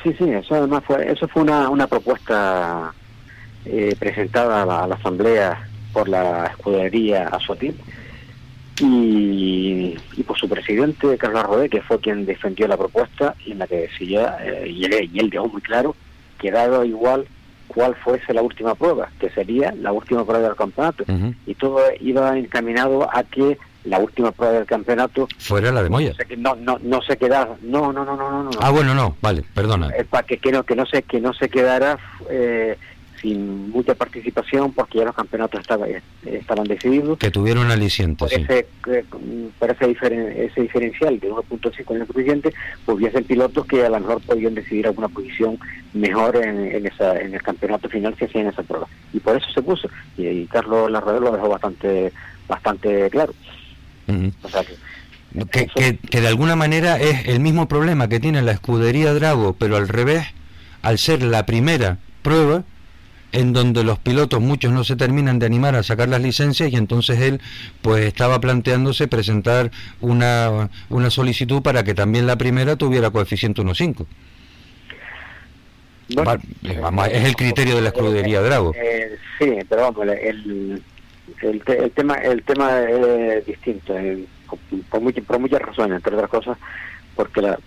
sí 0.04 0.16
sí 0.18 0.30
eso 0.30 0.56
además 0.56 0.84
fue 0.86 1.12
eso 1.12 1.28
fue 1.28 1.44
una, 1.44 1.70
una 1.70 1.88
propuesta 1.88 2.94
eh, 3.66 3.96
presentada 4.00 4.64
a 4.64 4.66
la, 4.66 4.84
a 4.84 4.88
la 4.88 4.96
asamblea 4.96 5.68
por 5.96 6.10
la 6.10 6.48
escudería 6.48 7.30
Azotín 7.30 7.74
y, 8.82 9.96
y 10.18 10.24
por 10.24 10.38
su 10.38 10.50
presidente 10.50 11.18
Carlos 11.18 11.44
Rodé, 11.44 11.70
que 11.70 11.82
fue 11.82 12.02
quien 12.02 12.26
defendió 12.26 12.68
la 12.68 12.76
propuesta 12.76 13.34
y 13.46 13.54
en 13.54 13.60
la 13.60 13.68
que 13.68 13.88
decía, 13.88 14.38
eh, 14.44 14.68
y, 14.68 14.84
él, 14.84 15.10
y 15.14 15.20
él 15.20 15.30
dejó 15.30 15.48
muy 15.48 15.62
claro, 15.62 15.96
que 16.38 16.52
dado 16.52 16.84
igual 16.84 17.26
cuál 17.68 17.96
fuese 17.96 18.34
la 18.34 18.42
última 18.42 18.76
prueba, 18.76 19.10
que 19.20 19.30
sería 19.30 19.74
la 19.80 19.94
última 19.94 20.26
prueba 20.26 20.50
del 20.50 20.58
campeonato. 20.58 21.06
Y 21.46 21.56
todo 21.56 21.80
iba 22.02 22.38
encaminado 22.38 23.08
a 23.10 23.24
que 23.24 23.58
la 23.86 24.00
última 24.00 24.32
prueba 24.34 24.56
del 24.56 24.66
campeonato 24.66 25.30
fuera 25.38 25.72
la 25.72 25.82
de 25.82 25.90
Moya. 25.90 26.14
No, 26.38 26.56
no, 26.56 26.78
no, 26.84 27.02
se 27.04 27.16
quedara, 27.16 27.56
no, 27.62 27.94
no, 27.94 28.04
no, 28.04 28.18
no, 28.18 28.44
no. 28.44 28.50
Ah, 28.60 28.72
bueno, 28.72 28.94
no, 28.94 29.16
vale, 29.22 29.44
perdona. 29.54 29.90
Es 29.96 30.06
para 30.08 30.28
que, 30.28 30.38
que, 30.38 30.52
no, 30.52 30.64
que 30.64 30.76
no 30.76 30.86
se, 30.86 31.04
que 31.04 31.22
no 31.22 31.34
se 31.34 31.48
quedara 31.48 31.98
eh, 32.30 32.78
sin 33.26 33.72
mucha 33.72 33.96
participación 33.96 34.72
porque 34.72 35.00
ya 35.00 35.06
los 35.06 35.16
campeonatos 35.16 35.60
estaban, 35.60 35.90
estaban 36.26 36.68
decididos. 36.68 37.18
Que 37.18 37.32
tuvieron 37.32 37.72
aliciente, 37.72 38.20
por 38.20 38.32
ese, 38.32 38.68
por 39.58 39.72
ese, 39.72 40.46
ese 40.46 40.62
diferencial 40.62 41.20
de 41.20 41.32
1.5 41.32 41.96
en 41.96 42.02
el 42.02 42.08
suficiente, 42.08 42.54
pues 42.86 42.98
hubiesen 43.00 43.24
pilotos 43.24 43.66
que 43.66 43.84
a 43.84 43.90
lo 43.90 44.00
mejor 44.00 44.22
podían 44.22 44.54
decidir 44.54 44.86
alguna 44.86 45.08
posición 45.08 45.58
mejor 45.94 46.36
en, 46.36 46.86
esa, 46.86 47.20
en 47.20 47.34
el 47.34 47.42
campeonato 47.42 47.90
final 47.90 48.14
que 48.14 48.26
hacía 48.26 48.42
en 48.42 48.48
esa 48.48 48.62
prueba. 48.62 48.88
Y 49.12 49.20
por 49.20 49.36
eso 49.38 49.48
se 49.52 49.64
puso. 49.64 49.90
Y, 50.18 50.46
Carlos 50.46 50.92
Larrador 50.92 51.24
lo 51.24 51.32
dejó 51.32 51.50
bastante, 51.50 52.14
bastante 52.48 53.10
claro. 53.10 53.34
que, 54.06 55.68
que, 55.68 55.98
que 55.98 56.22
de 56.22 56.28
alguna 56.28 56.56
manera 56.56 57.00
es 57.00 57.28
el 57.28 57.40
mismo 57.40 57.68
problema 57.68 58.08
que 58.08 58.20
tiene 58.20 58.44
la 58.44 58.52
escudería 58.52 59.16
Drago, 59.16 59.54
pero 59.54 59.78
al 59.78 59.88
revés, 59.88 60.28
al 60.84 61.00
ser 61.00 61.24
la 61.24 61.48
primera 61.48 61.98
prueba, 62.22 62.64
en 63.32 63.54
donde 63.54 63.84
los 63.84 64.00
pilotos 64.00 64.42
muchos 64.42 64.72
no 64.72 64.84
se 64.84 64.96
terminan 64.96 65.40
de 65.40 65.46
animar 65.46 65.76
a 65.76 65.84
sacar 65.84 66.08
las 66.10 66.22
licencias 66.22 66.72
y 66.72 66.76
entonces 66.76 67.20
él 67.20 67.42
pues 67.82 68.06
estaba 68.06 68.40
planteándose 68.40 69.08
presentar 69.08 69.72
una, 70.02 70.70
una 70.90 71.10
solicitud 71.10 71.62
para 71.62 71.84
que 71.84 71.94
también 71.94 72.28
la 72.28 72.38
primera 72.38 72.76
tuviera 72.76 73.10
coeficiente 73.10 73.62
1.5. 73.62 74.06
Eh, 76.08 76.40
es 77.12 77.26
el 77.26 77.36
criterio 77.36 77.76
de 77.76 77.82
la 77.82 77.90
escudería 77.90 78.42
Drago. 78.42 78.74
Eh, 78.76 79.18
sí, 79.40 79.58
pero 79.68 79.82
vamos, 79.82 80.08
el, 80.08 80.82
el, 81.42 81.92
tema 81.92 82.16
el 82.16 82.44
tema 82.44 82.82
es 82.84 83.46
distinto, 83.46 83.96
por, 84.90 85.02
muchas, 85.02 85.24
por 85.26 85.40
muchas 85.40 85.62
razones, 85.62 85.98
entre 85.98 86.16
otras 86.16 86.30
cosas, 86.30 86.58
porque 87.16 87.42
la, 87.42 87.60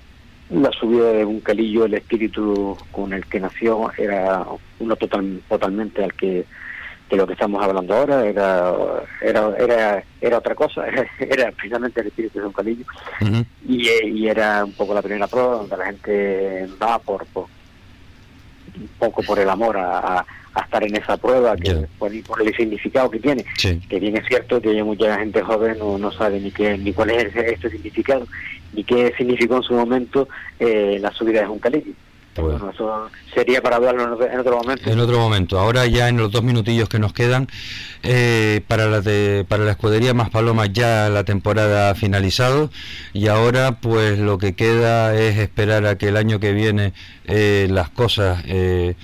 la 0.51 0.71
subida 0.73 1.13
de 1.13 1.25
un 1.25 1.41
calillo, 1.41 1.85
el 1.85 1.95
espíritu 1.95 2.77
con 2.91 3.13
el 3.13 3.27
que 3.27 3.41
nació 3.41 3.91
era 3.97 4.45
uno 4.79 4.97
total, 4.97 5.43
totalmente 5.49 6.03
al 6.03 6.15
que 6.15 6.45
de 7.11 7.17
lo 7.17 7.27
que 7.27 7.33
estamos 7.33 7.63
hablando 7.65 7.95
ahora 7.95 8.27
era 8.27 8.75
era 9.23 9.55
era, 9.59 10.05
era 10.21 10.39
otra 10.39 10.55
cosa 10.55 10.85
era 11.19 11.51
precisamente 11.53 12.03
el 12.03 12.09
espíritu 12.09 12.39
de 12.39 12.47
un 12.47 12.53
calillo 12.53 12.85
y, 13.67 13.89
y, 13.89 14.29
era 14.29 14.63
un 14.65 14.73
poco 14.73 14.93
la 14.93 15.01
primera 15.01 15.27
prueba 15.27 15.57
donde 15.57 15.77
la 15.77 15.87
gente 15.87 16.69
va 16.83 16.99
por, 16.99 17.25
por 17.27 17.47
un 18.81 18.89
poco 18.99 19.23
por 19.23 19.39
el 19.39 19.49
amor 19.49 19.77
a, 19.77 20.25
a 20.59 20.65
estar 20.65 20.83
en 20.83 20.97
esa 20.97 21.17
prueba, 21.17 21.57
que 21.57 21.87
por, 21.99 22.13
el 22.13 22.57
significado 22.57 23.11
que 23.11 23.21
tiene. 23.21 23.45
Que 23.89 24.01
bien 24.01 24.17
es 24.17 24.27
cierto 24.27 24.61
que 24.61 24.83
mucha 24.83 25.19
gente 25.19 25.43
joven 25.43 25.79
no, 25.79 25.99
no 25.99 26.11
sabe 26.13 26.41
ni 26.41 26.51
qué 26.51 26.77
ni 26.77 26.93
cuál 26.93 27.11
es 27.11 27.35
este 27.35 27.71
significado, 27.71 28.27
ni 28.73 28.85
qué 28.85 29.13
significó 29.17 29.57
en 29.57 29.63
su 29.63 29.75
momento 29.75 30.29
eh, 30.59 30.99
la 31.01 31.13
subida 31.13 31.41
de 31.41 31.47
Bueno, 32.41 32.71
eso 32.71 33.11
sería 33.35 33.63
para 33.63 33.77
hablarlo 33.77 34.23
en 34.25 34.41
otro 34.41 34.57
momento. 34.57 34.91
En 34.91 34.99
otro 34.99 35.19
momento. 35.19 35.59
Ahora 35.59 35.87
ya 35.87 36.09
en 36.09 36.17
los 36.17 36.31
dos 36.31 36.43
minutillos 36.43 36.89
que 36.89 36.99
nos 36.99 37.13
quedan, 37.13 37.49
eh, 38.03 38.61
para, 38.69 38.87
la 38.87 39.01
de, 39.01 39.45
para 39.49 39.65
la 39.65 39.73
escudería 39.73 40.15
Más 40.15 40.31
Palomas 40.31 40.73
ya 40.73 41.09
la 41.09 41.25
temporada 41.25 41.91
ha 41.91 41.95
finalizado 41.95 42.71
y 43.13 43.29
ahora 43.29 43.81
pues 43.81 44.19
lo 44.19 44.39
que 44.39 44.55
queda 44.55 45.15
es 45.15 45.39
esperar 45.39 45.87
a 45.87 45.99
que 45.99 46.09
el 46.09 46.17
año 46.17 46.41
que 46.41 46.53
viene 46.53 46.93
eh, 47.25 47.69
las 47.71 47.91
cosas... 47.91 48.43
Eh, 48.47 48.95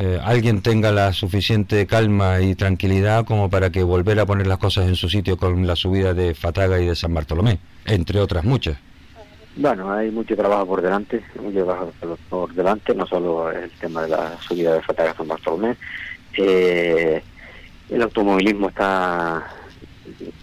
eh, 0.00 0.20
alguien 0.22 0.62
tenga 0.62 0.92
la 0.92 1.12
suficiente 1.12 1.84
calma 1.88 2.40
y 2.40 2.54
tranquilidad 2.54 3.24
como 3.24 3.50
para 3.50 3.70
que 3.70 3.82
volver 3.82 4.20
a 4.20 4.26
poner 4.26 4.46
las 4.46 4.58
cosas 4.58 4.86
en 4.86 4.94
su 4.94 5.08
sitio 5.08 5.36
con 5.36 5.66
la 5.66 5.74
subida 5.74 6.14
de 6.14 6.36
Fataga 6.36 6.78
y 6.78 6.86
de 6.86 6.94
San 6.94 7.12
Bartolomé, 7.12 7.58
entre 7.84 8.20
otras 8.20 8.44
muchas. 8.44 8.76
Bueno, 9.60 9.92
hay 9.92 10.12
mucho 10.12 10.36
trabajo 10.36 10.66
por 10.66 10.82
delante, 10.82 11.20
mucho 11.42 11.64
trabajo 11.64 11.92
por 12.28 12.54
delante, 12.54 12.94
no 12.94 13.04
solo 13.08 13.50
el 13.50 13.68
tema 13.72 14.02
de 14.02 14.10
la 14.10 14.40
subida 14.40 14.74
de 14.74 14.82
Fataga 14.82 15.10
a 15.10 15.14
San 15.16 15.26
Bartolomé. 15.26 15.76
Eh, 16.36 17.20
el 17.90 18.02
automovilismo 18.02 18.68
está, 18.68 19.48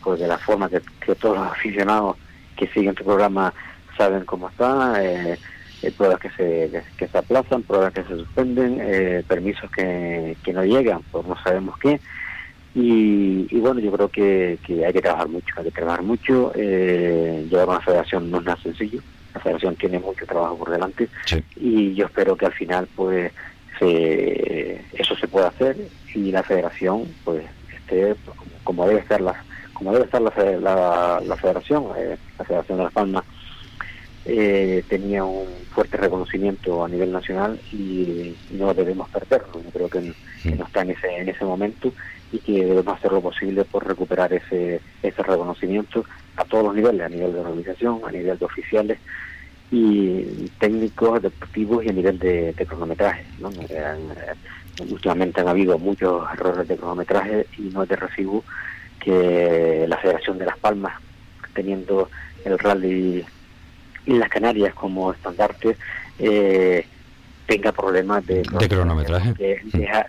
pues 0.03 0.19
de 0.19 0.27
la 0.27 0.37
forma 0.37 0.67
que, 0.67 0.81
todos 1.15 1.37
los 1.37 1.47
aficionados 1.47 2.17
que 2.57 2.67
siguen 2.67 2.89
este 2.89 3.05
programa 3.05 3.53
saben 3.97 4.25
cómo 4.25 4.49
está. 4.49 5.01
Eh, 5.01 5.39
eh, 5.81 5.91
pruebas 5.91 6.19
que 6.19 6.29
se, 6.31 6.83
que, 6.97 7.07
se 7.07 7.17
aplazan, 7.17 7.63
pruebas 7.63 7.93
que 7.93 8.03
se 8.03 8.17
suspenden, 8.17 8.79
eh, 8.81 9.23
permisos 9.25 9.71
que, 9.71 10.35
que 10.43 10.51
no 10.51 10.65
llegan, 10.65 11.01
pues 11.13 11.25
no 11.25 11.41
sabemos 11.41 11.77
qué. 11.79 12.01
Y, 12.77 13.57
bueno, 13.59 13.79
yo 13.79 13.89
creo 13.93 14.09
que, 14.09 14.59
que, 14.65 14.85
hay 14.85 14.91
que 14.91 15.01
trabajar 15.01 15.29
mucho, 15.29 15.47
hay 15.55 15.63
que 15.63 15.71
trabajar 15.71 16.03
mucho. 16.03 16.51
Eh, 16.55 17.47
llevar 17.49 17.69
una 17.69 17.79
federación 17.79 18.29
no 18.29 18.39
es 18.39 18.43
nada 18.43 18.61
sencillo, 18.61 19.01
la 19.33 19.39
federación 19.39 19.75
tiene 19.77 19.97
mucho 19.99 20.25
trabajo 20.25 20.57
por 20.57 20.69
delante. 20.69 21.07
Y 21.55 21.93
yo 21.93 22.05
espero 22.05 22.35
que 22.35 22.47
al 22.47 22.53
final 22.53 22.87
pues 22.93 23.31
se, 23.79 24.81
eso 24.91 25.15
se 25.15 25.27
pueda 25.27 25.47
hacer 25.47 25.77
y 26.13 26.31
la 26.31 26.43
federación 26.43 27.03
pues 27.23 27.45
esté 27.73 28.15
como 28.63 28.87
debe 28.87 28.99
estar 28.99 29.21
la 29.21 29.35
como 29.73 29.91
debe 29.91 30.05
estar 30.05 30.21
la, 30.21 30.31
la, 30.59 31.21
la 31.25 31.35
federación, 31.35 31.85
eh, 31.97 32.17
la 32.39 32.45
Federación 32.45 32.77
de 32.77 32.83
Las 32.85 32.93
Palmas 32.93 33.25
eh, 34.27 34.83
tenía 34.89 35.23
un 35.23 35.47
fuerte 35.69 35.97
reconocimiento 35.97 36.83
a 36.83 36.89
nivel 36.89 37.11
nacional 37.11 37.59
y 37.71 38.35
no 38.51 38.73
debemos 38.73 39.07
perderlo. 39.09 39.61
Yo 39.63 39.69
creo 39.69 39.89
que, 39.89 40.13
no 40.55 40.65
está 40.65 40.81
en 40.81 40.91
ese, 40.91 41.17
en 41.17 41.29
ese 41.29 41.45
momento 41.45 41.93
y 42.35 42.39
que 42.39 42.65
debemos 42.65 42.97
hacer 42.97 43.11
lo 43.11 43.21
posible 43.21 43.63
por 43.63 43.87
recuperar 43.87 44.33
ese, 44.33 44.81
ese 45.01 45.23
reconocimiento 45.23 46.03
a 46.35 46.43
todos 46.43 46.65
los 46.65 46.75
niveles, 46.75 47.01
a 47.01 47.09
nivel 47.09 47.33
de 47.33 47.39
organización, 47.39 48.01
a 48.05 48.11
nivel 48.11 48.37
de 48.37 48.45
oficiales 48.45 48.99
y 49.71 50.49
técnicos, 50.59 51.21
deportivos 51.21 51.85
y 51.85 51.89
a 51.89 51.93
nivel 51.93 52.19
de, 52.19 52.53
cronometraje. 52.67 53.25
¿no? 53.39 53.49
Eh, 53.69 53.95
últimamente 54.89 55.41
han 55.41 55.47
habido 55.47 55.79
muchos 55.79 56.23
errores 56.33 56.67
de 56.67 56.77
cronometraje 56.77 57.47
y 57.57 57.63
no 57.63 57.83
es 57.83 57.89
de 57.89 57.95
recibo 57.95 58.43
que 58.99 59.85
la 59.87 59.97
Federación 59.97 60.37
de 60.37 60.45
Las 60.45 60.57
Palmas, 60.57 60.93
teniendo 61.53 62.09
el 62.43 62.59
rally 62.59 63.25
en 64.05 64.19
las 64.19 64.29
Canarias 64.29 64.73
como 64.73 65.11
estandarte 65.11 65.77
eh, 66.19 66.85
tenga 67.47 67.71
problemas 67.71 68.25
de, 68.25 68.43
cronometraje. 68.43 69.33
Que 69.33 69.61
deja, 69.73 70.05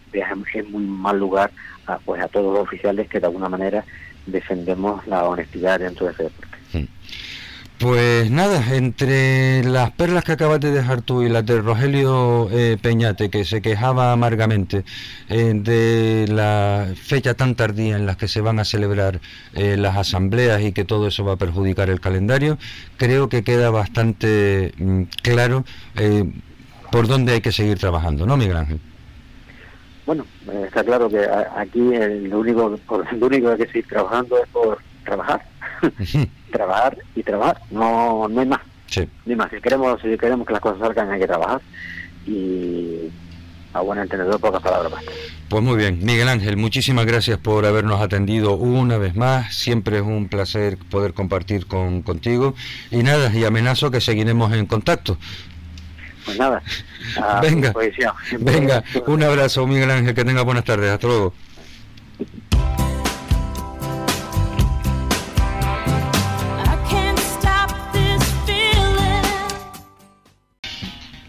en 0.55 0.73
muy 0.73 0.85
mal 0.85 1.19
lugar 1.19 1.51
a, 1.87 1.99
pues 1.99 2.23
a 2.23 2.29
todos 2.29 2.53
los 2.53 2.63
oficiales 2.63 3.09
que 3.09 3.21
de 3.21 3.27
alguna 3.27 3.49
manera 3.49 3.85
defendemos 4.27 5.07
la 5.07 5.25
honestidad 5.25 5.81
dentro 5.81 6.07
de 6.07 6.13
ese 6.13 6.23
deporte. 6.25 6.57
Pues 7.79 8.31
nada, 8.31 8.75
entre 8.75 9.63
las 9.63 9.91
perlas 9.91 10.25
que 10.25 10.33
acabas 10.33 10.61
de 10.61 10.71
dejar 10.71 11.03
tú 11.03 11.23
y 11.23 11.29
las 11.29 11.45
de 11.45 11.61
Rogelio 11.61 12.49
eh, 12.51 12.79
Peñate, 12.81 13.29
que 13.29 13.45
se 13.45 13.61
quejaba 13.61 14.13
amargamente 14.13 14.83
eh, 15.29 15.53
de 15.55 16.25
la 16.27 16.87
fecha 16.97 17.35
tan 17.35 17.55
tardía 17.55 17.97
en 17.97 18.07
las 18.07 18.17
que 18.17 18.29
se 18.29 18.41
van 18.41 18.61
a 18.61 18.65
celebrar 18.65 19.21
eh, 19.53 19.77
las 19.77 19.95
asambleas 19.99 20.63
y 20.63 20.73
que 20.73 20.87
todo 20.87 21.07
eso 21.07 21.23
va 21.27 21.35
a 21.35 21.37
perjudicar 21.37 21.91
el 21.91 22.01
calendario, 22.01 22.57
creo 22.97 23.29
que 23.29 23.45
queda 23.45 23.69
bastante 23.69 24.73
mm, 24.79 25.03
claro 25.21 25.67
por 26.91 27.07
dónde 27.07 27.33
hay 27.33 27.41
que 27.41 27.53
seguir 27.53 27.79
trabajando, 27.79 28.27
¿no, 28.27 28.37
Miguel 28.37 28.57
Ángel? 28.57 28.81
Bueno, 30.07 30.25
está 30.65 30.85
claro 30.85 31.09
que 31.09 31.27
aquí 31.57 31.81
lo 31.81 32.41
único, 32.41 32.79
lo 33.19 33.27
único 33.27 33.47
que 33.47 33.53
hay 33.53 33.59
que 33.59 33.67
seguir 33.67 33.89
trabajando 33.89 34.39
es 34.43 34.49
por 34.51 34.79
trabajar 35.05 35.43
trabajar 36.51 36.99
y 37.15 37.23
trabajar, 37.23 37.61
no, 37.71 38.29
no 38.29 38.41
hay 38.41 38.47
más. 38.47 38.61
Sí. 38.87 39.09
más. 39.35 39.51
Si 39.51 39.61
queremos, 39.61 40.01
si 40.01 40.17
queremos 40.17 40.47
que 40.47 40.53
las 40.53 40.63
cosas 40.63 40.81
salgan, 40.81 41.11
hay 41.11 41.21
que 41.21 41.27
trabajar. 41.27 41.61
Y 42.27 43.11
a 43.73 43.81
buen 43.81 43.99
entendedor, 43.99 44.41
pocas 44.41 44.63
palabras 44.63 44.93
más. 44.93 45.05
Pues 45.49 45.63
muy 45.63 45.77
bien, 45.77 46.01
Miguel 46.03 46.29
Ángel, 46.29 46.57
muchísimas 46.57 47.07
gracias 47.07 47.39
por 47.39 47.67
habernos 47.67 48.01
atendido 48.01 48.55
una 48.55 48.99
vez 48.99 49.15
más. 49.15 49.55
Siempre 49.55 49.99
es 49.99 50.03
un 50.03 50.29
placer 50.29 50.79
poder 50.91 51.15
compartir 51.15 51.67
con, 51.67 52.03
contigo. 52.03 52.55
Y 52.91 53.03
nada, 53.03 53.33
y 53.35 53.45
amenazo 53.45 53.91
que 53.91 54.01
seguiremos 54.01 54.53
en 54.53 54.67
contacto. 54.67 55.19
Pues 56.27 56.39
nada. 56.39 56.62
venga, 57.40 57.73
venga, 58.40 58.85
un 59.07 59.23
abrazo, 59.23 59.66
Miguel 59.66 59.90
Ángel, 59.90 60.15
que 60.15 60.24
tenga 60.24 60.43
buenas 60.43 60.65
tardes. 60.65 60.90
Hasta 60.90 61.07
luego. 61.07 61.32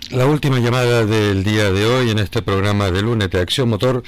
La 0.09 0.25
última 0.25 0.57
llamada 0.57 1.05
del 1.05 1.43
día 1.43 1.69
de 1.71 1.85
hoy 1.85 2.09
en 2.09 2.17
este 2.17 2.41
programa 2.41 2.89
de 2.89 3.03
lunes 3.03 3.29
de 3.29 3.39
Acción 3.39 3.69
Motor 3.69 4.01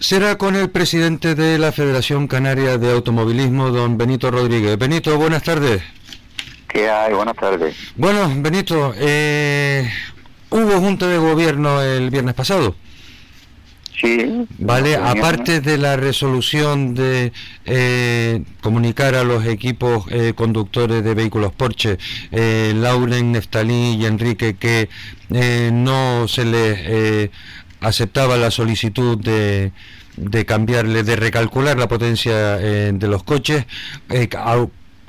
será 0.00 0.36
con 0.38 0.56
el 0.56 0.70
presidente 0.70 1.36
de 1.36 1.56
la 1.56 1.70
Federación 1.70 2.26
Canaria 2.26 2.78
de 2.78 2.90
Automovilismo, 2.90 3.70
don 3.70 3.96
Benito 3.96 4.32
Rodríguez. 4.32 4.76
Benito, 4.76 5.16
buenas 5.16 5.44
tardes. 5.44 5.82
¿Qué 6.74 6.90
hay? 6.90 7.14
Buenas 7.14 7.36
tardes. 7.36 7.76
Bueno, 7.94 8.28
Benito, 8.38 8.92
eh, 8.98 9.88
hubo 10.50 10.80
junta 10.80 11.06
de 11.06 11.18
gobierno 11.18 11.80
el 11.80 12.10
viernes 12.10 12.34
pasado. 12.34 12.74
Sí. 13.96 14.44
Vale, 14.58 14.96
aparte 14.96 15.60
de 15.60 15.78
la 15.78 15.96
resolución 15.96 16.96
de 16.96 17.32
eh, 17.64 18.42
comunicar 18.60 19.14
a 19.14 19.22
los 19.22 19.46
equipos 19.46 20.06
eh, 20.10 20.32
conductores 20.34 21.04
de 21.04 21.14
vehículos 21.14 21.52
Porsche, 21.52 21.96
eh, 22.32 22.72
Lauren, 22.74 23.30
Neftalí 23.30 23.94
y 23.94 24.06
Enrique, 24.06 24.56
que 24.56 24.88
no 25.72 26.26
se 26.26 26.44
les 26.44 27.30
aceptaba 27.78 28.36
la 28.36 28.50
solicitud 28.50 29.16
de, 29.16 29.70
de 30.16 30.44
cambiarle, 30.44 31.04
de 31.04 31.14
recalcular 31.14 31.78
la 31.78 31.86
potencia 31.86 32.56
de 32.56 33.08
los 33.08 33.22
coches, 33.22 33.64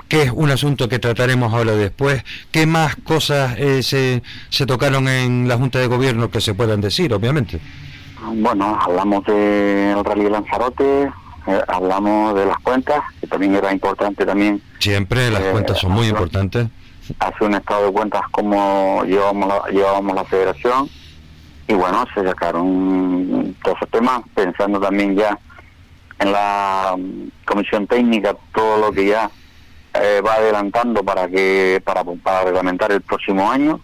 que 0.08 0.22
es 0.22 0.30
un 0.30 0.50
asunto 0.50 0.88
que 0.88 0.98
trataremos 0.98 1.52
ahora 1.52 1.72
después. 1.72 2.24
¿Qué 2.50 2.66
más 2.66 2.96
cosas 2.96 3.56
se, 3.56 4.22
se 4.50 4.66
tocaron 4.66 5.08
en 5.08 5.48
la 5.48 5.56
Junta 5.56 5.78
de 5.78 5.86
Gobierno 5.86 6.30
que 6.30 6.40
se 6.40 6.54
puedan 6.54 6.80
decir, 6.80 7.12
obviamente? 7.12 7.60
Bueno, 8.34 8.78
hablamos 8.80 9.24
del 9.24 10.04
Rally 10.04 10.24
de 10.24 10.30
Lanzarote, 10.30 11.12
eh, 11.46 11.60
hablamos 11.68 12.34
de 12.34 12.46
las 12.46 12.58
cuentas, 12.58 13.02
que 13.20 13.26
también 13.26 13.54
era 13.54 13.72
importante 13.72 14.26
también. 14.26 14.60
Siempre 14.80 15.30
las 15.30 15.42
eh, 15.42 15.50
cuentas 15.52 15.78
son 15.78 15.92
muy 15.92 16.08
importantes. 16.08 16.66
Hace 17.20 17.44
un 17.44 17.54
estado 17.54 17.86
de 17.86 17.92
cuentas 17.92 18.22
como 18.32 19.04
llevamos 19.04 19.48
la, 19.48 19.70
llevábamos 19.70 20.16
la 20.16 20.24
federación 20.24 20.88
y 21.68 21.74
bueno, 21.74 22.04
se 22.14 22.24
sacaron 22.24 23.54
todos 23.62 23.76
esos 23.76 23.90
temas, 23.90 24.22
pensando 24.34 24.80
también 24.80 25.14
ya 25.14 25.38
en 26.18 26.32
la 26.32 26.96
comisión 27.44 27.86
técnica, 27.86 28.34
todo 28.52 28.78
lo 28.78 28.92
que 28.92 29.06
ya 29.06 29.30
eh, 30.02 30.20
va 30.20 30.34
adelantando 30.34 31.02
para 31.02 31.28
que 31.28 31.80
para, 31.84 32.04
para 32.04 32.44
reglamentar 32.44 32.92
el 32.92 33.00
próximo 33.00 33.50
año 33.50 33.80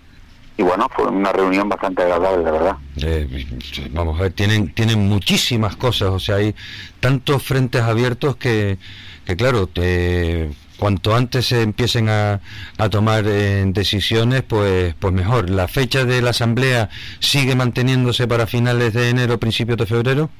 y 0.56 0.62
bueno, 0.62 0.88
fue 0.94 1.06
una 1.06 1.32
reunión 1.32 1.68
bastante 1.68 2.02
agradable, 2.02 2.44
la 2.44 2.50
verdad. 2.50 2.76
Eh, 3.02 3.46
vamos 3.90 4.18
a 4.18 4.24
ver, 4.24 4.32
tienen, 4.32 4.72
tienen 4.74 5.08
muchísimas 5.08 5.76
cosas, 5.76 6.10
o 6.10 6.18
sea, 6.18 6.36
hay 6.36 6.54
tantos 7.00 7.42
frentes 7.42 7.82
abiertos 7.82 8.36
que, 8.36 8.78
que 9.24 9.34
claro, 9.34 9.68
cuanto 10.78 11.14
antes 11.14 11.46
se 11.46 11.62
empiecen 11.62 12.08
a, 12.08 12.40
a 12.76 12.88
tomar 12.90 13.24
eh, 13.26 13.64
decisiones, 13.66 14.42
pues, 14.42 14.94
pues 14.98 15.12
mejor. 15.12 15.48
¿La 15.48 15.68
fecha 15.68 16.04
de 16.04 16.20
la 16.20 16.30
asamblea 16.30 16.90
sigue 17.18 17.54
manteniéndose 17.54 18.28
para 18.28 18.46
finales 18.46 18.92
de 18.92 19.08
enero, 19.08 19.38
principios 19.38 19.78
de 19.78 19.86
febrero? 19.86 20.30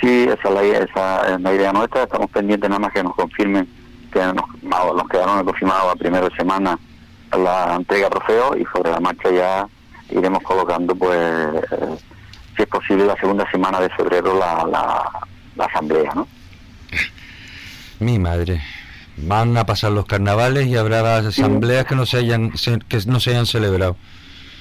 Sí, 0.00 0.24
esa 0.24 0.48
es 0.48 0.54
la, 0.54 0.62
esa 0.64 1.34
es 1.34 1.40
la 1.40 1.54
idea 1.54 1.72
nuestra. 1.72 2.02
Estamos 2.02 2.30
pendientes 2.30 2.68
nada 2.68 2.80
más 2.80 2.92
que 2.92 3.02
nos 3.02 3.14
confirmen 3.14 3.68
que 4.10 4.20
nos, 4.20 4.62
nos 4.62 5.08
quedaron 5.08 5.44
confirmados 5.44 5.92
a 5.92 5.96
primera 5.96 6.28
semana 6.36 6.78
la 7.32 7.76
entrega 7.76 8.10
trofeo 8.10 8.56
y 8.56 8.64
sobre 8.72 8.90
la 8.90 9.00
marcha 9.00 9.30
ya 9.30 9.66
iremos 10.10 10.42
colocando, 10.42 10.94
pues, 10.94 11.18
eh, 11.18 11.96
si 12.56 12.62
es 12.62 12.68
posible, 12.68 13.06
la 13.06 13.16
segunda 13.16 13.48
semana 13.50 13.80
de 13.80 13.88
febrero 13.90 14.36
la, 14.38 14.64
la, 14.64 15.10
la 15.56 15.64
asamblea, 15.64 16.12
¿no? 16.14 16.26
Mi 18.00 18.18
madre. 18.18 18.60
Van 19.16 19.56
a 19.56 19.66
pasar 19.66 19.92
los 19.92 20.06
carnavales 20.06 20.66
y 20.66 20.76
habrá 20.76 21.18
asambleas 21.18 21.84
que 21.84 21.94
no 21.94 22.06
se 22.06 22.16
hayan 22.18 22.50
que 22.50 22.98
no 23.06 23.20
se 23.20 23.30
hayan 23.30 23.46
celebrado. 23.46 23.96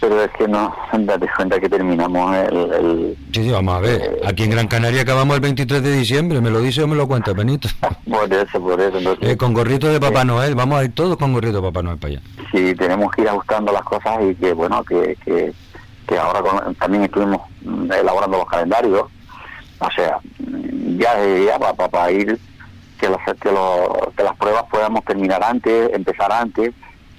Pero 0.01 0.23
es 0.23 0.31
que 0.31 0.47
no, 0.47 0.73
date 0.99 1.27
cuenta 1.35 1.59
que 1.59 1.67
terminamos 1.67 2.33
el... 2.37 2.57
el 2.73 3.17
Sí, 3.33 3.43
sí, 3.43 3.51
vamos 3.51 3.75
a 3.75 3.79
ver. 3.79 4.21
Aquí 4.25 4.43
en 4.43 4.51
Gran 4.51 4.67
Canaria 4.67 5.01
acabamos 5.01 5.35
el 5.35 5.41
23 5.41 5.83
de 5.83 5.91
diciembre. 5.91 6.39
¿Me 6.39 6.49
lo 6.49 6.61
dice 6.61 6.83
o 6.83 6.87
me 6.87 6.95
lo 6.95 7.05
cuenta, 7.07 7.33
Benito? 7.33 7.67
por 8.09 8.31
eso, 8.33 8.61
por 8.61 8.79
eso. 8.79 8.97
Entonces, 8.97 9.29
Eh, 9.29 9.35
con 9.37 9.53
gorrito 9.53 9.87
de 9.87 9.99
Papá 9.99 10.23
Noel. 10.23 10.55
Vamos 10.55 10.79
a 10.79 10.85
ir 10.85 10.93
todos 10.95 11.17
con 11.17 11.33
gorrito 11.33 11.57
de 11.57 11.67
Papá 11.67 11.81
Noel 11.83 11.97
para 11.97 12.13
allá. 12.13 12.21
sí, 12.51 12.73
tenemos 12.75 13.11
que 13.11 13.23
ir 13.23 13.29
ajustando 13.29 13.73
las 13.73 13.83
cosas 13.83 14.19
y 14.23 14.35
que, 14.35 14.53
bueno, 14.53 14.81
que, 14.85 15.17
que, 15.25 15.51
que 16.07 16.17
ahora 16.17 16.41
con- 16.41 16.75
también 16.75 17.03
estuvimos 17.03 17.41
mm, 17.61 17.91
elaborando 17.91 18.37
los 18.37 18.47
calendarios. 18.47 19.03
O 19.79 19.91
sea, 19.95 20.17
mm, 20.39 20.97
ya, 20.97 21.13
ya 21.45 21.59
para 21.59 22.09
ir, 22.11 22.39
que, 22.99 23.09
las 23.09 23.19
que, 23.41 23.51
lo- 23.51 24.13
que 24.15 24.23
las 24.23 24.35
pruebas 24.37 24.63
podamos 24.71 25.03
terminar 25.03 25.43
antes, 25.43 25.89
empezar 25.93 26.31
antes 26.31 26.73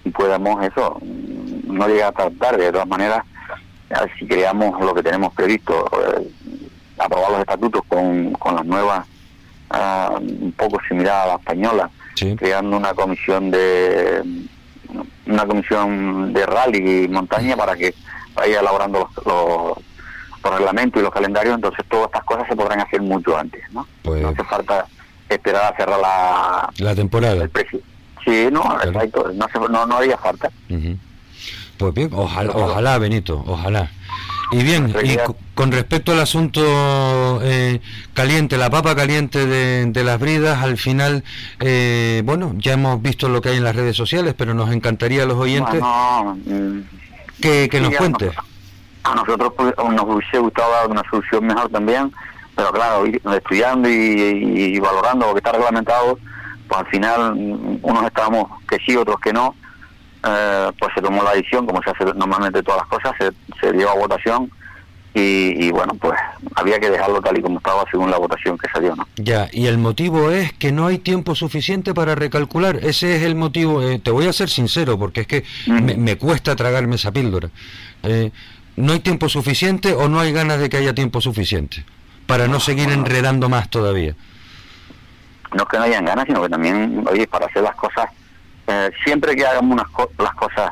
y 0.05 0.10
podamos 0.10 0.64
eso, 0.64 0.98
no 1.02 1.89
llegar 1.89 2.12
tan 2.14 2.35
tarde. 2.36 2.64
De 2.64 2.72
todas 2.72 2.89
maneras, 2.89 3.24
si 4.18 4.27
creamos 4.27 4.81
lo 4.81 4.94
que 4.94 5.02
tenemos 5.02 5.32
previsto, 5.35 5.86
eh, 6.16 6.31
aprobar 6.98 7.31
los 7.32 7.40
estatutos 7.40 7.82
con, 7.89 8.32
con 8.32 8.55
las 8.56 8.64
nuevas, 8.64 9.06
ah, 9.70 10.18
un 10.20 10.52
poco 10.56 10.78
similar 10.89 11.24
a 11.24 11.27
la 11.28 11.35
española, 11.36 11.90
creando 12.36 12.77
una 12.77 12.94
comisión 12.94 13.51
de 13.51 14.22
una 15.27 15.47
comisión 15.47 16.32
de 16.32 16.44
rally 16.44 17.05
y 17.05 17.09
montaña 17.09 17.56
para 17.56 17.77
que 17.77 17.94
vaya 18.35 18.60
elaborando 18.60 19.09
los, 19.14 19.27
los, 19.27 19.78
los 20.43 20.55
reglamentos 20.59 21.01
y 21.01 21.05
los 21.05 21.12
calendarios, 21.12 21.55
entonces 21.55 21.85
todas 21.89 22.06
estas 22.06 22.24
cosas 22.24 22.48
se 22.48 22.56
podrán 22.56 22.81
hacer 22.81 23.01
mucho 23.01 23.36
antes, 23.36 23.62
¿no? 23.72 23.86
Pues 24.02 24.20
No 24.20 24.28
hace 24.31 24.43
falta 24.44 24.86
esperar 25.28 25.72
a 25.72 25.77
cerrar 25.77 26.01
la... 26.01 26.70
la 26.78 26.94
temporada. 26.94 27.48
Sí, 28.25 28.49
no, 28.53 28.63
exacto, 28.83 29.31
no, 29.35 29.45
hace- 29.47 29.59
no, 29.73 29.87
no 29.87 29.97
haría 29.97 30.17
falta. 30.19 30.51
Pues 31.79 31.95
bien, 31.95 32.11
ojalá, 32.13 32.53
ojalá, 32.55 32.99
Benito, 32.99 33.43
ojalá. 33.47 33.91
Y 34.53 34.63
bien, 34.65 34.95
y 35.05 35.17
co- 35.17 35.37
con 35.55 35.71
respecto 35.73 36.13
al 36.13 36.19
asunto 36.21 36.61
eh, 37.43 37.81
caliente, 38.15 38.59
la 38.59 38.69
papa 38.69 38.95
caliente 38.97 39.47
de, 39.47 39.87
de 39.87 40.05
las 40.05 40.19
bridas, 40.19 40.63
al 40.63 40.77
final, 40.77 41.23
eh, 41.61 42.21
bueno, 42.25 42.53
ya 42.59 42.73
hemos 42.73 43.01
visto 43.01 43.29
lo 43.29 43.41
que 43.41 43.51
hay 43.51 43.57
en 43.59 43.65
las 43.65 43.77
redes 43.77 43.97
sociales, 43.97 44.35
pero 44.37 44.53
nos 44.53 44.71
encantaría 44.73 45.23
a 45.23 45.27
los 45.27 45.37
oyentes 45.39 45.81
mm, 45.81 46.81
que, 47.41 47.69
que 47.71 47.77
sí, 47.79 47.83
nos 47.85 47.95
cuentes. 47.95 48.33
A 49.05 49.15
nosotros 49.15 49.53
pues, 49.57 49.73
nos 49.79 50.03
hubiese 50.05 50.39
gustado 50.39 50.71
dar 50.73 50.91
una 50.91 51.03
solución 51.09 51.47
mejor 51.47 51.71
también, 51.71 52.13
pero 52.57 52.73
claro, 52.73 53.07
ir 53.07 53.23
estudiando 53.37 53.89
y, 53.89 53.93
y- 53.95 54.65
y 54.77 54.79
valorando 54.81 55.27
lo 55.29 55.33
que 55.33 55.39
está 55.39 55.53
reglamentado, 55.53 56.19
pues 56.71 56.81
al 56.81 56.87
final 56.87 57.35
mm, 57.35 57.79
unos 57.83 58.05
estábamos 58.05 58.47
que 58.69 58.79
sí, 58.87 58.97
otros 58.97 59.17
que 59.21 59.33
no, 59.33 59.57
eh, 60.25 60.71
pues 60.79 60.93
se 60.95 61.03
tomó 61.03 61.23
la 61.25 61.33
decisión, 61.35 61.67
como 61.67 61.83
se 61.83 61.91
hace 61.91 62.05
normalmente 62.15 62.63
todas 62.63 62.83
las 62.83 62.89
cosas, 62.89 63.13
se, 63.19 63.33
se 63.61 63.73
lleva 63.73 63.91
a 63.91 63.97
votación 63.97 64.49
y, 65.13 65.67
y 65.67 65.71
bueno, 65.73 65.95
pues 65.95 66.17
había 66.55 66.79
que 66.79 66.89
dejarlo 66.89 67.21
tal 67.21 67.37
y 67.37 67.43
como 67.43 67.59
estaba 67.59 67.85
según 67.91 68.13
la 68.13 68.19
votación 68.19 68.57
que 68.57 68.69
salió, 68.73 68.95
¿no? 68.95 69.09
Ya, 69.17 69.49
y 69.53 69.67
el 69.67 69.77
motivo 69.77 70.31
es 70.31 70.53
que 70.53 70.71
no 70.71 70.87
hay 70.87 70.99
tiempo 70.99 71.35
suficiente 71.35 71.93
para 71.95 72.15
recalcular. 72.15 72.77
Ese 72.77 73.17
es 73.17 73.23
el 73.25 73.35
motivo. 73.35 73.83
eh, 73.83 73.99
te 73.99 74.13
voy 74.13 74.29
a 74.29 74.33
ser 74.33 74.49
sincero, 74.49 74.97
porque 74.97 75.23
es 75.23 75.27
que 75.27 75.45
me, 75.67 75.97
me 75.97 76.17
cuesta 76.17 76.55
tragarme 76.55 76.95
esa 76.95 77.11
píldora. 77.11 77.51
Eh, 78.05 78.31
¿No 78.77 78.93
hay 78.93 79.01
tiempo 79.01 79.29
suficiente 79.29 79.95
o 79.95 80.09
no 80.09 80.21
hay 80.21 80.33
ganas 80.33 80.61
de 80.61 80.69
que 80.71 80.77
haya 80.77 80.95
tiempo 80.95 81.21
suficiente? 81.21 81.85
Para 82.27 82.47
no 82.47 82.61
seguir 82.61 82.91
enredando 82.91 83.49
más 83.49 83.69
todavía. 83.69 84.15
No 85.55 85.62
es 85.62 85.68
que 85.68 85.77
no 85.78 85.82
hayan 85.85 86.05
ganas, 86.05 86.27
sino 86.27 86.43
que 86.43 86.48
también, 86.48 87.05
oye, 87.10 87.27
para 87.27 87.47
hacer 87.47 87.62
las 87.62 87.74
cosas, 87.74 88.06
eh, 88.66 88.90
siempre 89.05 89.35
que 89.35 89.47
hagamos 89.47 89.72
unas 89.72 89.89
co- 89.89 90.10
las 90.18 90.35
cosas 90.35 90.70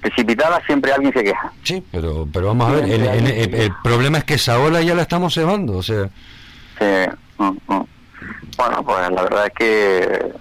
precipitadas, 0.00 0.62
siempre 0.66 0.92
alguien 0.92 1.12
se 1.12 1.24
queja. 1.24 1.52
Sí, 1.64 1.82
pero, 1.90 2.26
pero 2.32 2.48
vamos 2.48 2.68
a 2.68 2.72
ver, 2.76 2.84
el, 2.84 3.06
el- 3.06 3.26
el- 3.26 3.54
el 3.54 3.72
problema 3.82 4.18
es 4.18 4.24
que 4.24 4.34
esa 4.34 4.58
ola 4.60 4.80
ya 4.82 4.94
la 4.94 5.02
estamos 5.02 5.34
cebando, 5.34 5.76
o 5.78 5.82
sea... 5.82 6.08
Sí, 6.78 6.84
mm, 7.38 7.44
mm. 7.74 7.84
Bueno, 8.56 8.82
pues 8.84 9.10
la 9.10 9.22
verdad 9.22 9.46
es 9.46 9.52
que 9.54 10.32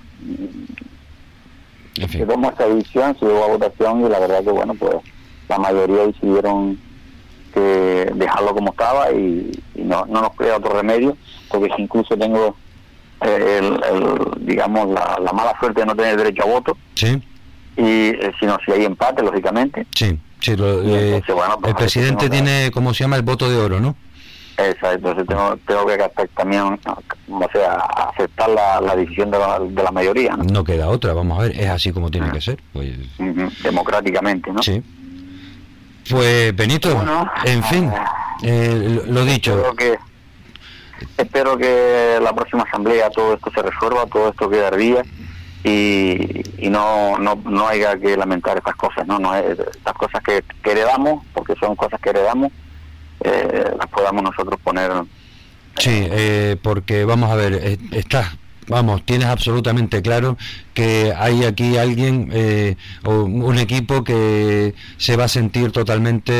se 2.08 2.26
tomó 2.26 2.50
esta 2.50 2.68
decisión, 2.68 3.18
se 3.20 3.26
llevó 3.26 3.44
a 3.46 3.48
votación 3.48 4.06
y 4.06 4.10
la 4.10 4.20
verdad 4.20 4.44
que, 4.44 4.52
bueno, 4.52 4.74
pues 4.76 4.96
la 5.50 5.58
mayoría 5.58 6.06
decidieron 6.08 6.80
que 7.54 8.12
dejarlo 8.14 8.54
como 8.54 8.70
estaba 8.72 9.12
y, 9.12 9.52
y 9.76 9.82
no, 9.82 10.06
no 10.06 10.22
nos 10.22 10.32
queda 10.36 10.58
otro 10.58 10.74
remedio, 10.74 11.18
porque 11.50 11.70
si 11.76 11.82
incluso 11.82 12.16
tengo 12.18 12.56
el, 13.22 13.66
el, 13.84 14.46
digamos, 14.46 14.90
la, 14.90 15.20
la 15.24 15.32
mala 15.34 15.54
suerte 15.60 15.82
de 15.82 15.86
no 15.88 15.96
tener 15.96 16.18
derecho 16.18 16.44
a 16.44 16.46
voto, 16.48 16.78
Sí, 16.96 17.22
y 17.76 17.84
eh, 18.10 18.32
si 18.40 18.46
no, 18.46 18.58
si 18.66 18.72
hay 18.72 18.86
empate, 18.86 19.22
lógicamente, 19.24 19.86
sí, 19.96 20.20
sí. 20.40 20.56
lo- 20.56 20.82
eh, 20.84 21.22
bueno, 21.34 21.58
pues, 21.60 21.70
el 21.72 21.76
presidente 21.76 22.30
tiene, 22.30 22.72
como 22.74 22.94
se 22.94 23.04
llama, 23.04 23.16
el 23.16 23.22
voto 23.24 23.50
de 23.50 23.58
oro, 23.58 23.80
¿no? 23.80 23.96
Exacto, 24.60 25.12
entonces 25.12 25.28
tengo, 25.28 25.56
tengo 25.68 25.86
que 25.86 25.94
aceptar 25.94 26.28
también, 26.36 26.64
o 26.64 27.48
sea, 27.52 27.74
aceptar 27.76 28.50
la, 28.50 28.82
la 28.82 28.96
decisión 28.96 29.30
de 29.30 29.38
la, 29.38 29.60
de 29.60 29.84
la 29.84 29.92
mayoría, 29.92 30.36
¿no? 30.36 30.44
No 30.46 30.64
queda 30.64 30.88
otra, 30.90 31.14
vamos 31.14 31.38
a 31.38 31.44
ver, 31.44 31.60
es 31.60 31.70
así 31.70 31.92
como 31.92 32.10
tiene 32.10 32.32
que 32.32 32.42
ser. 32.42 32.58
Pues, 32.74 32.90
democráticamente, 33.62 34.52
¿no? 34.52 34.64
Sí. 34.64 34.82
Pues 36.10 36.56
Benito, 36.56 36.90
en 37.46 37.64
fin, 37.66 37.92
eh, 38.42 39.02
lo 39.06 39.12
lo 39.14 39.26
dicho, 39.26 39.76
que, 39.78 39.98
espero 41.18 41.58
que 41.58 42.20
la 42.22 42.34
próxima 42.34 42.64
asamblea 42.64 43.10
todo 43.10 43.34
esto 43.34 43.52
se 43.54 43.62
resuelva, 43.62 44.06
todo 44.06 44.30
esto 44.30 44.50
quede 44.50 44.66
al 44.68 44.78
día 44.78 45.04
y, 45.64 46.44
y 46.66 46.70
no, 46.70 47.18
no, 47.18 47.36
no 47.46 47.68
haya 47.68 47.98
que 47.98 48.16
lamentar 48.16 48.58
estas 48.58 48.76
cosas, 48.76 49.06
¿no? 49.08 49.20
no 49.20 49.36
es- 49.36 49.60
estas 49.60 49.94
cosas 49.96 50.22
que, 50.24 50.44
que 50.64 50.72
heredamos, 50.72 51.24
porque 51.34 51.54
son 51.60 51.76
cosas 51.76 52.00
que 52.00 52.10
heredamos, 52.12 52.52
eh, 53.22 53.72
las 53.78 53.88
podamos 53.88 54.24
nosotros 54.24 54.60
poner 54.64 54.92
sí, 55.78 55.90
eh, 56.10 56.58
porque 56.62 57.04
vamos 57.06 57.32
a 57.32 57.36
ver, 57.36 57.54
eh, 57.62 57.78
estás, 57.92 58.28
vamos, 58.68 59.04
tienes 59.06 59.28
absolutamente 59.28 60.02
claro 60.02 60.38
que 60.74 61.14
hay 61.18 61.44
aquí 61.44 61.78
alguien 61.78 62.30
eh, 62.32 62.76
o 63.04 63.22
un 63.24 63.58
equipo 63.58 64.04
que 64.04 64.76
se 64.98 65.16
va 65.18 65.26
a 65.26 65.30
sentir 65.30 65.72
totalmente 65.72 66.32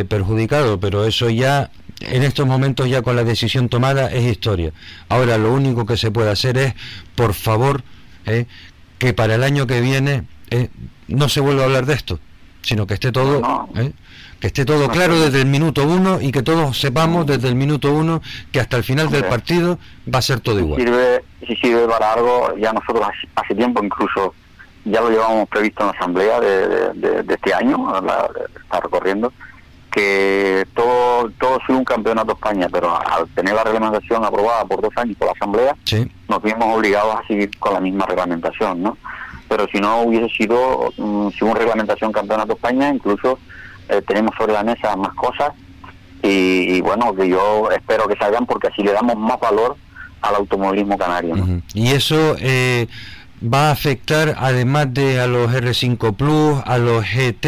eh, 0.00 0.04
perjudicado, 0.06 0.80
pero 0.80 1.04
eso 1.04 1.28
ya 1.30 1.70
en 2.00 2.22
estos 2.22 2.46
momentos 2.46 2.88
ya 2.88 3.02
con 3.02 3.16
la 3.16 3.24
decisión 3.24 3.68
tomada 3.68 4.10
es 4.10 4.24
historia. 4.24 4.72
Ahora 5.08 5.38
lo 5.38 5.52
único 5.52 5.86
que 5.86 5.96
se 5.96 6.10
puede 6.10 6.30
hacer 6.30 6.56
es, 6.58 6.74
por 7.14 7.34
favor, 7.34 7.82
eh, 8.26 8.46
que 8.98 9.12
para 9.12 9.34
el 9.36 9.42
año 9.42 9.66
que 9.66 9.80
viene 9.80 10.24
eh, 10.50 10.68
no 11.08 11.28
se 11.28 11.40
vuelva 11.40 11.62
a 11.62 11.64
hablar 11.66 11.86
de 11.86 11.94
esto, 11.94 12.18
sino 12.62 12.86
que 12.86 12.94
esté 12.94 13.12
todo, 13.12 13.68
eh, 13.76 13.92
que 14.40 14.46
esté 14.48 14.64
todo 14.64 14.88
claro 14.88 15.18
desde 15.20 15.40
el 15.40 15.46
minuto 15.46 15.86
uno 15.86 16.20
y 16.20 16.32
que 16.32 16.42
todos 16.42 16.78
sepamos 16.78 17.26
desde 17.26 17.48
el 17.48 17.54
minuto 17.54 17.92
uno 17.92 18.20
que 18.52 18.60
hasta 18.60 18.76
el 18.76 18.84
final 18.84 19.10
del 19.10 19.24
partido 19.24 19.78
va 20.12 20.18
a 20.18 20.22
ser 20.22 20.40
todo 20.40 20.58
igual. 20.60 20.80
sirve 20.80 21.24
si 21.46 21.54
sirve 21.56 21.86
para 21.86 22.12
algo 22.14 22.54
ya 22.58 22.72
nosotros 22.72 23.02
hace, 23.06 23.28
hace 23.36 23.54
tiempo 23.54 23.82
incluso 23.84 24.34
ya 24.86 25.00
lo 25.00 25.10
llevamos 25.10 25.48
previsto 25.48 25.80
en 25.82 25.86
la 25.88 25.92
asamblea 25.92 26.40
de, 26.40 26.68
de- 26.68 26.92
de- 26.94 27.22
de 27.22 27.34
este 27.34 27.54
año 27.54 28.00
la, 28.02 28.28
está 28.62 28.80
recorriendo 28.80 29.32
que 29.94 30.66
todo 30.74 31.30
todo 31.38 31.58
sigue 31.66 31.78
un 31.78 31.84
campeonato 31.84 32.28
de 32.28 32.32
España 32.34 32.68
pero 32.72 32.96
al 32.96 33.28
tener 33.28 33.54
la 33.54 33.62
reglamentación 33.62 34.24
aprobada 34.24 34.64
por 34.64 34.80
dos 34.82 34.90
años 34.96 35.16
por 35.16 35.28
la 35.28 35.32
asamblea 35.32 35.76
Sí. 35.84 36.10
nos 36.28 36.42
vimos 36.42 36.64
obligados 36.76 37.14
a 37.14 37.26
seguir 37.28 37.56
con 37.58 37.74
la 37.74 37.80
misma 37.80 38.04
reglamentación 38.06 38.82
no 38.82 38.96
pero 39.48 39.66
si 39.72 39.78
no 39.78 40.00
hubiese 40.02 40.28
sido 40.34 40.90
según 41.38 41.54
reglamentación 41.56 42.10
campeonato 42.10 42.48
de 42.48 42.54
España 42.54 42.88
incluso 42.92 43.38
eh, 43.88 44.02
tenemos 44.06 44.34
sobre 44.36 44.52
la 44.54 44.64
mesa 44.64 44.96
más 44.96 45.14
cosas 45.14 45.52
y, 46.22 46.76
y 46.76 46.80
bueno 46.80 47.14
que 47.14 47.28
yo 47.28 47.70
espero 47.70 48.08
que 48.08 48.16
salgan 48.16 48.46
porque 48.46 48.68
así 48.68 48.82
le 48.82 48.92
damos 48.92 49.16
más 49.16 49.38
valor 49.38 49.76
al 50.22 50.36
automovilismo 50.36 50.96
canario. 50.96 51.36
¿no? 51.36 51.60
Y 51.74 51.92
eso 51.92 52.34
eh, 52.40 52.86
va 53.52 53.68
a 53.68 53.72
afectar 53.72 54.34
además 54.38 54.92
de 54.94 55.20
a 55.20 55.26
los 55.26 55.50
R5 55.52 56.14
Plus, 56.16 56.62
a 56.64 56.78
los 56.78 57.04
GT, 57.04 57.44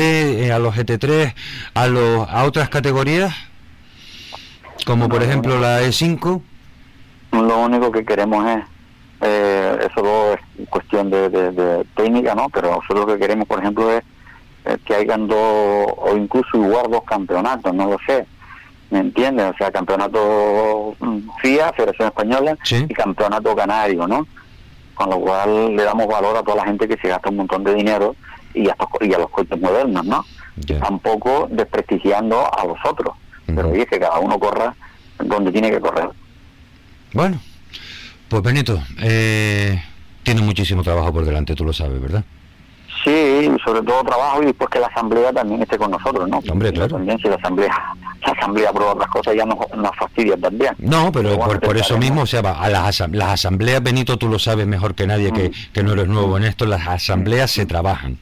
eh, 0.46 0.52
a 0.52 0.58
los 0.58 0.74
GT3, 0.76 1.34
a 1.74 1.86
los 1.86 2.28
a 2.28 2.44
otras 2.44 2.68
categorías, 2.68 3.34
como 4.84 5.08
por 5.08 5.22
ejemplo 5.22 5.58
la 5.58 5.82
E5. 5.82 6.40
Lo 7.32 7.58
único 7.60 7.90
que 7.90 8.04
queremos 8.04 8.46
es 8.48 8.64
eh, 9.22 9.78
esos 9.80 10.02
dos 10.02 10.36
cuestión 10.68 11.10
de, 11.10 11.28
de- 11.28 11.52
de 11.52 11.84
técnica, 11.96 12.34
¿no? 12.34 12.48
Pero 12.50 12.70
nosotros 12.70 13.00
lo 13.00 13.06
que 13.06 13.18
queremos, 13.18 13.46
por 13.48 13.58
ejemplo, 13.58 13.90
es 13.90 14.02
eh, 14.66 14.76
que 14.84 14.94
hayan 14.94 15.26
dos, 15.26 15.38
o 15.38 16.14
incluso 16.16 16.56
igual 16.56 16.90
dos 16.90 17.02
campeonatos, 17.04 17.72
no 17.74 17.86
lo 17.86 17.96
sé. 18.06 18.26
¿Me 18.90 19.00
entiendes? 19.00 19.50
O 19.52 19.56
sea, 19.56 19.72
campeonato 19.72 20.94
mm, 21.00 21.18
FIA, 21.42 21.72
Federación 21.72 22.08
Española, 22.08 22.56
y 22.88 22.94
campeonato 22.94 23.56
canario, 23.56 24.06
¿no? 24.06 24.26
Con 24.96 25.10
lo 25.10 25.20
cual 25.20 25.76
le 25.76 25.84
damos 25.84 26.08
valor 26.08 26.36
a 26.36 26.42
toda 26.42 26.56
la 26.56 26.64
gente 26.64 26.88
que 26.88 26.96
se 26.96 27.08
gasta 27.08 27.28
un 27.28 27.36
montón 27.36 27.62
de 27.62 27.74
dinero 27.74 28.16
y 28.52 28.68
a, 28.68 28.76
y 29.02 29.14
a 29.14 29.18
los 29.18 29.30
coches 29.30 29.60
modernos, 29.60 30.04
¿no? 30.04 30.24
Tampoco 30.80 31.46
desprestigiando 31.50 32.42
a 32.52 32.64
los 32.64 32.78
otros. 32.84 33.14
Pero 33.46 33.70
oye, 33.70 33.86
que 33.86 34.00
cada 34.00 34.18
uno 34.18 34.40
corra 34.40 34.74
donde 35.18 35.52
tiene 35.52 35.70
que 35.70 35.80
correr. 35.80 36.08
Bueno, 37.12 37.38
pues 38.28 38.42
Benito, 38.42 38.82
eh, 39.02 39.80
tiene 40.22 40.42
muchísimo 40.42 40.82
trabajo 40.82 41.12
por 41.12 41.24
delante, 41.24 41.54
tú 41.54 41.64
lo 41.64 41.72
sabes, 41.72 42.00
¿verdad? 42.00 42.24
Sí, 43.40 43.50
sobre 43.64 43.82
todo 43.82 44.02
trabajo 44.04 44.42
y 44.42 44.46
después 44.46 44.70
que 44.70 44.78
la 44.80 44.86
asamblea 44.86 45.32
también 45.32 45.62
esté 45.62 45.76
con 45.78 45.90
nosotros, 45.90 46.28
¿no? 46.28 46.40
Hombre, 46.50 46.72
claro. 46.72 46.96
También 46.96 47.18
si 47.18 47.28
la 47.28 47.34
asamblea, 47.36 47.94
la 48.26 48.32
asamblea 48.32 48.70
aprueba 48.70 48.92
otras 48.92 49.10
cosas 49.10 49.34
ya 49.36 49.44
nos, 49.44 49.56
nos 49.76 49.96
fastidia 49.96 50.36
también. 50.36 50.72
No, 50.78 51.10
pero 51.12 51.38
por, 51.38 51.60
por 51.60 51.76
eso 51.76 51.98
mismo, 51.98 52.22
o 52.22 52.26
sea, 52.26 52.42
va, 52.42 52.52
a 52.60 52.68
las, 52.68 53.00
asam- 53.00 53.12
las 53.14 53.28
asambleas, 53.30 53.82
Benito, 53.82 54.16
tú 54.16 54.28
lo 54.28 54.38
sabes 54.38 54.66
mejor 54.66 54.94
que 54.94 55.06
nadie, 55.06 55.32
que, 55.32 55.50
que 55.72 55.82
no 55.82 55.92
eres 55.92 56.08
nuevo 56.08 56.36
en 56.36 56.44
esto, 56.44 56.66
las 56.66 56.86
asambleas 56.86 57.50
se 57.50 57.66
trabajan. 57.66 58.18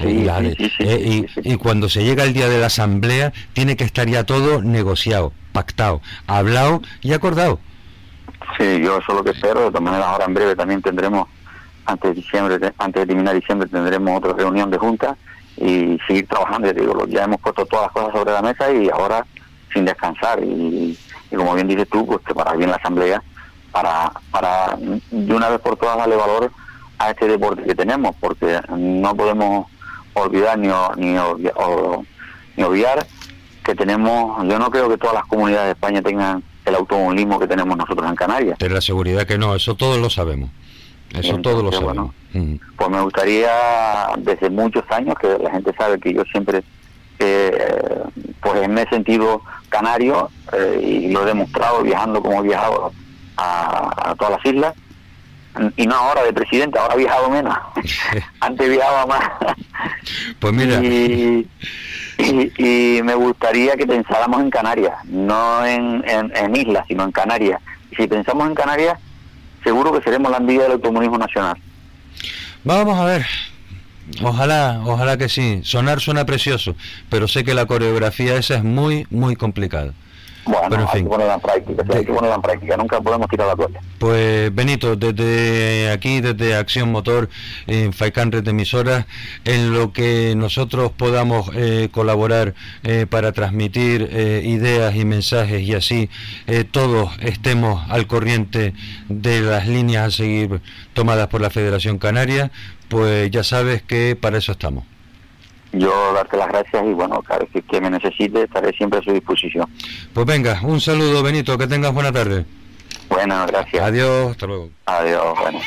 Sí, 0.00 0.24
la- 0.24 0.40
sí, 0.40 0.54
sí, 0.58 0.70
sí, 0.78 0.84
eh, 0.88 1.26
y, 1.44 1.52
y 1.52 1.56
cuando 1.56 1.88
se 1.88 2.02
llega 2.04 2.24
el 2.24 2.32
día 2.32 2.48
de 2.48 2.58
la 2.58 2.66
asamblea, 2.66 3.32
tiene 3.52 3.76
que 3.76 3.84
estar 3.84 4.08
ya 4.08 4.24
todo 4.24 4.60
negociado, 4.62 5.32
pactado, 5.52 6.00
hablado 6.26 6.82
y 7.00 7.12
acordado. 7.12 7.60
Sí, 8.58 8.80
yo 8.82 8.98
eso 8.98 9.04
es 9.08 9.14
lo 9.14 9.24
que 9.24 9.30
espero. 9.30 9.60
De 9.60 9.66
todas 9.68 9.82
maneras, 9.82 10.06
ahora 10.06 10.24
en 10.26 10.34
breve 10.34 10.54
también 10.56 10.82
tendremos, 10.82 11.28
antes 11.86 12.10
de 12.14 12.14
diciembre, 12.22 12.58
te- 12.58 12.72
antes 12.78 13.02
de 13.02 13.06
terminar 13.06 13.34
diciembre, 13.34 13.68
tendremos 13.68 14.18
otra 14.18 14.32
reunión 14.32 14.70
de 14.70 14.78
junta 14.78 15.16
y 15.56 15.98
seguir 16.06 16.26
trabajando. 16.26 16.66
Ya, 16.68 16.72
digo, 16.72 17.06
ya 17.06 17.24
hemos 17.24 17.40
puesto 17.40 17.64
todas 17.66 17.86
las 17.86 17.92
cosas 17.92 18.12
sobre 18.12 18.32
la 18.32 18.42
mesa 18.42 18.72
y 18.72 18.88
ahora 18.90 19.24
sin 19.72 19.84
descansar. 19.84 20.42
Y, 20.42 20.98
como 21.34 21.54
bien 21.54 21.66
dices 21.68 21.88
tú, 21.90 22.06
pues 22.06 22.20
preparar 22.20 22.56
bien 22.56 22.70
la 22.70 22.76
asamblea 22.76 23.20
para, 23.72 24.12
para 24.30 24.76
de 24.78 25.34
una 25.34 25.48
vez 25.48 25.60
por 25.60 25.76
todas 25.76 25.96
darle 25.98 26.14
valor 26.16 26.50
a 26.98 27.10
este 27.10 27.26
deporte 27.26 27.64
que 27.64 27.74
tenemos, 27.74 28.14
porque 28.20 28.60
no 28.68 29.14
podemos 29.16 29.66
olvidar 30.14 30.56
ni, 30.58 30.68
ni, 30.96 31.18
o- 31.18 32.04
ni 32.56 32.62
obviar 32.62 33.04
que 33.64 33.74
tenemos, 33.74 34.46
yo 34.46 34.58
no 34.60 34.70
creo 34.70 34.88
que 34.88 34.96
todas 34.96 35.14
las 35.14 35.24
comunidades 35.26 35.66
de 35.66 35.72
España 35.72 36.02
tengan 36.02 36.42
el 36.66 36.74
automovilismo 36.76 37.38
que 37.40 37.46
tenemos 37.48 37.76
nosotros 37.76 38.08
en 38.08 38.14
Canarias. 38.14 38.58
Ten 38.58 38.72
la 38.72 38.80
seguridad 38.80 39.26
que 39.26 39.38
no, 39.38 39.54
eso 39.56 39.74
todos 39.74 39.98
lo 39.98 40.08
sabemos. 40.10 40.50
Eso 41.14 41.38
todos 41.38 41.62
lo 41.62 41.70
bueno, 41.70 41.80
sabemos. 41.80 42.14
Mm. 42.32 42.54
Pues 42.76 42.90
me 42.90 43.00
gustaría, 43.00 43.50
desde 44.18 44.50
muchos 44.50 44.84
años, 44.90 45.14
que 45.20 45.38
la 45.38 45.50
gente 45.50 45.72
sabe 45.76 45.98
que 45.98 46.12
yo 46.12 46.24
siempre, 46.24 46.62
eh, 47.18 48.02
pues 48.40 48.68
me 48.68 48.82
he 48.82 48.88
sentido 48.88 49.42
canario 49.68 50.30
eh, 50.52 50.80
y 50.82 51.12
lo 51.12 51.22
he 51.22 51.26
demostrado 51.26 51.82
viajando 51.82 52.20
como 52.20 52.40
he 52.40 52.48
viajado 52.48 52.92
a, 53.36 54.10
a 54.10 54.14
todas 54.16 54.34
las 54.34 54.46
islas. 54.52 54.74
Y 55.76 55.86
no 55.86 55.94
ahora 55.94 56.24
de 56.24 56.32
presidente, 56.32 56.78
ahora 56.78 56.94
he 56.94 56.98
viajado 56.98 57.30
menos. 57.30 57.56
Antes 58.40 58.68
viajaba 58.68 59.06
más. 59.06 59.30
Pues 60.40 60.52
mira. 60.52 60.82
Y, 60.82 61.48
y, 62.18 62.98
y 62.98 63.02
me 63.02 63.14
gustaría 63.14 63.76
que 63.76 63.86
pensáramos 63.86 64.40
en 64.40 64.50
Canarias, 64.50 64.94
no 65.04 65.64
en, 65.64 66.02
en, 66.08 66.32
en 66.36 66.56
islas, 66.56 66.84
sino 66.88 67.04
en 67.04 67.12
Canarias. 67.12 67.60
Y 67.92 67.96
si 67.96 68.06
pensamos 68.08 68.48
en 68.48 68.54
Canarias, 68.54 68.98
seguro 69.64 69.92
que 69.92 70.02
seremos 70.02 70.30
la 70.30 70.36
envidia 70.36 70.64
del 70.64 70.72
automovilismo 70.72 71.18
nacional. 71.18 71.56
Vamos 72.62 72.98
a 72.98 73.04
ver. 73.04 73.26
Ojalá, 74.22 74.82
ojalá 74.84 75.16
que 75.16 75.28
sí. 75.28 75.60
Sonar 75.64 76.00
suena 76.00 76.26
precioso, 76.26 76.76
pero 77.08 77.26
sé 77.26 77.42
que 77.42 77.54
la 77.54 77.66
coreografía 77.66 78.36
esa 78.36 78.56
es 78.56 78.64
muy, 78.64 79.06
muy 79.10 79.34
complicada. 79.34 79.92
Bueno, 80.46 80.66
Pero 80.68 80.82
en 80.82 80.88
hay 80.88 81.02
que 81.02 81.08
ponerla 81.08 81.34
en 81.34 81.40
práctica, 81.40 81.84
hay 81.94 82.04
que 82.04 82.12
ponerla 82.12 82.36
en 82.36 82.42
práctica, 82.42 82.76
nunca 82.76 83.00
podemos 83.00 83.28
tirar 83.28 83.48
la 83.48 83.56
toalla. 83.56 83.80
Pues 83.98 84.54
Benito, 84.54 84.96
desde 84.96 85.90
aquí, 85.90 86.20
desde 86.20 86.54
Acción 86.54 86.92
Motor, 86.92 87.28
en 87.66 87.92
Faicán 87.92 88.30
Red 88.30 88.46
Emisoras, 88.46 89.06
en 89.44 89.72
lo 89.72 89.92
que 89.92 90.34
nosotros 90.36 90.92
podamos 90.92 91.50
eh, 91.54 91.88
colaborar 91.90 92.54
eh, 92.82 93.06
para 93.08 93.32
transmitir 93.32 94.08
eh, 94.10 94.42
ideas 94.44 94.94
y 94.96 95.04
mensajes 95.04 95.62
y 95.62 95.74
así 95.74 96.10
todos 96.70 97.10
estemos 97.20 97.84
al 97.90 98.06
corriente 98.06 98.74
de 99.08 99.40
las 99.40 99.66
líneas 99.66 100.06
a 100.06 100.10
seguir 100.10 100.60
tomadas 100.92 101.28
por 101.28 101.40
la 101.40 101.50
Federación 101.50 101.98
Canaria, 101.98 102.50
pues 102.88 103.30
ya 103.30 103.44
sabes 103.44 103.82
que 103.82 104.16
para 104.20 104.38
eso 104.38 104.52
estamos. 104.52 104.84
Yo 105.76 106.12
darte 106.12 106.36
las 106.36 106.48
gracias 106.48 106.84
y 106.84 106.92
bueno, 106.92 107.20
claro, 107.22 107.46
que, 107.52 107.62
que 107.62 107.80
me 107.80 107.90
necesite 107.90 108.42
estaré 108.42 108.72
siempre 108.72 109.00
a 109.00 109.02
su 109.02 109.12
disposición. 109.12 109.68
Pues 110.12 110.26
venga, 110.26 110.60
un 110.62 110.80
saludo 110.80 111.22
Benito, 111.22 111.58
que 111.58 111.66
tengas 111.66 111.92
buena 111.92 112.12
tarde. 112.12 112.44
Bueno, 113.08 113.46
gracias. 113.46 113.82
Adiós, 113.82 114.30
hasta 114.30 114.46
luego. 114.46 114.70
Adiós, 114.86 115.38
bueno. 115.40 115.60